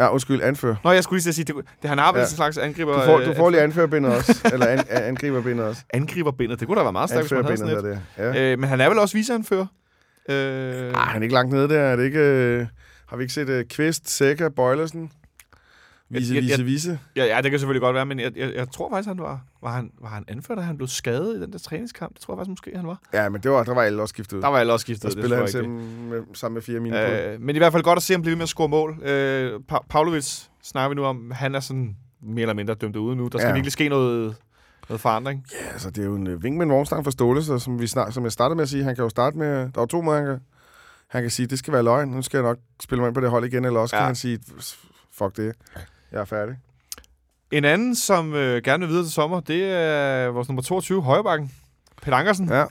Ja, 0.00 0.12
undskyld, 0.12 0.42
anfører. 0.42 0.76
Nå, 0.84 0.90
jeg 0.92 1.02
skulle 1.04 1.22
lige 1.22 1.32
sige, 1.32 1.44
det, 1.44 1.54
det 1.82 1.88
han 1.90 1.98
vel 1.98 2.18
Ja. 2.18 2.24
en 2.24 2.28
slags 2.30 2.58
angriber... 2.58 2.92
Du 2.94 3.04
får, 3.04 3.18
du 3.20 3.34
får 3.34 3.50
lige 3.50 3.60
anførerbindet 3.62 4.14
også, 4.14 4.40
eller 4.52 4.66
an, 4.66 4.78
an- 4.78 5.02
angriberbindet 5.02 5.66
også. 5.66 5.82
angriberbindet. 5.94 6.60
Det 6.60 6.68
kunne 6.68 6.78
da 6.78 6.82
være 6.82 6.92
meget 6.92 7.10
stærkt, 7.10 7.22
hvis 7.22 7.32
man 7.32 7.44
havde 7.44 7.56
sådan 7.56 7.76
et. 7.76 7.84
det. 7.84 8.00
Ja. 8.18 8.52
Øh, 8.52 8.58
men 8.58 8.68
han 8.68 8.80
er 8.80 8.88
vel 8.88 8.98
også 8.98 9.16
viseanfører? 9.16 9.66
Øh, 10.28 10.92
Ej, 10.92 11.04
han 11.04 11.22
er 11.22 11.22
ikke 11.22 11.34
langt 11.34 11.52
nede 11.52 11.68
der. 11.68 11.80
Er 11.80 11.96
det 11.96 12.04
ikke, 12.04 12.18
øh, 12.18 12.66
har 13.08 13.16
vi 13.16 13.22
ikke 13.22 13.34
set 13.34 13.48
uh, 13.48 13.60
Kvist, 13.70 14.10
Sækker, 14.10 14.48
Bøjlersen? 14.48 15.10
Vise, 16.20 16.34
Jeg- 16.34 16.42
jeg- 16.42 16.50
vise, 16.50 16.64
vise. 16.64 16.98
ja, 17.16 17.24
ja, 17.24 17.40
det 17.42 17.50
kan 17.50 17.60
selvfølgelig 17.60 17.80
godt 17.80 17.94
være, 17.94 18.06
men 18.06 18.20
jeg, 18.20 18.32
jeg, 18.36 18.54
jeg 18.54 18.70
tror 18.70 18.90
faktisk, 18.90 19.08
han 19.08 19.18
var, 19.18 19.40
var, 19.62 19.72
han, 19.72 19.90
var 20.00 20.08
han 20.08 20.24
anført, 20.28 20.58
da 20.58 20.62
han 20.62 20.76
blev 20.76 20.88
skadet 20.88 21.36
i 21.36 21.40
den 21.40 21.52
der 21.52 21.58
træningskamp. 21.58 22.14
Det 22.14 22.20
tror 22.22 22.34
jeg 22.34 22.38
faktisk 22.38 22.50
måske, 22.50 22.72
han 22.76 22.86
var. 22.86 22.98
Ja, 23.12 23.28
men 23.28 23.40
det 23.40 23.50
var, 23.50 23.64
der 23.64 23.74
var 23.74 23.82
alle 23.82 24.02
også 24.02 24.12
skiftet 24.12 24.36
ud. 24.36 24.42
Der 24.42 24.48
var 24.48 24.58
alle 24.58 24.72
også 24.72 24.84
Der 24.84 24.86
skiftet. 24.86 25.04
det 25.04 25.12
spiller 25.12 25.36
tror 25.36 25.44
han 25.44 25.52
sammen 25.52 26.08
med, 26.10 26.22
sammen 26.34 26.54
med 26.54 26.62
fire 26.62 26.80
mine 26.80 27.32
øh, 27.32 27.40
men 27.40 27.56
i 27.56 27.58
hvert 27.58 27.72
fald 27.72 27.82
godt 27.82 27.96
at 27.96 28.02
se 28.02 28.12
ham 28.14 28.22
blive 28.22 28.30
ved 28.30 28.36
med 28.36 28.42
at 28.42 28.48
score 28.48 28.68
mål. 28.68 29.02
Øh, 29.02 29.60
pa- 29.72 29.86
Pavlovic 29.88 30.42
snakker 30.62 30.88
vi 30.88 30.94
nu 30.94 31.04
om. 31.04 31.30
Han 31.30 31.54
er 31.54 31.60
sådan 31.60 31.96
mere 32.22 32.42
eller 32.42 32.54
mindre 32.54 32.74
dømt 32.74 32.96
ude 32.96 33.16
nu. 33.16 33.28
Der 33.28 33.38
skal 33.38 33.48
Ja. 33.48 33.54
virkelig 33.54 33.72
ske 33.72 33.88
noget, 33.88 34.36
noget 34.88 35.00
forandring. 35.00 35.46
Ja, 35.52 35.72
altså, 35.72 35.90
det 35.90 36.02
er 36.02 36.06
jo 36.06 36.14
en 36.14 36.26
øh, 36.26 36.42
vink 36.42 36.56
med 36.56 36.66
en 36.66 36.72
vognstang 36.72 37.04
for 37.04 37.10
Ståle, 37.10 37.42
så 37.44 37.58
som, 37.58 37.80
vi 37.80 37.86
snart, 37.86 38.14
som 38.14 38.24
jeg 38.24 38.32
startede 38.32 38.56
med 38.56 38.62
at 38.62 38.68
sige, 38.68 38.84
han 38.84 38.94
kan 38.94 39.02
jo 39.04 39.08
starte 39.08 39.38
med... 39.38 39.68
Der 39.74 39.80
er 39.82 39.86
to 39.86 40.02
måder, 40.02 40.18
han 40.18 40.26
kan, 40.26 40.40
han 41.08 41.22
kan 41.22 41.30
sige, 41.30 41.46
det 41.46 41.58
skal 41.58 41.72
være 41.72 41.82
løgn. 41.82 42.08
Nu 42.08 42.22
skal 42.22 42.38
jeg 42.38 42.44
nok 42.44 42.58
spille 42.82 43.00
mig 43.00 43.08
ind 43.08 43.14
på 43.14 43.20
det 43.20 43.30
hold 43.30 43.44
igen, 43.44 43.64
eller 43.64 43.80
også 43.80 43.96
ja. 43.96 44.00
Ja. 44.00 44.02
kan 44.02 44.06
han 44.06 44.16
sige, 44.16 44.38
fuck 45.12 45.36
det, 45.36 45.52
jeg 46.12 46.20
er 46.20 46.24
færdig. 46.24 46.56
En 47.50 47.64
anden, 47.64 47.94
som 47.94 48.34
øh, 48.34 48.62
gerne 48.62 48.80
vil 48.80 48.88
videre 48.88 49.04
til 49.04 49.12
sommer, 49.12 49.40
det 49.40 49.64
er 49.64 50.26
vores 50.28 50.48
nummer 50.48 50.62
22, 50.62 51.02
Højrebakken. 51.02 51.52
Peter 52.02 52.16
Ankersen. 52.16 52.48
Ja. 52.48 52.64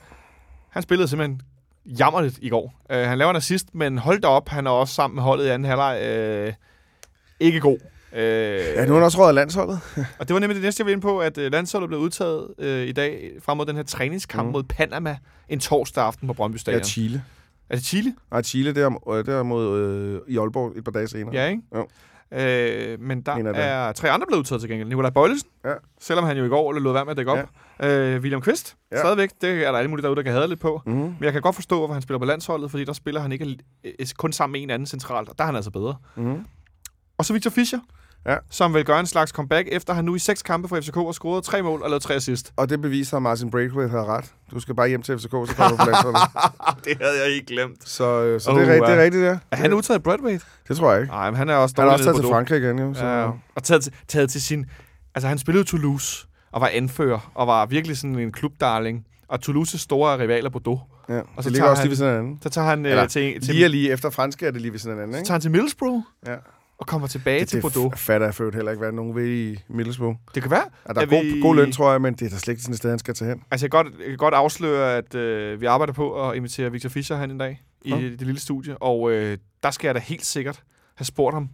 Han 0.70 0.84
spillede 0.84 1.08
simpelthen 1.08 1.42
jammerligt 1.86 2.40
i 2.42 2.50
går. 2.50 2.74
Uh, 2.90 2.96
han 2.96 3.18
laver 3.18 3.30
en 3.32 3.36
assist, 3.38 3.76
men 3.76 3.98
hold 3.98 4.22
da 4.22 4.28
op, 4.28 4.50
han 4.50 4.68
er 4.68 4.72
også 4.72 4.94
sammen 4.94 5.16
med 5.16 5.24
holdet 5.24 5.46
i 5.46 5.48
anden 5.50 5.66
halvleg 5.70 6.48
uh, 6.48 6.54
ikke 7.40 7.60
god. 7.60 7.78
Uh, 8.12 8.18
Ja, 8.18 8.86
nu 8.86 8.92
er 8.92 8.96
han 8.98 9.04
også 9.04 9.22
af 9.24 9.36
landsholdet. 9.36 9.80
Og 10.20 10.28
det 10.28 10.34
var 10.34 10.40
nemlig 10.40 10.56
det 10.56 10.64
næste, 10.64 10.82
jeg 10.82 10.86
ville 10.86 10.94
ind 10.94 11.02
på, 11.02 11.20
at 11.20 11.38
uh, 11.38 11.44
landsholdet 11.44 11.90
blev 11.90 12.00
udtaget 12.00 12.48
uh, 12.58 12.66
i 12.68 12.92
dag 12.92 13.32
frem 13.44 13.58
mod 13.58 13.66
den 13.66 13.76
her 13.76 13.84
træningskamp 13.84 14.46
Mm. 14.46 14.52
mod 14.52 14.64
Panama 14.64 15.18
en 15.50 15.60
torsdag 15.60 16.04
aften 16.04 16.28
på 16.28 16.34
Brøndby 16.34 16.56
Ja, 16.56 16.60
Stadion. 16.60 16.84
Chile. 16.84 17.24
er 17.70 17.76
det 17.76 17.86
Chile? 17.86 18.16
Nej, 18.32 18.42
Chile, 18.42 18.74
det 18.74 18.84
er, 18.84 18.90
det 19.26 19.34
er 19.34 19.44
mod 19.44 19.80
øh, 19.80 20.20
i 20.28 20.38
Aalborg 20.38 20.78
et 20.78 20.84
par 20.84 20.92
dage 20.92 21.08
senere. 21.08 21.36
Ja, 21.36 21.48
ikke? 21.48 21.62
Jo. 21.76 21.88
Øh, 22.34 23.00
men 23.00 23.22
der 23.22 23.36
dem. 23.36 23.48
er 23.56 23.92
tre 23.92 24.10
andre 24.12 24.28
blevet 24.28 24.40
udtaget 24.40 24.62
til 24.62 24.70
gengæld. 24.70 24.90
Nikolaj 24.90 25.10
Bøjlesen, 25.12 25.50
Ja. 25.66 25.74
selvom 26.00 26.26
han 26.26 26.38
jo 26.38 26.46
i 26.46 26.50
går 26.50 26.72
lod 26.74 26.94
være 26.94 27.06
med 27.06 27.12
at 27.12 27.18
dække 27.18 27.32
op. 27.32 27.38
Ja. 27.82 28.14
Øh, 28.16 28.22
William 28.22 28.42
Kvist, 28.42 28.76
Ja. 28.92 28.98
stadigvæk. 28.98 29.30
Det 29.42 29.50
er 29.66 29.72
der 29.72 29.78
alle 29.80 29.90
mulige 29.90 30.04
derude, 30.04 30.16
der 30.16 30.24
kan 30.24 30.32
have 30.34 30.48
lidt 30.48 30.60
på. 30.60 30.82
Mm-hmm. 30.86 31.02
Men 31.02 31.18
jeg 31.22 31.34
kan 31.34 31.42
godt 31.42 31.56
forstå, 31.56 31.78
hvorfor 31.78 31.94
han 31.94 32.02
spiller 32.02 32.20
på 32.20 32.26
landsholdet, 32.26 32.72
fordi 32.72 32.84
der 32.86 32.94
spiller 32.94 33.22
han 33.22 33.32
ikke 33.32 33.58
øh, 33.84 33.92
kun 34.18 34.34
sammen 34.34 34.52
med 34.52 34.62
en 34.62 34.70
anden 34.70 34.86
centralt, 34.86 35.30
og 35.30 35.38
der 35.38 35.44
er 35.44 35.46
han 35.46 35.56
altså 35.56 35.72
bedre. 35.72 35.96
Mm-hmm. 36.16 36.46
Og 37.18 37.26
så 37.26 37.34
Victor 37.34 37.50
Fischer, 37.52 37.80
Ja. 38.26 38.36
som 38.50 38.74
vil 38.74 38.86
gøre 38.86 39.00
en 39.00 39.06
slags 39.06 39.32
comeback, 39.32 39.68
efter 39.72 39.94
han 39.94 40.06
nu 40.06 40.16
i 40.16 40.20
seks 40.20 40.42
kampe 40.42 40.68
for 40.68 40.82
FCK 40.82 40.96
har 40.96 41.12
scoret 41.12 41.44
tre 41.44 41.62
mål 41.62 41.82
og 41.84 41.90
lavet 41.90 42.04
tre 42.04 42.14
assist. 42.14 42.54
Og 42.58 42.70
det 42.70 42.82
beviser, 42.82 43.18
at 43.18 43.24
Martin 43.24 43.52
Braithwaite 43.52 43.90
har 43.92 44.06
ret. 44.18 44.26
Du 44.52 44.60
skal 44.60 44.76
bare 44.76 44.88
hjem 44.90 45.02
til 45.02 45.18
FCK, 45.20 45.24
så 45.32 45.54
kommer 45.58 45.70
du 45.70 45.76
på 45.78 45.86
landsholdet. 45.86 46.22
det 46.86 46.98
havde 47.02 47.20
jeg 47.26 47.32
ikke 47.34 47.46
glemt. 47.48 47.90
Så, 47.90 48.22
øh, 48.24 48.42
så 48.42 48.52
Oh, 48.52 48.60
det, 48.60 48.64
er, 48.68 48.74
rigtigt, 48.74 48.88
det 48.90 48.98
er 49.00 49.04
rigtigt, 49.04 49.24
ja. 49.24 49.38
Er 49.52 49.56
han 49.56 49.74
udtaget 49.74 49.98
af 49.98 50.04
Bradwaite? 50.04 50.46
Det 50.68 50.78
tror 50.78 50.92
jeg 50.92 51.02
ikke. 51.02 51.14
Nej, 51.14 51.30
men 51.30 51.38
han 51.38 51.50
er 51.50 51.56
også 51.56 51.76
Han 51.78 51.88
er 51.88 51.92
også 51.92 52.04
taget 52.06 52.18
til 52.22 52.26
Frankrig 52.30 52.58
igen, 52.64 52.80
jo. 52.80 52.94
Så. 52.94 53.06
Ja, 53.06 53.30
og 53.56 53.64
taget, 53.64 53.84
til- 53.84 53.94
taget 54.08 54.30
til 54.30 54.42
sin... 54.42 54.66
Altså, 55.16 55.28
han 55.28 55.38
spillede 55.38 55.64
Toulouse 55.66 56.28
og 56.52 56.62
var 56.62 56.70
anfører, 56.74 57.32
og 57.36 57.48
var 57.48 57.66
virkelig 57.66 57.98
sådan 57.98 58.20
en 58.20 58.32
klubdarling. 58.32 59.06
Og 59.28 59.40
Toulouse's 59.50 59.78
store 59.78 60.20
rivaler 60.20 60.50
Bordeaux. 60.50 60.80
ja. 61.10 61.20
Og 61.20 61.24
så 61.38 61.50
det 61.50 61.52
ligger 61.52 61.60
tager 61.66 61.70
også 61.70 61.82
han- 61.82 61.86
lige 61.88 61.90
ved 61.90 61.98
siden 61.98 62.12
af 62.14 62.18
anden. 62.20 62.40
Så 62.42 62.50
tager 62.50 62.68
han 62.68 62.86
Eller, 62.86 63.04
øh, 63.04 63.10
til, 63.10 63.42
til, 63.42 63.56
Lige 63.56 63.68
lige 63.68 63.92
efter 63.92 64.10
franske 64.10 64.46
er 64.48 64.52
det 64.52 64.62
lige 64.62 64.72
ved 64.72 64.80
siden 64.80 64.98
af 64.98 65.02
anden, 65.02 65.14
så 65.14 65.18
ikke? 65.20 65.28
tager 65.28 65.34
han 65.36 65.42
til 65.42 65.52
Middlesbrough 65.52 66.02
Ja. 66.28 66.36
Og 66.82 66.88
kommer 66.88 67.08
tilbage 67.08 67.40
Det, 67.40 67.48
til 67.48 67.56
det 67.56 67.62
Bordeaux. 67.62 67.94
f- 67.94 67.98
fatter 67.98 68.28
jeg 68.28 68.36
født 68.36 68.56
heller 68.56 68.72
ikke, 68.72 68.80
hvad 68.80 68.92
nogen 68.92 69.16
vil 69.16 69.30
i 69.30 69.60
Middlesbrough. 69.70 70.16
Det 70.36 70.42
kan 70.42 70.52
være. 70.52 70.64
Ja, 70.88 70.94
der 70.94 71.00
er, 71.02 71.06
Er 71.06 71.10
god, 71.10 71.24
vi- 71.36 71.42
god 71.42 71.56
løn, 71.56 71.72
tror 71.72 71.92
jeg, 71.92 72.02
men 72.02 72.14
det 72.14 72.22
er 72.26 72.30
da 72.30 72.38
slet 72.38 72.52
ikke 72.52 72.62
sådan 72.62 72.74
et 72.74 72.78
sted, 72.78 72.90
han 72.90 73.00
skal 73.00 73.14
tage 73.14 73.30
hen. 73.30 73.44
Altså, 73.52 73.66
jeg 73.66 73.72
kan 73.72 73.84
godt, 73.84 73.94
jeg 74.00 74.08
kan 74.08 74.18
godt 74.18 74.34
afsløre, 74.34 74.98
at 74.98 75.16
øh, 75.16 75.62
vi 75.62 75.66
arbejder 75.66 75.94
på 75.94 76.30
at 76.30 76.36
invitere 76.38 76.72
Victor 76.72 76.90
Fischer 76.90 77.18
hen 77.18 77.32
en 77.32 77.38
dag 77.38 77.62
i 77.82 77.90
Nå. 77.90 77.98
det, 77.98 78.12
det 78.12 78.22
lille 78.22 78.40
studie. 78.42 78.78
Og 78.78 79.12
øh, 79.12 79.38
der 79.64 79.72
skal 79.72 79.88
jeg 79.88 79.96
da 79.96 80.00
helt 80.00 80.26
sikkert 80.26 80.64
have 80.96 81.06
spurgt 81.06 81.34
ham, 81.36 81.50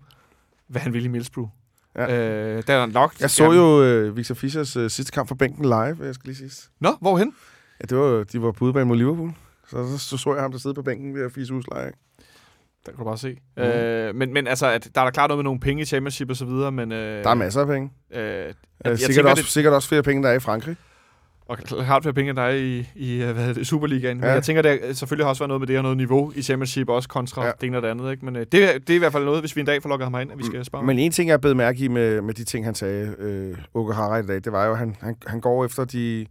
hvad 0.68 0.82
han 0.82 0.94
ville 0.94 1.06
i 1.06 1.10
Middlesbrough. 1.12 1.50
Ja. 1.96 2.04
Ja. 2.14 2.56
Øh, 2.58 2.64
der 2.68 2.74
er 2.74 2.86
nok... 2.86 3.14
Jeg 3.20 3.30
så 3.30 3.52
jo 3.52 3.84
øh, 3.84 4.18
Victor 4.18 4.36
Fischers 4.36 4.76
øh, 4.76 4.90
sidste 4.90 5.12
kamp 5.12 5.28
for 5.28 5.36
bænken 5.36 5.64
live, 5.66 5.98
jeg 6.06 6.14
skal 6.16 6.28
lige 6.34 6.36
sige. 6.50 6.70
Nå, 6.80 6.90
hvorhen? 7.02 7.34
Ja, 7.82 7.86
det 7.86 7.98
var, 7.98 8.24
de 8.24 8.42
var 8.42 8.52
på 8.52 8.66
udebane 8.66 8.86
mod 8.86 8.98
Liverpool. 8.98 9.32
Så, 9.70 9.88
så, 9.92 9.98
så, 9.98 10.18
så 10.18 10.34
jeg 10.34 10.42
ham 10.42 10.52
der 10.52 10.60
sidde 10.60 10.76
på 10.76 10.82
bænken 10.82 11.16
ved 11.16 11.26
at 11.26 11.32
fise 11.32 11.54
husleje. 11.54 11.88
ikke? 11.88 12.00
Der 12.88 12.96
kan 12.96 13.00
du 13.00 13.04
bare 13.10 13.18
se. 13.18 13.38
Mm. 13.58 13.64
Øh, 13.64 14.16
men, 14.16 14.34
men 14.34 14.48
altså, 14.48 14.68
at 14.72 14.90
der 14.96 15.02
er 15.02 15.06
da 15.06 15.12
klart 15.12 15.30
noget 15.30 15.38
med 15.38 15.44
nogle 15.44 15.60
penge 15.60 15.82
i 15.82 15.86
championship 15.86 16.30
og 16.30 16.36
så 16.36 16.46
videre, 16.46 16.72
men... 16.72 16.92
Øh, 16.92 17.24
Der 17.24 17.30
er 17.30 17.34
masser 17.34 17.62
af 17.62 17.68
penge. 17.68 17.90
Øh, 18.12 18.20
jeg, 18.22 18.28
Øh, 18.86 18.90
jeg 18.92 18.98
sikkert, 19.00 19.16
tænker, 19.16 19.32
også, 19.32 19.42
det, 19.44 19.50
sikkert 19.50 19.74
også 19.74 19.88
flere 19.88 20.04
penge, 20.04 20.24
der 20.24 20.30
er 20.30 20.34
i 20.34 20.40
Frankrig. 20.40 20.76
og 21.46 21.58
klart 21.58 22.04
flere 22.04 22.14
penge, 22.14 22.34
der 22.36 22.42
er 22.42 22.50
i, 22.56 22.86
i 22.96 23.14
øh, 23.24 23.32
hvad 23.32 23.36
hedder 23.36 23.54
det, 23.54 23.68
Superligaen. 23.68 24.18
Ja. 24.18 24.26
Men 24.26 24.34
jeg 24.34 24.44
tænker, 24.44 24.62
det 24.62 24.98
selvfølgelig 24.98 25.26
har 25.26 25.30
også 25.30 25.40
været 25.44 25.48
noget 25.50 25.62
med 25.62 25.68
det 25.68 25.76
her 25.76 25.82
noget 25.82 25.98
niveau 25.98 26.32
i 26.36 26.42
championship, 26.42 26.90
også 26.90 27.10
kontra 27.10 27.46
Ja. 27.46 27.52
det 27.62 27.68
ene 27.68 27.78
og 27.78 27.84
det 27.84 27.90
andet. 27.90 28.12
Ikke? 28.12 28.26
Men 28.26 28.36
øh, 28.36 28.46
det, 28.52 28.64
er- 28.76 28.80
det 28.80 28.90
er 28.90 28.96
i 28.96 28.98
hvert 28.98 29.12
fald 29.12 29.26
noget, 29.26 29.40
hvis 29.40 29.56
vi 29.56 29.60
en 29.62 29.66
dag 29.68 29.82
får 29.82 29.90
lukket 29.90 30.06
ham 30.06 30.22
ind, 30.22 30.32
at 30.32 30.38
vi 30.38 30.44
skal 30.46 30.66
spare. 30.66 30.84
Men 30.84 31.00
en 31.00 31.12
ting, 31.12 31.30
jeg 31.30 31.42
blev 31.42 31.56
mærke 31.56 31.80
i 31.80 31.88
med, 31.88 32.22
med 32.22 32.34
de 32.34 32.44
ting, 32.44 32.66
han 32.66 32.76
sagde, 32.76 33.16
øh, 33.20 33.58
Åke 33.74 33.94
Harald 33.94 34.24
i 34.24 34.28
dag, 34.28 34.36
det 34.44 34.52
var 34.52 34.66
jo, 34.66 34.72
at 34.72 34.78
han, 34.78 34.96
han, 35.02 35.16
han 35.28 35.42
går 35.42 35.66
efter 35.66 35.86
de, 35.86 36.26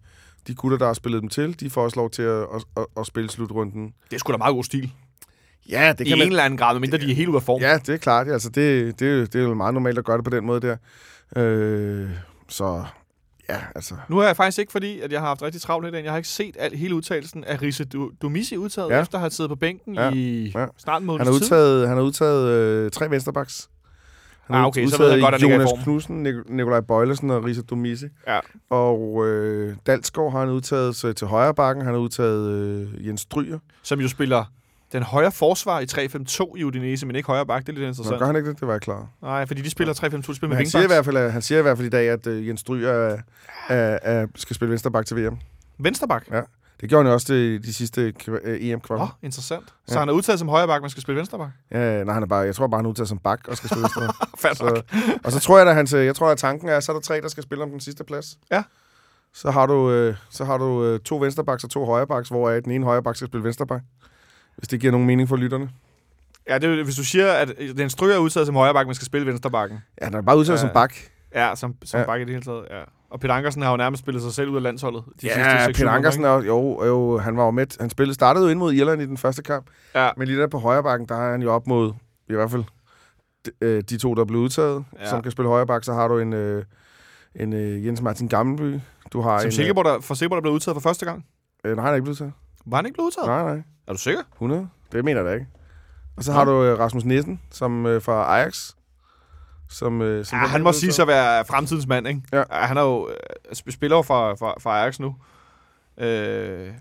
de 0.49 0.55
gutter, 0.55 0.79
der 0.79 0.87
har 0.87 0.93
spillet 0.95 1.21
dem 1.23 1.29
til. 1.29 1.61
De 1.61 1.71
får 1.71 1.83
også 1.85 1.97
lov 2.01 2.11
til 2.11 2.23
at, 2.23 2.41
at, 2.41 2.65
at, 2.77 2.87
at 2.99 3.07
spille 3.07 3.31
slutrunden. 3.31 3.93
det 4.11 4.17
er 4.17 4.19
sgu 4.19 4.33
da 4.33 4.37
meget 4.39 4.55
god 4.55 4.65
stil. 4.65 4.93
Ja, 5.71 5.93
det 5.99 6.07
I 6.09 6.13
en 6.13 6.21
eller 6.23 6.43
anden 6.43 6.59
grad, 6.59 6.75
medmindre 6.75 6.99
de 6.99 7.11
er 7.11 7.15
helt 7.15 7.29
ude 7.29 7.37
af 7.37 7.43
form. 7.43 7.61
Ja, 7.61 7.79
det 7.79 7.89
er 7.89 7.97
klart. 7.97 8.29
Altså, 8.29 8.49
det, 8.49 9.01
det, 9.01 9.09
er 9.09 9.13
jo- 9.15 9.25
det 9.25 9.35
er 9.35 9.43
jo 9.43 9.55
meget 9.55 9.75
normalt 9.75 9.99
at 9.99 10.05
gøre 10.05 10.17
det 10.17 10.25
på 10.25 10.31
den 10.31 10.45
måde 10.47 10.61
der. 10.61 10.77
Øh, 11.37 12.09
så 12.49 12.85
ja, 13.49 13.57
altså... 13.75 13.95
Nu 14.09 14.19
er 14.19 14.27
jeg 14.27 14.37
faktisk 14.37 14.59
ikke, 14.59 14.73
fordi 14.73 15.01
at 15.01 15.13
jeg 15.13 15.21
har 15.21 15.27
haft 15.29 15.43
rigtig 15.43 15.61
travlt 15.63 15.89
i 15.89 15.91
dag. 15.91 16.05
Jeg 16.05 16.13
har 16.13 16.17
ikke 16.17 16.29
set 16.29 16.57
al, 16.59 16.77
hele 16.77 16.95
udtalelsen 16.95 17.45
af 17.45 17.63
Risse 17.63 17.85
Du- 17.85 18.11
Dumisi 18.23 18.57
udtaget, 18.57 18.91
Ja. 18.91 19.01
efter 19.01 19.15
at 19.19 19.21
have 19.21 19.31
siddet 19.31 19.51
på 19.51 19.57
bænken 19.57 19.95
Ja. 19.95 20.11
i 20.15 20.53
Ja. 20.55 20.67
snart 20.79 21.03
en 21.03 21.09
Han 21.09 21.19
har 21.19 21.25
tid. 21.25 21.33
udtaget, 21.35 21.89
han 21.89 21.97
har 21.97 22.05
udtaget 22.05 22.49
øh, 22.49 22.91
tre 22.91 23.11
vensterbacks. 23.11 23.69
Han 24.47 24.57
Ah, 24.57 24.67
okay, 24.67 24.87
så 24.87 24.99
ved 24.99 25.11
jeg 25.11 25.21
godt, 25.21 25.35
at 25.35 25.43
Jonas. 25.43 25.69
Knudsen, 25.83 26.27
Nik- 26.27 26.55
Nikolaj 26.55 26.81
Bøjlesen 26.81 27.31
og 27.31 27.45
Risa 27.45 27.61
Domisi. 27.71 28.07
Ja. 28.27 28.39
Og 28.71 29.27
øh, 29.27 29.77
Dalsgaard 29.87 30.33
har 30.33 30.41
han 30.41 30.49
udtaget 30.49 30.97
til, 30.97 31.15
til 31.15 31.27
højre 31.27 31.55
bakken. 31.55 31.85
Han 31.85 31.95
har 31.95 32.01
udtaget 32.01 32.51
øh, 32.51 33.07
Jens 33.07 33.21
Stryger. 33.21 33.59
Som 33.83 34.01
jo 34.01 34.09
spiller 34.09 34.45
den 34.93 35.03
højre 35.03 35.33
forsvar 35.33 35.81
i 35.81 35.85
3-5-2 35.85 36.53
i 36.57 36.65
Udinese, 36.65 37.07
men 37.07 37.17
ikke 37.17 37.27
højre 37.27 37.47
bak. 37.47 37.63
Det 37.63 37.69
er 37.69 37.73
lidt 37.73 37.83
Nå, 37.83 37.87
interessant. 37.89 38.19
gør 38.19 38.27
han 38.27 38.37
ikke 38.37 38.49
det? 38.51 38.61
Det 38.61 38.69
var 38.69 38.75
jeg 38.75 38.81
klar. 38.81 39.09
Nej, 39.23 39.47
fordi 39.47 39.63
de 39.63 39.71
spiller 39.71 39.95
3-5-2, 39.95 39.99
de 40.17 40.23
spiller 40.23 40.39
Men 40.43 40.49
med 40.49 40.57
han 40.57 40.67
siger, 40.67 40.83
i 40.83 40.87
hvert 40.87 41.05
fald, 41.05 41.17
at, 41.17 41.33
han 41.33 41.43
siger 41.43 41.59
i 41.59 41.63
hvert 41.63 41.77
fald 41.77 41.87
i 41.87 41.91
dag, 41.91 42.09
at 42.11 42.27
øh, 42.27 42.49
Jens 42.49 42.61
Stryger 42.61 42.91
er, 42.93 43.19
er, 43.69 43.99
er, 44.03 44.27
skal 44.37 44.57
spille 44.57 44.71
vensterbak 44.71 45.07
til 45.07 45.17
VM. 45.17 45.37
Vensterbak. 45.79 46.25
Ja. 46.33 46.41
Det 46.81 46.89
gjorde 46.89 47.05
han 47.05 47.11
jo 47.11 47.15
også 47.15 47.35
de, 47.35 47.59
de 47.59 47.75
sidste 47.75 48.13
øh, 48.29 48.59
EM-kvarter. 48.61 49.03
Åh, 49.03 49.09
oh, 49.09 49.15
interessant. 49.23 49.65
Så 49.87 49.95
Ja. 49.95 49.99
han 49.99 50.09
er 50.09 50.13
udtaget 50.13 50.39
som 50.39 50.49
højre 50.49 50.67
bak, 50.67 50.81
men 50.81 50.91
skal 50.91 51.03
spille 51.03 51.17
vensterbak. 51.19 51.51
Ja, 51.71 52.05
nej, 52.05 52.15
han 52.15 52.23
er 52.23 52.27
bare, 52.27 52.41
jeg 52.41 52.55
tror 52.55 52.67
bare, 52.67 52.79
han 52.79 52.85
er 52.87 52.91
udtaget 52.91 53.09
som 53.09 53.19
bak 53.19 53.49
og 53.49 53.57
skal 53.57 53.71
spille 53.71 53.83
nok. 54.01 54.15
Så, 54.57 54.83
og 55.25 55.33
så 55.33 55.41
tror 55.41 55.59
jeg, 55.59 55.69
at 55.69 55.75
hans, 55.75 55.93
øh, 55.93 56.07
jeg 56.07 56.17
tror, 56.17 56.29
at 56.31 56.39
tanken 56.39 56.69
er, 56.69 56.81
så 56.81 56.93
er 56.93 56.97
der 56.97 57.01
tre, 57.01 57.21
der 57.21 57.29
skal 57.29 57.43
spille 57.43 57.65
om 57.65 57.71
den 57.71 57.81
sidste 57.81 58.05
plads. 58.05 58.39
Ja. 58.51 58.63
Så 59.35 59.51
har 59.51 59.67
du, 59.67 59.91
øh, 59.91 60.17
så 60.31 60.45
har 60.45 60.59
du 60.59 60.85
øh, 60.85 61.01
to 61.01 61.17
vensterbacks 61.17 61.65
og 61.65 61.71
to 61.71 61.85
højrebacks, 61.85 62.29
hvor 62.29 62.51
den 62.51 62.71
ene 62.71 62.85
højreback 62.85 63.17
skal 63.17 63.29
spille 63.29 63.45
vensterbak. 63.45 63.81
Hvis 64.57 64.69
det 64.69 64.81
giver 64.81 64.91
nogen 64.91 65.07
mening 65.07 65.29
for 65.29 65.37
lytterne. 65.37 65.71
Ja, 66.49 66.59
det, 66.59 66.85
hvis 66.85 66.97
du 66.97 67.05
siger, 67.05 67.33
at 67.33 67.53
den 67.77 67.91
stryger 67.91 68.15
er 68.15 68.19
udtaget 68.19 68.47
som 68.47 68.57
højre 68.57 68.75
bak, 68.75 68.87
men 68.87 68.95
skal 68.95 69.07
spille 69.07 69.27
vensterbakken. 69.27 69.79
Ja, 70.01 70.05
han 70.05 70.15
er 70.15 70.21
bare 70.23 70.37
udtaget 70.39 70.57
Ja. 70.57 70.61
som 70.61 70.71
bak. 70.75 70.95
Ja, 71.35 71.55
som, 71.55 71.75
som 71.85 72.01
Ja. 72.01 72.07
bak 72.07 72.21
i 72.21 72.25
det 72.25 72.31
hele 72.31 72.43
taget. 72.43 72.65
Ja. 72.71 72.81
Og 73.11 73.21
Peter 73.21 73.35
Ankersen 73.35 73.63
har 73.63 73.71
jo 73.71 73.77
nærmest 73.77 74.03
spillet 74.03 74.23
sig 74.23 74.33
selv 74.33 74.51
ud 74.51 74.57
af 74.57 74.63
landsholdet. 74.63 75.05
De 75.07 75.21
sidste 75.21 75.41
Ja, 75.41 75.67
Peter 75.67 75.91
Ankersen 75.91 76.25
er, 76.25 76.43
jo, 76.43 76.85
jo, 76.85 77.19
han 77.19 77.37
var 77.37 77.45
jo 77.45 77.51
med. 77.51 77.67
Han 77.81 77.91
spillede, 77.91 78.15
startede 78.15 78.45
jo 78.45 78.51
ind 78.51 78.59
mod 78.59 78.73
Irland 78.73 79.03
i 79.03 79.07
den 79.07 79.17
første 79.17 79.43
kamp. 79.43 79.67
Ja. 79.95 80.11
Men 80.17 80.29
lige 80.29 80.41
der 80.41 80.47
på 80.47 80.59
højrebakken, 80.59 81.09
der 81.09 81.15
er 81.17 81.31
han 81.31 81.43
jo 81.43 81.53
op 81.53 81.67
mod, 81.67 81.93
i 82.29 82.33
hvert 82.35 82.51
fald, 82.51 82.65
de, 83.47 83.51
øh, 83.61 83.83
de 83.91 83.99
to, 83.99 84.15
der 84.15 84.21
er 84.21 84.25
blevet 84.25 84.43
udtaget, 84.45 84.85
ja. 85.01 85.09
Som 85.11 85.23
kan 85.23 85.33
spille 85.33 85.49
højreback. 85.49 85.85
Så 85.85 85.93
har 85.93 86.09
du 86.09 86.19
en, 86.19 86.33
øh, 86.33 86.65
en 87.35 87.53
øh, 87.53 87.87
Jens 87.87 88.01
Martin 88.03 88.29
Gammelby. 88.29 88.81
Du 89.13 89.21
har 89.21 89.39
Som 89.39 89.49
en, 89.49 89.53
Silkeborg, 89.53 89.85
der, 89.85 90.01
for 90.01 90.15
Silkeborg, 90.15 90.37
der 90.37 90.43
blev 90.43 90.53
udtaget 90.55 90.75
for 90.77 90.81
første 90.81 91.07
gang. 91.07 91.27
øh, 91.65 91.77
nej, 91.77 91.85
han 91.85 91.91
er 91.93 91.95
ikke 91.95 92.03
blevet 92.05 92.15
udtaget. 92.15 92.33
Var 92.67 92.77
han 92.77 92.87
ikke 92.87 92.95
blevet 92.97 93.07
udtaget? 93.07 93.27
Nej, 93.29 93.43
nej. 93.55 93.63
Er 93.89 93.93
du 93.93 93.99
sikker? 93.99 94.23
100? 94.33 94.69
Det 94.93 95.05
mener 95.05 95.21
jeg 95.21 95.29
da 95.31 95.35
ikke. 95.35 95.47
Og 96.17 96.25
så 96.25 96.33
har 96.33 96.45
du 96.45 96.65
øh, 96.65 96.79
Rasmus 96.79 97.05
Nissen, 97.05 97.41
som 97.51 97.87
øh, 97.87 98.03
fra 98.03 98.39
Ajax. 98.39 98.71
Som, 99.69 100.03
øh, 100.03 100.25
som 100.25 100.39
Ja, 100.39 100.47
han 100.47 100.63
må 100.63 100.73
sige 100.73 100.93
sig 100.93 101.03
at 101.03 101.09
være 101.09 101.45
fremtidens 101.45 101.87
mand, 101.87 102.09
ikke? 102.09 102.21
Ja. 102.33 102.43
Han 102.51 102.77
er 102.77 102.83
jo 102.83 103.09
øh, 103.09 103.15
sp- 103.53 103.71
spiller 103.71 104.03
fra, 104.03 104.33
fra, 104.35 104.55
fra 104.61 104.81
Ajax 104.81 105.01
nu. 105.01 105.15
Øh, 105.99 106.73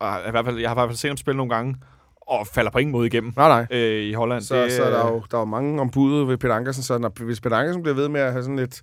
og 0.00 0.18
i 0.28 0.30
hvert 0.30 0.44
fald, 0.44 0.58
jeg 0.58 0.70
har 0.70 0.74
i 0.74 0.78
hvert 0.78 0.88
fald 0.88 0.96
set 0.96 1.10
ham 1.10 1.16
spille 1.16 1.36
nogle 1.36 1.54
gange, 1.54 1.76
og 2.20 2.46
falder 2.46 2.70
på 2.70 2.78
ingen 2.78 2.92
måde 2.92 3.06
igennem 3.06 3.32
Nej, 3.36 3.48
nej. 3.48 3.78
øh, 3.78 4.02
i 4.04 4.12
Holland. 4.12 4.42
Så, 4.42 4.62
det, 4.64 4.72
så 4.72 4.84
er 4.84 4.90
der, 4.90 5.06
jo, 5.12 5.22
der 5.30 5.36
er 5.36 5.40
jo 5.40 5.44
mange 5.44 5.80
om 5.80 5.90
budet 5.90 6.28
ved 6.28 6.36
Peter 6.36 6.54
Ankersen, 6.54 6.82
så 6.82 6.98
når, 6.98 7.24
hvis 7.24 7.40
Peter 7.40 7.56
Ankersen 7.56 7.82
bliver 7.82 7.94
ved 7.94 8.08
med 8.08 8.20
at 8.20 8.32
have 8.32 8.42
sådan 8.42 8.56
lidt 8.56 8.82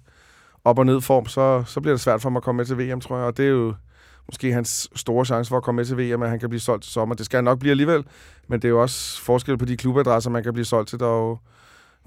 op- 0.63 0.79
og 0.79 0.85
ned 0.85 1.01
form, 1.01 1.25
så, 1.25 1.63
så 1.65 1.81
bliver 1.81 1.93
det 1.93 2.01
svært 2.01 2.21
for 2.21 2.29
ham 2.29 2.37
at 2.37 2.43
komme 2.43 2.57
med 2.57 2.65
til 2.65 2.77
VM, 2.77 3.01
tror 3.01 3.17
jeg. 3.17 3.25
Og 3.25 3.37
det 3.37 3.45
er 3.45 3.49
jo 3.49 3.73
måske 4.27 4.53
hans 4.53 4.89
store 4.95 5.25
chance 5.25 5.49
for 5.49 5.57
at 5.57 5.63
komme 5.63 5.77
med 5.77 5.85
til 5.85 5.97
VM, 5.97 6.23
at 6.23 6.29
han 6.29 6.39
kan 6.39 6.49
blive 6.49 6.59
solgt 6.59 6.83
til 6.83 6.91
sommer. 6.91 7.15
Det 7.15 7.25
skal 7.25 7.37
han 7.37 7.43
nok 7.43 7.59
blive 7.59 7.71
alligevel, 7.71 8.03
men 8.47 8.61
det 8.61 8.67
er 8.67 8.69
jo 8.69 8.81
også 8.81 9.21
forskel 9.21 9.57
på 9.57 9.65
de 9.65 9.77
klubadresser, 9.77 10.29
man 10.29 10.43
kan 10.43 10.53
blive 10.53 10.65
solgt 10.65 10.89
til. 10.89 10.99
Der 10.99 11.05
er 11.05 11.17
jo, 11.17 11.37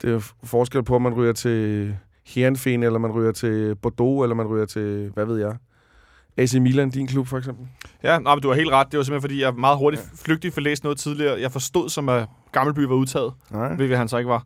det 0.02 0.08
er 0.08 0.12
jo 0.12 0.22
forskel 0.44 0.82
på, 0.82 0.94
om 0.94 1.02
man 1.02 1.14
ryger 1.14 1.32
til 1.32 1.96
Herrenfen, 2.26 2.82
eller 2.82 2.98
man 2.98 3.12
ryger 3.12 3.32
til 3.32 3.74
Bordeaux, 3.74 4.22
eller 4.22 4.34
man 4.34 4.46
ryger 4.46 4.66
til, 4.66 5.10
hvad 5.14 5.24
ved 5.24 5.38
jeg, 5.38 5.56
AC 6.36 6.54
Milan, 6.54 6.90
din 6.90 7.06
klub 7.06 7.26
for 7.26 7.38
eksempel. 7.38 7.66
Ja, 8.02 8.18
nej, 8.18 8.34
men 8.34 8.42
du 8.42 8.48
har 8.48 8.54
helt 8.54 8.70
ret. 8.70 8.86
Det 8.90 8.98
var 8.98 9.04
simpelthen, 9.04 9.22
fordi 9.28 9.42
jeg 9.42 9.54
meget 9.54 9.78
hurtigt 9.78 10.02
flygtigt 10.24 10.54
for 10.54 10.60
læst 10.60 10.84
noget 10.84 10.98
tidligere. 10.98 11.40
Jeg 11.40 11.52
forstod, 11.52 11.88
som 11.88 12.08
at 12.08 12.28
Gammelby 12.58 12.80
var 12.80 12.94
udtaget, 12.94 13.32
Nej. 13.50 13.74
hvilket 13.74 13.98
han 13.98 14.08
så 14.08 14.18
ikke 14.18 14.28
var. 14.30 14.44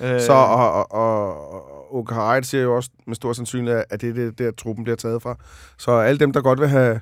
Ja. 0.00 0.14
Øh, 0.14 0.20
Så, 0.20 0.32
og, 0.32 0.72
og, 0.74 0.92
og, 0.92 1.94
og 1.94 2.06
Harald 2.10 2.44
siger 2.44 2.62
jo 2.62 2.76
også 2.76 2.90
med 3.06 3.14
stor 3.14 3.32
sandsynlighed, 3.32 3.82
at 3.90 4.00
det 4.00 4.08
er 4.10 4.14
det, 4.14 4.38
der 4.38 4.50
truppen 4.50 4.84
bliver 4.84 4.96
taget 4.96 5.22
fra. 5.22 5.36
Så 5.78 5.90
alle 5.92 6.18
dem, 6.18 6.32
der 6.32 6.40
godt 6.40 6.60
vil 6.60 6.68
have 6.68 7.00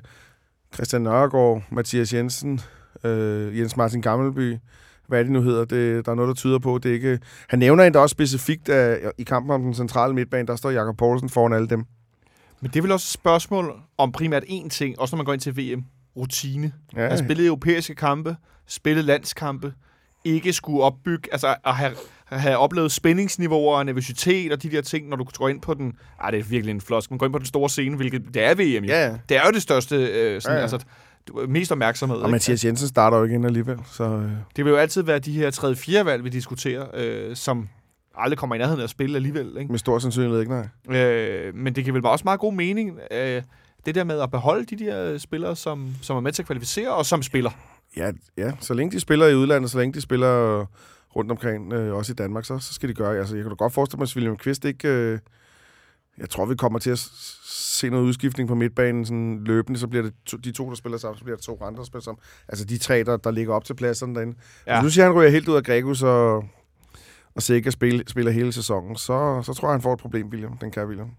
Christian 0.73 1.01
Nørgaard, 1.01 1.61
Mathias 1.71 2.13
Jensen, 2.13 2.61
øh, 3.03 3.59
Jens 3.59 3.77
Martin 3.77 4.01
Gammelby, 4.01 4.57
hvad 5.07 5.23
det 5.23 5.31
nu 5.31 5.41
hedder. 5.41 5.65
Det, 5.65 6.05
der 6.05 6.11
er 6.11 6.15
noget, 6.15 6.27
der 6.27 6.33
tyder 6.35 6.59
på, 6.59 6.77
det 6.83 6.89
er 6.89 6.93
ikke... 6.93 7.19
Han 7.49 7.59
nævner 7.59 7.83
endda 7.83 7.99
også 7.99 8.13
specifikt, 8.13 8.69
at 8.69 9.11
i 9.17 9.23
kampen 9.23 9.51
om 9.51 9.61
den 9.61 9.73
centrale 9.73 10.13
midtbane, 10.13 10.47
der 10.47 10.55
står 10.55 10.69
Jakob 10.69 10.97
Poulsen 10.97 11.29
foran 11.29 11.53
alle 11.53 11.67
dem. 11.67 11.85
Men 12.61 12.69
det 12.71 12.75
er 12.77 12.81
vel 12.81 12.91
også 12.91 13.05
et 13.05 13.13
spørgsmål 13.13 13.73
om 13.97 14.11
primært 14.11 14.43
én 14.43 14.69
ting, 14.69 14.99
også 14.99 15.15
når 15.15 15.17
man 15.17 15.25
går 15.25 15.33
ind 15.33 15.41
til 15.41 15.57
VM. 15.57 15.83
Rutine. 16.17 16.71
Ja, 16.95 17.01
Ja. 17.03 17.07
At 17.07 17.19
spille 17.19 17.45
europæiske 17.45 17.95
kampe, 17.95 18.35
spille 18.67 19.01
landskampe, 19.01 19.73
ikke 20.23 20.53
skulle 20.53 20.83
opbygge, 20.83 21.29
altså 21.31 21.55
at 21.65 21.75
have, 21.75 21.91
have 22.25 22.57
oplevet 22.57 22.91
spændingsniveauer 22.91 23.77
og 23.77 23.85
nervøsitet 23.85 24.51
og 24.51 24.63
de 24.63 24.71
der 24.71 24.81
ting, 24.81 25.09
når 25.09 25.17
du 25.17 25.23
går 25.37 25.49
ind 25.49 25.61
på 25.61 25.73
den, 25.73 25.93
ej 26.23 26.31
det 26.31 26.39
er 26.39 26.43
virkelig 26.43 26.71
en 26.73 26.81
flosk, 26.81 27.11
men 27.11 27.19
går 27.19 27.25
ind 27.25 27.33
på 27.33 27.39
den 27.39 27.45
store 27.47 27.69
scene, 27.69 27.95
hvilket 27.95 28.23
det 28.33 28.43
er 28.43 28.55
VM 28.55 28.83
jo. 28.83 28.93
ja. 28.93 29.17
Det 29.29 29.37
er 29.37 29.41
jo 29.45 29.51
det 29.51 29.61
største, 29.61 29.95
øh, 29.95 30.41
sådan, 30.41 30.55
Ja, 30.57 30.57
ja, 30.57 30.61
altså, 30.61 30.79
mest 31.47 31.71
opmærksomhed. 31.71 32.17
Og 32.17 32.23
ikke? 32.27 32.31
Mathias 32.31 32.65
Jensen 32.65 32.87
starter 32.87 33.17
jo 33.17 33.23
ikke 33.23 33.35
ind 33.35 33.45
alligevel, 33.45 33.77
så... 33.91 34.03
Øh, 34.03 34.31
Det 34.55 34.65
vil 34.65 34.71
jo 34.71 34.77
altid 34.77 35.01
være 35.01 35.19
de 35.19 35.31
her 35.31 35.51
3-4 36.01 36.03
valg, 36.03 36.23
vi 36.23 36.29
diskuterer, 36.29 36.85
øh, 36.93 37.35
som 37.35 37.69
aldrig 38.17 38.37
kommer 38.37 38.55
i 38.55 38.59
nærheden 38.59 38.79
af 38.79 38.83
at 38.83 38.89
spille 38.89 39.15
alligevel. 39.15 39.55
Ikke? 39.59 39.71
med 39.71 39.79
stor 39.79 39.99
sandsynlighed 39.99 40.39
ikke, 40.39 40.51
nej. 40.87 40.97
Øh, 40.97 41.55
men 41.55 41.75
det 41.75 41.85
kan 41.85 41.93
vel 41.93 42.01
bare 42.01 42.11
også 42.11 42.23
meget 42.25 42.39
god 42.39 42.53
mening, 42.53 42.99
øh, 43.11 43.41
det 43.85 43.95
der 43.95 44.03
med 44.03 44.19
at 44.21 44.31
beholde 44.31 44.65
de 44.75 44.85
der 44.85 45.17
spillere, 45.17 45.55
som, 45.55 45.95
som 46.01 46.17
er 46.17 46.21
med 46.21 46.31
til 46.31 46.41
at 46.41 46.45
kvalificere, 46.45 46.93
og 46.93 47.05
som 47.05 47.23
spiller. 47.23 47.51
Ja, 47.97 48.11
ja, 48.37 48.51
så 48.59 48.73
længe 48.73 48.91
de 48.91 48.99
spiller 48.99 49.27
i 49.27 49.35
udlandet, 49.35 49.71
så 49.71 49.77
længe 49.79 49.93
de 49.93 50.01
spiller 50.01 50.59
øh, 50.59 50.65
rundt 51.15 51.31
omkring, 51.31 51.73
øh, 51.73 51.95
også 51.95 52.11
i 52.11 52.15
Danmark, 52.15 52.45
så, 52.45 52.59
så 52.59 52.73
skal 52.73 52.89
de 52.89 52.93
gøre. 52.93 53.17
Altså, 53.17 53.35
jeg 53.35 53.43
kan 53.43 53.49
da 53.49 53.55
godt 53.55 53.73
forestille 53.73 53.99
mig, 53.99 54.03
at 54.03 54.15
William 54.15 54.37
Kvist 54.37 54.65
ikke... 54.65 54.87
Øh, 54.87 55.19
jeg 56.17 56.29
tror, 56.29 56.45
vi 56.45 56.55
kommer 56.55 56.79
til 56.79 56.89
at 56.89 56.99
se 57.45 57.89
noget 57.89 58.03
udskiftning 58.03 58.49
på 58.49 58.55
midtbanen 58.55 59.05
sådan 59.05 59.43
løbende, 59.43 59.79
så 59.79 59.87
bliver 59.87 60.03
det 60.03 60.13
to, 60.25 60.37
de 60.37 60.51
to, 60.51 60.69
der 60.69 60.75
spiller 60.75 60.97
sammen, 60.97 61.17
så 61.17 61.23
bliver 61.23 61.35
det 61.37 61.45
to 61.45 61.63
andre, 61.63 61.79
der 61.79 61.85
spiller 61.85 62.03
sammen. 62.03 62.19
Altså 62.47 62.65
de 62.65 62.77
tre, 62.77 63.03
der, 63.03 63.17
der 63.17 63.31
ligger 63.31 63.53
op 63.53 63.65
til 63.65 63.73
pladserne 63.73 64.15
derinde. 64.15 64.37
Ja. 64.67 64.75
Hvis 64.75 64.83
nu 64.83 64.89
siger, 64.89 65.05
han 65.05 65.13
ryger 65.13 65.29
helt 65.29 65.47
ud 65.47 65.55
af 65.55 65.63
Gregus 65.63 66.03
og, 66.03 66.35
og 67.35 67.41
Sikker 67.41 67.71
spil, 67.71 68.03
spiller 68.07 68.31
hele 68.31 68.51
sæsonen, 68.51 68.95
så, 68.95 69.41
så 69.45 69.53
tror 69.53 69.67
jeg, 69.67 69.73
han 69.73 69.81
får 69.81 69.93
et 69.93 69.99
problem, 69.99 70.27
William. 70.27 70.57
Den 70.57 70.71
kan 70.71 70.87
William. 70.87 71.11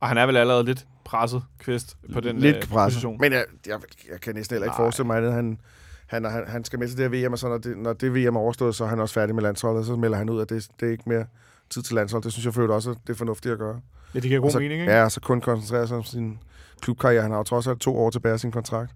Og 0.00 0.08
han 0.08 0.18
er 0.18 0.26
vel 0.26 0.36
allerede 0.36 0.64
lidt 0.64 0.86
presset, 1.04 1.42
Kvist, 1.58 1.96
på 2.12 2.20
den 2.20 2.38
Lidt 2.38 2.56
øh, 2.56 2.62
presset. 2.62 2.96
position. 2.96 3.18
Men 3.20 3.32
jeg, 3.32 3.44
jeg, 3.66 3.78
jeg 4.10 4.20
kan 4.20 4.34
næsten 4.34 4.54
heller 4.54 4.66
ikke 4.66 4.78
Nej. 4.78 4.84
forestille 4.84 5.06
mig, 5.06 5.22
at 5.22 5.32
han, 5.32 5.58
han, 6.08 6.24
han, 6.24 6.44
han 6.48 6.64
skal 6.64 6.78
med 6.78 6.88
til 6.88 6.98
det 6.98 7.10
her 7.10 7.26
VM, 7.28 7.32
og 7.32 7.38
så 7.38 7.48
når 7.48 7.58
det, 7.58 7.78
når 7.78 7.92
det 7.92 8.14
VM 8.14 8.36
er 8.36 8.40
overstået, 8.40 8.74
så 8.74 8.84
er 8.84 8.88
han 8.88 9.00
også 9.00 9.14
færdig 9.14 9.34
med 9.34 9.42
landsholdet, 9.42 9.86
så 9.86 9.96
melder 9.96 10.16
han 10.18 10.30
ud, 10.30 10.40
at 10.40 10.48
det, 10.50 10.68
det 10.80 10.86
er 10.88 10.92
ikke 10.92 11.04
mere 11.06 11.24
tid 11.70 11.82
til 11.82 11.94
landshold. 11.94 12.22
Det 12.22 12.32
synes 12.32 12.44
jeg 12.44 12.54
for 12.54 12.68
også, 12.72 12.90
at 12.90 12.96
det 13.06 13.12
er 13.12 13.16
fornuftigt 13.16 13.52
at 13.52 13.58
gøre. 13.58 13.80
Ja, 14.14 14.20
det 14.20 14.28
giver 14.28 14.40
god 14.40 14.50
så, 14.50 14.58
mening, 14.58 14.80
ikke? 14.80 14.92
Ja, 14.92 15.08
så 15.08 15.20
kun 15.20 15.40
koncentrere 15.40 15.86
sig 15.88 15.96
om 15.96 16.04
sin 16.04 16.38
klubkarriere. 16.80 17.22
Han 17.22 17.30
har 17.30 17.38
jo 17.38 17.44
trods 17.44 17.66
alt 17.66 17.80
to 17.80 17.98
år 17.98 18.10
tilbage 18.10 18.32
af 18.32 18.40
sin 18.40 18.52
kontrakt. 18.52 18.90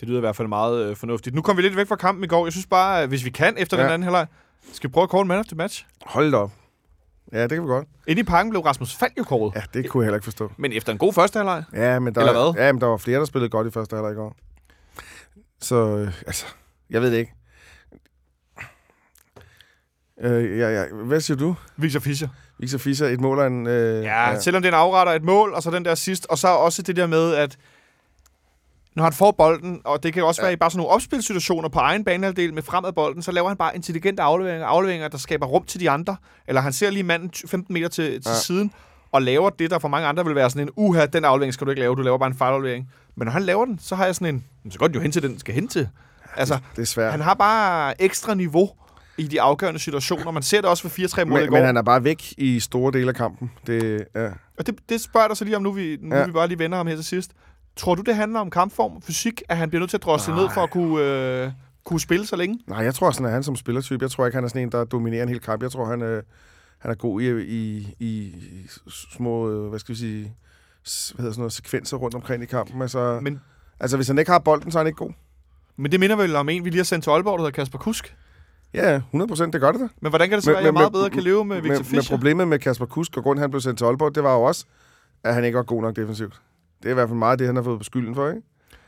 Det 0.00 0.08
lyder 0.08 0.18
i 0.18 0.20
hvert 0.20 0.36
fald 0.36 0.48
meget 0.48 0.86
øh, 0.86 0.96
fornuftigt. 0.96 1.34
Nu 1.36 1.42
kom 1.42 1.56
vi 1.56 1.62
lidt 1.62 1.76
væk 1.76 1.86
fra 1.88 1.96
kampen 1.96 2.24
i 2.24 2.26
går. 2.26 2.46
Jeg 2.46 2.52
synes 2.52 2.66
bare, 2.66 3.02
at 3.02 3.08
hvis 3.08 3.24
vi 3.24 3.30
kan 3.30 3.54
efter 3.58 3.76
Ja. 3.76 3.82
den 3.82 3.92
anden 3.92 4.02
halvleg, 4.02 4.26
skal 4.72 4.90
vi 4.90 4.92
prøve 4.92 5.02
at 5.02 5.08
kåre 5.10 5.22
en 5.22 5.28
man 5.28 5.38
of 5.38 5.44
the 5.46 5.56
match. 5.56 5.86
Hold 6.06 6.30
da 6.32 6.36
op. 6.36 6.50
Ja, 7.32 7.42
det 7.42 7.50
kan 7.50 7.62
vi 7.62 7.66
godt. 7.66 7.88
Inde 8.06 8.20
i 8.20 8.24
parken 8.24 8.50
blev 8.50 8.62
Rasmus 8.62 8.94
Falk 8.96 9.12
jo 9.18 9.24
kåret. 9.24 9.52
Ja, 9.54 9.62
det 9.74 9.90
kunne 9.90 10.02
jeg 10.02 10.06
heller 10.06 10.16
ikke 10.16 10.24
forstå. 10.24 10.52
Men 10.56 10.72
efter 10.72 10.92
en 10.92 10.98
god 10.98 11.12
første 11.12 11.36
halvleg. 11.38 11.64
Ja, 11.72 11.98
men 11.98 12.14
der, 12.14 12.20
Eller 12.20 12.52
hvad? 12.52 12.64
Ja, 12.64 12.72
men 12.72 12.80
der 12.80 12.86
var 12.86 12.96
flere, 12.96 13.18
der 13.18 13.24
spillede 13.24 13.50
godt 13.50 13.66
i 13.66 13.70
første 13.70 13.96
halvleg 13.96 14.12
i 14.12 14.14
går. 14.14 14.36
Så, 15.62 15.96
øh, 15.96 16.12
altså, 16.26 16.46
jeg 16.90 17.02
ved 17.02 17.10
det 17.12 17.18
ikke. 17.18 17.32
Øh, 20.20 20.58
ja, 20.58 20.68
ja. 20.80 20.84
Hvad 20.94 21.20
siger 21.20 21.36
du? 21.36 21.54
Victor 21.76 22.00
Fischer. 22.00 22.28
Victor 22.58 22.78
Fischer, 22.78 23.06
et 23.08 23.20
mål 23.20 23.38
af 23.40 23.46
en... 23.46 23.66
Øh, 23.66 24.04
Ja, 24.04 24.30
ja, 24.30 24.40
selvom 24.40 24.62
det 24.62 24.68
er 24.68 24.72
en 24.72 24.78
afretter 24.80 25.12
et 25.12 25.24
mål, 25.24 25.52
og 25.54 25.62
så 25.62 25.70
den 25.70 25.84
der 25.84 25.94
sidst, 25.94 26.26
og 26.30 26.38
så 26.38 26.48
også 26.48 26.82
det 26.82 26.96
der 26.96 27.06
med, 27.06 27.34
at 27.34 27.58
når 28.96 29.04
han 29.04 29.12
får 29.12 29.30
bolden, 29.30 29.80
og 29.84 30.02
det 30.02 30.12
kan 30.14 30.24
også 30.24 30.42
Ja. 30.42 30.44
være 30.46 30.52
i 30.52 30.56
bare 30.56 30.70
sådan 30.70 30.78
nogle 30.78 30.90
opspilsituationer 30.94 31.68
på 31.68 31.78
egen 31.78 32.04
banehalvdel 32.04 32.54
med 32.54 32.62
fremad 32.62 32.92
bolden, 32.92 33.22
så 33.22 33.32
laver 33.32 33.48
han 33.48 33.56
bare 33.56 33.76
intelligente 33.76 34.22
afleveringer, 34.22 34.66
afleveringer, 34.66 35.08
der 35.08 35.18
skaber 35.18 35.46
rum 35.46 35.64
til 35.64 35.80
de 35.80 35.90
andre. 35.90 36.16
Eller 36.48 36.60
han 36.60 36.72
ser 36.72 36.90
lige 36.90 37.02
manden 37.02 37.30
15 37.46 37.74
meter 37.74 37.88
til, 37.88 38.04
til 38.22 38.30
Ja. 38.30 38.34
siden, 38.38 38.72
og 39.12 39.22
laver 39.22 39.50
det, 39.50 39.70
der 39.70 39.78
for 39.78 39.88
mange 39.88 40.08
andre 40.08 40.24
vil 40.24 40.34
være 40.34 40.50
sådan 40.50 40.68
en, 40.68 40.72
uha, 40.76 41.06
den 41.06 41.24
aflevering 41.24 41.54
skal 41.54 41.64
du 41.64 41.70
ikke 41.70 41.80
lave, 41.80 41.94
du 41.96 42.02
laver 42.02 42.18
bare 42.18 42.26
en 42.30 42.34
fejlaflevering. 42.36 42.88
Men 43.16 43.24
når 43.24 43.32
han 43.32 43.42
laver 43.42 43.64
den, 43.64 43.78
så 43.78 43.94
har 43.96 44.04
jeg 44.04 44.14
sådan 44.14 44.34
en, 44.34 44.44
"Men 44.62 44.70
så 44.72 44.78
den 44.86 44.94
jo 44.94 45.00
hen 45.00 45.12
til 45.12 45.22
den, 45.22 45.30
den 45.30 45.38
skal 45.38 45.54
hen 45.54 45.68
til. 45.68 45.88
Altså, 46.36 46.58
Det 46.76 46.82
er 46.82 46.86
svært. 46.86 47.10
han 47.10 47.20
har 47.20 47.34
bare 47.34 48.02
ekstra 48.02 48.34
niveau 48.34 48.70
i 49.18 49.22
de 49.26 49.40
afgørende 49.40 49.80
situationer. 49.80 50.30
Man 50.30 50.42
ser 50.42 50.60
det 50.60 50.70
også 50.70 50.82
ved 50.82 50.90
4-3 50.90 51.24
mål 51.24 51.38
i 51.38 51.42
men, 51.42 51.48
går. 51.50 51.56
men 51.56 51.66
han 51.66 51.76
er 51.76 51.82
bare 51.82 52.04
væk 52.04 52.34
i 52.38 52.60
store 52.60 52.92
dele 52.92 53.08
af 53.08 53.14
kampen. 53.14 53.50
Det, 53.66 54.04
ja. 54.14 54.28
Og 54.58 54.66
det, 54.66 54.74
det 54.88 55.00
spørger 55.00 55.24
jeg 55.24 55.28
dig 55.30 55.36
så 55.36 55.44
lige 55.44 55.56
om, 55.56 55.62
nu 55.62 55.72
vi, 55.72 55.98
nu 56.00 56.16
Ja. 56.16 56.26
vi 56.26 56.32
bare 56.32 56.48
lige 56.48 56.58
vender 56.58 56.76
ham 56.76 56.86
her 56.86 56.94
til 56.96 57.04
sidst. 57.04 57.30
Tror 57.76 57.94
du, 57.94 58.02
det 58.02 58.16
handler 58.16 58.40
om 58.40 58.50
kampform, 58.50 59.02
fysik, 59.02 59.42
at 59.48 59.56
han 59.56 59.68
bliver 59.68 59.80
nødt 59.80 59.90
til 59.90 59.96
at 59.96 60.02
drosle 60.02 60.34
ned 60.34 60.48
for 60.54 60.60
at 60.62 60.70
kunne, 60.70 61.02
øh, 61.04 61.50
kunne 61.84 62.00
spille 62.00 62.26
så 62.26 62.36
længe? 62.36 62.58
Nej, 62.66 62.78
jeg 62.78 62.94
tror 62.94 63.10
sådan, 63.10 63.26
at 63.26 63.32
han 63.32 63.42
som 63.42 63.56
spillertype, 63.56 64.02
jeg 64.02 64.10
tror 64.10 64.26
ikke, 64.26 64.36
han 64.36 64.44
er 64.44 64.48
sådan 64.48 64.62
en, 64.62 64.72
der 64.72 64.84
dominerer 64.84 65.22
en 65.22 65.28
hel 65.28 65.40
kamp. 65.40 65.62
Jeg 65.62 65.70
tror, 65.70 65.84
han, 65.84 66.02
øh, 66.02 66.22
han 66.82 66.90
er 66.90 66.94
god 66.94 67.20
i, 67.22 67.42
i, 67.42 67.86
i 68.00 68.34
små, 69.12 69.50
øh, 69.50 69.68
hvad 69.68 69.78
skal 69.78 69.92
vi 69.94 69.98
sige, 69.98 70.20
hvad 70.22 71.22
hedder 71.22 71.32
sådan 71.32 71.40
noget, 71.40 71.52
sekvenser 71.52 71.96
rundt 71.96 72.14
omkring 72.14 72.42
i 72.42 72.46
kampen. 72.46 72.82
Altså, 72.82 73.18
Men, 73.22 73.40
altså, 73.80 73.96
hvis 73.96 74.08
han 74.08 74.18
ikke 74.18 74.30
har 74.30 74.38
bolden, 74.38 74.72
så 74.72 74.78
er 74.78 74.80
han 74.80 74.86
ikke 74.86 74.96
god. 74.96 75.10
men 75.76 75.92
det 75.92 76.00
minder 76.00 76.16
vel 76.16 76.36
om 76.36 76.48
en, 76.48 76.64
vi 76.64 76.70
lige 76.70 76.78
har 76.78 76.84
sendt 76.84 77.02
til 77.02 77.10
Aalborg, 77.10 77.38
der 77.38 77.44
hedder 77.44 77.54
Kasper 77.56 77.78
Kusk. 77.78 78.16
Ja, 78.74 78.94
100 78.96 79.28
procent, 79.28 79.52
det 79.52 79.60
gør 79.60 79.72
det 79.72 79.80
da. 79.80 79.88
Men 80.00 80.10
hvordan 80.10 80.28
kan 80.28 80.36
det 80.36 80.44
så 80.44 80.50
være, 80.50 80.58
at 80.58 80.64
jeg 80.64 80.72
meget 80.72 80.92
bedre 80.92 81.10
kan 81.10 81.22
leve 81.22 81.44
med 81.44 81.56
Victor 81.56 81.68
Men, 81.68 81.78
men 81.78 81.84
Fischer? 81.84 82.16
problemet 82.16 82.48
med 82.48 82.58
Kasper 82.58 82.86
Kusk, 82.86 83.16
og 83.16 83.22
grunden 83.22 83.40
han 83.40 83.50
blev 83.50 83.60
sendt 83.60 83.78
til 83.78 83.84
Aalborg, 83.84 84.14
det 84.14 84.22
var 84.22 84.34
jo 84.34 84.42
også, 84.42 84.64
at 85.24 85.34
han 85.34 85.44
ikke 85.44 85.56
var 85.56 85.62
god 85.62 85.82
nok 85.82 85.96
defensivt. 85.96 86.40
Det 86.82 86.88
er 86.88 86.90
i 86.90 86.94
hvert 86.94 87.08
fald 87.08 87.18
meget 87.18 87.38
det, 87.38 87.46
han 87.46 87.56
har 87.56 87.62
fået 87.62 87.78
på 87.80 87.84
skylden 87.84 88.14
for, 88.14 88.28
ikke? 88.28 88.42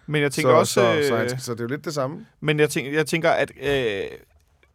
Men 0.06 0.22
jeg 0.22 0.32
tænker 0.32 0.50
så, 0.50 0.56
også, 0.56 0.72
så, 0.72 1.22
øh, 1.22 1.30
så, 1.30 1.36
så 1.38 1.52
det 1.52 1.60
er 1.60 1.64
jo 1.64 1.68
lidt 1.68 1.84
det 1.84 1.94
samme. 1.94 2.26
men 2.40 2.60
jeg 2.60 2.70
tænker, 2.70 2.92
jeg 2.92 3.06
tænker 3.06 3.30
at 3.30 3.52
øh, 3.62 4.02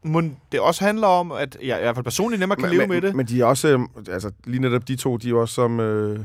må 0.04 0.22
det 0.52 0.60
også 0.60 0.84
handler 0.84 1.08
om, 1.08 1.32
at 1.32 1.58
jeg 1.64 1.78
i 1.78 1.82
hvert 1.82 1.96
fald 1.96 2.04
personligt 2.04 2.40
nemmere 2.40 2.56
kan 2.56 2.64
men, 2.70 2.72
leve 2.72 2.88
men, 2.88 2.90
med 2.90 3.02
det. 3.02 3.16
Men 3.16 3.26
de 3.26 3.42
er 3.42 3.46
også, 3.46 3.68
øh, 3.68 3.80
altså 4.14 4.32
lige 4.46 4.62
netop 4.62 4.88
de 4.88 4.96
to, 4.96 5.18
de 5.18 5.30
er 5.30 5.36
også 5.36 5.54
som, 5.54 5.80
øh, 5.80 6.20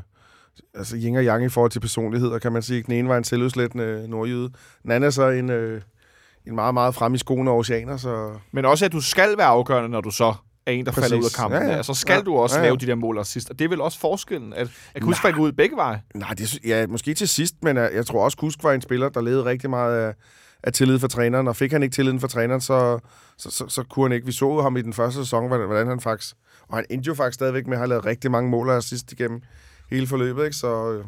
altså 0.75 0.97
yin 0.97 1.17
og 1.17 1.25
yang 1.25 1.45
i 1.45 1.49
forhold 1.49 1.71
til 1.71 1.81
personligheder, 1.81 2.39
kan 2.39 2.53
man 2.53 2.63
sige. 2.63 2.83
Den 2.83 2.93
ene 2.95 3.09
var 3.09 3.17
en 3.17 3.25
selvudslættende 3.25 4.09
nordjyde. 4.09 4.51
Den 4.83 4.91
anden 4.91 5.07
er 5.07 5.11
så 5.11 5.29
en, 5.29 5.51
øh, 5.51 5.81
en 6.47 6.55
meget, 6.55 6.75
meget 6.75 6.95
frem 6.95 7.15
i 7.15 7.19
skoene 7.19 7.51
oceaner, 7.51 7.97
så... 7.97 8.33
Men 8.53 8.65
også, 8.65 8.85
at 8.85 8.93
du 8.93 9.01
skal 9.01 9.39
være 9.39 9.47
afgørende, 9.47 9.89
når 9.89 10.01
du 10.01 10.11
så 10.11 10.35
er 10.67 10.73
en, 10.73 10.87
der 10.87 10.93
Præcis. 10.93 11.11
falder 11.11 11.25
ud 11.25 11.25
af 11.25 11.37
kampen. 11.37 11.63
Ja, 11.63 11.77
Ja. 11.77 11.83
Så 11.83 11.95
skal 11.95 12.15
Ja. 12.15 12.21
du 12.21 12.37
også 12.37 12.57
Ja, 12.57 12.63
ja, 12.63 12.67
lave 12.69 12.77
de 12.77 12.87
der 12.87 12.95
mål 12.95 13.19
og 13.19 13.27
sidst. 13.27 13.51
Og 13.51 13.59
det 13.59 13.65
er 13.65 13.69
vel 13.69 13.81
også 13.81 13.99
forskellen, 13.99 14.53
at, 14.53 14.69
at 14.95 15.03
Kusk 15.03 15.23
faldt 15.23 15.39
ud 15.39 15.53
begge 15.53 15.77
veje. 15.77 16.03
Nej, 16.15 16.31
det, 16.39 16.59
ja, 16.65 16.87
måske 16.87 17.15
til 17.15 17.29
sidst, 17.29 17.55
men 17.63 17.77
jeg, 17.77 17.91
jeg 17.95 18.07
tror 18.07 18.25
også, 18.25 18.37
Kusk 18.37 18.65
var 18.65 18.73
en 18.73 18.81
spiller, 18.81 19.09
der 19.09 19.21
levede 19.21 19.45
rigtig 19.45 19.71
meget 19.71 19.97
af, 19.99 20.15
af 20.67 20.73
tillid 20.73 20.99
fra 20.99 21.09
træneren, 21.09 21.49
og 21.49 21.57
fik 21.57 21.73
han 21.73 21.83
ikke 21.83 21.95
tilliden 21.95 22.21
fra 22.21 22.29
træneren, 22.29 22.61
så, 22.61 22.99
så, 23.39 23.51
så, 23.51 23.65
så 23.69 23.85
kunne 23.91 24.05
han 24.05 24.13
ikke. 24.13 24.27
Vi 24.27 24.33
så 24.33 24.61
ham 24.63 24.77
i 24.77 24.83
den 24.83 24.93
første 24.93 25.21
sæson, 25.21 25.49
hvordan, 25.49 25.87
han 25.87 26.01
faktisk... 26.01 26.37
Og 26.69 26.77
han 26.77 26.85
endte 26.91 27.07
jo 27.07 27.15
faktisk 27.15 27.35
stadigvæk 27.35 27.67
med 27.67 27.73
at 27.73 27.79
have 27.79 27.89
lavet 27.89 28.07
rigtig 28.07 28.31
mange 28.31 28.51
mål 28.51 28.69
og 28.69 28.83
sidst 28.83 29.13
igennem 29.13 29.43
hele 29.91 30.07
forløbet, 30.07 30.45
ikke? 30.45 30.57
Så 30.57 30.93
øh, 30.93 31.05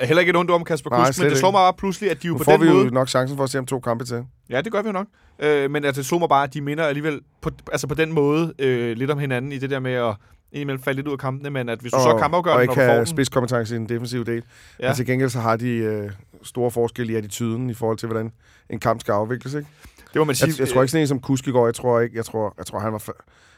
Heller 0.00 0.20
ikke 0.20 0.30
et 0.30 0.36
ondt 0.36 0.50
om 0.50 0.64
Kasper 0.64 0.90
Nej, 0.90 1.06
Kusk, 1.06 1.16
slet 1.16 1.24
men 1.24 1.30
det 1.30 1.38
slår 1.38 1.48
ikke. 1.48 1.54
mig 1.54 1.58
bare 1.58 1.72
pludselig, 1.74 2.10
at 2.10 2.22
de 2.22 2.26
jo 2.26 2.32
nu 2.32 2.38
på 2.38 2.44
får 2.44 2.52
den 2.52 2.60
vi 2.60 2.72
måde... 2.72 2.84
jo 2.84 2.90
nok 2.90 3.08
chancen 3.08 3.36
for 3.36 3.44
at 3.44 3.50
se 3.50 3.58
om 3.58 3.66
to 3.66 3.80
kampe 3.80 4.04
til. 4.04 4.24
Ja, 4.50 4.60
det 4.60 4.72
gør 4.72 4.82
vi 4.82 4.88
jo 4.88 4.92
nok. 4.92 5.06
Øh, 5.38 5.70
men 5.70 5.84
altså, 5.84 6.00
det 6.00 6.06
slog 6.06 6.20
mig 6.20 6.28
bare, 6.28 6.44
at 6.44 6.54
de 6.54 6.60
minder 6.60 6.84
alligevel 6.84 7.20
på, 7.40 7.50
altså 7.72 7.86
på 7.86 7.94
den 7.94 8.12
måde 8.12 8.52
øh, 8.58 8.96
lidt 8.96 9.10
om 9.10 9.18
hinanden 9.18 9.52
i 9.52 9.58
det 9.58 9.70
der 9.70 9.80
med 9.80 9.92
at 9.92 10.14
indimellem 10.56 10.82
falde 10.82 10.96
lidt 10.96 11.06
ud 11.06 11.12
af 11.12 11.18
kampene, 11.18 11.50
men 11.50 11.68
at 11.68 11.78
hvis 11.78 11.92
du 11.92 11.98
så 11.98 12.08
og 12.08 12.30
når 12.30 12.60
ikke 12.60 12.70
du 12.70 12.74
får 12.74 12.82
have 12.82 12.98
den, 12.98 13.06
spidskompetence 13.06 13.74
i 13.74 13.78
den 13.78 13.88
defensive 13.88 14.24
del. 14.24 14.42
Ja. 14.80 14.88
Men 14.88 14.96
til 14.96 15.06
gengæld 15.06 15.30
så 15.30 15.40
har 15.40 15.56
de 15.56 15.68
øh, 15.68 16.10
store 16.42 16.70
forskelle 16.70 17.12
i 17.12 17.16
attituden 17.16 17.70
i 17.70 17.74
forhold 17.74 17.98
til, 17.98 18.06
hvordan 18.08 18.32
en 18.70 18.80
kamp 18.80 19.00
skal 19.00 19.12
afvikles. 19.12 19.54
Ikke? 19.54 19.68
det 20.12 20.16
må 20.20 20.24
man 20.24 20.34
sige. 20.34 20.48
Jeg, 20.48 20.60
jeg 20.60 20.68
tror 20.68 20.82
ikke 20.82 20.90
sådan 20.92 21.02
en 21.02 21.08
som 21.08 21.20
Kusk 21.20 21.48
i 21.48 21.50
går. 21.50 21.66
Jeg 21.66 21.74
tror 21.74 22.00
ikke, 22.00 22.16
jeg 22.16 22.24
tror, 22.24 22.54
jeg 22.58 22.66
tror 22.66 22.78
han 22.78 22.92
var... 22.92 23.02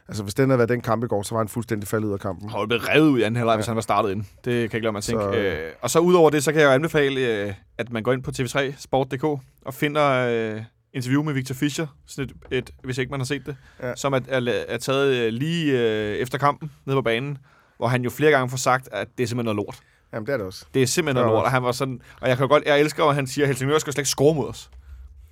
Altså, 0.08 0.22
hvis 0.22 0.34
den 0.34 0.50
havde 0.50 0.58
været 0.58 0.68
den 0.68 0.80
kamp 0.80 1.04
i 1.04 1.06
går, 1.06 1.22
så 1.22 1.34
var 1.34 1.38
han 1.40 1.48
fuldstændig 1.48 1.88
faldet 1.88 2.08
ud 2.08 2.12
af 2.12 2.20
kampen. 2.20 2.48
Han 2.50 2.60
var 2.60 2.66
blevet 2.66 2.88
revet 2.88 3.08
ud 3.08 3.18
i 3.18 3.22
anden 3.22 3.36
halvleg, 3.36 3.52
Ja. 3.52 3.56
hvis 3.56 3.66
han 3.66 3.74
var 3.74 3.82
startet 3.82 4.10
ind. 4.10 4.20
Det 4.20 4.44
kan 4.44 4.52
jeg 4.54 4.62
ikke 4.62 4.80
lade 4.80 4.92
mig 4.92 5.02
tænke. 5.02 5.22
Så- 5.22 5.32
Så... 5.32 5.38
Øh, 5.38 5.72
og 5.82 5.90
så 5.90 5.98
udover 5.98 6.30
det, 6.30 6.44
så 6.44 6.52
kan 6.52 6.60
jeg 6.60 6.66
jo 6.66 6.72
anbefale, 6.72 7.20
øh, 7.20 7.54
at 7.78 7.92
man 7.92 8.02
går 8.02 8.12
ind 8.12 8.22
på 8.22 8.30
tv3 8.38 8.74
sport.dk 8.78 9.24
og 9.64 9.74
finder 9.74 10.10
øh, 10.54 10.62
interview 10.98 11.22
med 11.22 11.32
Victor 11.34 11.54
Fischer, 11.54 11.86
sådan 12.06 12.30
et, 12.50 12.58
et, 12.58 12.70
hvis 12.84 12.98
ikke 12.98 13.10
man 13.10 13.20
har 13.20 13.24
set 13.24 13.46
det, 13.46 13.56
Ja. 13.82 13.96
som 13.96 14.12
er, 14.12 14.20
er, 14.28 14.64
er 14.68 14.78
taget 14.78 15.14
øh, 15.16 15.32
lige 15.32 15.72
øh, 15.80 16.16
efter 16.16 16.38
kampen 16.38 16.70
nede 16.86 16.96
på 16.96 17.02
banen, 17.02 17.38
hvor 17.76 17.88
han 17.88 18.02
jo 18.04 18.10
flere 18.10 18.30
gange 18.30 18.50
får 18.50 18.56
sagt, 18.56 18.88
at 18.92 19.08
det 19.18 19.22
er 19.24 19.28
simpelthen 19.28 19.56
noget 19.56 19.66
lort. 19.66 19.78
Jamen, 20.12 20.26
det 20.26 20.32
er 20.32 20.36
det 20.36 20.46
også. 20.46 20.64
Det 20.74 20.82
er 20.82 20.86
simpelthen 20.86 21.16
Ja. 21.16 21.22
noget 21.22 21.36
lort. 21.36 21.44
Og 21.44 21.50
han 21.50 21.62
var 21.62 21.72
sådan, 21.72 22.00
og 22.20 22.28
jeg 22.28 22.36
kan 22.38 22.48
godt, 22.48 22.62
jeg 22.66 22.80
elsker, 22.80 23.04
at 23.04 23.14
han 23.14 23.26
siger, 23.26 23.44
at 23.44 23.48
Helsingør 23.48 23.78
skal 23.78 23.92
slet 23.92 24.00
ikke 24.02 24.08
score 24.10 24.34
mod 24.34 24.48
os. 24.48 24.70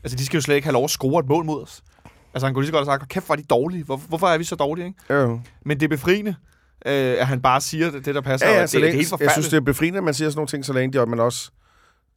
Altså, 0.05 0.17
de 0.17 0.27
skal 0.27 0.37
jo 0.37 0.43
slet 0.43 0.55
ikke 0.55 0.67
have 0.67 0.73
lov 0.73 0.85
at 0.85 0.91
score 0.91 1.21
et 1.21 1.27
mål 1.29 1.45
mod 1.45 1.62
os. 1.62 1.83
Altså, 2.35 2.47
han 2.47 2.55
kunne 2.55 2.62
lige 2.62 2.69
så 2.69 2.73
godt 2.73 2.89
have 2.89 2.99
sagt, 3.01 3.09
kæft, 3.09 3.31
er 3.31 3.35
de 3.37 3.43
dårlige. 3.43 3.85
Hvor, 3.85 3.97
hvorfor 3.97 4.27
er 4.27 4.39
vi 4.39 4.45
så 4.45 4.55
dårlige, 4.57 4.87
ikke? 4.87 5.14
Jo. 5.14 5.41
Men 5.64 5.81
det 5.81 5.85
er 5.85 5.89
befriende, 5.89 6.35
øh, 6.87 6.95
at 7.19 7.27
han 7.27 7.43
bare 7.43 7.61
siger 7.61 7.91
det, 7.91 8.05
det 8.05 8.14
der 8.14 8.21
passer. 8.21 8.49
Ja, 8.49 8.55
ja, 8.55 8.62
det, 8.62 8.71
så 8.71 8.77
det 8.77 8.83
er 8.83 8.87
længe, 8.87 8.97
helt 8.97 9.05
jeg 9.05 9.11
forfærdeligt. 9.11 9.33
synes, 9.33 9.49
det 9.49 9.57
er 9.57 9.61
befriende, 9.61 9.97
at 9.99 10.05
man 10.05 10.14
siger 10.14 10.31
sådan 10.31 10.39
nogle 10.39 10.49
ting, 10.49 10.64
så 10.64 10.73
længe 10.73 10.93
de, 10.93 11.01
og 11.01 11.09
man 11.09 11.21
også 11.21 11.51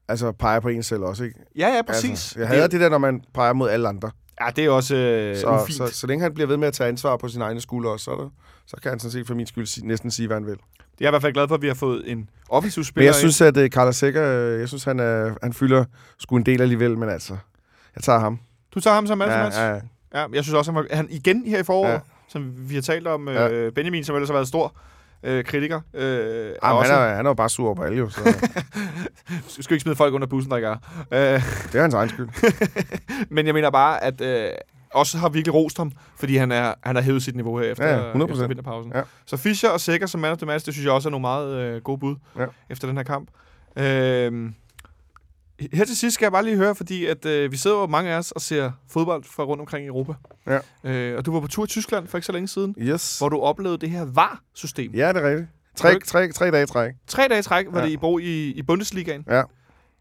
altså, 0.09 0.31
peger 0.31 0.59
på 0.59 0.67
en 0.67 0.83
selv 0.83 1.01
også. 1.03 1.23
Ikke? 1.23 1.39
Ja, 1.57 1.67
ja, 1.75 1.81
præcis. 1.81 2.09
Altså, 2.09 2.39
jeg 2.39 2.47
hader 2.47 2.67
det 2.67 2.81
der, 2.81 2.89
når 2.89 2.97
man 2.97 3.21
peger 3.33 3.53
mod 3.53 3.69
alle 3.69 3.87
andre. 3.87 4.11
Ja, 4.41 4.45
det 4.55 4.65
er 4.65 4.69
også 4.69 4.95
øh, 4.95 5.37
Så, 5.37 5.59
ufint. 5.61 5.77
så, 5.77 5.87
så 5.87 6.07
længe 6.07 6.23
han 6.23 6.33
bliver 6.33 6.47
ved 6.47 6.57
med 6.57 6.67
at 6.67 6.73
tage 6.73 6.87
ansvar 6.89 7.17
på 7.17 7.27
sin 7.27 7.41
egne 7.41 7.61
skuldre 7.61 7.91
også, 7.91 8.03
så, 8.03 8.11
er 8.11 8.15
det, 8.17 8.29
så 8.67 8.77
kan 8.83 8.89
han 8.91 8.99
sådan 8.99 9.11
set 9.11 9.27
for 9.27 9.35
min 9.35 9.47
skyld 9.47 9.65
si- 9.65 9.81
næsten 9.85 10.11
sige, 10.11 10.27
hvad 10.27 10.37
han 10.37 10.45
vil. 10.45 10.57
Jeg 10.99 11.05
er 11.05 11.09
i 11.09 11.11
hvert 11.11 11.21
fald 11.21 11.33
glad 11.33 11.47
for, 11.47 11.55
at 11.55 11.61
vi 11.61 11.67
har 11.67 11.73
fået 11.73 12.11
en 12.11 12.29
offensiv 12.49 12.79
Men 12.81 12.85
spiller 12.85 13.07
jeg 13.07 13.15
synes, 13.15 13.41
at 13.41 13.57
uh, 13.57 13.65
Carla 13.67 13.91
Sækker, 13.91 14.23
øh, 14.53 14.59
jeg 14.59 14.67
synes, 14.67 14.83
han, 14.83 14.99
er, 14.99 15.33
han 15.43 15.53
fylder 15.53 15.85
sgu 16.19 16.35
en 16.37 16.45
del 16.45 16.61
alligevel, 16.61 16.97
men 16.97 17.09
altså, 17.09 17.37
jeg 17.95 18.03
tager 18.03 18.19
ham. 18.19 18.39
Du 18.75 18.79
tager 18.79 18.93
ham 18.93 19.07
som 19.07 19.21
Ja, 19.21 19.43
ja, 19.45 19.69
ja. 19.73 19.79
Ja, 20.13 20.25
jeg 20.33 20.43
synes 20.43 20.53
også, 20.53 20.71
han 20.71 20.75
var 20.75 20.95
han 20.95 21.07
igen 21.09 21.43
her 21.45 21.59
i 21.59 21.63
foråret. 21.63 21.91
Ja. 21.93 21.99
som 22.27 22.69
vi 22.69 22.75
har 22.75 22.81
talt 22.81 23.07
om, 23.07 23.27
Ja. 23.27 23.49
øh, 23.49 23.71
Benjamin, 23.71 24.03
som 24.03 24.15
ellers 24.15 24.29
har 24.29 24.33
været 24.33 24.47
stor 24.47 24.75
øh, 25.23 25.43
kritiker. 25.43 25.81
Øh, 25.93 26.01
er 26.03 26.45
Jamen, 26.63 26.77
også, 26.77 26.93
han, 26.93 27.01
er, 27.09 27.15
han 27.15 27.25
er 27.25 27.29
jo 27.29 27.33
bare 27.33 27.49
sur 27.49 27.73
på 27.73 27.83
alle, 27.83 27.97
jo, 27.97 28.09
så 28.09 28.19
Du 29.57 29.63
skal 29.63 29.73
ikke 29.73 29.83
smide 29.83 29.95
folk 29.95 30.13
under 30.13 30.27
bussen, 30.27 30.51
der 30.51 30.57
ikke 30.57 30.67
er. 30.67 30.75
Øh, 31.11 31.41
det 31.71 31.75
er 31.75 31.81
hans 31.81 31.93
egen 31.93 32.09
skyld. 32.09 32.29
men 33.35 33.45
jeg 33.45 33.53
mener 33.53 33.69
bare, 33.69 34.03
at 34.03 34.21
øh, 34.21 34.51
også 34.93 35.17
har 35.17 35.29
virkelig 35.29 35.53
rost 35.53 35.77
ham, 35.77 35.91
fordi 36.19 36.35
han, 36.37 36.51
er, 36.51 36.73
han 36.83 36.95
har 36.95 37.03
hævet 37.03 37.23
sit 37.23 37.35
niveau 37.35 37.59
her 37.59 37.71
efter, 37.71 37.87
ja, 37.87 38.13
100%. 38.13 38.31
efter 38.31 38.47
vinterpausen. 38.47 38.91
Ja. 38.95 39.01
Så 39.25 39.37
Fischer 39.37 39.69
og 39.69 39.79
Sækker 39.79 40.07
som 40.07 40.21
man 40.21 40.31
of 40.31 40.37
the 40.37 40.45
match, 40.45 40.65
det 40.65 40.73
synes 40.73 40.85
jeg 40.85 40.93
også 40.93 41.09
er 41.09 41.11
nogle 41.11 41.21
meget 41.21 41.55
øh, 41.55 41.81
gode 41.81 41.97
bud 41.99 42.15
Ja. 42.39 42.45
efter 42.69 42.87
den 42.87 42.97
her 42.97 43.03
kamp. 43.03 43.29
Øh, 43.77 44.49
her 45.73 45.85
til 45.85 45.97
sidst 45.97 46.13
skal 46.13 46.25
jeg 46.25 46.31
bare 46.31 46.43
lige 46.43 46.55
høre, 46.55 46.75
fordi 46.75 47.05
at, 47.05 47.25
øh, 47.25 47.51
vi 47.51 47.57
sidder 47.57 47.77
jo 47.79 47.85
mange 47.87 48.11
af 48.11 48.17
os 48.17 48.31
og 48.31 48.41
ser 48.41 48.71
fodbold 48.89 49.23
fra 49.23 49.43
rundt 49.43 49.61
omkring 49.61 49.85
i 49.85 49.87
Europa. 49.87 50.13
Ja. 50.47 50.59
Øh, 50.91 51.17
og 51.17 51.25
du 51.25 51.31
var 51.33 51.39
på 51.39 51.47
tur 51.47 51.63
i 51.63 51.67
Tyskland 51.67 52.07
for 52.07 52.17
ikke 52.17 52.25
så 52.25 52.31
længe 52.31 52.47
siden, 52.47 52.75
Yes. 52.77 53.17
hvor 53.19 53.29
du 53.29 53.39
oplevede 53.39 53.77
det 53.77 53.89
her 53.89 54.05
VAR-system. 54.05 54.91
Ja, 54.93 55.07
det 55.13 55.17
er 55.23 55.29
rigtigt. 55.29 55.47
Tre, 55.75 55.99
tre, 55.99 56.31
tre 56.31 56.51
dage 56.51 56.63
i 56.63 56.67
træk. 56.67 56.91
Tre 57.07 57.27
dage 57.27 57.39
i 57.39 57.43
træk 57.43 57.65
var 57.71 57.79
Ja. 57.79 57.85
det 57.85 57.91
i 57.91 57.97
brug 57.97 58.21
i, 58.21 58.51
i 58.51 58.61
Bundesligaen. 58.61 59.25
Ja. 59.27 59.43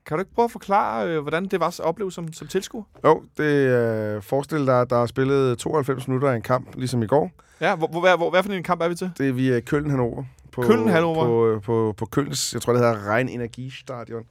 Kan 0.06 0.16
du 0.16 0.20
ikke 0.20 0.34
prøve 0.34 0.44
at 0.44 0.50
forklare, 0.50 1.08
øh, 1.08 1.20
hvordan 1.22 1.46
det 1.46 1.60
var 1.60 1.66
at 1.66 1.80
opleve 1.80 2.12
som, 2.12 2.32
som 2.32 2.46
tilskuer? 2.48 2.82
Jo, 3.04 3.22
det 3.36 3.44
øh, 3.44 4.22
forestil 4.22 4.66
dig, 4.66 4.80
at 4.80 4.90
der 4.90 5.02
er 5.02 5.06
spillet 5.06 5.58
92 5.58 6.08
minutter 6.08 6.30
af 6.30 6.36
en 6.36 6.42
kamp, 6.42 6.74
ligesom 6.76 7.02
i 7.02 7.06
går. 7.06 7.30
Ja, 7.60 7.76
hvor, 7.76 7.86
hvor, 7.86 8.16
hvor, 8.16 8.30
hvad 8.30 8.42
for 8.42 8.52
en 8.52 8.62
kamp 8.62 8.82
er 8.82 8.88
vi 8.88 8.94
til? 8.94 9.10
Det 9.18 9.28
er 9.28 9.32
via 9.32 9.60
Køln 9.60 9.90
Hannover. 9.90 10.24
På, 10.52 10.62
Köln 10.62 10.88
Hannover? 10.88 11.24
På, 11.24 11.48
øh, 11.48 11.62
på, 11.62 11.94
på 11.96 12.06
Kølns, 12.06 12.54
jeg 12.54 12.62
tror 12.62 12.72
det 12.72 12.82
hedder 12.82 13.12
Rhein 13.12 13.28
Energistadion. 13.28 14.22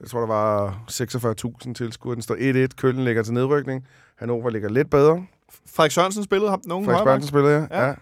Jeg 0.00 0.08
tror, 0.08 0.20
der 0.20 0.26
var 0.26 0.82
46.000 0.90 1.72
tilskuere. 1.72 2.14
Den 2.14 2.22
står 2.22 2.66
1-1. 2.66 2.68
Køln 2.76 3.04
ligger 3.04 3.22
til 3.22 3.34
nedrykning. 3.34 3.86
Hannover 4.16 4.50
ligger 4.50 4.68
lidt 4.68 4.90
bedre. 4.90 5.26
Frederik 5.66 5.92
Sørensen 5.92 6.24
spillede 6.24 6.50
ham 6.50 6.62
nogen 6.64 6.84
Frederik 6.84 7.02
højre 7.02 7.14
Børnsen 7.14 7.28
spiller, 7.28 7.50
ja. 7.50 7.86
Ja. 7.86 7.94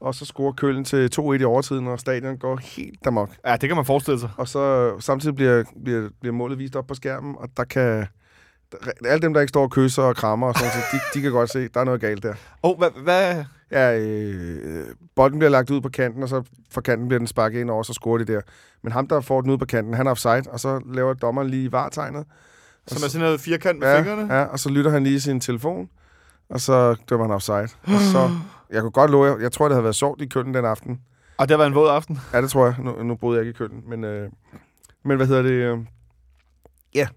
Og 0.00 0.14
så 0.14 0.24
scorer 0.24 0.52
Køln 0.52 0.84
til 0.84 1.10
2-1 1.18 1.32
i 1.32 1.44
overtiden, 1.44 1.86
og 1.86 2.00
stadion 2.00 2.38
går 2.38 2.56
helt 2.56 3.06
amok. 3.06 3.30
Ja, 3.46 3.56
det 3.56 3.68
kan 3.68 3.76
man 3.76 3.84
forestille 3.84 4.20
sig. 4.20 4.30
Og 4.36 4.48
så 4.48 4.94
samtidig 5.00 5.36
bliver, 5.36 5.64
bliver, 5.84 6.08
bliver 6.20 6.34
målet 6.34 6.58
vist 6.58 6.76
op 6.76 6.86
på 6.86 6.94
skærmen, 6.94 7.34
og 7.38 7.48
der 7.56 7.64
kan... 7.64 8.06
Alle 9.04 9.22
dem, 9.22 9.34
der 9.34 9.40
ikke 9.40 9.48
står 9.48 9.62
og 9.62 9.70
kysser 9.70 10.02
og 10.02 10.16
krammer 10.16 10.46
og 10.46 10.54
sådan 10.54 10.70
noget, 10.74 10.84
de, 10.92 11.18
de 11.18 11.22
kan 11.22 11.32
godt 11.32 11.50
se, 11.50 11.68
der 11.68 11.80
er 11.80 11.84
noget 11.84 12.00
galt 12.00 12.22
der. 12.22 12.34
Og 12.62 12.76
hvad, 12.78 12.90
hvad, 13.02 13.44
Ja, 13.74 13.98
øh, 13.98 14.86
bolden 15.16 15.38
bliver 15.38 15.50
lagt 15.50 15.70
ud 15.70 15.80
på 15.80 15.88
kanten, 15.88 16.22
og 16.22 16.28
så 16.28 16.42
fra 16.70 16.80
kanten 16.80 17.08
bliver 17.08 17.18
den 17.18 17.26
sparket 17.26 17.60
ind 17.60 17.70
over, 17.70 17.82
så 17.82 17.92
scorer 17.92 18.18
de 18.18 18.24
der. 18.24 18.40
Men 18.82 18.92
ham, 18.92 19.06
der 19.06 19.20
får 19.20 19.40
den 19.40 19.50
ud 19.50 19.58
på 19.58 19.64
kanten, 19.64 19.94
han 19.94 20.06
er 20.06 20.10
offside, 20.10 20.42
og 20.48 20.60
så 20.60 20.80
laver 20.92 21.14
dommeren 21.14 21.50
lige 21.50 21.72
vartegnet. 21.72 22.24
som 22.86 23.02
er 23.04 23.08
sådan 23.08 23.24
noget 23.24 23.40
firkant 23.40 23.78
med 23.78 23.88
ja, 23.88 23.98
fingrene? 23.98 24.34
Ja, 24.34 24.44
og 24.44 24.58
så 24.58 24.68
lytter 24.68 24.90
han 24.90 25.04
lige 25.04 25.16
i 25.16 25.18
sin 25.18 25.40
telefon, 25.40 25.88
og 26.50 26.60
så 26.60 26.96
dømmer 27.08 27.26
han 27.26 27.34
offside. 27.34 27.68
Og 27.82 28.00
så, 28.12 28.30
jeg 28.70 28.80
kunne 28.80 28.90
godt 28.90 29.10
love 29.10 29.26
jer, 29.26 29.38
jeg 29.38 29.52
tror, 29.52 29.68
det 29.68 29.74
havde 29.74 29.84
været 29.84 29.96
sjovt 29.96 30.22
i 30.22 30.26
Køln 30.26 30.54
den 30.54 30.64
aften. 30.64 31.00
Og 31.38 31.48
det 31.48 31.50
har 31.50 31.58
været 31.58 31.68
en 31.68 31.74
våd 31.74 31.90
aften. 31.90 32.20
Ja, 32.32 32.42
det 32.42 32.50
tror 32.50 32.66
jeg. 32.66 32.74
Nu, 32.78 33.02
nu 33.02 33.14
boede 33.14 33.38
jeg 33.38 33.46
ikke 33.46 33.56
i 33.56 33.58
Køln, 33.58 33.82
men, 33.88 34.04
øh, 34.04 34.30
men 35.04 35.16
hvad 35.16 35.26
hedder 35.26 35.42
det? 35.42 35.50
Øh, 35.50 35.78
ja, 36.94 37.08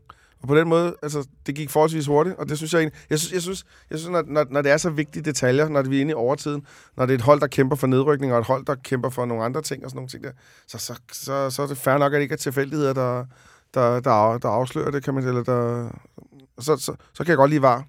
og 0.42 0.48
på 0.48 0.56
den 0.58 0.68
måde, 0.70 0.96
altså, 1.04 1.28
det 1.46 1.56
gik 1.56 1.70
forholdsvis 1.70 2.06
hurtigt, 2.08 2.36
og 2.36 2.50
det 2.50 2.58
synes 2.58 2.74
jeg 2.74 2.80
egentlig, 2.80 3.00
jeg 3.10 3.20
synes, 3.20 3.34
jeg 3.34 3.42
synes, 3.42 3.66
jeg 3.90 4.00
synes 4.00 4.12
når, 4.12 4.24
når, 4.28 4.46
når 4.50 4.62
det 4.62 4.72
er 4.72 4.78
så 4.78 4.90
vigtige 4.90 5.24
detaljer, 5.24 5.70
når 5.70 5.82
vi 5.82 5.98
er 5.98 6.02
inde 6.02 6.12
i 6.12 6.14
overtiden, 6.14 6.66
når 6.98 7.06
det 7.06 7.14
er 7.14 7.18
et 7.18 7.22
hold, 7.24 7.40
der 7.40 7.48
kæmper 7.48 7.76
for 7.76 7.88
nedrykning, 7.88 8.34
og 8.34 8.40
et 8.40 8.46
hold, 8.46 8.66
der 8.66 8.76
kæmper 8.84 9.10
for 9.10 9.26
nogle 9.26 9.44
andre 9.44 9.62
ting 9.62 9.84
og 9.84 9.90
sådan 9.90 9.98
nogle 9.98 10.10
ting 10.10 10.24
der, 10.24 10.32
så, 10.68 10.78
så, 10.78 10.94
så, 11.12 11.50
så 11.50 11.62
er 11.64 11.68
det 11.68 11.78
fair 11.78 11.98
nok, 11.98 12.14
at 12.14 12.18
det 12.18 12.22
ikke 12.22 12.34
er 12.34 12.38
tilfældigheder, 12.38 12.94
der, 12.94 13.26
der, 13.74 14.00
der, 14.00 14.38
der 14.38 14.50
afslører 14.50 14.92
det, 14.92 15.04
kan 15.04 15.14
man 15.14 15.24
eller 15.28 15.44
der, 15.44 15.90
så, 16.60 16.78
så, 16.78 16.96
så 17.14 17.24
kan 17.24 17.28
jeg 17.28 17.38
godt 17.38 17.50
lide 17.50 17.62
var. 17.62 17.84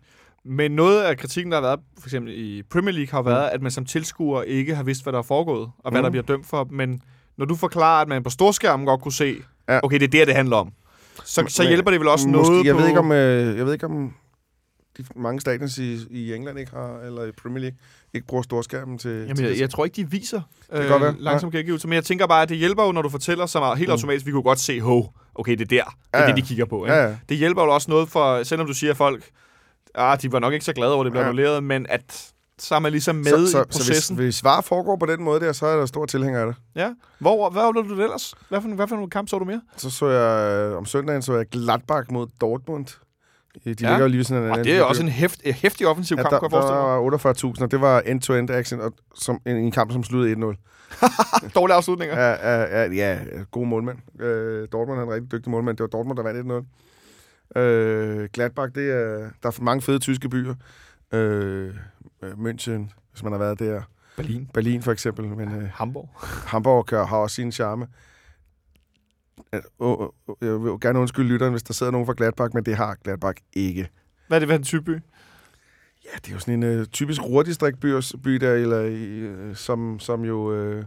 Men 0.44 0.70
noget 0.70 1.02
af 1.02 1.18
kritikken, 1.18 1.52
der 1.52 1.56
har 1.60 1.62
været, 1.62 1.80
for 2.00 2.06
eksempel 2.08 2.32
i 2.36 2.62
Premier 2.62 2.92
League, 2.94 3.10
har 3.10 3.22
været, 3.22 3.48
at 3.48 3.62
man 3.62 3.70
som 3.70 3.84
tilskuer 3.84 4.42
ikke 4.42 4.74
har 4.74 4.82
vidst, 4.82 5.02
hvad 5.02 5.12
der 5.12 5.18
er 5.18 5.22
foregået, 5.22 5.70
og 5.78 5.90
hvad 5.90 6.00
Mm. 6.00 6.04
der 6.04 6.10
bliver 6.10 6.22
dømt 6.22 6.46
for. 6.46 6.68
Men 6.70 7.00
når 7.36 7.44
du 7.46 7.54
forklarer, 7.56 8.02
at 8.02 8.08
man 8.08 8.22
på 8.22 8.30
storskærmen 8.30 8.86
godt 8.86 9.00
kunne 9.02 9.12
se, 9.12 9.36
Ja. 9.68 9.80
okay, 9.82 9.96
det 10.00 10.04
er 10.04 10.08
der, 10.08 10.24
det 10.24 10.34
handler 10.34 10.56
om, 10.56 10.72
så, 11.24 11.44
så 11.48 11.68
hjælper 11.68 11.90
det 11.90 12.00
vel 12.00 12.08
også 12.08 12.28
Måske, 12.28 12.50
noget 12.52 12.66
jeg 12.66 12.74
på... 12.74 12.80
ved 12.80 12.88
ikke 12.88 12.98
om, 13.00 13.12
øh, 13.12 13.56
jeg 13.58 13.66
ved 13.66 13.72
ikke 13.72 13.86
om 13.86 14.14
de 14.98 15.04
mange 15.16 15.40
stadions 15.40 15.78
i, 15.78 15.98
i 16.10 16.34
England 16.34 16.58
ikke 16.58 16.70
har, 16.72 16.98
eller 16.98 17.24
i 17.24 17.32
Premier 17.42 17.60
League, 17.60 17.78
ikke 18.14 18.26
bruger 18.26 18.42
storskærmen 18.42 18.98
til... 18.98 19.10
Jamen, 19.10 19.36
til 19.36 19.44
jeg, 19.44 19.54
det. 19.54 19.60
jeg 19.60 19.70
tror 19.70 19.84
ikke, 19.84 19.96
de 19.96 20.10
viser 20.10 20.40
kan 20.72 20.82
øh, 20.84 21.00
være. 21.00 21.14
langsom. 21.18 21.52
Men 21.84 21.92
jeg 21.92 22.04
tænker 22.04 22.26
bare, 22.26 22.42
at 22.42 22.48
det 22.48 22.56
hjælper 22.56 22.84
jo, 22.84 22.92
når 22.92 23.02
du 23.02 23.08
fortæller 23.08 23.46
så 23.46 23.58
meget, 23.60 23.78
helt 23.78 23.88
Mm. 23.88 23.92
automatisk, 23.92 24.26
vi 24.26 24.30
kunne 24.30 24.42
godt 24.42 24.60
se, 24.60 24.80
ho, 24.80 25.04
okay, 25.34 25.52
det 25.52 25.60
er 25.60 25.64
der. 25.66 25.84
Det 25.84 25.84
er 26.12 26.20
Ja, 26.20 26.26
det, 26.26 26.36
de 26.36 26.42
kigger 26.42 26.64
på. 26.64 26.84
Ikke? 26.84 26.96
Ja, 26.96 27.08
ja. 27.08 27.16
Det 27.28 27.36
hjælper 27.36 27.62
jo 27.62 27.74
også 27.74 27.90
noget 27.90 28.08
for, 28.08 28.42
selvom 28.42 28.66
du 28.66 28.72
siger, 28.74 28.90
at 28.90 28.96
folk, 28.96 29.24
ah, 29.94 30.22
de 30.22 30.32
var 30.32 30.38
nok 30.38 30.52
ikke 30.52 30.64
så 30.64 30.72
glade 30.72 30.92
over, 30.92 31.00
at 31.02 31.04
det 31.04 31.12
blev 31.12 31.20
Ja. 31.22 31.28
annulleret, 31.28 31.64
men 31.64 31.86
at 31.88 32.32
så 32.58 32.74
er 32.74 32.78
man 32.78 32.92
ligesom 32.92 33.16
med 33.16 33.24
så, 33.46 33.46
så, 33.50 33.60
i 33.60 33.64
processen. 33.64 34.16
Så 34.16 34.22
hvis, 34.22 34.34
hvis 34.36 34.44
VAR 34.44 34.60
foregår 34.60 34.96
på 34.96 35.06
den 35.06 35.22
måde 35.22 35.40
der, 35.40 35.52
så 35.52 35.66
er 35.66 35.76
der 35.78 35.86
stor 35.86 36.06
tilhænger 36.06 36.40
af 36.40 36.46
det. 36.46 36.56
Ja. 36.76 36.90
Hvor, 37.18 37.50
hvad 37.50 37.62
oplevede 37.62 37.94
du 37.94 38.02
ellers? 38.02 38.34
Hvad 38.48 38.60
for, 38.62 38.68
hvad 38.68 38.88
for 38.88 38.96
nogle 38.96 39.10
kamp 39.10 39.28
så 39.28 39.38
du 39.38 39.44
mere? 39.44 39.60
Så 39.76 39.90
så 39.90 40.08
jeg, 40.08 40.52
øh, 40.70 40.76
om 40.76 40.86
søndagen 40.86 41.22
så 41.22 41.36
jeg 41.36 41.46
Gladbach 41.46 42.12
mod 42.12 42.26
Dortmund. 42.40 42.86
De 42.86 43.60
Ja. 43.64 43.70
ligger 43.70 43.98
jo 43.98 44.06
lige 44.06 44.24
sådan 44.24 44.44
en 44.44 44.50
Og 44.50 44.64
det 44.64 44.76
er 44.76 44.82
også 44.82 45.02
en 45.02 45.08
heft, 45.08 45.40
en 45.44 45.54
hæftig 45.54 45.86
offensiv 45.86 46.16
ja, 46.16 46.22
kamp, 46.22 46.30
der, 46.30 46.38
der 46.38 46.44
jeg 46.46 46.50
forestille 46.50 46.80
mig. 46.80 47.44
var 47.44 47.54
48.000, 47.58 47.62
og 47.62 47.70
det 47.70 47.80
var 47.80 48.00
end-to-end 48.00 48.50
action, 48.50 48.80
og 48.80 48.92
som, 49.14 49.40
en, 49.46 49.56
en 49.56 49.70
kamp, 49.70 49.92
som 49.92 50.04
sluttede 50.04 50.34
1-0. 50.34 51.50
Dårlige 51.54 51.76
afslutninger. 51.76 52.20
Ja. 52.20 52.30
Ja, 52.52 52.82
ja, 52.84 52.92
ja, 52.92 53.18
god 53.50 53.66
målmand. 53.66 54.22
Øh, 54.22 54.68
Dortmund 54.72 55.00
er 55.00 55.04
en 55.04 55.10
rigtig 55.10 55.32
dygtig 55.32 55.50
målmand. 55.50 55.76
Det 55.76 55.82
var 55.82 55.88
Dortmund, 55.88 56.16
der 56.16 56.22
vandt 56.22 56.66
1-0. 57.56 57.60
Øh, 57.60 58.28
Gladbach, 58.32 58.74
det 58.74 58.90
er, 58.92 59.30
der 59.42 59.48
er 59.48 59.62
mange 59.62 59.82
fede 59.82 59.98
tyske 59.98 60.28
byer. 60.28 60.54
Øh, 61.12 61.70
München, 62.22 62.92
hvis 63.12 63.22
man 63.22 63.32
har 63.32 63.38
været 63.38 63.58
der. 63.58 63.82
Berlin. 64.16 64.50
Berlin 64.54 64.82
for 64.82 64.92
eksempel, 64.92 65.24
men 65.28 65.52
øh, 65.62 65.68
Hamburg. 65.72 66.08
Hamburg 66.46 66.84
har 66.90 67.04
har 67.04 67.16
også 67.16 67.34
sin 67.34 67.52
charme. 67.52 67.86
Øh, 69.52 69.60
Jeg 70.40 70.52
vil 70.62 70.68
jo 70.68 70.78
gerne 70.80 70.98
undskylde 70.98 71.28
lytteren, 71.28 71.52
hvis 71.52 71.62
der 71.62 71.74
sidder 71.74 71.92
nogen 71.92 72.06
fra 72.06 72.14
Gladbach, 72.16 72.54
men 72.54 72.64
det 72.64 72.76
har 72.76 72.94
Gladbach 73.04 73.42
ikke. 73.52 73.88
Hvad 74.28 74.38
er 74.38 74.40
det 74.40 74.48
for 74.48 74.56
en 74.56 74.62
type 74.62 74.82
by? 74.82 74.92
Ja, 76.04 76.16
det 76.16 76.28
er 76.28 76.32
jo 76.32 76.38
sådan 76.38 76.62
en 76.62 76.80
uh, 76.80 76.84
typisk 76.86 77.22
rurdistriktby 77.22 77.86
by 78.22 78.30
der, 78.34 78.52
eller, 78.54 78.80
i, 78.80 79.28
uh, 79.48 79.56
som, 79.56 79.98
som 80.00 80.24
jo 80.24 80.36
uh, 80.78 80.84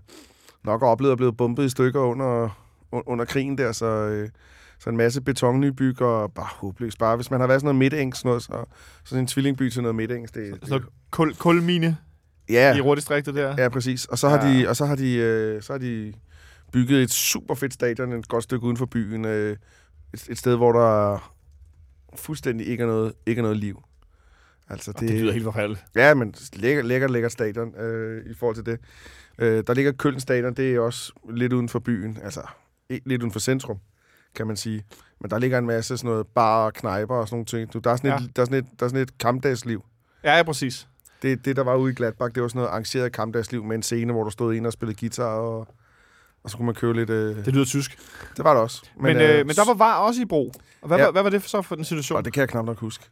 nok 0.64 0.82
har 0.82 0.88
oplevet 0.88 1.12
at 1.12 1.18
blive 1.18 1.34
bombet 1.34 1.66
i 1.66 1.70
stykker 1.70 2.00
under, 2.00 2.50
un- 2.96 3.04
under 3.06 3.26
krigen 3.26 3.58
der, 3.58 3.72
så, 3.72 4.22
uh, 4.24 4.30
så 4.84 4.90
en 4.90 4.98
masse 4.98 5.22
betonnybyg 5.22 6.02
og 6.02 6.34
bare 6.34 6.48
håbløst. 6.56 6.98
Bare 6.98 7.16
hvis 7.16 7.32
man 7.32 7.40
har 7.40 7.48
været 7.48 7.62
sådan 7.62 7.66
noget 7.66 7.80
midtengs, 7.80 8.18
sådan 8.20 8.30
noget, 8.30 8.44
så, 8.44 8.66
så 9.04 9.10
sådan 9.10 9.24
en 9.24 9.28
tvillingby 9.28 9.70
til 9.70 9.82
noget 9.82 9.96
midtengs. 9.96 10.32
Det, 10.32 10.48
Sådan 10.54 10.70
noget 10.70 10.86
kul, 11.12 11.36
kulmine 11.36 11.98
ja, 12.50 12.76
i 12.76 12.82
rordistriktet 12.82 13.36
der. 13.36 13.56
ja, 13.58 13.70
præcis. 13.70 14.06
Og 14.06 14.18
så 14.20 14.30
har 14.30 14.48
Ja. 14.48 14.54
de, 14.62 14.70
og 14.70 14.76
så 14.76 14.86
har 14.86 14.96
de, 14.96 15.54
uh, 15.58 15.62
så 15.64 15.74
har 15.74 15.78
de 15.78 16.14
bygget 16.74 17.02
et 17.04 17.12
super 17.12 17.56
fedt 17.56 17.74
stadion 17.74 18.14
et 18.14 18.28
godt 18.28 18.44
stykke 18.44 18.66
uden 18.66 18.78
for 18.78 18.86
byen. 18.86 19.26
Uh, 19.26 19.32
et, 19.32 19.58
et 20.30 20.38
sted, 20.38 20.56
hvor 20.58 20.72
der 20.72 21.32
fuldstændig 22.16 22.68
ikke 22.68 22.84
er 22.84 22.88
noget, 22.88 23.14
ikke 23.26 23.40
er 23.40 23.44
noget 23.44 23.58
liv. 23.58 23.84
Altså, 24.70 24.92
Det, 24.92 25.10
det 25.10 25.20
lyder 25.22 25.32
helt 25.34 25.44
forfærdeligt. 25.44 25.84
Ja, 25.96 26.14
men 26.14 26.34
lækker, 26.54 26.84
lækker, 26.84 27.08
lækker 27.08 27.30
stadion 27.30 27.76
øh, 27.76 28.26
i 28.32 28.34
forhold 28.34 28.56
til 28.56 28.66
det. 28.66 28.80
Øh, 29.40 29.64
der 29.68 29.74
ligger 29.74 29.92
Køln 29.92 30.20
stadion, 30.20 30.54
det 30.54 30.76
er 30.76 30.80
også 30.80 31.14
lidt 31.34 31.54
uden 31.54 31.70
for 31.70 31.80
byen, 31.80 32.18
altså 32.24 32.42
lidt 33.06 33.22
uden 33.22 33.32
for 33.32 33.40
centrum, 33.40 33.78
kan 34.36 34.48
man 34.48 34.56
sige. 34.58 34.84
Men 35.20 35.32
der 35.32 35.40
ligger 35.40 35.58
en 35.58 35.66
masse 35.66 35.98
sådan 35.98 36.10
noget 36.12 36.28
bar 36.28 36.66
og 36.66 36.74
knejper 36.74 37.16
og 37.16 37.28
sådan 37.28 37.36
nogle 37.36 37.46
ting. 37.46 37.74
Du, 37.74 37.80
der, 37.80 37.92
er 37.92 37.96
sådan 37.96 38.24
et, 38.24 38.36
der, 38.36 38.42
er 38.42 38.46
sådan 38.46 38.60
et, 38.60 38.66
der 38.80 38.86
er 38.86 38.90
sådan 38.90 39.02
et 39.04 39.18
kampdagsliv. 39.18 39.84
Ja, 40.24 40.38
ja, 40.38 40.44
præcis. 40.44 40.88
Det, 41.22 41.46
det, 41.46 41.56
der 41.56 41.64
var 41.64 41.76
ude 41.76 41.92
i 41.92 41.96
Gladbach, 41.96 42.36
det 42.36 42.42
var 42.44 42.48
sådan 42.50 42.60
noget 42.60 42.70
arrangeret 42.70 43.12
kampdagsliv 43.12 43.64
med 43.64 43.76
en 43.76 43.84
scene, 43.84 44.14
hvor 44.14 44.24
du 44.24 44.30
stod 44.30 44.54
ind 44.54 44.68
og 44.68 44.74
spillede 44.74 45.00
guitar, 45.00 45.26
og, 45.36 45.68
og 46.44 46.50
så 46.50 46.58
kunne 46.58 46.66
man 46.66 46.76
købe 46.76 46.94
lidt... 46.94 47.10
Øh, 47.10 47.46
det, 47.46 47.48
lyder 47.54 47.66
tysk. 47.66 48.00
det 48.38 48.44
var 48.46 48.54
det 48.54 48.62
også. 48.64 48.82
Men, 48.96 49.04
men, 49.18 49.18
øh, 49.18 49.46
men 49.48 49.56
der 49.56 49.66
var 49.66 49.74
var 49.74 49.96
også 49.98 50.22
i 50.22 50.26
brug. 50.26 50.54
Og 50.82 50.88
hvad, 50.88 50.98
Ja. 50.98 51.04
ja. 51.04 51.12
hvad 51.12 51.24
var 51.24 51.30
det 51.30 51.44
så 51.44 51.62
for 51.62 51.76
den 51.76 51.86
situation? 51.86 52.18
Og 52.18 52.26
det 52.26 52.34
kan 52.34 52.42
jeg 52.42 52.50
knap 52.50 52.66
nok 52.66 52.80
huske. 52.80 53.04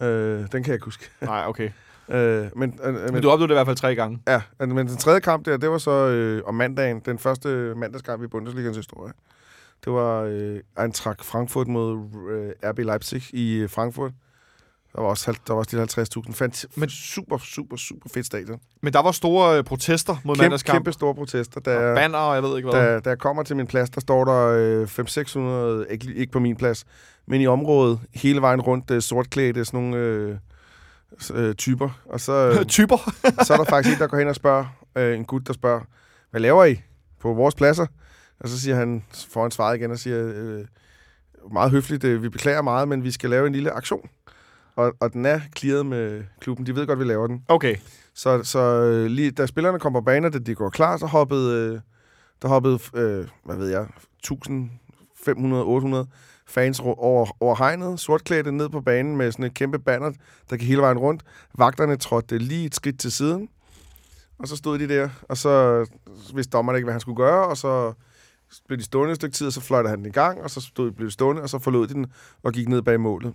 Øh, 0.00 0.38
den 0.38 0.48
kan 0.50 0.66
jeg 0.66 0.74
ikke 0.74 0.84
huske. 0.84 1.10
Nej, 1.20 1.44
okay. 1.46 1.70
Øh, 2.08 2.46
men, 2.56 2.80
øh, 2.84 2.94
men, 2.94 3.12
Men 3.12 3.22
du 3.22 3.30
oplevede 3.30 3.48
det 3.48 3.54
i 3.54 3.56
hvert 3.56 3.66
fald 3.66 3.76
tre 3.76 3.94
gange. 3.94 4.18
Ja, 4.28 4.42
men 4.58 4.76
den 4.76 4.96
tredje 4.96 5.20
kamp 5.20 5.46
der, 5.46 5.56
det 5.56 5.70
var 5.70 5.78
så 5.78 5.90
øh, 5.90 6.42
om 6.46 6.54
mandagen, 6.54 7.00
den 7.00 7.18
første 7.18 7.48
mandagskamp 7.76 8.22
i 8.22 8.26
Bundesligaens 8.26 8.76
historie. 8.76 9.12
Det 9.84 9.92
var 9.92 10.22
øh, 10.22 10.60
Eintracht 10.80 11.24
Frankfurt 11.24 11.68
mod 11.68 11.98
øh, 12.30 12.70
RB 12.70 12.78
Leipzig 12.78 13.22
i 13.32 13.54
øh, 13.54 13.70
Frankfurt. 13.70 14.12
Der 14.96 15.00
var 15.02 15.08
også, 15.08 15.38
der 15.46 15.52
var 15.52 15.58
også 15.60 15.76
de 15.76 16.22
50.000. 16.28 16.32
Fandt 16.32 16.66
men 16.76 16.88
super, 16.88 17.38
super, 17.38 17.76
super 17.76 18.08
fedt 18.14 18.26
stadion. 18.26 18.60
Men 18.82 18.92
der 18.92 19.02
var 19.02 19.12
store 19.12 19.58
øh, 19.58 19.64
protester 19.64 20.16
mod 20.24 20.34
Kæmpe, 20.34 20.42
mandagskamp. 20.44 20.76
kæmpe 20.76 20.92
store 20.92 21.14
protester. 21.14 21.60
Og 21.60 21.64
Da, 21.64 21.94
banner, 21.94 22.18
og 22.18 22.34
jeg 22.34 22.42
ved 22.42 22.56
ikke 22.56 22.70
hvad. 22.70 22.80
da, 22.80 23.00
da 23.00 23.08
jeg 23.10 23.18
kommer 23.18 23.42
til 23.42 23.56
min 23.56 23.66
plads, 23.66 23.90
der 23.90 24.00
står 24.00 24.24
der 24.24 24.46
øh, 24.48 25.84
500-600, 25.86 25.92
ikke, 25.92 26.14
ikke 26.14 26.32
på 26.32 26.40
min 26.40 26.56
plads, 26.56 26.84
men 27.26 27.40
i 27.40 27.46
området, 27.46 28.00
hele 28.14 28.40
vejen 28.40 28.60
rundt, 28.60 28.90
øh, 28.90 29.02
sortklædte, 29.02 29.64
sådan 29.64 29.80
nogle 29.80 29.96
øh, 29.96 30.36
øh, 31.34 31.54
typer. 31.54 31.90
Og 32.04 32.20
så... 32.20 32.32
Øh, 32.60 32.64
Typer. 32.64 33.12
så 33.44 33.52
er 33.52 33.56
der 33.56 33.64
faktisk 33.64 33.94
en, 33.94 34.00
der 34.00 34.06
går 34.06 34.18
hen 34.18 34.28
og 34.28 34.34
spørger, 34.34 34.64
øh, 34.96 35.16
en 35.16 35.24
gut, 35.24 35.46
der 35.46 35.52
spørger, 35.52 35.80
hvad 36.30 36.40
laver 36.40 36.64
I 36.64 36.80
på 37.20 37.32
vores 37.34 37.54
pladser? 37.54 37.86
Og 38.42 38.48
så 38.48 38.60
siger 38.60 38.76
han, 38.76 39.04
får 39.28 39.42
han 39.42 39.50
svaret 39.50 39.76
igen 39.76 39.90
og 39.90 39.98
siger, 39.98 40.32
øh, 40.34 40.64
meget 41.52 41.70
høfligt, 41.70 42.04
øh, 42.04 42.22
vi 42.22 42.28
beklager 42.28 42.62
meget, 42.62 42.88
men 42.88 43.04
vi 43.04 43.10
skal 43.10 43.30
lave 43.30 43.46
en 43.46 43.52
lille 43.52 43.70
aktion. 43.70 44.08
og, 44.76 44.92
og 45.00 45.12
den 45.12 45.26
er 45.26 45.40
clearet 45.58 45.86
med 45.86 46.24
klubben. 46.40 46.66
De 46.66 46.76
ved 46.76 46.86
godt, 46.86 46.98
vi 46.98 47.04
laver 47.04 47.26
den. 47.26 47.44
Okay. 47.48 47.76
Så, 48.14 48.44
så 48.44 48.58
øh, 48.58 49.06
lige 49.06 49.30
da 49.30 49.46
spillerne 49.46 49.78
kom 49.78 49.92
på 49.92 50.00
banen, 50.00 50.32
da 50.32 50.38
de 50.38 50.54
går 50.54 50.70
klar, 50.70 50.96
så 50.96 51.06
hoppede, 51.06 51.56
øh, 51.56 51.80
der 52.42 52.48
hoppede, 52.48 52.78
øh, 52.94 53.28
hvad 53.44 53.56
ved 53.56 53.68
jeg, 53.68 53.86
1500, 54.18 55.64
800 55.64 56.06
fans 56.46 56.80
over, 56.80 57.36
over 57.42 57.56
hegnet, 57.56 58.00
sortklædte 58.00 58.52
ned 58.52 58.68
på 58.68 58.80
banen 58.80 59.16
med 59.16 59.32
sådan 59.32 59.44
et 59.44 59.54
kæmpe 59.54 59.78
banner, 59.78 60.12
der 60.50 60.56
gik 60.56 60.68
hele 60.68 60.82
vejen 60.82 60.98
rundt. 60.98 61.22
Vagterne 61.54 61.96
trådte 61.96 62.38
lige 62.38 62.66
et 62.66 62.74
skridt 62.74 63.00
til 63.00 63.12
siden, 63.12 63.48
og 64.38 64.48
så 64.48 64.56
stod 64.56 64.78
de 64.78 64.88
der, 64.88 65.08
og 65.28 65.36
så 65.36 65.86
vidste 66.34 66.50
dommerne 66.50 66.78
ikke, 66.78 66.86
hvad 66.86 66.94
han 66.94 67.00
skulle 67.00 67.16
gøre, 67.16 67.46
og 67.46 67.56
så 67.56 67.92
blev 68.66 68.78
de 68.78 68.84
stående 68.84 69.10
et 69.10 69.16
stykke 69.16 69.34
tid, 69.34 69.46
og 69.46 69.52
så 69.52 69.60
fløjtede 69.60 69.90
han 69.90 69.98
den 69.98 70.06
i 70.06 70.10
gang, 70.10 70.42
og 70.42 70.50
så 70.50 70.60
stod, 70.60 70.90
blev 70.90 71.06
de 71.06 71.12
stående, 71.12 71.42
og 71.42 71.48
så 71.48 71.58
forlod 71.58 71.86
de 71.86 71.94
den 71.94 72.06
og 72.42 72.52
gik 72.52 72.68
ned 72.68 72.82
bag 72.82 73.00
målet. 73.00 73.34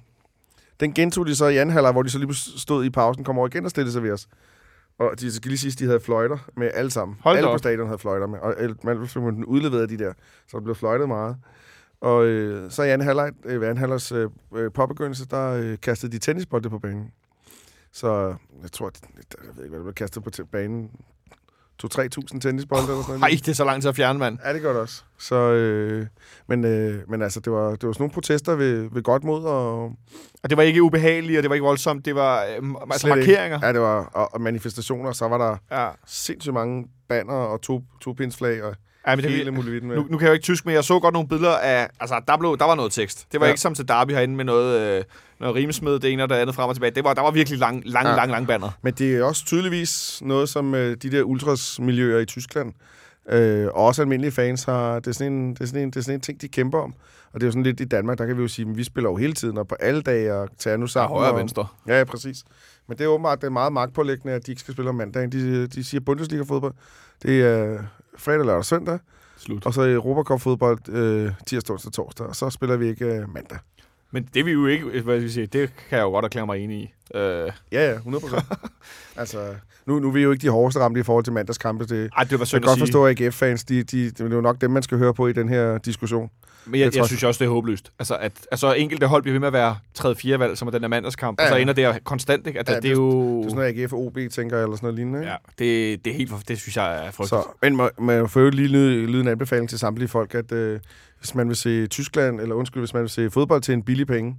Den 0.79 0.93
gentog 0.93 1.27
de 1.27 1.35
så 1.35 1.47
i 1.47 1.57
anden 1.57 1.73
halvleg, 1.73 1.91
hvor 1.91 2.03
de 2.03 2.09
så 2.09 2.19
lige 2.19 2.33
stod 2.35 2.85
i 2.85 2.89
pausen, 2.89 3.23
kom 3.23 3.37
over 3.37 3.47
igen 3.47 3.65
og 3.65 3.71
stillede 3.71 3.91
sig 3.91 4.03
ved 4.03 4.11
os. 4.11 4.27
Og 4.99 5.19
de 5.19 5.31
skal 5.31 5.49
lige 5.49 5.57
sige, 5.57 5.71
at 5.71 5.79
de 5.79 5.85
havde 5.85 5.99
fløjter 5.99 6.37
med 6.57 6.71
alle 6.73 6.91
sammen. 6.91 7.17
Hold 7.21 7.37
alle 7.37 7.47
på 7.47 7.53
op. 7.53 7.59
stadion 7.59 7.87
havde 7.87 7.99
fløjter 7.99 8.27
med. 8.27 8.39
Og 8.39 8.55
man 8.83 9.43
af 9.81 9.87
de 9.87 9.97
der. 9.97 10.13
Så 10.47 10.57
der 10.57 10.63
blev 10.63 10.75
fløjtet 10.75 11.07
meget. 11.07 11.37
Og 12.01 12.25
øh, 12.25 12.71
så 12.71 12.83
i 12.83 12.89
anden 12.89 13.07
halvleg, 13.07 13.31
øh, 13.45 13.61
ved 13.61 13.67
anden 13.67 13.79
halvlegs 13.79 14.11
øh, 14.11 14.29
øh, 14.55 14.71
påbegyndelse, 14.71 15.25
der 15.25 15.49
øh, 15.51 15.77
kastede 15.81 16.11
de 16.11 16.19
tennisbolde 16.19 16.69
på 16.69 16.79
banen. 16.79 17.11
Så 17.91 18.35
jeg 18.61 18.71
tror, 18.71 18.87
at, 18.87 19.01
jeg 19.17 19.55
ved 19.55 19.63
ikke, 19.63 19.69
hvad 19.69 19.79
der 19.79 19.83
blev 19.83 19.93
kastet 19.93 20.23
på 20.23 20.29
banen. 20.51 20.91
2-3.000 21.83 22.39
tennisbolde 22.39 22.83
eller 22.83 23.01
sådan 23.01 23.19
noget. 23.19 23.21
Ej, 23.33 23.37
det 23.45 23.47
er 23.47 23.53
så 23.53 23.65
langt 23.65 23.81
til 23.81 23.89
at 23.89 23.95
fjerne, 23.95 24.19
mand. 24.19 24.37
Ja, 24.45 24.53
det 24.53 24.61
gør 24.61 24.71
det 24.73 24.81
også. 24.81 25.03
Så, 25.19 25.35
øh, 25.35 26.05
men, 26.47 26.65
øh, 26.65 27.09
men 27.09 27.21
altså, 27.21 27.39
det 27.39 27.53
var, 27.53 27.69
det 27.69 27.87
var 27.87 27.93
sådan 27.93 28.01
nogle 28.03 28.13
protester 28.13 28.55
ved, 28.55 28.89
ved 28.91 29.03
godt 29.03 29.23
mod, 29.23 29.43
og 29.43 29.83
Og 30.43 30.49
det 30.49 30.57
var 30.57 30.63
ikke 30.63 30.83
ubehageligt, 30.83 31.37
og 31.37 31.43
det 31.43 31.49
var 31.49 31.55
ikke 31.55 31.65
voldsomt. 31.65 32.05
Det 32.05 32.15
var 32.15 32.43
øh, 32.43 32.47
altså 32.91 32.99
Slet 32.99 33.17
ikke. 33.17 33.31
markeringer. 33.31 33.59
ja, 33.63 33.73
det 33.73 33.81
var 33.81 34.03
og, 34.13 34.33
og 34.33 34.41
manifestationer, 34.41 35.11
så 35.11 35.27
var 35.27 35.37
der 35.37 35.81
Ja. 35.81 35.89
sindssygt 36.07 36.53
mange 36.53 36.87
banner 37.09 37.33
og 37.33 37.61
to, 37.61 37.81
to 38.01 38.11
pinsflag 38.11 38.63
og 38.63 38.75
ja 39.07 39.15
men 39.15 39.23
det, 39.23 39.31
hele 39.31 39.51
muligheden 39.51 39.87
med. 39.87 39.95
nu, 39.95 40.07
nu 40.09 40.17
kan 40.17 40.25
jeg 40.25 40.29
jo 40.29 40.33
ikke 40.33 40.43
tysk, 40.43 40.65
men 40.65 40.75
jeg 40.75 40.83
så 40.83 40.99
godt 40.99 41.13
nogle 41.13 41.27
billeder 41.27 41.57
af... 41.57 41.89
Altså, 41.99 42.21
der, 42.27 42.37
blev, 42.37 42.57
der 42.57 42.65
var 42.65 42.75
noget 42.75 42.91
tekst. 42.91 43.27
Det 43.31 43.39
var 43.39 43.45
Ja. 43.45 43.51
ikke 43.51 43.61
som 43.61 43.75
til 43.75 43.87
Derby 43.87 44.11
herinde 44.11 44.35
med 44.35 44.45
noget, 44.45 44.97
øh, 44.97 45.03
noget 45.39 45.55
rimsmed, 45.55 45.99
det 45.99 46.13
ene 46.13 46.23
og 46.23 46.29
det 46.29 46.35
andet 46.35 46.55
frem 46.55 46.69
og 46.69 46.75
tilbage. 46.75 46.91
Det 46.91 47.03
var, 47.03 47.13
der 47.13 47.21
var 47.21 47.31
virkelig 47.31 47.59
lang, 47.59 47.81
lang, 47.85 48.07
Ja. 48.07 48.15
lang, 48.15 48.31
lang 48.31 48.47
banner. 48.47 48.69
Men 48.81 48.93
det 48.93 49.15
er 49.15 49.23
også 49.23 49.45
tydeligvis 49.45 50.21
noget, 50.25 50.49
som 50.49 50.75
øh, 50.75 50.97
de 51.01 51.11
der 51.11 51.23
ultras-miljøer 51.23 52.19
i 52.19 52.25
Tyskland, 52.25 52.73
øh, 53.29 53.65
og 53.67 53.73
også 53.85 54.01
almindelige 54.01 54.31
fans, 54.31 54.63
har, 54.63 54.99
det, 54.99 55.07
er 55.07 55.11
sådan 55.11 55.33
en, 55.33 55.53
det, 55.53 55.61
er 55.61 55.65
sådan 55.65 55.81
en, 55.81 55.89
det 55.89 55.95
er 55.95 56.01
sådan 56.01 56.15
en 56.15 56.21
ting, 56.21 56.41
de 56.41 56.47
kæmper 56.47 56.79
om. 56.79 56.93
Og 57.33 57.41
det 57.41 57.43
er 57.43 57.47
jo 57.47 57.51
sådan 57.51 57.63
lidt 57.63 57.79
i 57.79 57.85
Danmark, 57.85 58.17
der 58.17 58.25
kan 58.25 58.37
vi 58.37 58.41
jo 58.41 58.47
sige, 58.47 58.69
at 58.69 58.77
vi 58.77 58.83
spiller 58.83 59.09
jo 59.09 59.15
hele 59.15 59.33
tiden, 59.33 59.57
og 59.57 59.67
på 59.67 59.75
alle 59.79 60.01
dage, 60.01 60.33
og 60.33 60.49
tager 60.57 60.77
nu 60.77 60.87
sammen. 60.87 61.17
højre 61.17 61.31
og, 61.31 61.39
venstre. 61.39 61.67
Ja, 61.87 61.97
ja, 61.97 62.03
præcis. 62.03 62.43
Men 62.87 62.97
det 62.97 63.03
er 63.03 63.07
åbenbart 63.07 63.41
det 63.41 63.47
er 63.47 63.51
meget 63.51 63.73
magtpålæggende, 63.73 64.33
at 64.33 64.45
de 64.45 64.51
ikke 64.51 64.59
skal 64.61 64.73
spille 64.73 64.89
om 64.89 64.95
mandagen. 64.95 65.31
De, 65.31 65.67
de 65.67 65.83
siger 65.83 66.01
Bundesliga-fodbold. 66.01 66.73
Det 67.23 67.41
er 67.41 67.79
fredag, 68.17 68.45
lørdag 68.45 68.57
og 68.57 68.65
søndag, 68.65 68.99
Slut. 69.37 69.65
og 69.65 69.73
så 69.73 69.81
Europacup-fodbold 69.81 70.89
øh, 70.89 71.31
tirsdag, 71.47 71.73
onsdag 71.73 71.91
torsdag, 71.91 72.27
og 72.27 72.35
så 72.35 72.49
spiller 72.49 72.77
vi 72.77 72.87
ikke 72.87 73.05
øh, 73.05 73.33
mandag. 73.33 73.57
Men 74.11 74.29
det 74.33 74.39
er 74.39 74.43
vi 74.43 74.51
jo 74.51 74.65
ikke, 74.65 74.85
hvad 74.85 75.01
skal 75.01 75.23
vi 75.23 75.29
sige, 75.29 75.45
det 75.45 75.73
kan 75.89 75.97
jeg 75.97 76.03
jo 76.03 76.09
godt 76.09 76.25
erklære 76.25 76.45
mig 76.45 76.63
enig 76.63 76.81
i. 76.81 76.93
Øh, 77.15 77.51
Ja, 77.71 77.89
ja, 77.89 77.93
100 77.93 78.21
procent. 78.21 78.43
altså, 79.17 79.55
nu, 79.85 79.99
nu 79.99 80.07
er 80.07 80.11
vi 80.11 80.21
jo 80.21 80.31
ikke 80.31 80.41
de 80.41 80.49
hårdeste 80.49 80.79
ramte 80.79 80.99
i 80.99 81.03
forhold 81.03 81.23
til 81.23 81.33
mandagskampe. 81.33 81.85
Det, 81.85 82.09
ej, 82.17 82.23
det 82.23 82.39
var 82.39 82.49
jeg 82.53 82.61
kan 82.61 82.61
godt 82.61 82.77
sige. 82.77 82.79
forstå, 82.81 83.05
at 83.05 83.21
AGF-fans, 83.21 83.63
de, 83.63 83.83
de, 83.83 84.05
det 84.11 84.21
er 84.21 84.35
jo 84.35 84.41
nok 84.41 84.61
dem, 84.61 84.71
man 84.71 84.83
skal 84.83 84.97
høre 84.97 85.13
på 85.13 85.27
i 85.27 85.33
den 85.33 85.49
her 85.49 85.77
diskussion. 85.77 86.29
Men 86.65 86.79
jeg, 86.79 86.85
Jeg 86.85 86.95
jeg 86.95 87.05
synes 87.05 87.23
også, 87.23 87.39
det 87.39 87.45
er 87.45 87.49
håbløst. 87.53 87.91
Altså, 87.99 88.15
at 88.17 88.31
altså, 88.51 88.73
enkelte 88.73 89.07
hold 89.07 89.21
bliver 89.23 89.33
ved 89.33 89.39
med 89.39 89.47
at 89.47 89.53
være 89.53 89.75
3-4 89.99 90.37
valg, 90.37 90.57
som 90.57 90.67
er 90.67 90.71
den 90.71 90.81
der 90.81 90.87
mandagskamp, 90.87 91.39
Ja, 91.41 91.45
og 91.45 91.49
så 91.49 91.55
ender 91.55 91.73
det 91.73 91.85
jo 91.85 91.93
konstant, 92.03 92.47
ikke? 92.47 92.59
At 92.59 92.69
Ja, 92.69 92.75
det, 92.75 92.83
det, 92.83 92.89
er 92.91 92.95
jo... 92.95 93.11
Det 93.37 93.45
er 93.45 93.49
sådan 93.49 93.55
noget, 93.55 93.81
AGF 93.83 93.93
og 93.93 93.99
OB 94.05 94.17
tænker, 94.31 94.63
eller 94.63 94.75
sådan 94.75 94.79
noget 94.81 94.95
lignende. 94.95 95.19
ikke? 95.19 95.31
Ja, 95.31 95.37
det, 95.59 96.05
det 96.05 96.11
er 96.11 96.17
helt 96.17 96.29
for, 96.29 96.39
det 96.47 96.59
synes 96.59 96.77
jeg 96.77 97.05
er 97.05 97.11
frygteligt. 97.11 97.29
Så, 97.29 97.43
men 97.61 97.75
må, 97.75 97.89
må 97.99 98.11
jeg 98.11 98.29
få 98.29 98.49
lige 98.49 98.67
lyde, 98.67 99.05
lyde 99.05 99.21
en 99.21 99.27
anbefaling 99.27 99.69
til 99.69 99.79
samtlige 99.79 100.07
folk, 100.09 100.35
at 100.35 100.51
øh, 100.51 100.79
hvis 101.19 101.35
man 101.35 101.47
vil 101.47 101.55
se 101.55 101.87
Tyskland, 101.87 102.41
eller 102.41 102.55
undskyld, 102.55 102.81
hvis 102.81 102.93
man 102.93 103.01
vil 103.01 103.09
se 103.09 103.29
fodbold 103.29 103.61
til 103.61 103.73
en 103.73 103.83
billig 103.83 104.07
penge, 104.07 104.37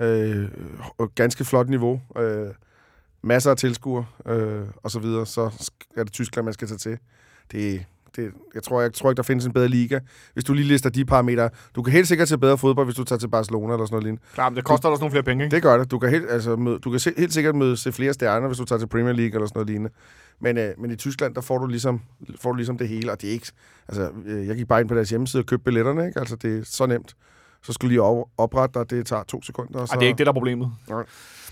øh, 0.00 0.48
ganske 1.14 1.44
flot 1.44 1.68
niveau, 1.68 2.00
øh, 2.18 2.48
masser 3.22 3.50
af 3.50 3.56
tilskuere, 3.56 4.06
øh, 4.26 4.62
og 4.82 4.90
så 4.90 4.98
videre, 4.98 5.26
så 5.26 5.70
er 5.96 6.04
det 6.04 6.12
Tyskland, 6.12 6.44
man 6.44 6.54
skal 6.54 6.68
tage 6.68 6.78
til. 6.78 6.98
Det, 7.52 7.84
det, 8.16 8.32
jeg, 8.54 8.62
tror, 8.62 8.80
jeg 8.80 8.92
tror 8.92 9.10
ikke, 9.10 9.16
der 9.16 9.22
findes 9.22 9.46
en 9.46 9.52
bedre 9.52 9.68
liga. 9.68 10.00
Hvis 10.32 10.44
du 10.44 10.52
lige 10.52 10.68
lister 10.68 10.90
de 10.90 11.04
parametre. 11.04 11.50
Du 11.74 11.82
kan 11.82 11.92
helt 11.92 12.08
sikkert 12.08 12.28
til 12.28 12.38
bedre 12.38 12.58
fodbold, 12.58 12.86
hvis 12.86 12.96
du 12.96 13.04
tager 13.04 13.18
til 13.18 13.28
Barcelona 13.28 13.72
eller 13.72 13.86
sådan 13.86 13.94
noget 13.94 14.04
lignende. 14.04 14.22
Klar, 14.34 14.48
men 14.48 14.56
det 14.56 14.64
koster 14.64 14.88
også 14.88 15.00
nogle 15.00 15.10
flere 15.10 15.22
penge, 15.22 15.44
ikke? 15.44 15.54
Det 15.54 15.62
gør 15.62 15.78
det. 15.78 15.90
Du 15.90 15.98
kan 15.98 16.10
helt, 16.10 16.30
altså, 16.30 16.56
møde, 16.56 16.78
du 16.78 16.90
kan 16.90 17.00
se, 17.00 17.12
helt 17.16 17.32
sikkert 17.32 17.54
møde 17.54 17.76
se 17.76 17.92
flere 17.92 18.12
stjerner, 18.12 18.46
hvis 18.46 18.58
du 18.58 18.64
tager 18.64 18.78
til 18.78 18.86
Premier 18.86 19.12
League 19.12 19.34
eller 19.34 19.46
sådan 19.46 19.58
noget 19.58 19.66
lignende. 19.70 19.90
Men, 20.40 20.58
øh, 20.58 20.70
men 20.78 20.90
i 20.90 20.96
Tyskland, 20.96 21.34
der 21.34 21.40
får 21.40 21.58
du, 21.58 21.66
ligesom, 21.66 22.00
får 22.40 22.50
du 22.50 22.56
ligesom 22.56 22.78
det 22.78 22.88
hele, 22.88 23.12
og 23.12 23.20
det 23.20 23.28
er 23.28 23.32
ikke... 23.32 23.52
Altså, 23.88 24.10
øh, 24.26 24.46
jeg 24.46 24.56
gik 24.56 24.68
bare 24.68 24.80
ind 24.80 24.88
på 24.88 24.94
deres 24.94 25.10
hjemmeside 25.10 25.40
og 25.40 25.46
købte 25.46 25.64
billetterne, 25.64 26.06
ikke? 26.06 26.20
Altså, 26.20 26.36
det 26.36 26.58
er 26.58 26.64
så 26.64 26.86
nemt. 26.86 27.16
Så 27.68 27.72
skulle 27.72 27.88
lige 27.88 28.02
op, 28.02 28.28
oprette 28.38 28.78
dig, 28.78 28.90
det 28.90 29.06
tager 29.06 29.22
to 29.22 29.42
sekunder. 29.42 29.80
Og 29.80 29.88
så, 29.88 29.94
Ej, 29.94 29.98
det 29.98 30.06
er 30.06 30.08
ikke 30.08 30.18
det, 30.18 30.26
der 30.26 30.32
er 30.32 30.34
problemet. 30.34 30.72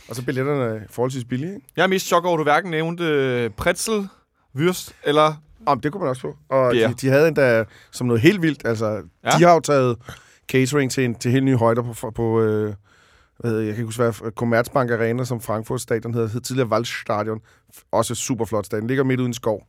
Og 0.08 0.16
så 0.16 0.24
billetterne 0.24 0.64
er 0.64 0.80
forholdsvis 0.90 1.24
billige, 1.24 1.54
ikke? 1.54 1.66
Jeg 1.76 1.82
er 1.82 1.86
mest 1.86 2.06
chok 2.06 2.24
over, 2.24 2.34
at 2.34 2.38
du 2.38 2.42
hverken 2.42 2.70
nævnte 2.70 3.04
øh, 3.04 3.50
pretzel, 3.50 4.08
würst 4.58 4.92
eller... 5.04 5.42
Om 5.66 5.80
det 5.80 5.92
kunne 5.92 6.00
man 6.00 6.08
også 6.08 6.22
få. 6.22 6.36
Og 6.48 6.74
de, 6.74 6.94
de 7.00 7.08
havde 7.08 7.28
endda 7.28 7.64
som 7.92 8.06
noget 8.06 8.22
helt 8.22 8.42
vildt, 8.42 8.62
altså, 8.64 9.02
ja. 9.24 9.30
De 9.38 9.44
har 9.44 9.54
jo 9.54 9.60
taget 9.60 9.96
catering 10.48 10.90
til, 10.90 11.04
en, 11.04 11.14
til 11.14 11.30
helt 11.30 11.44
nye 11.44 11.56
højder 11.56 11.82
på, 11.82 12.10
på 12.10 12.40
øh, 12.40 12.74
hvad 13.38 13.50
hedder, 13.50 13.64
jeg 13.64 13.74
kan 13.74 13.82
ikke 13.82 13.84
huske, 13.84 14.02
hvad 14.02 14.32
Commerzbank 14.32 14.90
Arena, 14.90 15.24
som 15.24 15.40
Frankfurt 15.40 15.80
Stadion 15.80 16.14
hedder, 16.14 16.28
hed 16.28 16.40
tidligere 16.40 16.68
Waldstadion. 16.68 17.40
Også 17.92 18.12
et 18.12 18.16
super 18.16 18.44
flot 18.44 18.66
stadion. 18.66 18.86
Ligger 18.86 19.04
midt 19.04 19.20
uden 19.20 19.34
skov. 19.34 19.66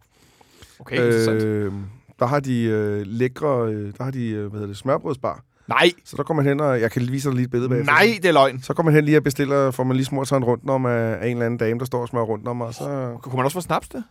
Okay. 0.80 1.00
Øh, 1.02 1.72
der 2.20 2.26
har 2.26 2.40
de 2.40 2.64
øh, 2.64 3.02
lækre, 3.06 3.72
øh, 3.74 3.94
der 3.98 4.04
har 4.04 4.12
de, 4.12 4.30
øh, 4.30 4.42
hvad 4.42 4.52
hedder 4.52 4.68
det, 4.68 4.78
smørbrødsbar. 4.78 5.44
Nej, 5.68 5.92
Så 6.06 6.18
der 6.18 6.24
kommer 6.24 6.44
man 6.44 6.50
hen, 6.50 6.60
og 6.60 6.82
jeg 6.82 6.92
kan 6.92 7.02
vise 7.12 7.30
dig 7.30 7.36
lige 7.36 7.46
et 7.46 7.52
billede 7.52 7.70
bagefter. 7.70 7.94
nej, 7.94 8.18
det 8.22 8.26
er 8.26 8.32
løgn. 8.34 8.62
Så 8.62 8.74
kommer 8.74 8.92
man 8.92 8.96
hen 8.96 9.06
lige 9.06 9.18
og 9.18 9.24
bestiller, 9.24 9.72
får 9.72 9.84
man 9.84 9.96
lige 9.96 10.06
smurt 10.06 10.28
sig 10.28 10.38
en 10.38 10.44
rundt 10.44 10.70
om 10.70 10.86
af, 10.86 10.92
af 10.92 11.26
en 11.28 11.32
eller 11.32 11.46
anden 11.46 11.58
dame, 11.58 11.80
der 11.80 11.86
står 11.86 12.02
og 12.02 12.08
smører 12.08 12.26
rundt 12.26 12.48
om, 12.48 12.62
og 12.62 12.74
så... 12.74 13.18
Kunne 13.24 13.36
man 13.36 13.46
også 13.46 13.56
få 13.58 13.62
snaps 13.62 13.90
det? 13.90 14.04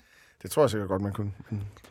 Det 0.42 0.50
tror 0.50 0.62
jeg 0.62 0.70
sikkert 0.70 0.88
godt, 0.88 1.02
man 1.02 1.12
kunne. 1.12 1.30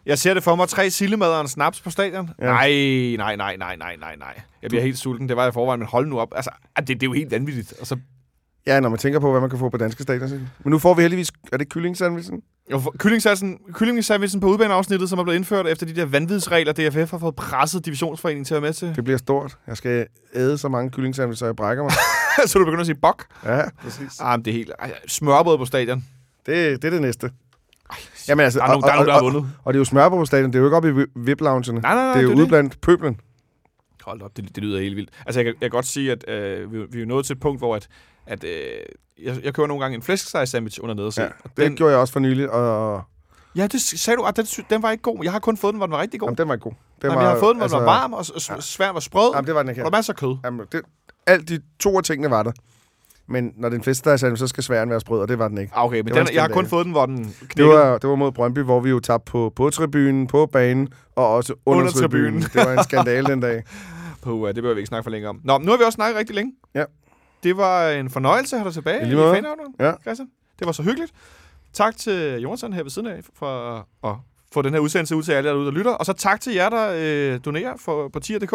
Jeg 0.05 0.17
ser 0.19 0.33
det 0.33 0.43
for 0.43 0.55
mig. 0.55 0.67
Tre 0.69 0.89
sillemad 0.89 1.27
og 1.27 1.41
en 1.41 1.47
snaps 1.47 1.81
på 1.81 1.89
stadion. 1.89 2.29
Ja. 2.39 2.45
Nej, 2.45 2.69
nej, 3.17 3.35
nej, 3.35 3.55
nej, 3.55 3.75
nej, 3.75 3.95
nej, 3.99 4.15
nej. 4.15 4.41
Jeg 4.61 4.69
bliver 4.69 4.81
helt 4.83 4.97
sulten. 4.97 5.29
Det 5.29 5.35
var 5.37 5.43
jeg 5.43 5.49
i 5.49 5.53
forvejen, 5.53 5.79
men 5.79 5.87
hold 5.87 6.07
nu 6.07 6.19
op. 6.19 6.33
Altså, 6.35 6.51
det, 6.77 6.87
det 6.87 7.03
er 7.03 7.07
jo 7.07 7.13
helt 7.13 7.31
vanvittigt. 7.31 7.73
Og 7.81 7.87
så 7.87 7.97
Ja, 8.67 8.79
når 8.79 8.89
man 8.89 8.99
tænker 8.99 9.19
på, 9.19 9.31
hvad 9.31 9.41
man 9.41 9.49
kan 9.49 9.59
få 9.59 9.69
på 9.69 9.77
danske 9.77 10.03
stadion. 10.03 10.29
Men 10.63 10.71
nu 10.71 10.79
får 10.79 10.93
vi 10.93 11.01
heldigvis... 11.01 11.31
Er 11.53 11.57
det 11.57 11.69
kyllingsandwichen? 11.69 12.35
Jo, 12.35 12.41
Kyllingsatsen, 12.97 13.59
kyllingsandwichen 13.73 14.41
på 14.41 14.47
udbaneafsnittet, 14.47 15.09
som 15.09 15.19
er 15.19 15.23
blevet 15.23 15.37
indført 15.37 15.67
efter 15.67 15.85
de 15.85 15.95
der 15.95 16.05
vanvidsregler, 16.05 16.73
DFF 16.73 17.11
har 17.11 17.17
fået 17.17 17.35
presset 17.35 17.85
divisionsforeningen 17.85 18.45
til 18.45 18.55
at 18.55 18.61
være 18.61 18.69
med 18.69 18.73
til. 18.73 18.95
Det 18.95 19.03
bliver 19.03 19.17
stort. 19.17 19.57
Jeg 19.67 19.77
skal 19.77 20.07
æde 20.35 20.57
så 20.57 20.67
mange 20.69 20.91
kyllingsandwiches, 20.91 21.39
så 21.39 21.45
jeg 21.45 21.55
brækker 21.55 21.83
mig. 21.83 21.91
så 22.49 22.59
du 22.59 22.65
begynder 22.65 22.79
at 22.79 22.85
sige 22.85 22.95
bok. 23.01 23.25
Ja, 23.45 23.61
præcis. 23.83 24.19
Ah, 24.19 24.39
men 24.39 24.45
det 24.45 24.51
er 24.51 24.55
helt... 24.55 24.71
Ej, 24.79 24.93
smørbrød 25.07 25.57
på 25.57 25.65
stadion. 25.65 26.05
Det, 26.45 26.81
det 26.81 26.87
er 26.87 26.91
det 26.91 27.01
næste. 27.01 27.31
Jamen 28.27 28.43
altså, 28.43 28.59
Der 28.59 28.65
er 28.65 28.69
nogen, 28.69 28.81
der, 28.83 28.89
er 28.89 28.95
nogen, 28.95 29.07
der 29.07 29.13
har 29.13 29.21
vundet. 29.21 29.45
og 29.63 29.73
det 29.73 29.77
er 29.77 29.81
jo 29.81 29.85
smørbrød 29.85 30.19
på 30.19 30.25
stadion. 30.25 30.49
Det 30.53 30.55
er 30.55 30.59
jo 30.59 30.65
ikke 30.65 30.77
oppe 30.77 30.89
i 30.89 31.05
VIP-loungene. 31.15 31.79
Nej, 31.81 31.93
nej, 31.95 32.03
nej. 32.03 32.13
Det 32.13 32.19
er 32.19 32.23
jo 32.23 32.29
det 32.29 32.35
ude 32.35 32.47
blandt 32.47 32.81
pøblen. 32.81 33.19
Hold 34.03 34.21
op, 34.21 34.37
det, 34.37 34.55
det 34.55 34.63
lyder 34.63 34.79
helt 34.79 34.95
vildt. 34.95 35.09
Altså, 35.25 35.39
jeg 35.39 35.45
kan, 35.45 35.53
jeg 35.61 35.71
kan 35.71 35.75
godt 35.77 35.85
sige, 35.85 36.11
at 36.11 36.29
øh, 36.29 36.73
vi, 36.73 36.77
vi 36.77 36.97
er 36.97 36.99
jo 36.99 37.07
nået 37.07 37.25
til 37.25 37.33
et 37.33 37.39
punkt, 37.39 37.59
hvor 37.59 37.75
at, 37.75 37.87
at 38.27 38.43
øh, 38.43 38.49
jeg, 39.23 39.43
jeg 39.43 39.53
køber 39.53 39.67
nogle 39.67 39.81
gange 39.83 39.95
en 39.95 40.01
flæskesteg 40.01 40.47
sandwich 40.47 40.79
under 40.83 40.95
nederse. 40.95 41.21
Ja, 41.21 41.27
og 41.43 41.49
det 41.57 41.65
den, 41.65 41.75
gjorde 41.75 41.91
jeg 41.91 41.99
også 41.99 42.13
for 42.13 42.19
nylig, 42.19 42.49
og 42.49 43.01
ja, 43.55 43.67
det 43.67 43.81
sagde 43.81 44.17
du, 44.17 44.23
at 44.23 44.35
den, 44.37 44.45
den 44.69 44.81
var 44.83 44.91
ikke 44.91 45.01
god. 45.01 45.19
Jeg 45.23 45.31
har 45.31 45.39
kun 45.39 45.57
fået 45.57 45.71
den, 45.73 45.79
hvor 45.79 45.85
den 45.87 45.93
var 45.93 46.01
rigtig 46.01 46.19
god. 46.19 46.27
jamen, 46.27 46.37
den 46.37 46.47
var 46.47 46.53
ikke 46.53 46.63
god. 46.63 46.71
Den 47.01 47.09
Jamen, 47.09 47.21
jeg 47.23 47.29
har 47.31 47.39
fået 47.39 47.55
den, 47.55 47.57
hvor 47.57 47.67
den 47.67 47.77
var 47.77 47.83
varm, 47.93 48.13
og 48.13 48.25
s- 48.25 48.49
ja. 48.49 48.59
svær 48.61 48.89
var 48.91 48.99
sprød, 48.99 49.31
Jamen, 49.35 49.47
det 49.47 49.55
var 49.55 49.61
den 49.61 49.69
ikke 49.69 49.81
og 49.81 49.85
der 49.85 49.91
var 49.91 49.97
masser 49.97 50.13
af 50.13 50.17
kød. 50.17 50.37
Jamen, 50.45 50.65
det, 50.71 50.81
alt 51.27 51.49
de 51.49 51.59
to 51.79 51.97
af 51.97 52.03
tingene 52.03 52.29
var 52.31 52.43
der. 52.43 52.51
Men 53.27 53.51
når 53.57 53.69
den 53.69 53.83
flæskesteg 53.83 54.19
sandwich, 54.19 54.39
så 54.39 54.47
skal 54.47 54.63
sværen 54.63 54.89
være 54.89 54.99
sprød, 54.99 55.19
og 55.21 55.27
det 55.27 55.39
var 55.39 55.47
den 55.47 55.57
ikke. 55.57 55.73
Ah, 55.75 55.85
okay, 55.85 55.95
men 55.97 56.05
Det 56.05 56.13
var 56.15 56.19
den, 56.19 56.27
en 56.29 56.35
jeg 56.35 56.43
har 56.43 56.47
kun 56.47 56.53
skandale. 56.53 56.69
fået 56.69 56.85
den, 56.85 56.91
hvor 56.91 57.05
den 57.05 57.17
Det 57.23 57.49
knækkede. 57.49 57.77
var, 57.77 57.97
det 57.97 58.09
var 58.09 58.15
mod 58.15 58.31
Brøndby, 58.31 58.59
hvor 58.59 58.79
vi 58.79 58.89
jo 58.89 58.99
tabte 58.99 59.31
på, 59.31 59.53
på 59.55 59.69
tribunen, 59.69 60.27
på 60.27 60.45
banen, 60.45 60.87
og 61.15 61.27
også 61.33 61.53
under, 61.65 61.79
Under 61.81 61.93
tribunen. 61.93 62.41
tribunen. 62.41 62.41
Det 62.41 62.55
var 62.75 62.77
en 62.77 62.83
skandale 62.83 63.27
den 63.27 63.39
dag. 63.39 63.63
På, 64.21 64.31
uh, 64.31 64.47
det 64.47 64.55
behøver 64.55 64.73
vi 64.73 64.79
ikke 64.79 64.87
snakke 64.87 65.03
for 65.03 65.11
længe 65.11 65.29
om. 65.29 65.39
Nå, 65.43 65.57
nu 65.57 65.71
har 65.71 65.77
vi 65.77 65.83
også 65.83 65.95
snakket 65.95 66.19
rigtig 66.19 66.35
længe. 66.35 66.53
Ja. 66.75 66.83
Det 67.45 67.57
var 67.57 67.89
en 67.89 68.09
fornøjelse 68.09 68.55
at 68.55 68.59
have 68.59 68.65
dig 68.65 68.73
tilbage 68.73 69.07
I 69.07 69.11
fanavnen, 69.11 69.75
Ja. 69.79 69.93
Christian. 70.01 70.29
Det 70.59 70.65
var 70.65 70.71
så 70.73 70.83
hyggeligt. 70.83 71.11
Tak 71.73 71.97
til 71.97 72.41
Jonathan 72.41 72.73
her 72.73 72.83
ved 72.83 72.89
siden 72.91 73.07
af 73.07 73.19
for 73.33 73.77
at 74.03 74.15
få 74.53 74.61
den 74.61 74.73
her 74.73 74.79
udsendelse 74.79 75.15
ud 75.15 75.23
til 75.23 75.31
alle, 75.31 75.49
der 75.49 75.55
er 75.55 75.59
ude 75.59 75.67
og 75.67 75.73
lytter. 75.73 75.91
Og 75.91 76.05
så 76.05 76.13
tak 76.13 76.41
til 76.41 76.53
jer, 76.53 76.69
der 76.69 76.93
øh, 76.95 77.39
donerer 77.45 77.77
for, 77.77 78.07
på 78.09 78.19
tier.dk. 78.19 78.53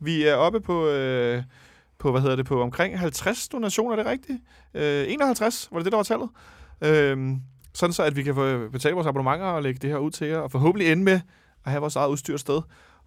Vi 0.00 0.22
er 0.26 0.34
oppe 0.34 0.60
på, 0.60 0.88
øh, 0.88 1.42
på, 1.98 2.10
hvad 2.10 2.20
hedder 2.20 2.36
det, 2.36 2.46
på 2.46 2.62
omkring 2.62 2.98
50 2.98 3.48
donationer, 3.48 3.92
er 3.96 4.02
det 4.02 4.06
rigtigt? 4.10 4.38
Øh, 4.74 5.04
51, 5.08 5.68
var 5.70 5.78
det 5.78 5.84
det, 5.84 5.92
der 5.92 5.98
var 5.98 6.02
tallet? 6.02 6.28
Øh, 6.80 7.36
sådan 7.74 7.92
så, 7.92 8.02
at 8.02 8.16
vi 8.16 8.22
kan 8.22 8.34
få 8.34 8.68
betale 8.68 8.94
vores 8.94 9.06
abonnementer 9.06 9.46
og 9.46 9.62
lægge 9.62 9.78
det 9.82 9.90
her 9.90 9.98
ud 9.98 10.10
til 10.10 10.26
jer, 10.26 10.38
og 10.38 10.50
forhåbentlig 10.50 10.92
ende 10.92 11.02
med 11.04 11.20
at 11.64 11.70
have 11.70 11.80
vores 11.80 11.96
eget 11.96 12.08
udstyr 12.08 12.36
sted. 12.36 12.60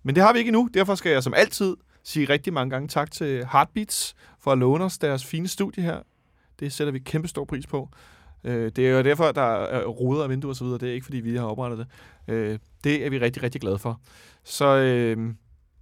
Men 0.04 0.16
det 0.16 0.24
har 0.24 0.34
vi 0.34 0.40
ikke 0.40 0.50
endnu, 0.50 0.70
derfor 0.74 0.96
skal 0.96 1.12
jeg 1.12 1.24
som 1.24 1.34
altid 1.34 1.78
sige 2.04 2.26
rigtig 2.30 2.54
mange 2.54 2.70
gange 2.70 2.88
tak 2.88 3.12
til 3.12 3.46
Heartbeats 3.52 4.16
for 4.40 4.52
at 4.52 4.58
låne 4.58 4.84
os 4.84 4.98
deres 4.98 5.26
fine 5.26 5.48
studie 5.48 5.84
her. 5.84 6.00
Det 6.60 6.74
sætter 6.74 6.92
vi 6.92 7.00
kæmpe 7.00 7.28
stor 7.28 7.46
pris 7.46 7.68
på. 7.68 7.90
Øh, 8.44 8.72
det 8.76 8.88
er 8.88 8.92
jo 8.92 9.04
derfor, 9.04 9.32
der 9.32 9.42
er 9.42 9.86
ruder 9.86 10.24
og 10.24 10.30
vinduer 10.30 10.52
osv. 10.52 10.68
Det 10.68 10.84
er 10.84 10.94
ikke, 10.94 11.06
fordi 11.06 11.18
vi 11.18 11.36
har 11.36 11.46
oprettet 11.46 11.80
det. 11.80 11.88
Øh, 12.34 12.60
det 12.84 13.06
er 13.06 13.10
vi 13.10 13.20
rigtig, 13.20 13.44
rigtig 13.44 13.62
glade 13.62 13.80
for. 13.80 14.02
Så 14.44 14.66
øh, 14.66 15.34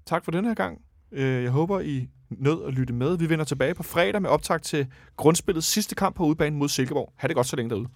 tak 0.06 0.26
for 0.26 0.32
den 0.32 0.46
her 0.46 0.54
gang. 0.54 0.82
Øh, 1.12 1.44
jeg 1.44 1.52
håber, 1.52 1.80
I 1.80 2.08
nød 2.30 2.64
at 2.68 2.74
lytte 2.74 2.94
med. 2.94 3.18
Vi 3.18 3.30
vender 3.30 3.46
tilbage 3.46 3.74
på 3.74 3.84
fredag 3.84 4.22
med 4.22 4.30
optag 4.30 4.62
til 4.62 4.88
grundspillets 5.18 5.68
sidste 5.68 5.96
kamp 5.96 6.16
på 6.16 6.24
udbanen 6.24 6.60
mod 6.60 6.70
Silkeborg. 6.70 7.14
Ha' 7.16 7.28
det 7.28 7.36
godt 7.36 7.48
så 7.48 7.56
længe 7.56 7.70
derude. 7.70 7.88